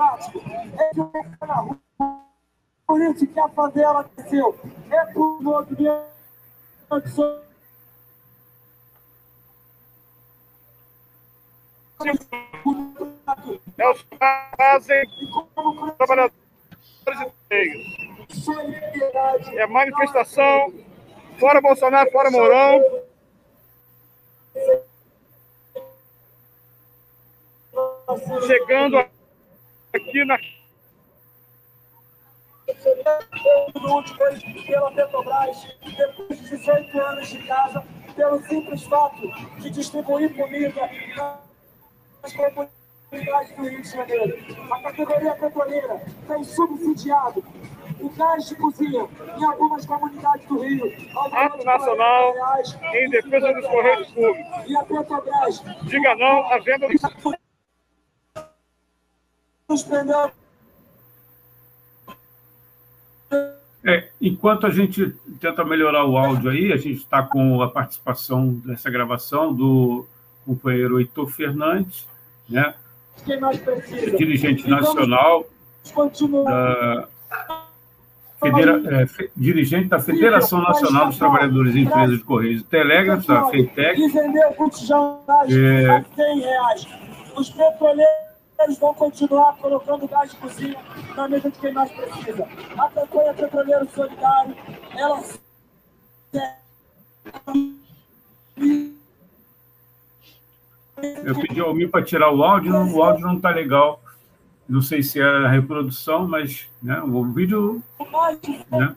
[2.85, 4.55] Por isso que a favela cresceu.
[4.91, 6.05] É por movimento
[13.77, 14.05] é os
[14.57, 15.03] fazem
[15.97, 16.37] trabalhadores
[17.51, 20.73] e É manifestação
[21.39, 22.81] Fora Bolsonaro, fora Mourão.
[28.45, 28.97] Chegando
[29.93, 30.37] aqui na.
[34.67, 37.83] pela Petrobras, depois de 18 anos de casa,
[38.15, 39.21] pelo simples fato
[39.59, 40.89] de distribuir comida
[42.21, 44.73] nas comunidades do Rio de Janeiro.
[44.73, 47.43] A categoria petroleira tem subsidiado
[47.99, 50.91] o gás de cozinha em algumas comunidades do Rio.
[51.31, 52.33] Ato Nacional
[52.93, 54.67] em defesa dos Correios Públicos.
[54.67, 55.63] E a Petrobras.
[55.83, 57.39] Diga não à venda do.
[63.85, 68.53] É, enquanto a gente tenta melhorar o áudio aí, a gente está com a participação
[68.53, 70.05] dessa gravação do
[70.45, 72.07] companheiro Heitor Fernandes,
[72.49, 72.73] né?
[74.17, 75.45] dirigente nacional
[76.45, 77.07] da,
[78.39, 83.29] Federa, é, fe, dirigente da Federação Nacional dos Trabalhadores e Empresas de Correios e Telégrafos,
[83.29, 83.99] a FETEC.
[83.99, 85.89] E vendeu botijão é...
[85.89, 86.87] a 100 reais.
[87.35, 90.77] Os petroleiros vão continuar colocando gás de cozinha
[91.15, 92.47] na mesa de quem mais precisa.
[92.77, 94.55] A campanha Petroleiro Solidário,
[94.95, 95.21] ela
[101.23, 104.01] eu pedi ao Almir para tirar o áudio, o áudio não está legal.
[104.69, 107.83] Não sei se é a reprodução, mas né, o vídeo.
[108.71, 108.95] Né?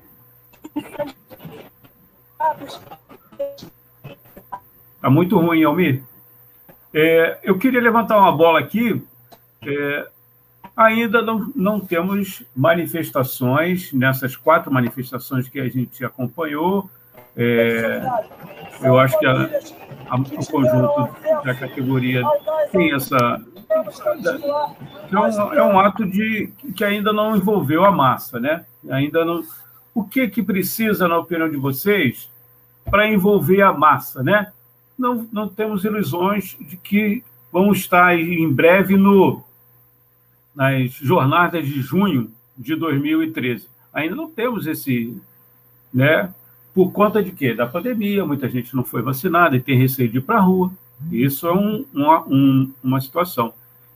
[5.01, 6.03] Tá muito ruim, Almir.
[6.93, 9.03] É, eu queria levantar uma bola aqui.
[9.63, 10.09] É,
[10.77, 16.91] ainda não, não temos manifestações, nessas quatro manifestações que a gente acompanhou.
[17.37, 18.03] É,
[18.83, 19.51] eu acho que a,
[20.09, 21.09] a, o conjunto
[21.45, 22.23] da categoria
[22.71, 23.41] tem essa,
[25.11, 28.65] é um, é um ato de que ainda não envolveu a massa, né?
[28.91, 29.43] Ainda não.
[29.95, 32.31] O que que precisa, na opinião de vocês,
[32.91, 34.53] para envolver a massa, né?
[34.99, 39.43] Não, não temos ilusões de que vamos estar em breve no
[40.55, 43.69] nas jornadas de junho de 2013.
[43.93, 45.19] Ainda não temos esse,
[45.93, 46.33] né?
[46.75, 47.55] Por conta de quê?
[47.55, 50.73] Da pandemia, muita gente não foi vacinada e tem receio de ir para a rua.
[51.11, 53.53] Isso é um, uma, um, uma situação.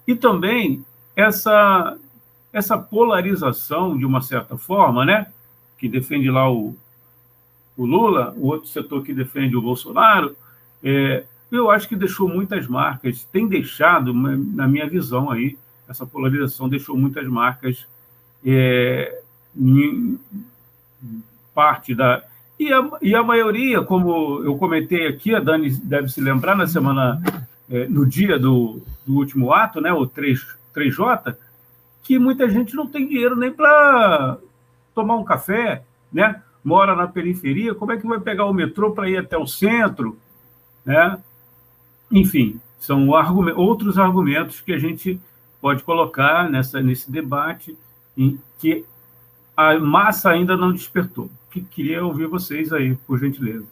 [0.06, 1.96] E também essa,
[2.52, 5.26] essa polarização, de uma certa forma, né?
[5.78, 6.74] que defende lá o,
[7.76, 10.36] o Lula, o outro setor que defende o Bolsonaro,
[10.82, 15.56] é, eu acho que deixou muitas marcas, tem deixado, na minha visão aí,
[15.88, 17.86] essa polarização deixou muitas marcas
[18.44, 19.20] é,
[19.56, 20.18] em
[21.55, 22.22] parte da.
[22.58, 26.66] E a, e a maioria, como eu comentei aqui, a Dani deve se lembrar, na
[26.66, 27.20] semana
[27.70, 30.40] é, no dia do, do, último ato, né, o 3,
[30.74, 31.36] 3J,
[32.02, 34.38] que muita gente não tem dinheiro nem para
[34.94, 36.42] tomar um café, né?
[36.66, 40.18] mora na periferia, como é que vai pegar o metrô para ir até o centro?
[40.84, 41.16] Né?
[42.10, 45.20] Enfim, são argumentos, outros argumentos que a gente
[45.60, 47.78] pode colocar nessa, nesse debate
[48.16, 48.84] em que
[49.56, 51.30] a massa ainda não despertou.
[51.56, 53.64] Que queria ouvir vocês aí, por gentileza.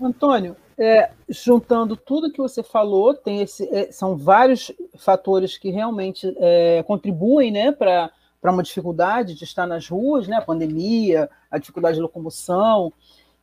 [0.00, 6.34] Antônio, é, juntando tudo que você falou, tem esse, é, são vários fatores que realmente
[6.38, 8.10] é, contribuem né, para
[8.44, 12.90] uma dificuldade de estar nas ruas, né, a pandemia, a dificuldade de locomoção.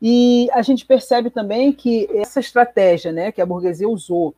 [0.01, 4.33] E a gente percebe também que essa estratégia né, que a burguesia usou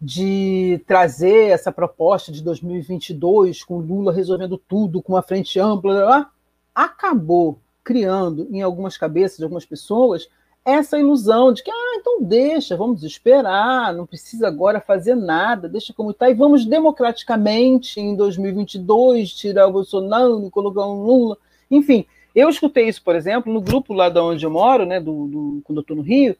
[0.00, 6.30] de trazer essa proposta de 2022, com Lula resolvendo tudo, com uma frente ampla,
[6.74, 10.28] acabou criando em algumas cabeças de algumas pessoas
[10.64, 15.92] essa ilusão de que, ah, então deixa, vamos esperar, não precisa agora fazer nada, deixa
[15.92, 21.36] como está, e vamos democraticamente, em 2022, tirar o Bolsonaro e colocar um Lula.
[21.70, 25.26] Enfim, eu escutei isso, por exemplo, no grupo lá de onde eu moro, né, do,
[25.26, 26.36] do quando eu estou no Rio,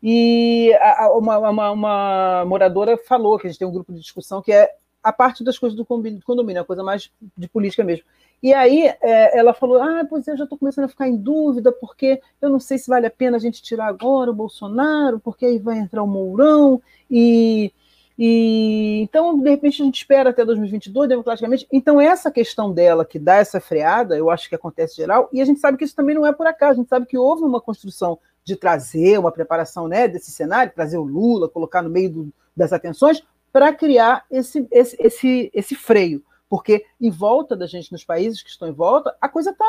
[0.00, 4.42] e a, uma, uma, uma, moradora falou que a gente tem um grupo de discussão
[4.42, 4.70] que é
[5.02, 8.04] a parte das coisas do condomínio, a coisa mais de política mesmo.
[8.44, 11.72] E aí é, ela falou: Ah, pois eu já estou começando a ficar em dúvida,
[11.72, 15.46] porque eu não sei se vale a pena a gente tirar agora o Bolsonaro, porque
[15.46, 16.78] aí vai entrar o Mourão,
[17.10, 17.72] e,
[18.18, 21.66] e então, de repente, a gente espera até 2022, democraticamente.
[21.72, 25.44] Então, essa questão dela que dá essa freada, eu acho que acontece geral, e a
[25.46, 27.62] gente sabe que isso também não é por acaso, a gente sabe que houve uma
[27.62, 32.32] construção de trazer uma preparação né, desse cenário, trazer o Lula, colocar no meio do,
[32.54, 38.04] das atenções, para criar esse, esse, esse, esse freio porque em volta da gente, nos
[38.04, 39.64] países que estão em volta, a coisa está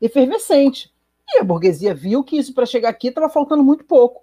[0.00, 0.92] efervescente.
[1.28, 4.22] E a burguesia viu que isso para chegar aqui estava faltando muito pouco.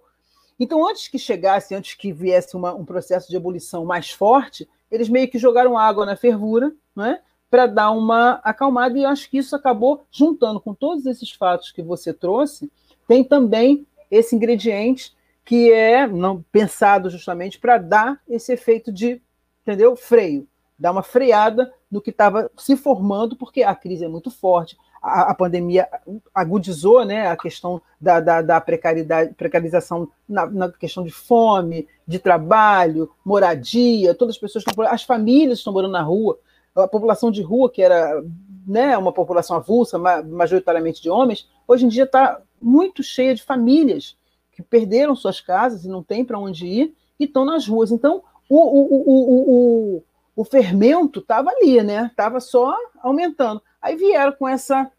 [0.59, 5.09] Então, antes que chegasse, antes que viesse uma, um processo de ebulição mais forte, eles
[5.09, 7.19] meio que jogaram água na fervura, né,
[7.49, 11.81] para dar uma acalmada, e acho que isso acabou juntando com todos esses fatos que
[11.81, 12.71] você trouxe,
[13.07, 19.21] tem também esse ingrediente que é não pensado justamente para dar esse efeito de,
[19.63, 20.47] entendeu, freio
[20.81, 25.29] dar uma freada no que estava se formando, porque a crise é muito forte, a,
[25.29, 25.87] a pandemia
[26.33, 32.17] agudizou né, a questão da, da, da precariedade, precarização na, na, questão de fome, de
[32.17, 36.39] trabalho, moradia, todas as pessoas estão as famílias estão morando na rua,
[36.75, 38.23] a população de rua, que era
[38.65, 44.17] né, uma população avulsa, majoritariamente de homens, hoje em dia está muito cheia de famílias
[44.51, 47.91] que perderam suas casas e não tem para onde ir e estão nas ruas.
[47.91, 50.03] Então, o, o, o, o,
[50.35, 52.07] o fermento estava ali, né?
[52.09, 53.61] Estava só aumentando.
[53.81, 54.89] Aí vieram com essa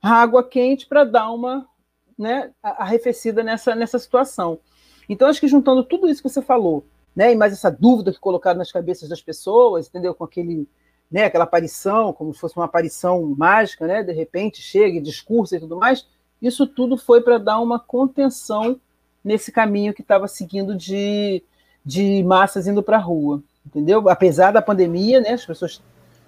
[0.00, 1.66] água quente para dar uma
[2.16, 4.58] né, arrefecida nessa, nessa situação.
[5.08, 6.84] Então, acho que juntando tudo isso que você falou,
[7.14, 10.14] né, e mais essa dúvida que colocaram nas cabeças das pessoas, entendeu?
[10.14, 10.68] Com aquele,
[11.10, 14.02] né, aquela aparição, como se fosse uma aparição mágica, né?
[14.02, 16.06] De repente chega e discursa e tudo mais.
[16.40, 18.80] Isso tudo foi para dar uma contenção
[19.24, 21.42] nesse caminho que estava seguindo de,
[21.84, 24.08] de massas indo para a rua entendeu?
[24.08, 25.82] Apesar da pandemia, né, as pessoas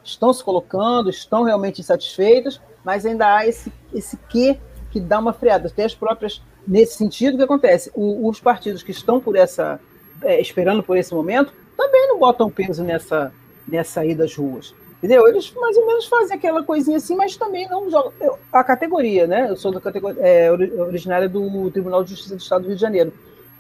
[0.05, 4.59] estão se colocando, estão realmente insatisfeitas, mas ainda há esse, esse quê
[4.91, 5.69] que dá uma freada.
[5.69, 7.91] Até as próprias, nesse sentido, o que acontece?
[7.95, 9.81] O, os partidos que estão por essa,
[10.23, 13.33] é, esperando por esse momento, também não botam peso nessa,
[13.67, 14.75] nessa ida às ruas.
[14.99, 15.27] Entendeu?
[15.27, 18.13] Eles mais ou menos fazem aquela coisinha assim, mas também não jogam.
[18.21, 19.49] Eu, a categoria, né?
[19.49, 22.83] Eu sou da categoria, é, originária do Tribunal de Justiça do Estado do Rio de
[22.83, 23.13] Janeiro.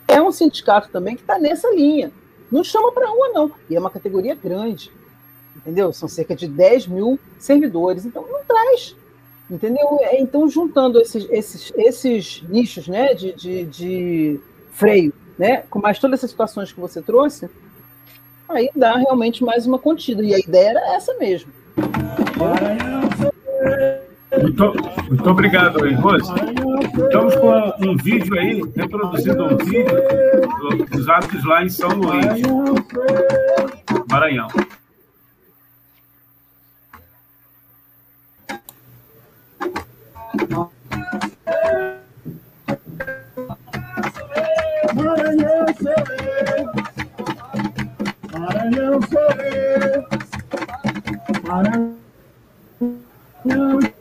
[0.06, 2.12] É um sindicato também que está nessa linha.
[2.50, 3.52] Não chama para rua, não.
[3.68, 4.90] E é uma categoria grande.
[5.56, 5.92] Entendeu?
[5.92, 8.04] São cerca de 10 mil servidores.
[8.04, 8.96] Então, não traz.
[9.50, 9.98] Entendeu?
[10.00, 15.98] É, então, juntando esses, esses, esses nichos né, de, de, de freio, né, com mais
[15.98, 17.50] todas essas situações que você trouxe,
[18.48, 20.22] aí dá realmente mais uma contida.
[20.22, 21.52] E a ideia era essa mesmo.
[24.38, 24.72] Muito,
[25.08, 26.32] muito obrigado, Rose.
[27.04, 32.42] Estamos com um vídeo aí, reproduzindo um vídeo dos atos lá em São Luís,
[34.08, 34.48] Maranhão.
[44.94, 45.66] Maranhão Maranhão
[48.32, 49.00] Maranhão
[49.44, 50.06] eu,
[53.44, 53.99] Maranhão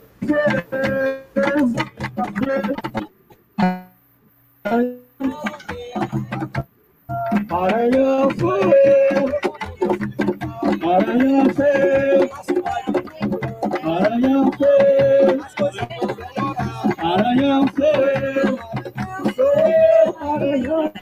[13.82, 15.40] Maranhão seu,
[16.98, 18.58] Maranhão sou eu,
[19.34, 20.92] sou eu, Maranhão.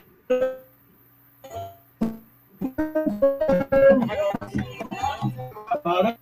[5.85, 6.19] Maranhão.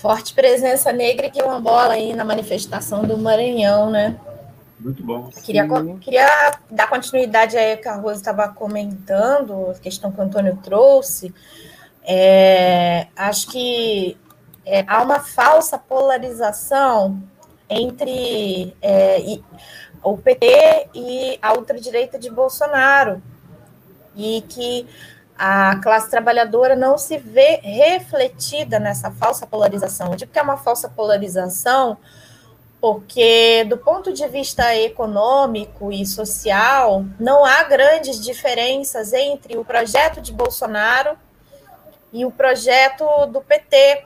[0.00, 4.18] Forte presença negra e quilombola aí na manifestação do Maranhão, né?
[4.78, 5.28] Muito bom.
[5.42, 5.66] Queria,
[6.00, 11.34] queria dar continuidade aí que a Rosa estava comentando, a questão que o Antônio trouxe.
[12.04, 14.16] É, acho que
[14.64, 17.20] é, há uma falsa polarização
[17.68, 19.44] entre é, e,
[20.02, 23.20] o PT e a ultradireita de Bolsonaro,
[24.14, 24.86] e que
[25.38, 30.08] a classe trabalhadora não se vê refletida nessa falsa polarização.
[30.10, 31.96] Eu digo que é uma falsa polarização
[32.80, 40.20] porque, do ponto de vista econômico e social, não há grandes diferenças entre o projeto
[40.20, 41.16] de Bolsonaro
[42.12, 44.04] e o projeto do PT.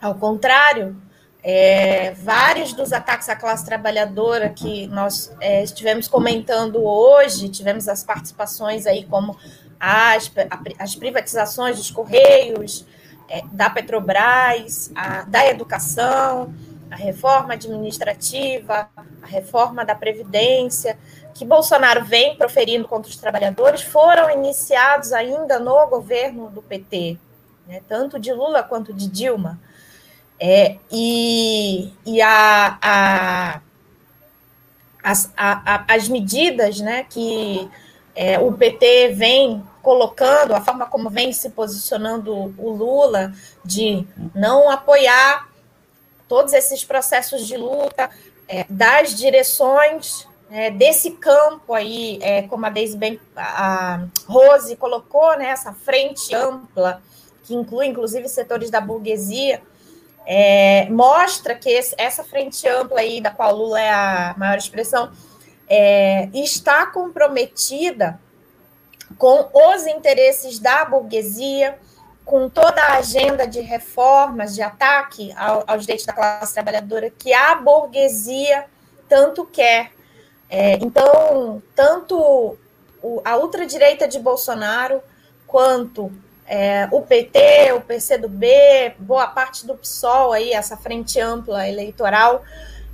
[0.00, 0.96] Ao contrário,
[1.42, 8.02] é, vários dos ataques à classe trabalhadora que nós é, estivemos comentando hoje, tivemos as
[8.02, 9.36] participações aí, como
[9.78, 10.30] as,
[10.78, 12.84] as privatizações dos Correios,
[13.28, 16.54] é, da Petrobras, a, da educação
[16.90, 18.88] a reforma administrativa,
[19.22, 20.98] a reforma da Previdência,
[21.34, 27.18] que Bolsonaro vem proferindo contra os trabalhadores, foram iniciados ainda no governo do PT,
[27.66, 29.60] né, tanto de Lula quanto de Dilma.
[30.40, 33.60] É, e e a, a,
[35.02, 37.68] as, a, as medidas né, que
[38.14, 43.32] é, o PT vem colocando, a forma como vem se posicionando o Lula,
[43.64, 45.48] de não apoiar
[46.28, 48.10] todos esses processos de luta,
[48.46, 55.36] é, das direções é, desse campo aí, é, como a Deise bem, a Rose colocou,
[55.36, 57.02] né, essa frente ampla,
[57.44, 59.62] que inclui inclusive setores da burguesia,
[60.26, 65.10] é, mostra que esse, essa frente ampla aí, da qual Lula é a maior expressão,
[65.66, 68.20] é, está comprometida
[69.16, 71.78] com os interesses da burguesia,
[72.24, 77.32] com toda a agenda de reformas, de ataque ao, aos direitos da classe trabalhadora que
[77.32, 78.66] a burguesia
[79.08, 79.92] tanto quer.
[80.50, 82.58] É, então, tanto
[83.02, 85.02] o, a ultradireita de Bolsonaro
[85.46, 86.12] quanto
[86.46, 92.42] é, o PT, o PCdoB, boa parte do PSOL, aí, essa frente ampla eleitoral,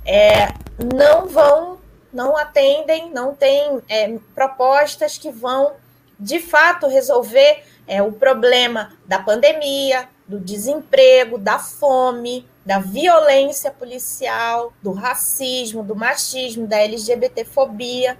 [0.05, 0.49] é,
[0.93, 1.79] não vão,
[2.11, 5.73] não atendem, não têm é, propostas que vão,
[6.19, 14.73] de fato, resolver é o problema da pandemia, do desemprego, da fome, da violência policial,
[14.81, 18.17] do racismo, do machismo, da LGBTfobia.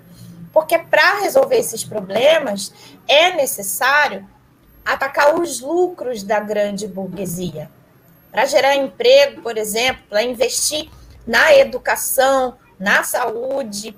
[0.54, 2.72] Porque para resolver esses problemas
[3.08, 4.28] é necessário
[4.86, 7.70] atacar os lucros da grande burguesia.
[8.32, 10.90] Para gerar emprego, por exemplo, para investir
[11.26, 13.98] na educação, na saúde,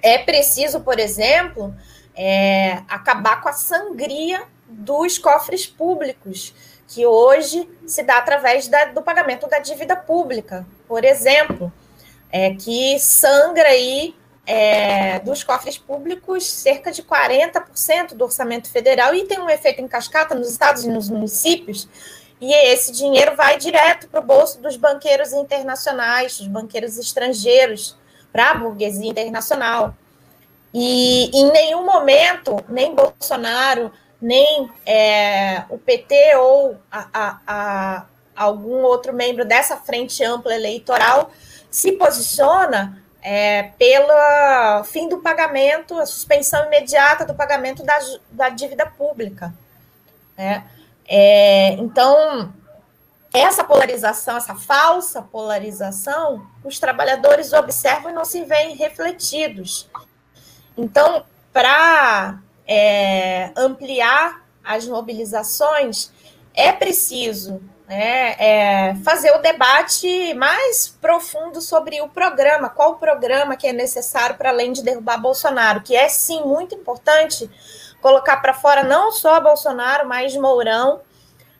[0.00, 1.74] é preciso, por exemplo,
[2.18, 6.52] é, acabar com a sangria dos cofres públicos,
[6.88, 11.72] que hoje se dá através da, do pagamento da dívida pública, por exemplo,
[12.30, 19.24] é, que sangra aí é, dos cofres públicos cerca de 40% do orçamento federal e
[19.24, 21.88] tem um efeito em cascata nos estados e nos municípios,
[22.40, 27.96] e esse dinheiro vai direto para o bolso dos banqueiros internacionais, dos banqueiros estrangeiros,
[28.32, 29.94] para a burguesia internacional.
[30.72, 33.90] E em nenhum momento, nem Bolsonaro,
[34.20, 38.06] nem é, o PT ou a, a, a,
[38.36, 41.30] algum outro membro dessa frente ampla eleitoral
[41.70, 47.98] se posiciona é, pelo fim do pagamento, a suspensão imediata do pagamento da,
[48.30, 49.52] da dívida pública.
[50.36, 50.64] Né?
[51.06, 52.52] É, então,
[53.32, 59.88] essa polarização, essa falsa polarização, os trabalhadores observam e não se veem refletidos.
[60.78, 66.12] Então, para é, ampliar as mobilizações,
[66.54, 73.56] é preciso né, é, fazer o debate mais profundo sobre o programa, qual o programa
[73.56, 77.50] que é necessário para além de derrubar Bolsonaro, que é sim muito importante
[78.00, 81.00] colocar para fora não só Bolsonaro, mas Mourão,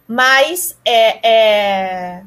[0.06, 2.22] mas é, é,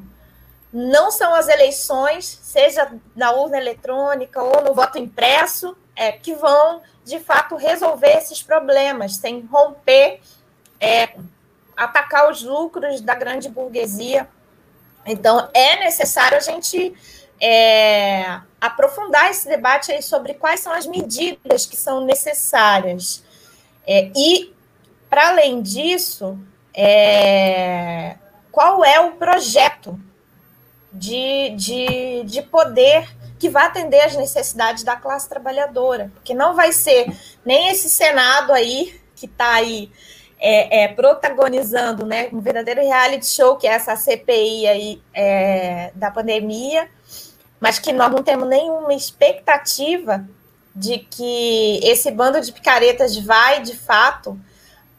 [0.70, 6.82] não são as eleições, seja na urna eletrônica ou no voto impresso, é, que vão
[7.04, 10.20] de fato resolver esses problemas, sem romper,
[10.80, 11.10] é,
[11.76, 14.28] atacar os lucros da grande burguesia.
[15.04, 16.94] Então, é necessário a gente
[17.40, 23.24] é, aprofundar esse debate aí sobre quais são as medidas que são necessárias.
[23.84, 24.54] É, e,
[25.10, 26.38] para além disso,
[26.72, 28.16] é,
[28.52, 29.98] qual é o projeto
[30.92, 33.08] de, de, de poder
[33.42, 37.12] que vai atender às necessidades da classe trabalhadora, porque não vai ser
[37.44, 39.90] nem esse Senado aí que está aí
[40.38, 46.08] é, é, protagonizando né, um verdadeiro reality show, que é essa CPI aí, é, da
[46.08, 46.88] pandemia,
[47.58, 50.24] mas que nós não temos nenhuma expectativa
[50.72, 54.38] de que esse bando de picaretas vai, de fato,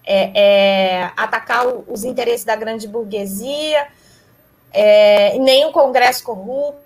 [0.06, 3.88] é, é, atacar os interesses da grande burguesia,
[4.70, 6.84] é, nem o Congresso corrupto,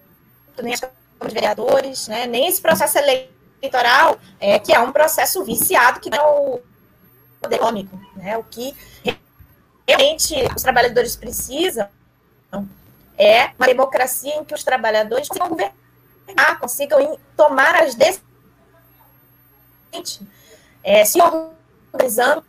[0.61, 5.99] nem Câmara de Vereadores, né, nem esse processo eleitoral, é, que é um processo viciado,
[5.99, 6.59] que é o
[7.49, 8.75] econômico, né, o que
[9.87, 11.87] realmente os trabalhadores precisam
[13.17, 18.23] é uma democracia em que os trabalhadores consigam governar, consigam tomar as decisões,
[20.83, 22.45] é, se organizando.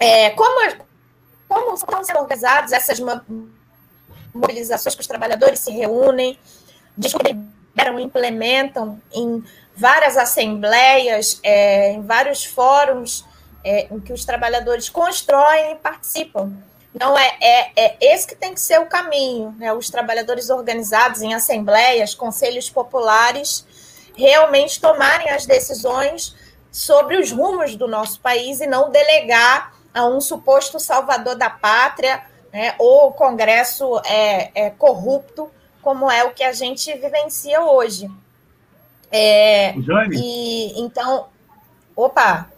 [0.00, 0.76] É, como,
[1.48, 2.98] como estão sendo organizadas essas
[4.34, 6.36] mobilizações que os trabalhadores se reúnem,
[6.96, 7.48] deliberam,
[8.00, 9.42] implementam em
[9.76, 13.24] várias assembleias, é, em vários fóruns
[13.64, 16.52] é, em que os trabalhadores constroem e participam.
[16.94, 19.72] Então, é, é, é, esse que tem que ser o caminho, né?
[19.72, 23.66] os trabalhadores organizados em assembleias, conselhos populares,
[24.14, 26.36] realmente tomarem as decisões
[26.70, 32.22] sobre os rumos do nosso país e não delegar a um suposto salvador da pátria
[32.52, 32.74] né?
[32.78, 35.50] ou Congresso é, é, corrupto,
[35.84, 38.10] como é o que a gente vivencia hoje.
[39.12, 39.76] É,
[40.12, 41.28] e então,
[41.94, 42.48] opa,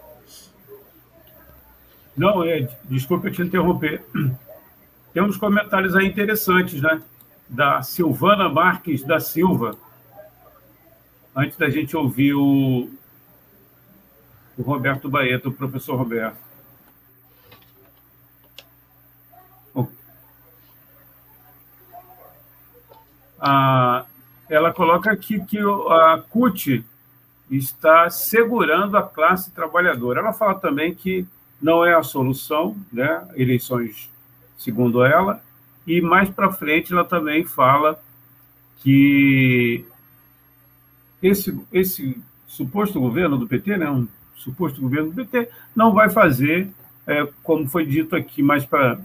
[2.16, 4.02] não, é, desculpa te interromper.
[5.12, 7.02] Tem uns comentários aí interessantes, né?
[7.48, 9.76] Da Silvana Marques da Silva.
[11.34, 12.88] Antes da gente ouvir o,
[14.56, 16.45] o Roberto Baeta, o professor Roberto.
[23.40, 26.84] Ela coloca aqui que a CUT
[27.50, 30.20] está segurando a classe trabalhadora.
[30.20, 31.26] Ela fala também que
[31.60, 33.26] não é a solução, né?
[33.34, 34.10] Eleições,
[34.58, 35.42] segundo ela,
[35.86, 38.00] e mais para frente ela também fala
[38.78, 39.84] que
[41.22, 46.68] esse, esse suposto governo do PT, né, um suposto governo do PT, não vai fazer,
[47.06, 48.98] é, como foi dito aqui mais para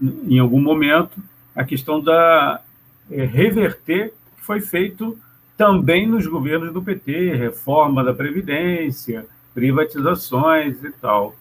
[0.00, 1.22] em algum momento,
[1.54, 2.60] a questão da
[3.10, 5.18] é, reverter que foi feito
[5.56, 11.34] também nos governos do PT, reforma da Previdência, privatizações e tal.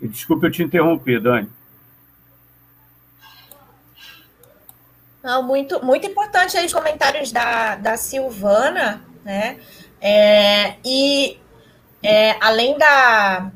[0.00, 1.48] E desculpe eu te interromper, Dani.
[5.22, 9.58] Não, muito, muito importante aí os comentários da, da Silvana, né?
[10.00, 11.38] É, e
[12.02, 13.50] é, além da.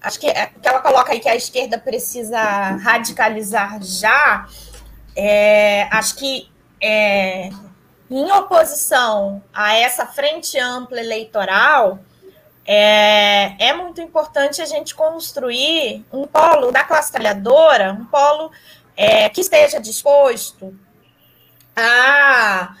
[0.00, 4.48] Acho que, é, que ela coloca aí que a esquerda precisa radicalizar já.
[5.14, 6.50] É, acho que
[6.82, 7.48] é,
[8.10, 12.00] em oposição a essa frente ampla eleitoral,
[12.66, 18.50] é, é muito importante a gente construir um polo da classe trabalhadora, um polo
[18.96, 20.76] é, que esteja disposto
[21.74, 22.76] a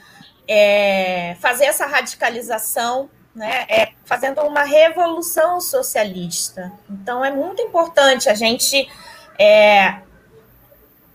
[0.46, 6.70] é, fazer essa radicalização, né, é, fazendo uma revolução socialista.
[6.90, 8.88] Então, é muito importante a gente
[9.38, 10.02] é,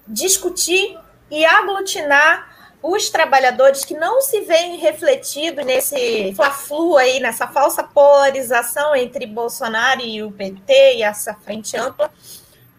[0.07, 0.97] discutir
[1.29, 2.46] e aglutinar
[2.81, 10.01] os trabalhadores que não se veem refletidos nesse fla-flu aí, nessa falsa polarização entre Bolsonaro
[10.01, 12.11] e o PT e essa frente ampla,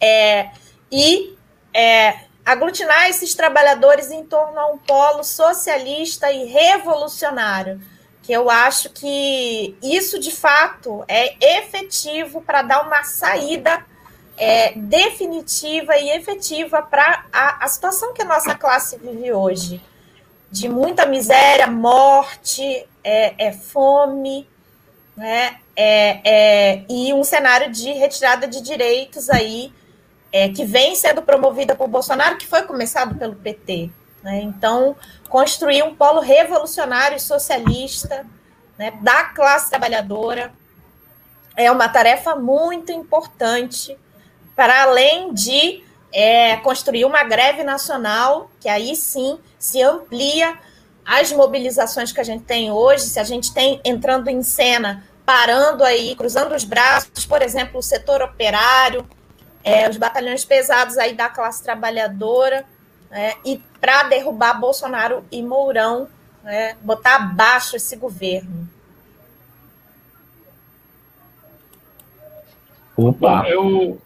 [0.01, 0.51] é,
[0.91, 1.36] e
[1.75, 7.81] é, aglutinar esses trabalhadores em torno a um polo socialista e revolucionário,
[8.23, 13.85] que eu acho que isso de fato é efetivo para dar uma saída
[14.39, 19.83] é, definitiva e efetiva para a, a situação que a nossa classe vive hoje,
[20.51, 24.49] de muita miséria, morte, é, é fome,
[25.17, 25.59] né?
[25.77, 29.73] É, é, e um cenário de retirada de direitos aí
[30.33, 33.91] é, que vem sendo promovida por Bolsonaro, que foi começado pelo PT.
[34.23, 34.41] Né?
[34.43, 34.97] Então,
[35.28, 38.27] construir um polo revolucionário e socialista
[38.77, 40.52] né, da classe trabalhadora
[41.57, 43.97] é uma tarefa muito importante
[44.55, 50.58] para além de é, construir uma greve nacional, que aí sim se amplia
[51.04, 55.82] as mobilizações que a gente tem hoje, se a gente tem entrando em cena, parando
[55.84, 59.06] aí, cruzando os braços, por exemplo, o setor operário,
[59.64, 62.64] é, os batalhões pesados aí da classe trabalhadora,
[63.10, 66.08] né, e para derrubar Bolsonaro e Mourão,
[66.42, 68.68] né, botar abaixo esse governo.
[72.96, 73.42] Opa!
[73.42, 74.02] Bom, eu,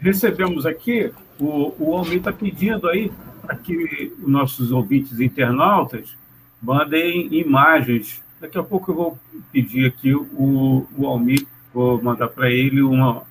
[0.00, 6.16] recebemos aqui, o, o Almir está pedindo aí para que os nossos ouvintes internautas
[6.60, 8.22] mandem imagens.
[8.40, 9.18] Daqui a pouco eu vou
[9.52, 13.22] pedir aqui o, o Almir, vou mandar para ele uma,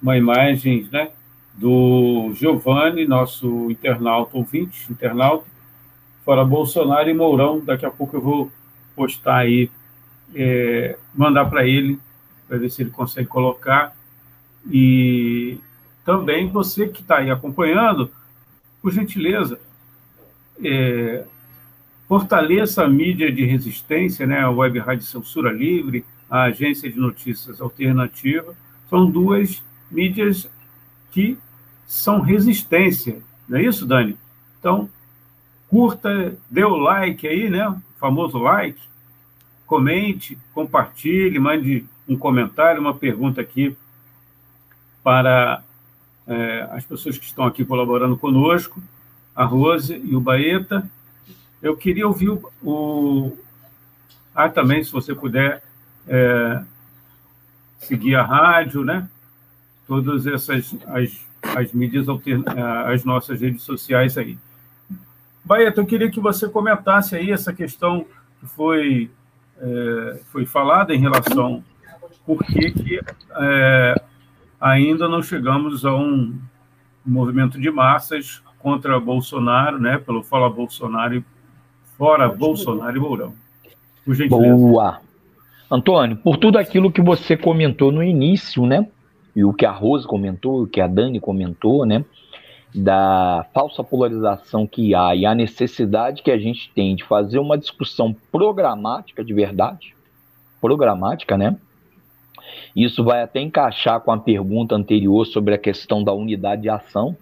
[0.00, 1.10] uma imagem né,
[1.54, 5.44] do Giovanni, nosso internauta ouvinte, internauta,
[6.24, 7.60] fora Bolsonaro e Mourão.
[7.60, 8.52] Daqui a pouco eu vou
[8.94, 9.70] postar aí,
[10.34, 11.98] é, mandar para ele,
[12.46, 13.96] para ver se ele consegue colocar.
[14.70, 15.58] E
[16.10, 18.10] também você que está aí acompanhando,
[18.82, 19.60] por gentileza,
[20.60, 21.24] é,
[22.08, 27.60] fortaleça a mídia de resistência, né, a Web Rádio Censura Livre, a Agência de Notícias
[27.60, 28.56] Alternativa,
[28.88, 30.50] são duas mídias
[31.12, 31.38] que
[31.86, 34.18] são resistência, não é isso, Dani?
[34.58, 34.90] Então,
[35.68, 37.68] curta, dê o like aí, né?
[37.68, 38.80] O famoso like,
[39.64, 43.76] comente, compartilhe, mande um comentário, uma pergunta aqui
[45.04, 45.62] para
[46.30, 48.80] é, as pessoas que estão aqui colaborando conosco,
[49.34, 50.88] a Rose e o Baeta.
[51.60, 52.52] Eu queria ouvir o.
[52.62, 53.38] o...
[54.32, 55.60] Ah, também, se você puder
[56.06, 56.62] é,
[57.80, 59.08] seguir a rádio, né?
[59.88, 62.06] Todas essas as, as mídias,
[62.86, 64.38] as nossas redes sociais aí.
[65.44, 68.06] Baeta, eu queria que você comentasse aí essa questão
[68.38, 69.10] que foi,
[69.58, 71.64] é, foi falada em relação
[72.24, 73.00] por que, que
[73.36, 74.02] é,
[74.60, 76.38] ainda não chegamos a um
[77.04, 81.24] movimento de massas contra Bolsonaro, né, pelo Fala Bolsonaro e
[81.96, 83.32] fora Bolsonaro e Mourão.
[84.04, 84.54] Por gentileza.
[84.54, 85.00] Boa.
[85.70, 88.86] Antônio, por tudo aquilo que você comentou no início, né,
[89.34, 92.04] e o que a Rose comentou, o que a Dani comentou, né,
[92.74, 97.56] da falsa polarização que há e a necessidade que a gente tem de fazer uma
[97.56, 99.94] discussão programática de verdade,
[100.60, 101.56] programática, né,
[102.74, 107.16] isso vai até encaixar com a pergunta anterior sobre a questão da unidade de ação,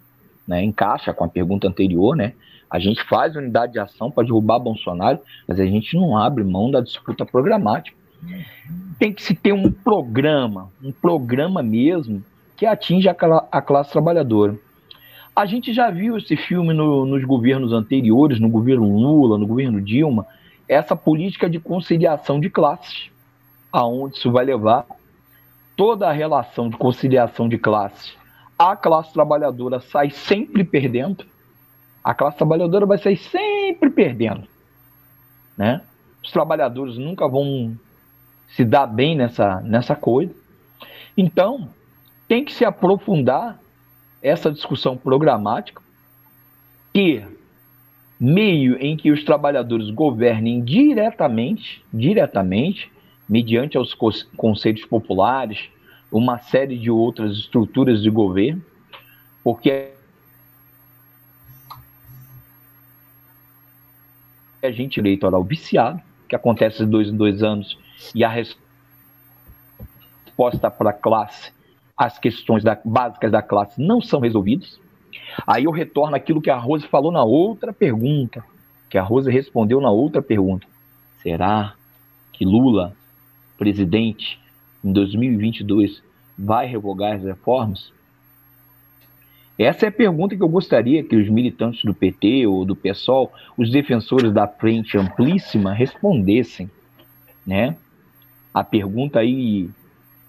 [0.47, 0.63] né?
[0.63, 2.33] Encaixa com a pergunta anterior, né?
[2.69, 6.69] A gente faz unidade de ação para derrubar Bolsonaro, mas a gente não abre mão
[6.69, 7.97] da disputa programática.
[8.99, 12.23] Tem que se ter um programa, um programa mesmo
[12.55, 13.15] que atinja
[13.51, 14.55] a, classe trabalhadora.
[15.35, 19.81] A gente já viu esse filme no, nos governos anteriores, no governo Lula, no governo
[19.81, 20.27] Dilma,
[20.67, 23.09] essa política de conciliação de classes,
[23.71, 24.85] aonde isso vai levar
[25.79, 28.11] toda a relação de conciliação de classe,
[28.57, 31.25] a classe trabalhadora sai sempre perdendo.
[32.03, 34.45] A classe trabalhadora vai sair sempre perdendo.
[35.57, 35.81] Né?
[36.21, 37.79] Os trabalhadores nunca vão
[38.49, 40.35] se dar bem nessa, nessa coisa.
[41.15, 41.69] Então,
[42.27, 43.57] tem que se aprofundar
[44.21, 45.81] essa discussão programática,
[46.93, 47.23] que
[48.19, 52.91] meio em que os trabalhadores governem diretamente, diretamente,
[53.29, 53.95] mediante aos
[54.35, 55.69] conselhos populares,
[56.11, 58.63] uma série de outras estruturas de governo,
[59.43, 59.91] porque
[64.63, 67.77] a gente eleitoral viciado, que acontece de dois em dois anos,
[68.15, 68.29] e a
[70.35, 71.53] resposta para a classe,
[71.95, 74.79] as questões da, básicas da classe não são resolvidas.
[75.45, 78.43] Aí eu retorno aquilo que a Rose falou na outra pergunta,
[78.89, 80.65] que a Rose respondeu na outra pergunta.
[81.21, 81.75] Será
[82.31, 82.95] que Lula
[83.59, 84.39] presidente
[84.83, 86.01] em 2022
[86.37, 87.91] vai revogar as reformas?
[89.57, 93.29] Essa é a pergunta que eu gostaria que os militantes do PT ou do PSOL,
[93.57, 96.71] os defensores da frente amplíssima, respondessem,
[97.45, 97.75] né?
[98.53, 99.69] A pergunta aí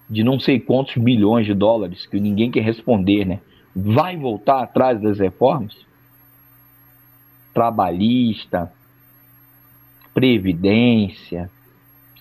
[0.08, 3.38] de não sei quantos bilhões de dólares que ninguém quer responder, né?
[3.74, 5.76] Vai voltar atrás das reformas?
[7.54, 8.72] Trabalhista,
[10.12, 11.48] previdência,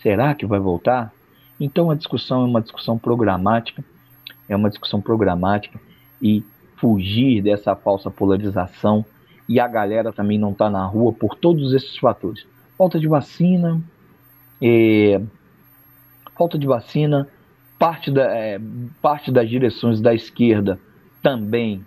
[0.02, 1.12] Será que vai voltar?
[1.60, 3.84] Então a discussão é uma discussão programática,
[4.48, 5.80] é uma discussão programática
[6.22, 6.44] e
[6.78, 9.06] fugir dessa falsa polarização
[9.48, 12.46] e a galera também não está na rua por todos esses fatores.
[12.78, 13.82] Falta de vacina,
[14.62, 15.22] é,
[16.38, 17.28] falta de vacina,
[17.78, 18.60] parte, da, é,
[19.02, 20.80] parte das direções da esquerda
[21.22, 21.86] também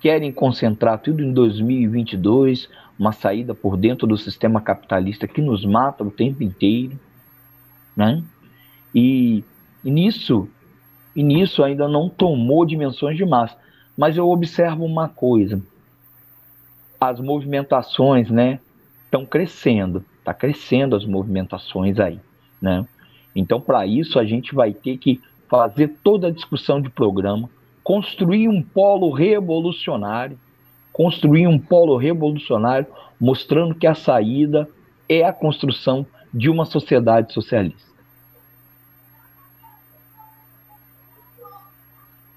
[0.00, 2.68] querem concentrar tudo em 2022,
[2.98, 6.98] uma saída por dentro do sistema capitalista que nos mata o tempo inteiro
[7.96, 8.22] né?
[8.94, 9.42] E,
[9.84, 10.48] e nisso,
[11.14, 13.56] e nisso ainda não tomou dimensões de massa.
[13.96, 15.62] Mas eu observo uma coisa:
[17.00, 18.60] as movimentações, né,
[19.04, 22.18] estão crescendo, está crescendo as movimentações aí,
[22.60, 22.86] né?
[23.34, 27.50] Então, para isso, a gente vai ter que fazer toda a discussão de programa,
[27.82, 30.38] construir um polo revolucionário,
[30.92, 32.86] construir um polo revolucionário,
[33.20, 34.68] mostrando que a saída
[35.08, 37.94] é a construção de uma sociedade socialista.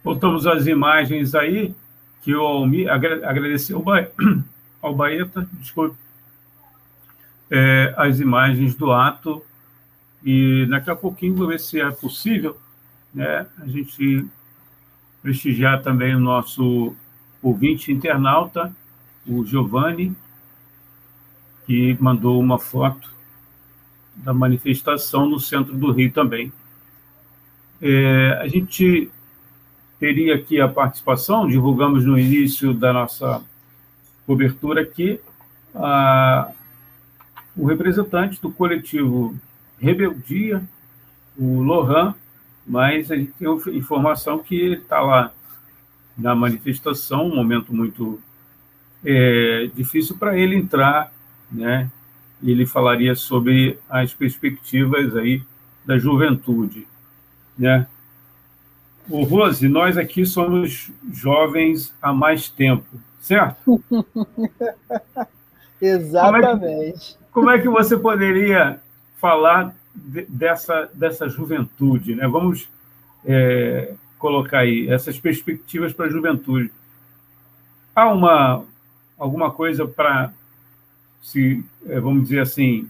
[0.04, 1.74] Voltamos às imagens aí,
[2.22, 3.84] que o Almir agradeceu
[4.82, 5.98] ao Baeta, desculpe,
[7.50, 9.44] é, as imagens do ato,
[10.24, 12.56] e daqui a pouquinho vou ver se é possível
[13.14, 14.28] né, a gente
[15.24, 16.96] prestigiar também o nosso
[17.42, 18.72] ouvinte internauta,
[19.26, 20.16] o Giovanni,
[21.66, 23.17] que mandou uma foto
[24.18, 26.52] da manifestação no centro do Rio também.
[27.82, 29.12] É, a gente
[30.00, 33.44] teria aqui a participação, divulgamos no início da nossa
[34.26, 35.20] cobertura aqui,
[35.74, 36.52] a,
[37.56, 39.36] o representante do coletivo
[39.80, 40.62] Rebeldia,
[41.38, 42.16] o Lohan,
[42.66, 45.32] mas a gente tem informação que ele está lá
[46.18, 48.20] na manifestação, um momento muito
[49.06, 51.12] é, difícil para ele entrar,
[51.52, 51.90] né?
[52.44, 55.42] Ele falaria sobre as perspectivas aí
[55.86, 56.88] da juventude,
[57.58, 57.88] né?
[59.10, 62.86] O Rose, nós aqui somos jovens há mais tempo,
[63.22, 63.82] certo?
[65.82, 66.38] Exatamente.
[66.52, 68.82] Como é, que, como é, que, você poderia
[69.16, 72.16] falar de, dessa, dessa juventude?
[72.16, 72.28] Né?
[72.28, 72.68] Vamos
[73.26, 76.72] é, colocar aí essas perspectivas para a juventude.
[77.96, 78.66] Há uma,
[79.18, 80.34] alguma coisa para
[81.28, 82.90] se, é, vamos dizer assim,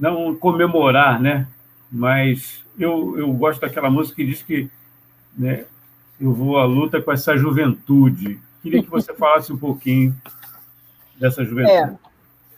[0.00, 1.46] não comemorar, né?
[1.92, 4.70] Mas eu, eu gosto daquela música que diz que
[5.36, 5.66] né,
[6.18, 8.40] eu vou à luta com essa juventude.
[8.62, 10.16] Queria que você falasse um pouquinho
[11.20, 11.98] dessa juventude.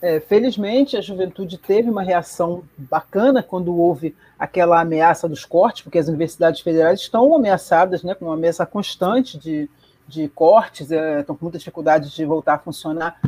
[0.01, 5.83] É, é, felizmente, a juventude teve uma reação bacana quando houve aquela ameaça dos cortes,
[5.83, 9.69] porque as universidades federais estão ameaçadas, né, com uma ameaça constante de,
[10.09, 13.21] de cortes, é, estão com muita dificuldade de voltar a funcionar.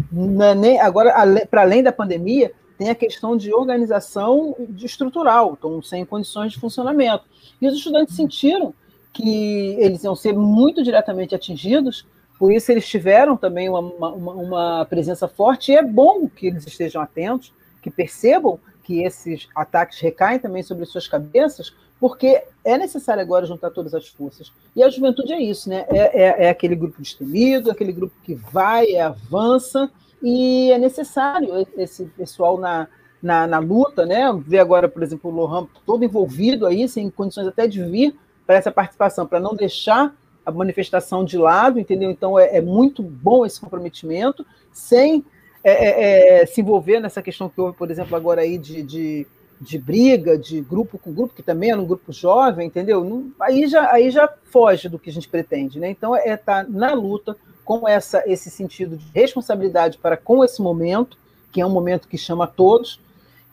[0.65, 1.13] É agora,
[1.49, 6.59] para além da pandemia, tem a questão de organização de estrutural, estão sem condições de
[6.59, 7.25] funcionamento.
[7.61, 8.73] E os estudantes sentiram
[9.13, 12.07] que eles iam ser muito diretamente atingidos,
[12.39, 16.67] por isso eles tiveram também uma, uma, uma presença forte, e é bom que eles
[16.67, 17.53] estejam atentos,
[17.83, 23.71] que percebam que esses ataques recaem também sobre suas cabeças, porque é necessário agora juntar
[23.71, 24.51] todas as forças.
[24.75, 25.85] E a juventude é isso, né?
[25.89, 29.91] É, é, é aquele grupo destemido, aquele grupo que vai, avança,
[30.23, 32.89] e é necessário esse pessoal na,
[33.23, 34.33] na, na luta, né?
[34.47, 38.57] Ver agora, por exemplo, o Lohan todo envolvido aí, sem condições até de vir para
[38.57, 40.15] essa participação, para não deixar
[40.45, 42.11] a manifestação de lado, entendeu?
[42.11, 45.25] Então é, é muito bom esse comprometimento, sem
[45.63, 49.27] é, é, é, se envolver nessa questão que houve, por exemplo, agora aí de, de,
[49.61, 53.05] de briga, de grupo com grupo, que também é um grupo jovem, entendeu?
[53.05, 55.91] Não, aí, já, aí já foge do que a gente pretende, né?
[55.91, 60.63] Então é estar tá na luta com essa, esse sentido de responsabilidade para com esse
[60.63, 61.19] momento,
[61.53, 63.01] que é um momento que chama a todos,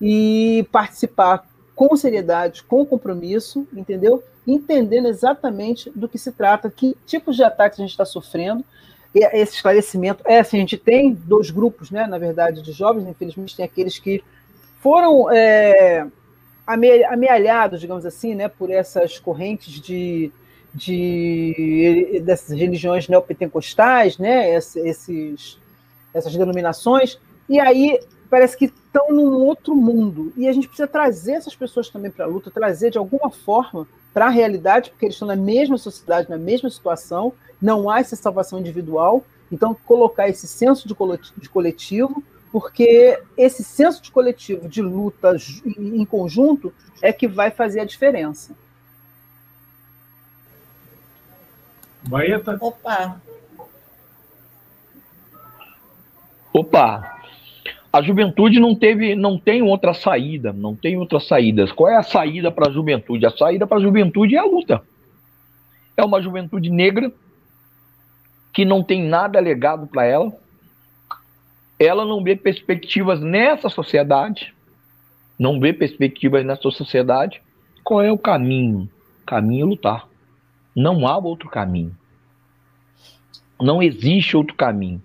[0.02, 1.46] e participar
[1.76, 4.24] com seriedade, com compromisso, entendeu?
[4.48, 8.64] Entendendo exatamente do que se trata, que tipos de ataques a gente está sofrendo.
[9.14, 13.08] E esse esclarecimento é assim, a gente tem dois grupos, né, na verdade, de jovens,
[13.08, 14.24] infelizmente tem aqueles que
[14.80, 16.06] foram é,
[16.66, 20.32] amealhados, digamos assim, né, por essas correntes de,
[20.74, 25.58] de dessas religiões neopentecostais, né, esses,
[26.14, 28.00] essas denominações, e aí
[28.30, 30.34] parece que estão num outro mundo.
[30.36, 33.88] E a gente precisa trazer essas pessoas também para a luta, trazer de alguma forma
[34.14, 38.16] para a realidade, porque eles estão na mesma sociedade, na mesma situação, não há essa
[38.16, 39.24] salvação individual.
[39.52, 45.36] Então, colocar esse senso de coletivo, porque esse senso de coletivo, de luta
[45.66, 48.56] em conjunto, é que vai fazer a diferença.
[52.04, 52.58] Baeta?
[52.62, 53.22] Opa!
[56.54, 57.18] Opa!
[57.98, 61.72] a juventude não teve, não tem outra saída, não tem outras saídas.
[61.72, 63.26] Qual é a saída para a juventude?
[63.26, 64.82] A saída para a juventude é a luta.
[65.96, 67.12] É uma juventude negra
[68.54, 70.32] que não tem nada legado para ela.
[71.80, 74.54] Ela não vê perspectivas nessa sociedade,
[75.38, 77.42] não vê perspectivas nessa sociedade.
[77.84, 78.90] Qual é o caminho?
[79.22, 80.08] O caminho é lutar.
[80.76, 81.96] Não há outro caminho.
[83.60, 85.02] Não existe outro caminho.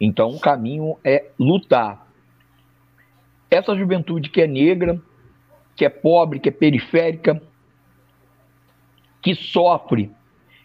[0.00, 2.06] Então, o caminho é lutar
[3.50, 5.00] essa juventude que é negra,
[5.74, 7.40] que é pobre, que é periférica,
[9.22, 10.10] que sofre,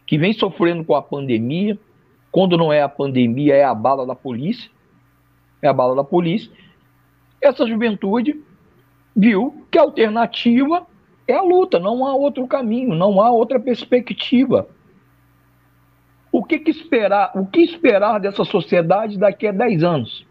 [0.05, 1.77] que vem sofrendo com a pandemia,
[2.31, 4.69] quando não é a pandemia, é a bala da polícia,
[5.63, 6.51] é a bala da polícia.
[7.41, 8.39] Essa juventude
[9.15, 10.85] viu que a alternativa
[11.27, 14.67] é a luta, não há outro caminho, não há outra perspectiva.
[16.31, 17.31] O que, que esperar?
[17.35, 20.27] O que esperar dessa sociedade daqui a 10 anos?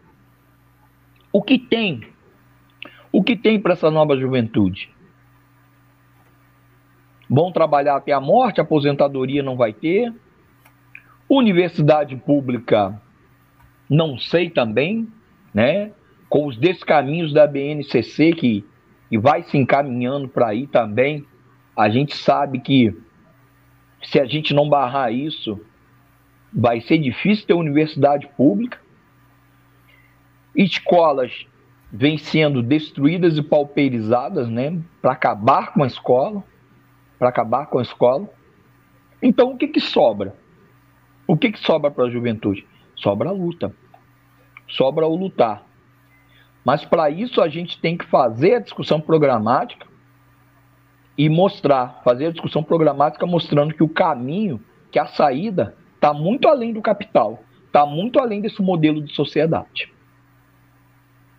[1.31, 2.13] O que tem
[3.13, 4.89] o que tem para essa nova juventude?
[7.29, 10.11] Vão trabalhar até a morte, aposentadoria não vai ter.
[11.29, 12.99] Universidade pública,
[13.87, 15.07] não sei também,
[15.53, 15.91] né?
[16.29, 18.65] Com os descaminhos da BNCC que,
[19.09, 21.25] que vai se encaminhando para aí também,
[21.75, 22.95] a gente sabe que
[24.03, 25.59] se a gente não barrar isso,
[26.51, 28.79] vai ser difícil ter universidade pública.
[30.55, 31.45] Escolas
[31.91, 36.43] vêm sendo destruídas e pauperizadas, né, para acabar com a escola,
[37.17, 38.29] para acabar com a escola.
[39.21, 40.35] Então, o que que sobra?
[41.27, 42.67] O que que sobra para a juventude?
[42.95, 43.73] Sobra a luta.
[44.67, 45.63] Sobra o lutar.
[46.65, 49.85] Mas para isso a gente tem que fazer a discussão programática
[51.17, 54.61] e mostrar, fazer a discussão programática mostrando que o caminho,
[54.91, 59.91] que a saída está muito além do capital, está muito além desse modelo de sociedade.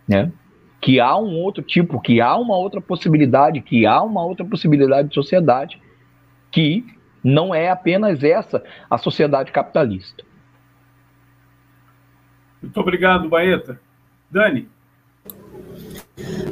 [0.06, 0.32] Né?
[0.80, 5.08] Que há um outro tipo, que há uma outra possibilidade, que há uma outra possibilidade
[5.08, 5.80] de sociedade
[6.50, 6.84] que
[7.22, 10.23] não é apenas essa a sociedade capitalista.
[12.64, 13.78] Muito obrigado, Baeta.
[14.30, 14.68] Dani.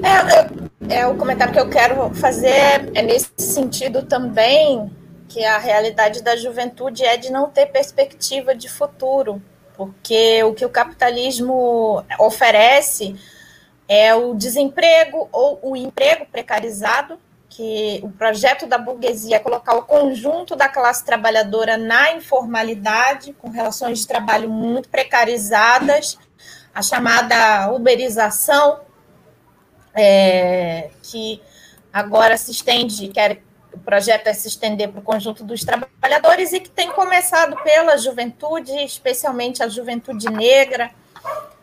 [0.03, 4.91] É, é, é, o comentário que eu quero fazer é nesse sentido também
[5.29, 9.41] que a realidade da juventude é de não ter perspectiva de futuro,
[9.75, 13.17] porque o que o capitalismo oferece
[13.89, 17.19] é o desemprego ou o emprego precarizado,
[17.55, 23.51] que o projeto da burguesia é colocar o conjunto da classe trabalhadora na informalidade, com
[23.51, 26.19] relações de trabalho muito precarizadas,
[26.75, 28.81] a chamada uberização,
[29.95, 31.43] é, que
[31.93, 33.43] agora se estende, quer
[33.75, 37.97] o projeto é se estender para o conjunto dos trabalhadores e que tem começado pela
[37.97, 40.91] juventude, especialmente a juventude negra,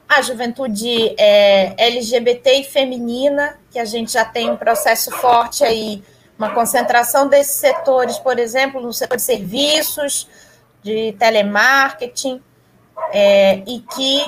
[0.10, 6.04] a juventude é, LGBT e feminina, que a gente já tem um processo forte aí,
[6.36, 10.28] uma concentração desses setores, por exemplo, no setor de serviços,
[10.82, 12.42] de telemarketing,
[13.14, 14.26] é, e que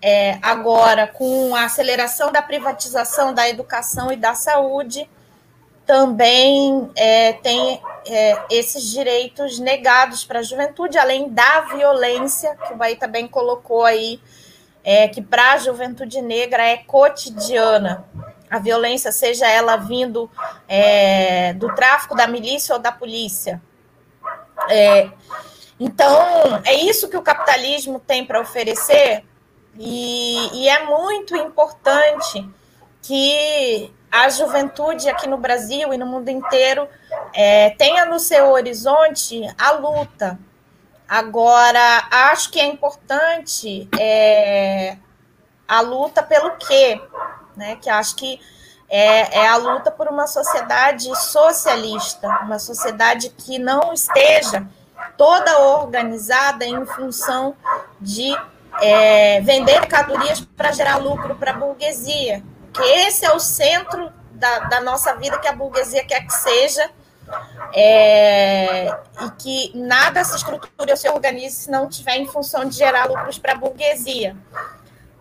[0.00, 5.06] é, agora, com a aceleração da privatização da educação e da saúde,
[5.84, 12.76] também é, tem é, esses direitos negados para a juventude, além da violência, que o
[12.76, 14.20] Bahia também colocou aí
[14.84, 18.04] é, que para a juventude negra é cotidiana.
[18.50, 20.30] A violência, seja ela vindo
[20.66, 23.60] é, do tráfico, da milícia ou da polícia.
[24.70, 25.10] É,
[25.78, 29.24] então, é isso que o capitalismo tem para oferecer,
[29.78, 32.48] e, e é muito importante
[33.00, 36.88] que a juventude aqui no Brasil e no mundo inteiro
[37.32, 40.38] é, tenha no seu horizonte a luta,
[41.08, 44.98] Agora, acho que é importante é,
[45.66, 47.00] a luta pelo quê?
[47.56, 47.76] Né?
[47.76, 48.38] Que acho que
[48.90, 54.66] é, é, a luta por uma sociedade socialista, uma sociedade que não esteja
[55.16, 57.56] toda organizada em função
[57.98, 58.36] de
[58.80, 62.42] é, vender mercadorias para gerar lucro para a burguesia.
[62.72, 66.90] Que esse é o centro da, da nossa vida que a burguesia quer que seja
[67.74, 72.76] é, e que nada se estruture ou se organize se não tiver em função de
[72.76, 74.36] gerar lucros para a burguesia.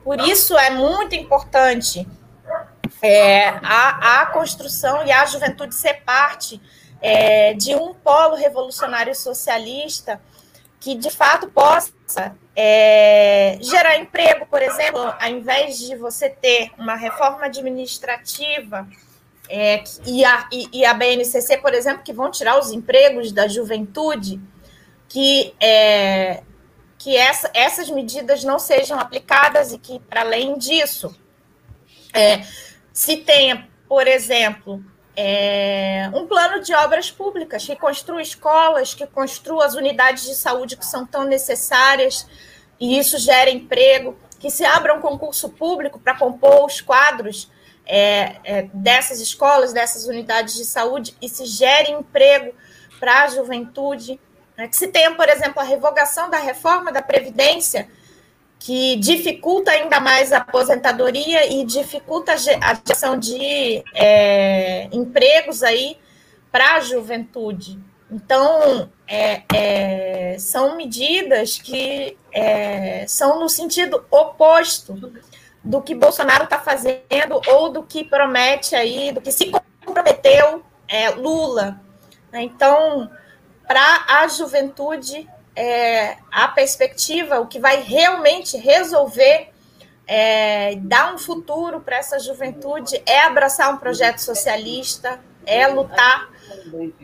[0.03, 2.07] Por isso é muito importante
[3.01, 6.61] é, a, a construção e a juventude ser parte
[7.01, 10.19] é, de um polo revolucionário socialista
[10.79, 11.91] que de fato possa
[12.55, 18.87] é, gerar emprego, por exemplo, ao invés de você ter uma reforma administrativa
[19.49, 23.47] é, e, a, e, e, a BNCC, por exemplo, que vão tirar os empregos da
[23.47, 24.41] juventude,
[25.07, 26.43] que, é,
[26.97, 31.15] que essa, essas medidas não sejam aplicadas e que, para além disso,
[32.13, 32.43] é,
[32.91, 34.83] se tenha, por exemplo,
[35.15, 40.75] é, um plano de obras públicas que construa escolas, que construa as unidades de saúde
[40.75, 42.27] que são tão necessárias,
[42.79, 47.49] e isso gera emprego, que se abra um concurso público para compor os quadros
[47.87, 52.53] é, é, dessas escolas, dessas unidades de saúde e se gere emprego
[52.99, 54.19] para a juventude.
[54.57, 54.67] Né?
[54.67, 57.87] Que se tenha, por exemplo, a revogação da reforma da Previdência,
[58.59, 65.97] que dificulta ainda mais a aposentadoria e dificulta a geração de é, empregos aí
[66.51, 67.79] para a juventude.
[68.09, 75.11] Então, é, é, são medidas que é, são no sentido oposto
[75.63, 79.51] do que Bolsonaro está fazendo ou do que promete aí, do que se
[79.83, 81.81] comprometeu é, Lula.
[82.31, 82.43] Né?
[82.43, 83.09] Então,
[83.67, 89.49] para a juventude, é, a perspectiva, o que vai realmente resolver,
[90.05, 96.29] é, dar um futuro para essa juventude é abraçar um projeto socialista, é lutar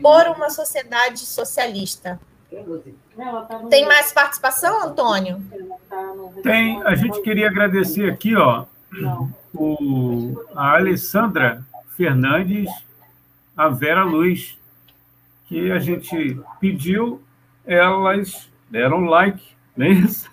[0.00, 2.18] por uma sociedade socialista.
[3.70, 5.42] Tem mais participação, Antônio?
[6.42, 6.82] Tem.
[6.82, 8.64] A gente queria agradecer aqui, ó,
[9.52, 11.64] o, a Alessandra
[11.96, 12.68] Fernandes,
[13.56, 14.58] a Vera Luz,
[15.46, 17.22] que a gente pediu,
[17.64, 19.44] elas deram like,
[19.76, 20.28] não é isso?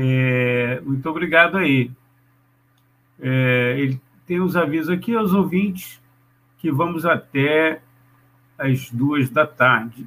[0.00, 1.90] É, muito obrigado aí.
[3.20, 6.00] É, ele tem os avisos aqui aos ouvintes
[6.58, 7.80] que vamos até
[8.58, 10.06] às duas da tarde.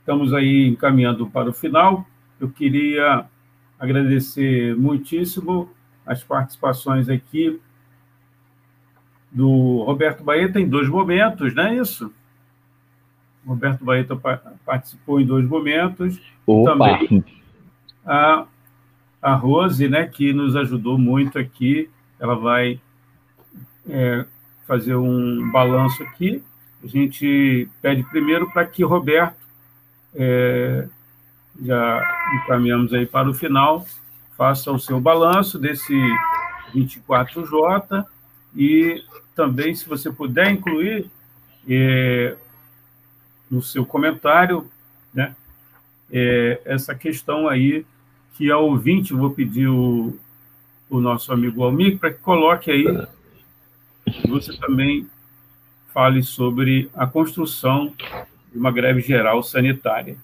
[0.00, 2.06] Estamos aí encaminhando para o final.
[2.38, 3.24] Eu queria
[3.78, 5.70] agradecer muitíssimo
[6.06, 7.58] as participações aqui
[9.32, 12.12] do Roberto Baeta em dois momentos, não é isso?
[13.46, 14.16] Roberto Baeta
[14.64, 16.20] participou em dois momentos.
[16.46, 16.98] Opa.
[16.98, 17.24] Também
[18.04, 18.46] a,
[19.22, 21.88] a Rose, né, que nos ajudou muito aqui.
[22.18, 22.80] Ela vai
[23.88, 24.24] é,
[24.66, 26.42] fazer um balanço aqui.
[26.84, 29.36] A gente pede primeiro para que Roberto,
[30.14, 30.86] é,
[31.62, 32.02] já
[32.34, 33.86] encaminhamos aí para o final,
[34.36, 35.94] faça o seu balanço desse
[36.74, 38.04] 24J
[38.54, 39.02] e
[39.34, 41.10] também, se você puder incluir
[41.66, 42.36] é,
[43.50, 44.70] no seu comentário,
[45.12, 45.34] né,
[46.12, 47.86] é, essa questão aí
[48.34, 50.18] que a ouvinte, vou pedir o,
[50.90, 52.84] o nosso amigo Almir para que coloque aí,
[54.28, 55.08] você também
[55.94, 57.94] fale sobre a construção
[58.50, 60.16] de uma greve geral sanitária.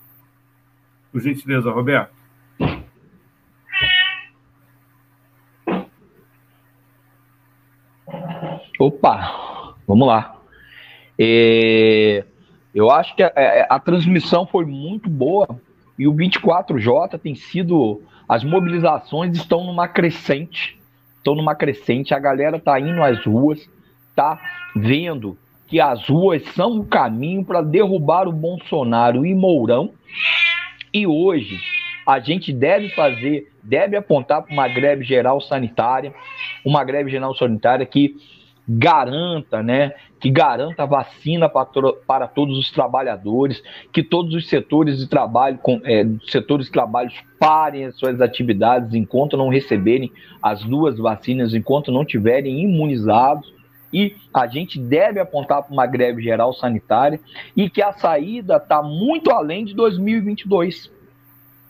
[1.12, 2.12] Por gentileza, Roberto.
[8.80, 10.40] Opa, vamos lá.
[11.16, 12.24] É,
[12.74, 15.60] eu acho que a, a, a, transmissão foi muito boa
[15.96, 18.02] e o 24J tem sido.
[18.28, 20.80] As mobilizações estão numa crescente.
[21.18, 22.14] Estão numa crescente.
[22.14, 23.68] A galera tá indo às ruas,
[24.16, 24.40] tá
[24.74, 25.36] vendo
[25.70, 29.92] que as ruas são o caminho para derrubar o Bolsonaro e Mourão.
[30.92, 31.60] E hoje
[32.04, 36.12] a gente deve fazer, deve apontar para uma greve geral sanitária,
[36.64, 38.16] uma greve geral sanitária que
[38.68, 41.66] garanta, né, que garanta vacina para,
[42.06, 47.10] para todos os trabalhadores, que todos os setores de trabalho, com, é, setores de trabalho
[47.38, 50.10] parem as suas atividades enquanto não receberem
[50.42, 53.59] as duas vacinas, enquanto não tiverem imunizados.
[53.92, 57.20] E a gente deve apontar para uma greve geral sanitária
[57.56, 60.90] e que a saída está muito além de 2022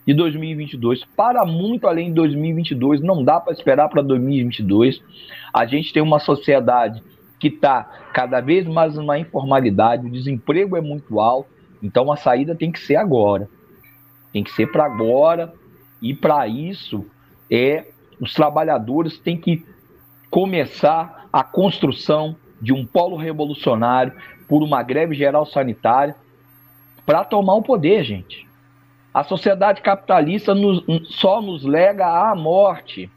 [0.05, 5.01] de 2022, para muito além de 2022, não dá para esperar para 2022.
[5.53, 7.03] A gente tem uma sociedade
[7.39, 7.83] que está
[8.13, 11.49] cada vez mais numa informalidade, o desemprego é muito alto,
[11.81, 13.49] então a saída tem que ser agora.
[14.33, 15.53] Tem que ser para agora,
[16.01, 17.05] e para isso
[17.49, 17.85] é
[18.19, 19.65] os trabalhadores têm que
[20.29, 24.13] começar a construção de um polo revolucionário
[24.47, 26.15] por uma greve geral sanitária
[27.05, 28.47] para tomar o poder, gente.
[29.13, 33.09] A sociedade capitalista nos, só nos lega à morte.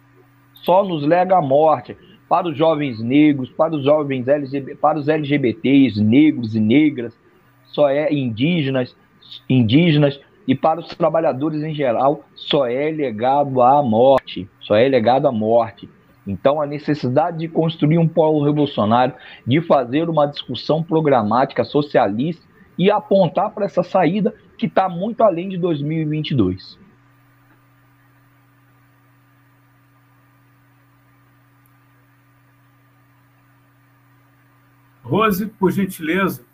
[0.55, 1.97] Só nos lega à morte.
[2.29, 7.13] Para os jovens negros, para os jovens LGBT, para os LGBTs, negros e negras,
[7.67, 8.97] só é indígenas,
[9.49, 14.49] indígenas e para os trabalhadores em geral, só é legado à morte.
[14.61, 15.89] Só é legado à morte.
[16.27, 19.15] Então, a necessidade de construir um polo revolucionário,
[19.47, 22.47] de fazer uma discussão programática socialista
[22.79, 26.79] e apontar para essa saída que está muito além de 2022.
[35.03, 36.45] Rose, por gentileza.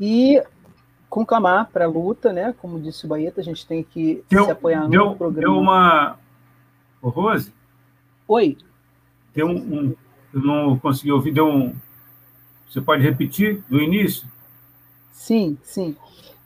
[0.00, 0.42] E
[1.10, 2.54] conclamar para a luta, né?
[2.58, 5.52] Como disse o Baeta, a gente tem que deu, se apoiar no deu, programa.
[5.52, 6.18] Deu uma.
[7.02, 7.52] Ô, Rose?
[8.26, 8.56] Oi.
[9.34, 9.96] Deu um, um.
[10.32, 11.74] Eu não consegui ouvir, deu um.
[12.68, 14.28] Você pode repetir do início?
[15.12, 15.96] Sim, sim.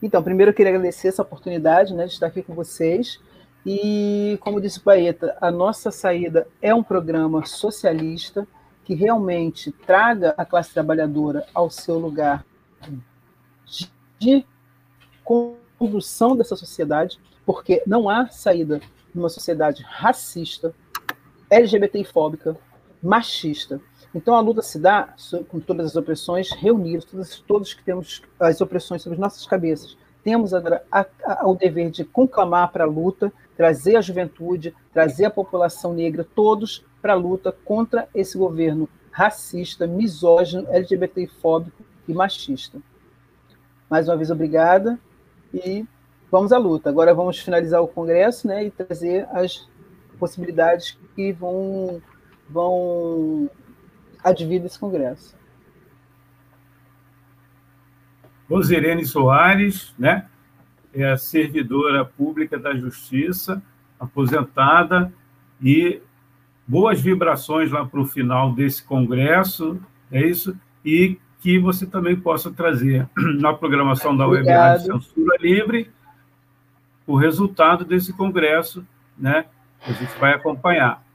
[0.01, 3.19] Então, primeiro eu queria agradecer essa oportunidade né, de estar aqui com vocês.
[3.65, 8.47] E, como disse o Baeta, a nossa saída é um programa socialista
[8.83, 12.45] que realmente traga a classe trabalhadora ao seu lugar
[14.19, 14.45] de
[15.23, 18.81] condução dessa sociedade, porque não há saída
[19.13, 20.73] numa sociedade racista,
[21.49, 22.57] LGBTfóbica,
[23.01, 23.79] machista.
[24.13, 25.13] Então a luta se dá
[25.47, 29.97] com todas as opressões reunidas, todos, todos que temos as opressões sobre nossas cabeças.
[30.23, 30.61] Temos a,
[30.91, 36.25] a, o dever de conclamar para a luta, trazer a juventude, trazer a população negra,
[36.35, 42.79] todos para a luta contra esse governo racista, misógino, LGBTfóbico e machista.
[43.89, 44.99] Mais uma vez, obrigada
[45.53, 45.85] e
[46.31, 46.89] vamos à luta.
[46.89, 49.67] Agora vamos finalizar o congresso né, e trazer as
[50.19, 52.01] possibilidades que vão,
[52.49, 53.49] vão
[54.23, 55.35] advir desse congresso.
[58.49, 60.27] Rosirene Soares, né?
[60.93, 63.61] É a servidora pública da Justiça,
[63.99, 65.11] aposentada,
[65.61, 66.01] e
[66.67, 69.79] boas vibrações lá para o final desse congresso,
[70.11, 70.57] é isso?
[70.85, 73.07] E que você também possa trazer
[73.39, 75.91] na programação da Web Rádio Censura Livre
[77.05, 78.83] o resultado desse congresso,
[79.15, 79.45] né?
[79.85, 81.05] A gente vai acompanhar.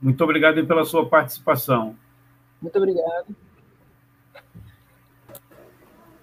[0.00, 1.94] Muito obrigado pela sua participação.
[2.62, 3.36] Muito obrigado.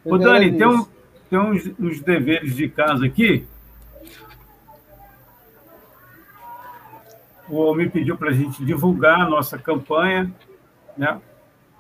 [0.04, 0.88] Ô, Dani, tem, um,
[1.30, 3.46] tem uns, uns deveres de casa aqui.
[7.48, 10.34] O Almir pediu para a gente divulgar a nossa campanha,
[10.98, 11.22] né?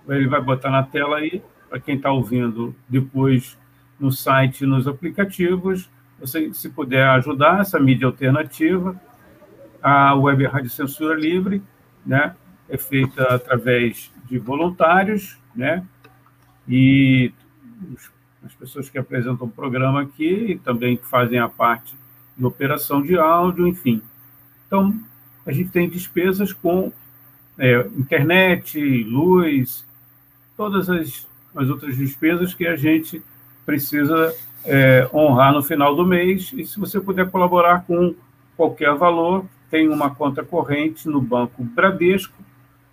[0.07, 3.57] Ele vai botar na tela aí, para quem está ouvindo depois
[3.99, 5.89] no site, nos aplicativos.
[6.19, 8.99] Você, se puder ajudar essa mídia alternativa,
[9.81, 11.61] a Web Rádio Censura Livre,
[12.05, 12.35] né?
[12.69, 15.85] É feita através de voluntários, né?
[16.67, 17.31] E
[18.43, 21.95] as pessoas que apresentam o programa aqui e também que fazem a parte
[22.35, 24.01] de operação de áudio, enfim.
[24.65, 24.97] Então,
[25.45, 26.91] a gente tem despesas com
[27.57, 29.86] é, internet, luz,
[30.57, 33.23] todas as, as outras despesas que a gente
[33.65, 36.51] precisa é, honrar no final do mês.
[36.53, 38.13] E se você puder colaborar com
[38.57, 42.33] qualquer valor, tem uma conta corrente no Banco Bradesco,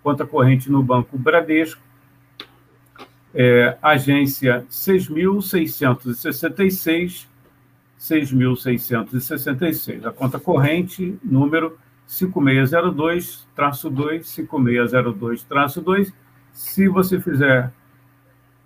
[0.03, 1.81] conta corrente no Banco Bradesco,
[3.33, 7.25] é, agência 6.666,
[7.99, 10.05] 6.666.
[10.05, 11.75] A conta corrente, número
[12.07, 16.13] 5602-2, 5602-2,
[16.55, 17.71] se você fizer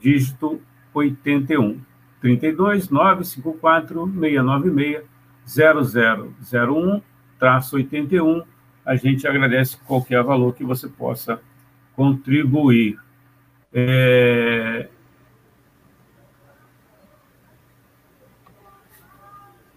[0.00, 0.60] dígito
[0.94, 1.80] 81.
[2.20, 5.02] 32 954 696
[5.44, 7.02] 0001
[7.36, 8.44] traço 81.
[8.86, 11.40] A gente agradece qualquer valor que você possa
[11.96, 13.01] contribuir.
[13.72, 14.88] É...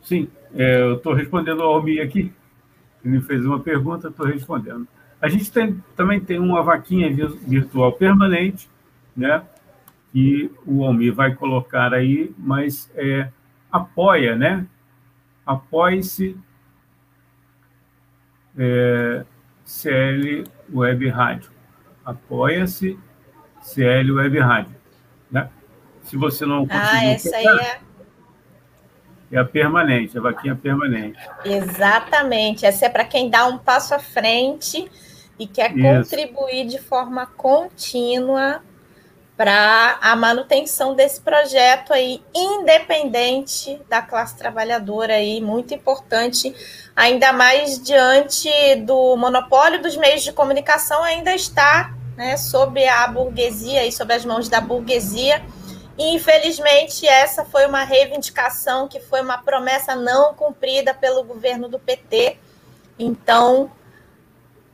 [0.01, 2.31] Sim, é, eu estou respondendo ao Almi aqui.
[3.03, 4.87] Ele me fez uma pergunta, estou respondendo.
[5.21, 7.11] A gente tem, também tem uma vaquinha
[7.47, 8.69] virtual permanente,
[9.15, 9.43] né?
[10.15, 13.29] que o Almir vai colocar aí, mas é,
[13.69, 14.65] apoia, né?
[15.45, 16.37] Apoie-se
[18.57, 19.25] é,
[19.65, 21.51] CL Web Rádio.
[22.05, 22.97] Apoia-se
[23.65, 24.75] CL Web Rádio.
[25.31, 25.49] Né?
[26.03, 26.87] Se você não conseguir...
[26.87, 27.79] Ah, essa aí é...
[29.31, 31.19] É a permanente, a vaquinha permanente.
[31.43, 32.65] Exatamente.
[32.65, 34.89] Essa é para quem dá um passo à frente
[35.37, 35.81] e quer Isso.
[35.81, 38.61] contribuir de forma contínua
[39.35, 46.55] para a manutenção desse projeto aí, independente da classe trabalhadora aí, muito importante,
[46.95, 48.49] ainda mais diante
[48.85, 54.25] do monopólio dos meios de comunicação ainda está né, sob a burguesia e sob as
[54.25, 55.43] mãos da burguesia.
[55.97, 61.79] E, infelizmente, essa foi uma reivindicação que foi uma promessa não cumprida pelo governo do
[61.79, 62.37] PT.
[62.99, 63.71] Então,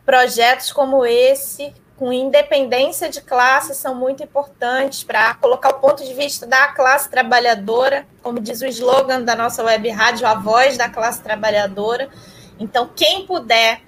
[0.06, 6.11] projetos como esse com independência de classe são muito importantes para colocar o ponto de
[6.16, 10.90] vista da classe trabalhadora, como diz o slogan da nossa web rádio, a voz da
[10.90, 12.10] classe trabalhadora.
[12.60, 13.82] Então, quem puder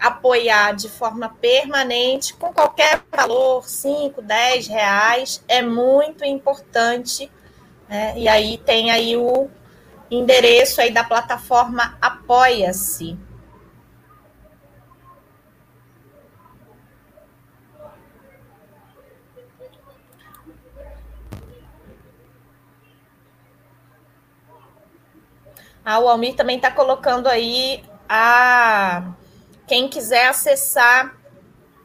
[0.00, 7.30] apoiar de forma permanente, com qualquer valor, 5, 10 reais, é muito importante.
[7.88, 8.14] Né?
[8.16, 9.48] E aí tem aí o
[10.10, 13.18] endereço aí da plataforma Apoia-se.
[25.88, 29.04] Ah, o Almir também está colocando aí a
[29.66, 31.16] quem quiser acessar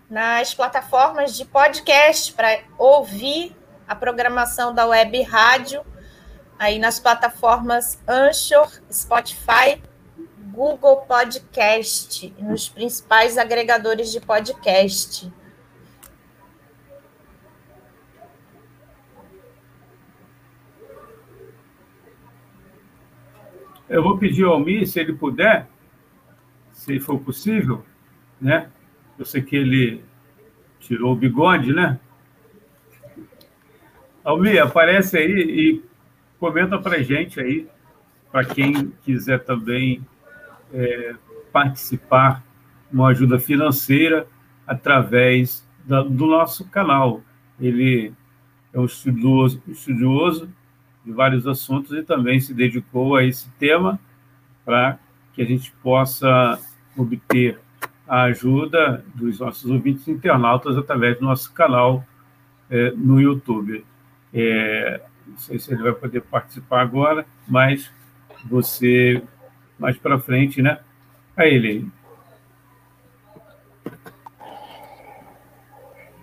[0.09, 3.55] nas plataformas de podcast para ouvir
[3.87, 5.81] a programação da web rádio,
[6.59, 9.81] aí nas plataformas Anchor, Spotify,
[10.51, 15.31] Google Podcast, nos principais agregadores de podcast.
[23.89, 25.70] Eu vou pedir ao Almir, se ele puder,
[26.81, 27.85] se for possível,
[28.39, 28.67] né?
[29.17, 30.03] Eu sei que ele
[30.79, 31.99] tirou o bigode, né?
[34.23, 35.83] Almir, aparece aí e
[36.39, 37.67] comenta para gente aí,
[38.31, 40.03] para quem quiser também
[40.73, 41.13] é,
[41.53, 42.43] participar,
[42.91, 44.25] uma ajuda financeira
[44.65, 47.21] através da, do nosso canal.
[47.59, 48.11] Ele
[48.73, 50.51] é um estudioso, estudioso
[51.05, 53.99] de vários assuntos e também se dedicou a esse tema
[54.65, 54.97] para
[55.33, 56.59] que a gente possa
[56.97, 57.59] obter
[58.07, 62.03] a ajuda dos nossos ouvintes internautas através do nosso canal
[62.69, 63.85] é, no YouTube.
[64.33, 67.91] É, não sei se ele vai poder participar agora, mas
[68.45, 69.23] você,
[69.79, 70.79] mais para frente, né?
[71.37, 71.87] A ele.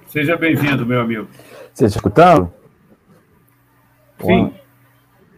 [0.08, 1.28] Seja bem-vindo, meu amigo.
[1.72, 2.52] Você está escutando?
[4.20, 4.52] Sim.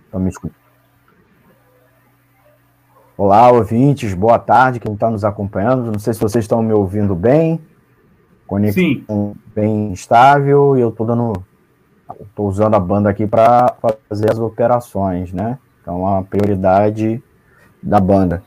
[0.05, 0.60] Estão me escutando?
[3.23, 5.93] Olá, ouvintes, boa tarde, quem está nos acompanhando.
[5.93, 7.61] Não sei se vocês estão me ouvindo bem.
[8.47, 9.35] Conexão Sim.
[9.55, 11.45] bem estável e eu estou dando.
[12.19, 13.77] Estou usando a banda aqui para
[14.09, 15.59] fazer as operações, né?
[15.83, 17.23] Então, a prioridade
[17.83, 18.43] da banda.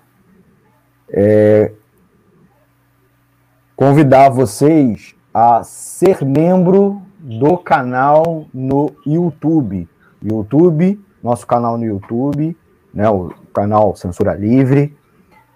[1.08, 1.72] É,
[3.76, 9.88] convidar vocês a ser membro do canal no YouTube.
[10.20, 12.58] YouTube, nosso canal no YouTube,
[12.92, 14.98] né, o canal Censura Livre,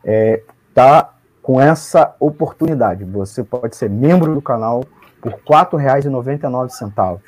[0.03, 0.41] é,
[0.73, 3.03] tá com essa oportunidade.
[3.03, 4.83] Você pode ser membro do canal
[5.21, 7.19] por R$ 4,99.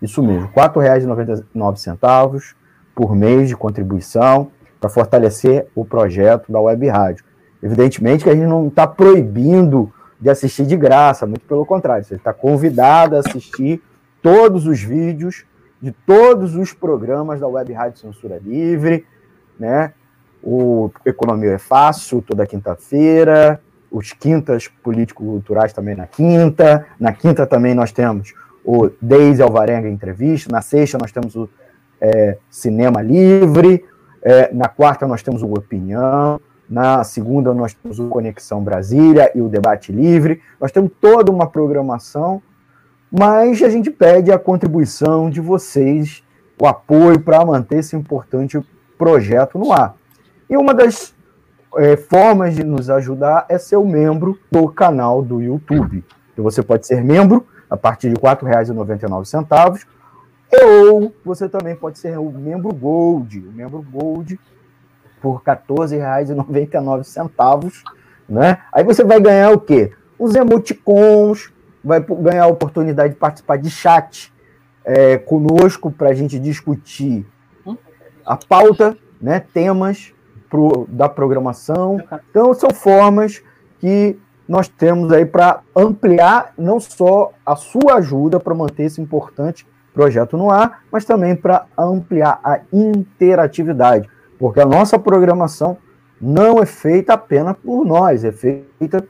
[0.00, 2.54] Isso mesmo, R$ 4,99
[2.94, 4.50] por mês de contribuição
[4.80, 7.24] para fortalecer o projeto da Web Rádio.
[7.62, 12.16] Evidentemente que a gente não está proibindo de assistir de graça, muito pelo contrário, você
[12.16, 13.82] está convidado a assistir
[14.20, 15.44] todos os vídeos
[15.80, 19.04] de todos os programas da Web Rádio Censura Livre,
[19.58, 19.92] né?
[20.42, 26.86] O Economia é Fácil, toda quinta-feira, os quintas político-culturais também na quinta.
[26.98, 30.50] Na quinta também nós temos o Deise Alvarenga Entrevista.
[30.50, 31.48] Na sexta nós temos o
[32.00, 33.84] é, Cinema Livre.
[34.22, 36.40] É, na quarta nós temos o Opinião.
[36.68, 40.40] Na segunda nós temos o Conexão Brasília e o Debate Livre.
[40.60, 42.42] Nós temos toda uma programação,
[43.10, 46.24] mas a gente pede a contribuição de vocês,
[46.60, 48.58] o apoio para manter esse importante
[48.96, 49.94] projeto no ar.
[50.52, 51.14] E uma das
[51.78, 56.04] é, formas de nos ajudar é ser membro do canal do YouTube.
[56.30, 59.86] Então você pode ser membro a partir de R$ 4,99,
[60.62, 63.48] ou você também pode ser o membro Gold.
[63.48, 64.38] O membro Gold
[65.22, 67.82] por R$ 14,99,
[68.28, 68.58] né?
[68.70, 69.90] Aí você vai ganhar o quê?
[70.18, 71.50] Os emoticons,
[71.82, 74.30] vai ganhar a oportunidade de participar de chat
[74.84, 77.24] é, conosco para a gente discutir
[78.22, 80.12] a pauta, né, temas
[80.52, 81.98] pro, da programação.
[82.30, 83.42] Então, são formas
[83.78, 89.66] que nós temos aí para ampliar não só a sua ajuda para manter esse importante
[89.94, 94.08] projeto no ar, mas também para ampliar a interatividade,
[94.38, 95.78] porque a nossa programação
[96.20, 99.06] não é feita apenas por nós, é feita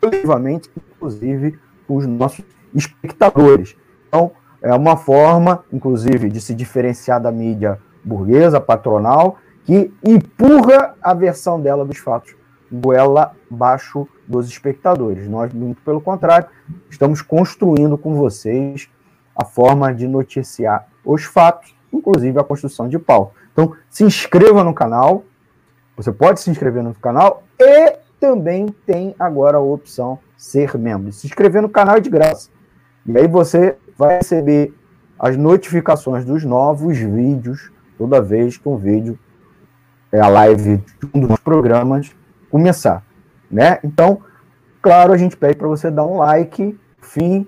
[0.00, 3.76] coletivamente, inclusive, por nossos espectadores.
[4.08, 4.30] Então,
[4.62, 9.36] é uma forma, inclusive, de se diferenciar da mídia burguesa, patronal,
[9.66, 12.34] que empurra a versão dela dos fatos
[12.72, 15.28] goela abaixo dos espectadores.
[15.28, 16.48] Nós, muito pelo contrário,
[16.90, 18.88] estamos construindo com vocês
[19.34, 23.34] a forma de noticiar os fatos, inclusive a construção de pau.
[23.52, 25.24] Então, se inscreva no canal,
[25.96, 31.12] você pode se inscrever no canal e também tem agora a opção ser membro.
[31.12, 32.50] Se inscrever no canal é de graça.
[33.04, 34.74] E aí você vai receber
[35.18, 39.18] as notificações dos novos vídeos toda vez que um vídeo
[40.12, 42.14] a live de um dos programas
[42.50, 43.04] começar,
[43.50, 43.78] né?
[43.82, 44.20] Então,
[44.80, 47.46] claro, a gente pede para você dar um like, fim,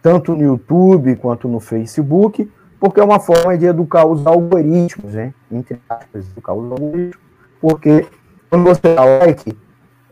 [0.00, 5.34] tanto no YouTube quanto no Facebook, porque é uma forma de educar os algoritmos, né?
[5.50, 7.24] Entre aspas, educar os algoritmos,
[7.60, 8.06] porque
[8.48, 9.56] quando você dá like,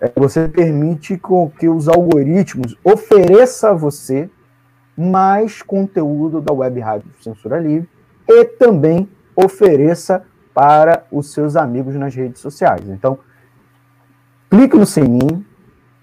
[0.00, 1.20] é, você permite
[1.58, 4.28] que os algoritmos ofereçam a você
[4.96, 7.88] mais conteúdo da Web Rádio Censura Livre
[8.28, 10.24] e também ofereça
[10.54, 12.88] para os seus amigos nas redes sociais.
[12.88, 13.18] Então,
[14.48, 15.44] clique no sininho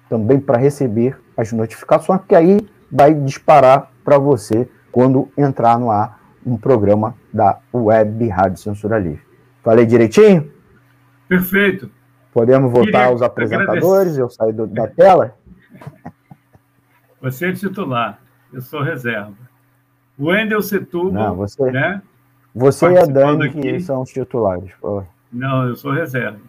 [0.10, 2.60] também para receber as notificações, que aí
[2.92, 9.22] vai disparar para você quando entrar no ar um programa da Web Rádio Censura Livre.
[9.64, 10.52] Falei direitinho?
[11.30, 11.90] Perfeito.
[12.34, 14.18] Podemos voltar aos apresentadores?
[14.18, 14.22] Agradecer.
[14.22, 15.36] Eu saio do, da tela?
[17.22, 18.20] Você é titular,
[18.52, 19.34] eu sou reserva.
[20.18, 21.72] O Wendel Setúbal, Não, você...
[21.72, 22.02] né?
[22.54, 24.72] Você e a Dani que são os titulares.
[24.80, 25.04] Pô.
[25.32, 26.40] Não, eu sou reserva.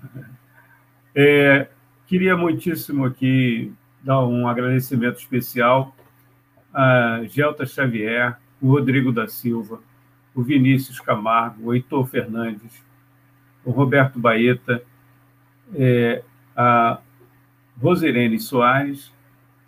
[1.15, 1.69] É,
[2.07, 3.73] queria muitíssimo aqui
[4.03, 5.95] dar um agradecimento especial
[6.73, 9.81] a Gelta Xavier, o Rodrigo da Silva,
[10.35, 12.83] o Vinícius Camargo, o Heitor Fernandes,
[13.65, 14.83] o Roberto Baeta,
[15.75, 16.23] é,
[16.57, 16.99] a
[17.81, 19.13] Rosirene Soares,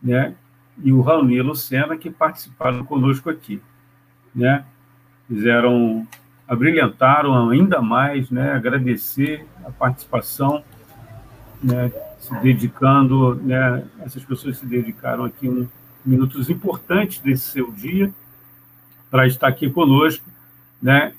[0.02, 0.34] né,
[0.82, 3.60] e o Raoni Lucena, que participaram conosco aqui,
[4.34, 4.64] né,
[5.28, 6.06] fizeram
[6.46, 8.52] abrilhantaram ainda mais, né?
[8.52, 10.62] agradecer a participação,
[11.62, 11.90] né?
[12.18, 13.84] se dedicando, né?
[14.00, 15.66] essas pessoas se dedicaram aqui um,
[16.04, 18.12] minutos importantes desse seu dia
[19.10, 20.24] para estar aqui conosco,
[20.82, 21.14] né?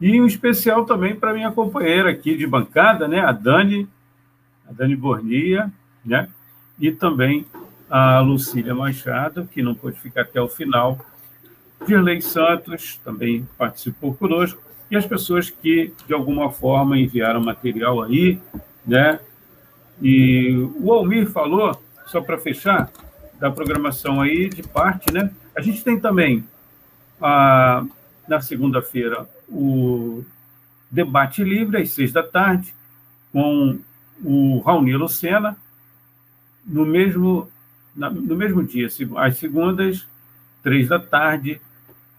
[0.00, 3.20] E um especial também para minha companheira aqui de bancada, né?
[3.20, 3.88] A Dani,
[4.68, 5.72] a Dani Bornia,
[6.04, 6.28] né?
[6.78, 7.44] E também
[7.90, 10.98] a Lucília Machado, que não pôde ficar até o final.
[11.86, 14.60] Dirley Santos também participou conosco.
[14.90, 18.38] E as pessoas que, de alguma forma, enviaram material aí,
[18.86, 19.20] né?
[20.00, 22.90] E o Almir falou, só para fechar,
[23.38, 25.30] da programação aí de parte, né?
[25.56, 26.44] A gente tem também,
[27.20, 27.84] a,
[28.28, 30.24] na segunda-feira, o
[30.90, 32.74] debate livre, às seis da tarde,
[33.32, 33.78] com
[34.22, 35.56] o Raoni Lucena,
[36.66, 37.50] no mesmo,
[37.96, 40.06] na, no mesmo dia, às segundas,
[40.62, 41.60] três da tarde,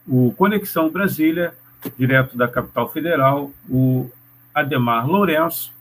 [0.07, 1.55] o Conexão Brasília,
[1.97, 4.09] direto da capital federal, o
[4.53, 5.71] Ademar Lourenço.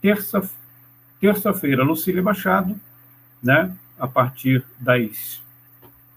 [0.00, 0.48] Terça,
[1.20, 2.78] terça-feira, Lucília Machado,
[3.42, 3.74] né?
[3.98, 5.42] a partir das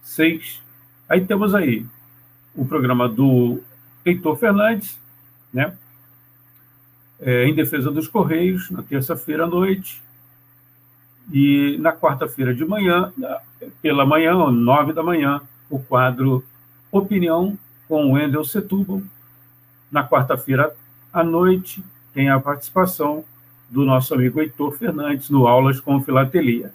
[0.01, 0.61] seis.
[1.07, 1.85] Aí temos aí
[2.55, 3.61] o programa do
[4.05, 4.97] Heitor Fernandes,
[5.53, 5.75] né?
[7.19, 10.01] É, em defesa dos Correios, na terça-feira à noite.
[11.31, 13.13] E na quarta-feira de manhã,
[13.81, 16.43] pela manhã, nove da manhã, o quadro
[16.93, 17.57] Opinião
[17.87, 19.01] com o Wendel Setúbal.
[19.91, 20.75] Na quarta-feira
[21.11, 23.25] à noite, tem a participação
[23.67, 26.71] do nosso amigo Heitor Fernandes no Aulas com Filatelia.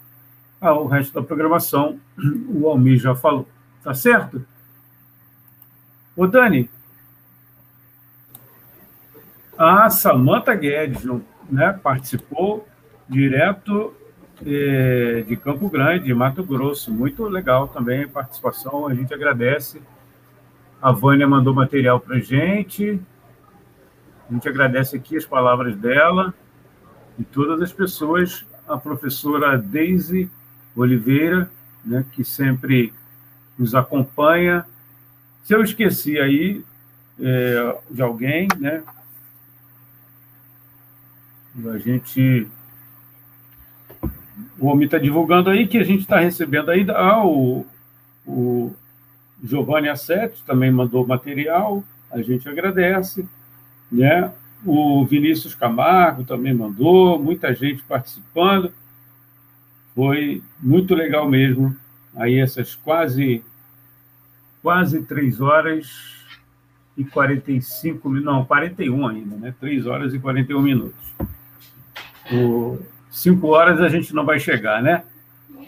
[0.59, 1.97] Ah, o resto da programação,
[2.51, 3.47] o Almir já falou.
[3.81, 4.45] Tá certo?
[6.17, 6.69] Ô, Dani,
[9.57, 11.05] a Samanta Guedes
[11.49, 12.67] né, participou
[13.07, 13.93] direto
[14.45, 16.91] é, de Campo Grande, de Mato Grosso.
[16.91, 19.81] Muito legal também a participação, a gente agradece.
[20.81, 22.99] A Vânia mandou material para gente.
[24.29, 26.33] A gente agradece aqui as palavras dela
[27.17, 28.45] e todas as pessoas.
[28.67, 30.29] A professora Daisy
[30.75, 31.49] Oliveira,
[31.83, 32.93] né, que sempre
[33.57, 34.65] nos acompanha.
[35.43, 36.63] Se eu esqueci aí
[37.19, 38.83] é, de alguém, né,
[41.67, 42.47] a gente.
[44.57, 46.85] O homem está divulgando aí que a gente está recebendo aí.
[46.89, 47.65] Ah, o,
[48.25, 48.73] o
[49.43, 53.27] Giovanni Assetti também mandou material, a gente agradece.
[53.91, 54.31] Né?
[54.65, 58.73] O Vinícius Camargo também mandou, muita gente participando.
[59.95, 61.75] Foi muito legal mesmo.
[62.15, 63.43] Aí essas quase
[64.61, 65.87] quase três horas
[66.97, 69.55] e 45 minutos, não, 41 ainda, né?
[69.57, 71.15] Três horas e 41 minutos.
[72.31, 72.77] O,
[73.09, 75.03] cinco horas a gente não vai chegar, né?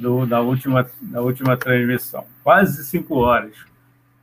[0.02, 2.26] Do, da, última, da última transmissão.
[2.44, 3.54] Quase cinco horas.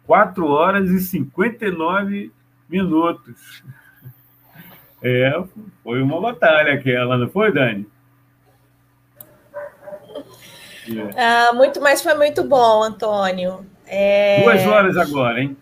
[0.05, 2.33] Quatro horas e 59
[2.69, 3.63] minutos.
[5.01, 5.41] É,
[5.85, 7.87] foi uma batalha aquela, não foi, Dani?
[11.17, 13.65] Ah, muito, mas foi muito bom, Antônio.
[13.87, 14.43] É...
[14.43, 15.57] Duas horas agora, hein?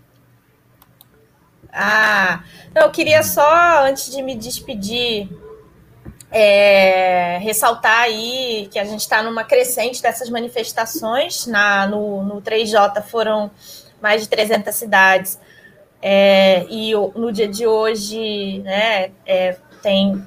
[1.72, 2.42] Ah,
[2.74, 5.28] eu queria só, antes de me despedir,
[6.30, 11.46] é, ressaltar aí que a gente está numa crescente dessas manifestações.
[11.46, 13.50] Na, no, no 3J foram
[14.00, 15.38] mais de 300 cidades.
[16.02, 20.24] É, e no dia de hoje, né, é, tem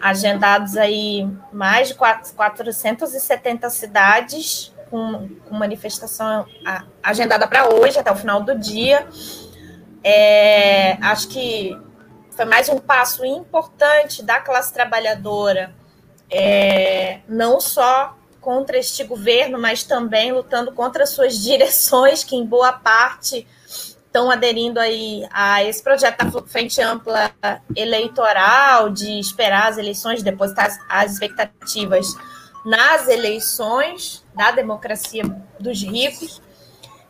[0.00, 6.46] agendados aí mais de 470 cidades com, com manifestação
[7.02, 9.06] agendada para hoje, até o final do dia.
[10.02, 11.76] É, acho que
[12.40, 15.74] foi mais um passo importante da classe trabalhadora,
[16.30, 22.72] é, não só contra este governo, mas também lutando contra suas direções, que em boa
[22.72, 27.30] parte estão aderindo aí a esse projeto da Frente Ampla
[27.76, 32.06] Eleitoral, de esperar as eleições, depositar as expectativas
[32.64, 35.24] nas eleições da democracia
[35.60, 36.40] dos ricos,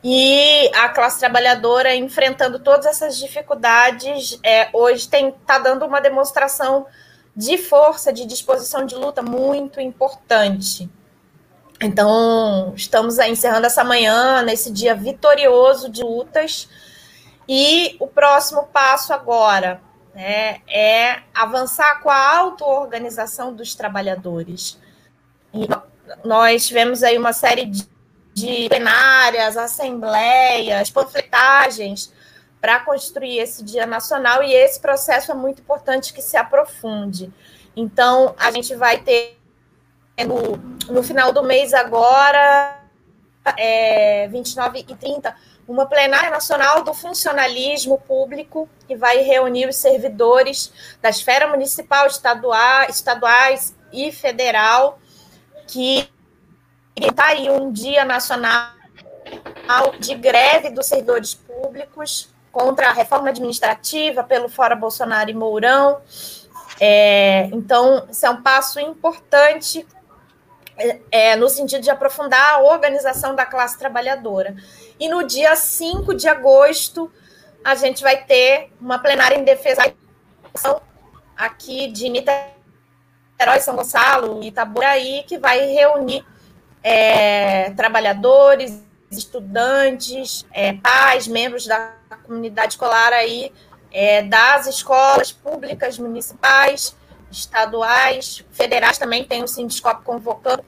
[0.03, 6.87] e a classe trabalhadora enfrentando todas essas dificuldades, é, hoje está dando uma demonstração
[7.37, 10.89] de força, de disposição de luta muito importante.
[11.83, 16.69] Então, estamos encerrando essa manhã, nesse dia vitorioso de lutas,
[17.49, 19.81] e o próximo passo agora
[20.15, 24.79] né, é avançar com a auto-organização dos trabalhadores.
[25.53, 25.67] E
[26.25, 27.90] nós tivemos aí uma série de,
[28.41, 32.13] de plenárias, assembleias, panfletagens
[32.61, 37.33] para construir esse Dia Nacional e esse processo é muito importante que se aprofunde.
[37.75, 39.39] Então, a gente vai ter
[40.27, 40.57] no,
[40.93, 42.79] no final do mês agora,
[43.57, 45.35] é, 29 e 30,
[45.67, 52.87] uma plenária nacional do funcionalismo público que vai reunir os servidores da esfera municipal, estadual,
[52.89, 54.99] estaduais e federal,
[55.67, 56.11] que
[56.97, 58.73] está aí um dia nacional
[59.99, 66.01] de greve dos servidores públicos contra a reforma administrativa pelo Fora Bolsonaro e Mourão.
[66.81, 69.87] É, então, isso é um passo importante
[71.11, 74.57] é no sentido de aprofundar a organização da classe trabalhadora.
[74.99, 77.13] E no dia 5 de agosto,
[77.65, 79.93] a gente vai ter uma plenária em defesa
[81.37, 86.25] aqui de Niterói, São Gonçalo e Itaboraí, que vai reunir
[86.83, 91.95] é, trabalhadores, estudantes, é, pais, membros da
[92.25, 93.53] comunidade escolar aí,
[93.93, 96.97] é, das escolas públicas municipais,
[97.31, 100.65] estaduais, federais também tem o Sindicop convocando,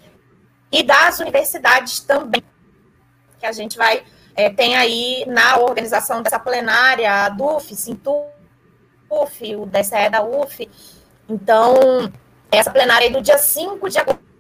[0.71, 2.43] e das universidades também,
[3.39, 8.27] que a gente vai, é, tem aí na organização dessa plenária, a DUF, Sintuf,
[9.11, 10.69] o DSE da UF,
[11.29, 12.13] então,
[12.51, 14.32] essa plenária aí do dia 5 de agosto,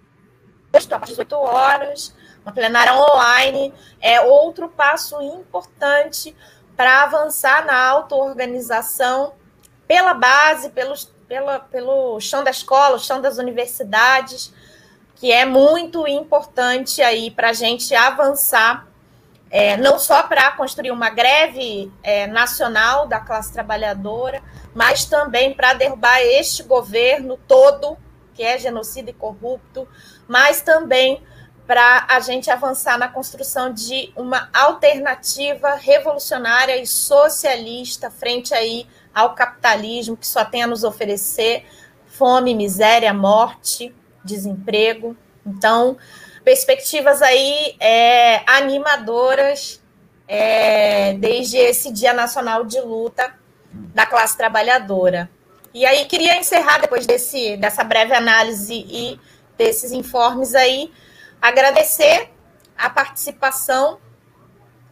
[0.74, 6.34] a partir das 8 horas, uma plenária online, é outro passo importante
[6.76, 9.34] para avançar na auto-organização
[9.86, 14.52] pela base, pelos, pela, pelo chão da escola, o chão das universidades,
[15.16, 18.88] que é muito importante aí para a gente avançar,
[19.50, 24.42] é, não só para construir uma greve é, nacional da classe trabalhadora,
[24.74, 27.98] mas também para derrubar este governo todo,
[28.32, 29.86] que é genocida e corrupto,
[30.32, 31.22] mas também
[31.66, 39.34] para a gente avançar na construção de uma alternativa revolucionária e socialista frente aí ao
[39.34, 41.66] capitalismo que só tem a nos oferecer
[42.06, 43.94] fome, miséria, morte,
[44.24, 45.14] desemprego.
[45.46, 45.98] Então,
[46.42, 49.82] perspectivas aí é, animadoras
[50.26, 53.34] é, desde esse Dia Nacional de Luta
[53.70, 55.28] da classe trabalhadora.
[55.74, 59.20] E aí queria encerrar depois desse, dessa breve análise e
[59.56, 60.92] desses informes aí,
[61.40, 62.30] agradecer
[62.76, 63.98] a participação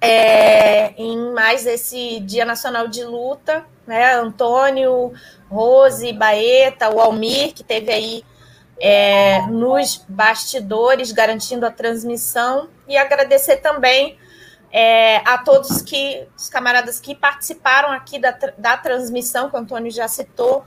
[0.00, 4.14] é, em mais esse Dia Nacional de Luta, né?
[4.14, 5.12] Antônio,
[5.48, 8.24] Rose, Baeta, o Almir, que teve aí
[8.80, 14.18] é, nos bastidores garantindo a transmissão, e agradecer também
[14.72, 19.90] é, a todos que, os camaradas que participaram aqui da, da transmissão, que o Antônio
[19.90, 20.64] já citou,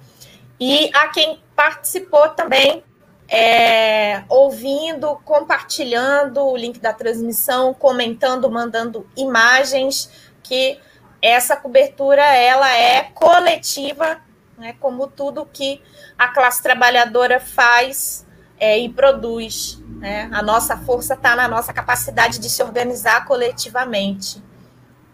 [0.59, 2.83] e a quem participou também
[3.27, 10.09] é, ouvindo, compartilhando o link da transmissão, comentando, mandando imagens,
[10.41, 10.79] que
[11.21, 14.19] essa cobertura ela é coletiva,
[14.57, 15.81] né, como tudo que
[16.17, 18.25] a classe trabalhadora faz
[18.59, 19.79] é, e produz.
[19.99, 20.29] Né?
[20.31, 24.43] A nossa força está na nossa capacidade de se organizar coletivamente.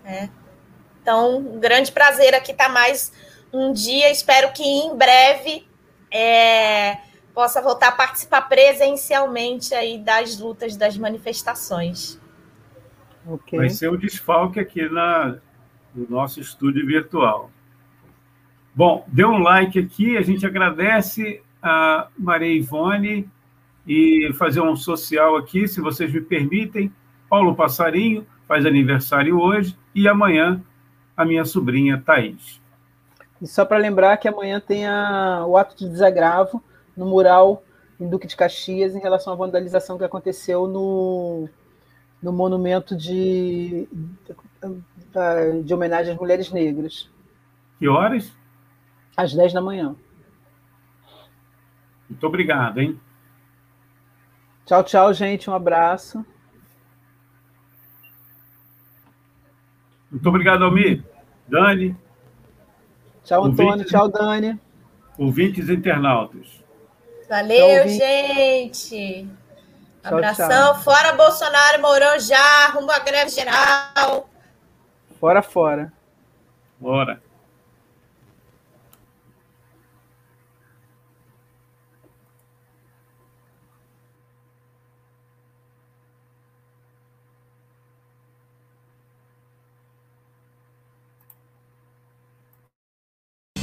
[0.04, 0.30] Né?
[1.02, 3.12] Então, um grande prazer aqui estar tá mais
[3.54, 4.12] um dia.
[4.12, 5.68] Espero que em breve
[6.12, 6.98] é,
[7.40, 12.19] possa voltar a participar presencialmente aí das lutas, das manifestações.
[13.26, 13.58] Okay.
[13.58, 15.38] Vai ser o um desfalque aqui na,
[15.95, 17.50] no nosso estúdio virtual.
[18.76, 23.30] Bom, dê um like aqui, a gente agradece a Maria Ivone
[23.88, 26.92] e fazer um social aqui, se vocês me permitem.
[27.30, 30.61] Paulo Passarinho faz aniversário hoje e amanhã
[31.16, 32.59] a minha sobrinha Thaís.
[33.42, 36.61] E só para lembrar que amanhã tem a, o ato de desagravo
[37.00, 37.64] no mural
[37.98, 41.48] em Duque de Caxias em relação à vandalização que aconteceu no,
[42.22, 43.88] no monumento de,
[44.61, 47.10] de, de homenagem às mulheres negras.
[47.80, 48.36] Que horas?
[49.16, 49.95] Às 10 da manhã.
[52.10, 53.00] Muito obrigado, hein?
[54.66, 55.50] Tchau, tchau, gente.
[55.50, 56.26] Um abraço.
[60.11, 61.03] Muito obrigado, Almir.
[61.48, 61.95] Dani.
[63.24, 63.72] Tchau, Antônio.
[63.72, 64.60] Ouvintes, tchau, Dani.
[65.18, 66.59] Ouvintes internautas.
[67.30, 69.27] Valeu, gente.
[70.01, 70.49] Tchau, Abração.
[70.49, 70.82] Tchau.
[70.82, 74.27] Fora Bolsonaro, Mourão já, rumo à greve geral.
[75.19, 75.93] Fora, fora.
[76.80, 77.22] Bora.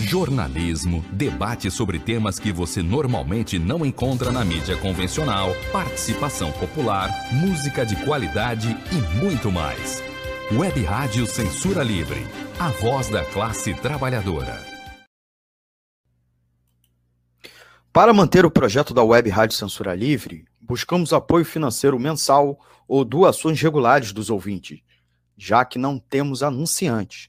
[0.07, 7.85] Jornalismo, debate sobre temas que você normalmente não encontra na mídia convencional, participação popular, música
[7.85, 10.01] de qualidade e muito mais.
[10.53, 12.25] Web Rádio Censura Livre,
[12.59, 14.65] a voz da classe trabalhadora.
[17.93, 23.61] Para manter o projeto da Web Rádio Censura Livre, buscamos apoio financeiro mensal ou doações
[23.61, 24.79] regulares dos ouvintes,
[25.37, 27.29] já que não temos anunciantes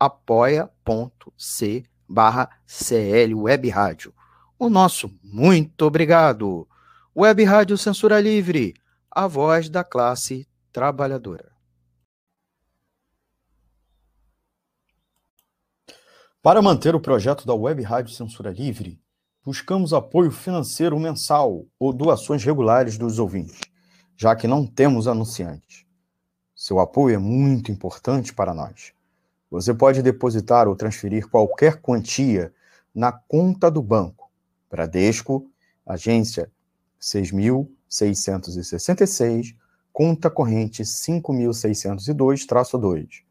[0.00, 4.14] apoia.c barra CL Web Rádio.
[4.58, 6.66] O nosso muito obrigado.
[7.14, 8.74] Web Rádio Censura Livre,
[9.10, 11.52] a voz da classe trabalhadora.
[16.42, 18.98] Para manter o projeto da Web Rádio Censura Livre,
[19.44, 23.60] buscamos apoio financeiro mensal ou doações regulares dos ouvintes,
[24.16, 25.84] já que não temos anunciantes.
[26.54, 28.94] Seu apoio é muito importante para nós.
[29.50, 32.54] Você pode depositar ou transferir qualquer quantia
[32.94, 34.30] na conta do banco.
[34.70, 35.50] Bradesco,
[35.84, 36.48] agência
[37.00, 39.56] 6.666,
[39.92, 43.24] conta corrente 5.602-2,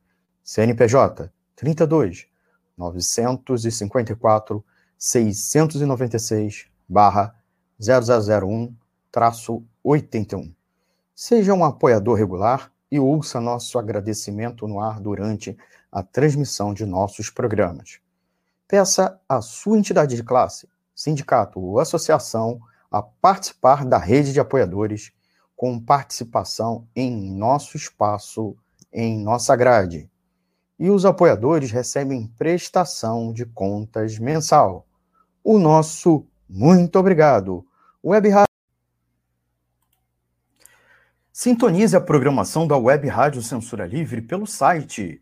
[0.43, 2.27] CNPJ 32
[2.77, 4.65] 954
[4.97, 7.35] 696 barra
[7.79, 8.75] 0001
[9.11, 10.53] traço 81.
[11.15, 15.55] Seja um apoiador regular e ouça nosso agradecimento no ar durante
[15.91, 17.99] a transmissão de nossos programas.
[18.67, 22.59] Peça à sua entidade de classe, sindicato ou associação
[22.91, 25.11] a participar da rede de apoiadores
[25.55, 28.55] com participação em nosso espaço,
[28.91, 30.09] em nossa grade
[30.79, 34.87] e os apoiadores recebem prestação de contas mensal.
[35.43, 37.65] O nosso muito obrigado.
[38.03, 38.47] Web Rádio.
[41.33, 45.21] Sintonize a programação da Web Rádio Censura Livre pelo site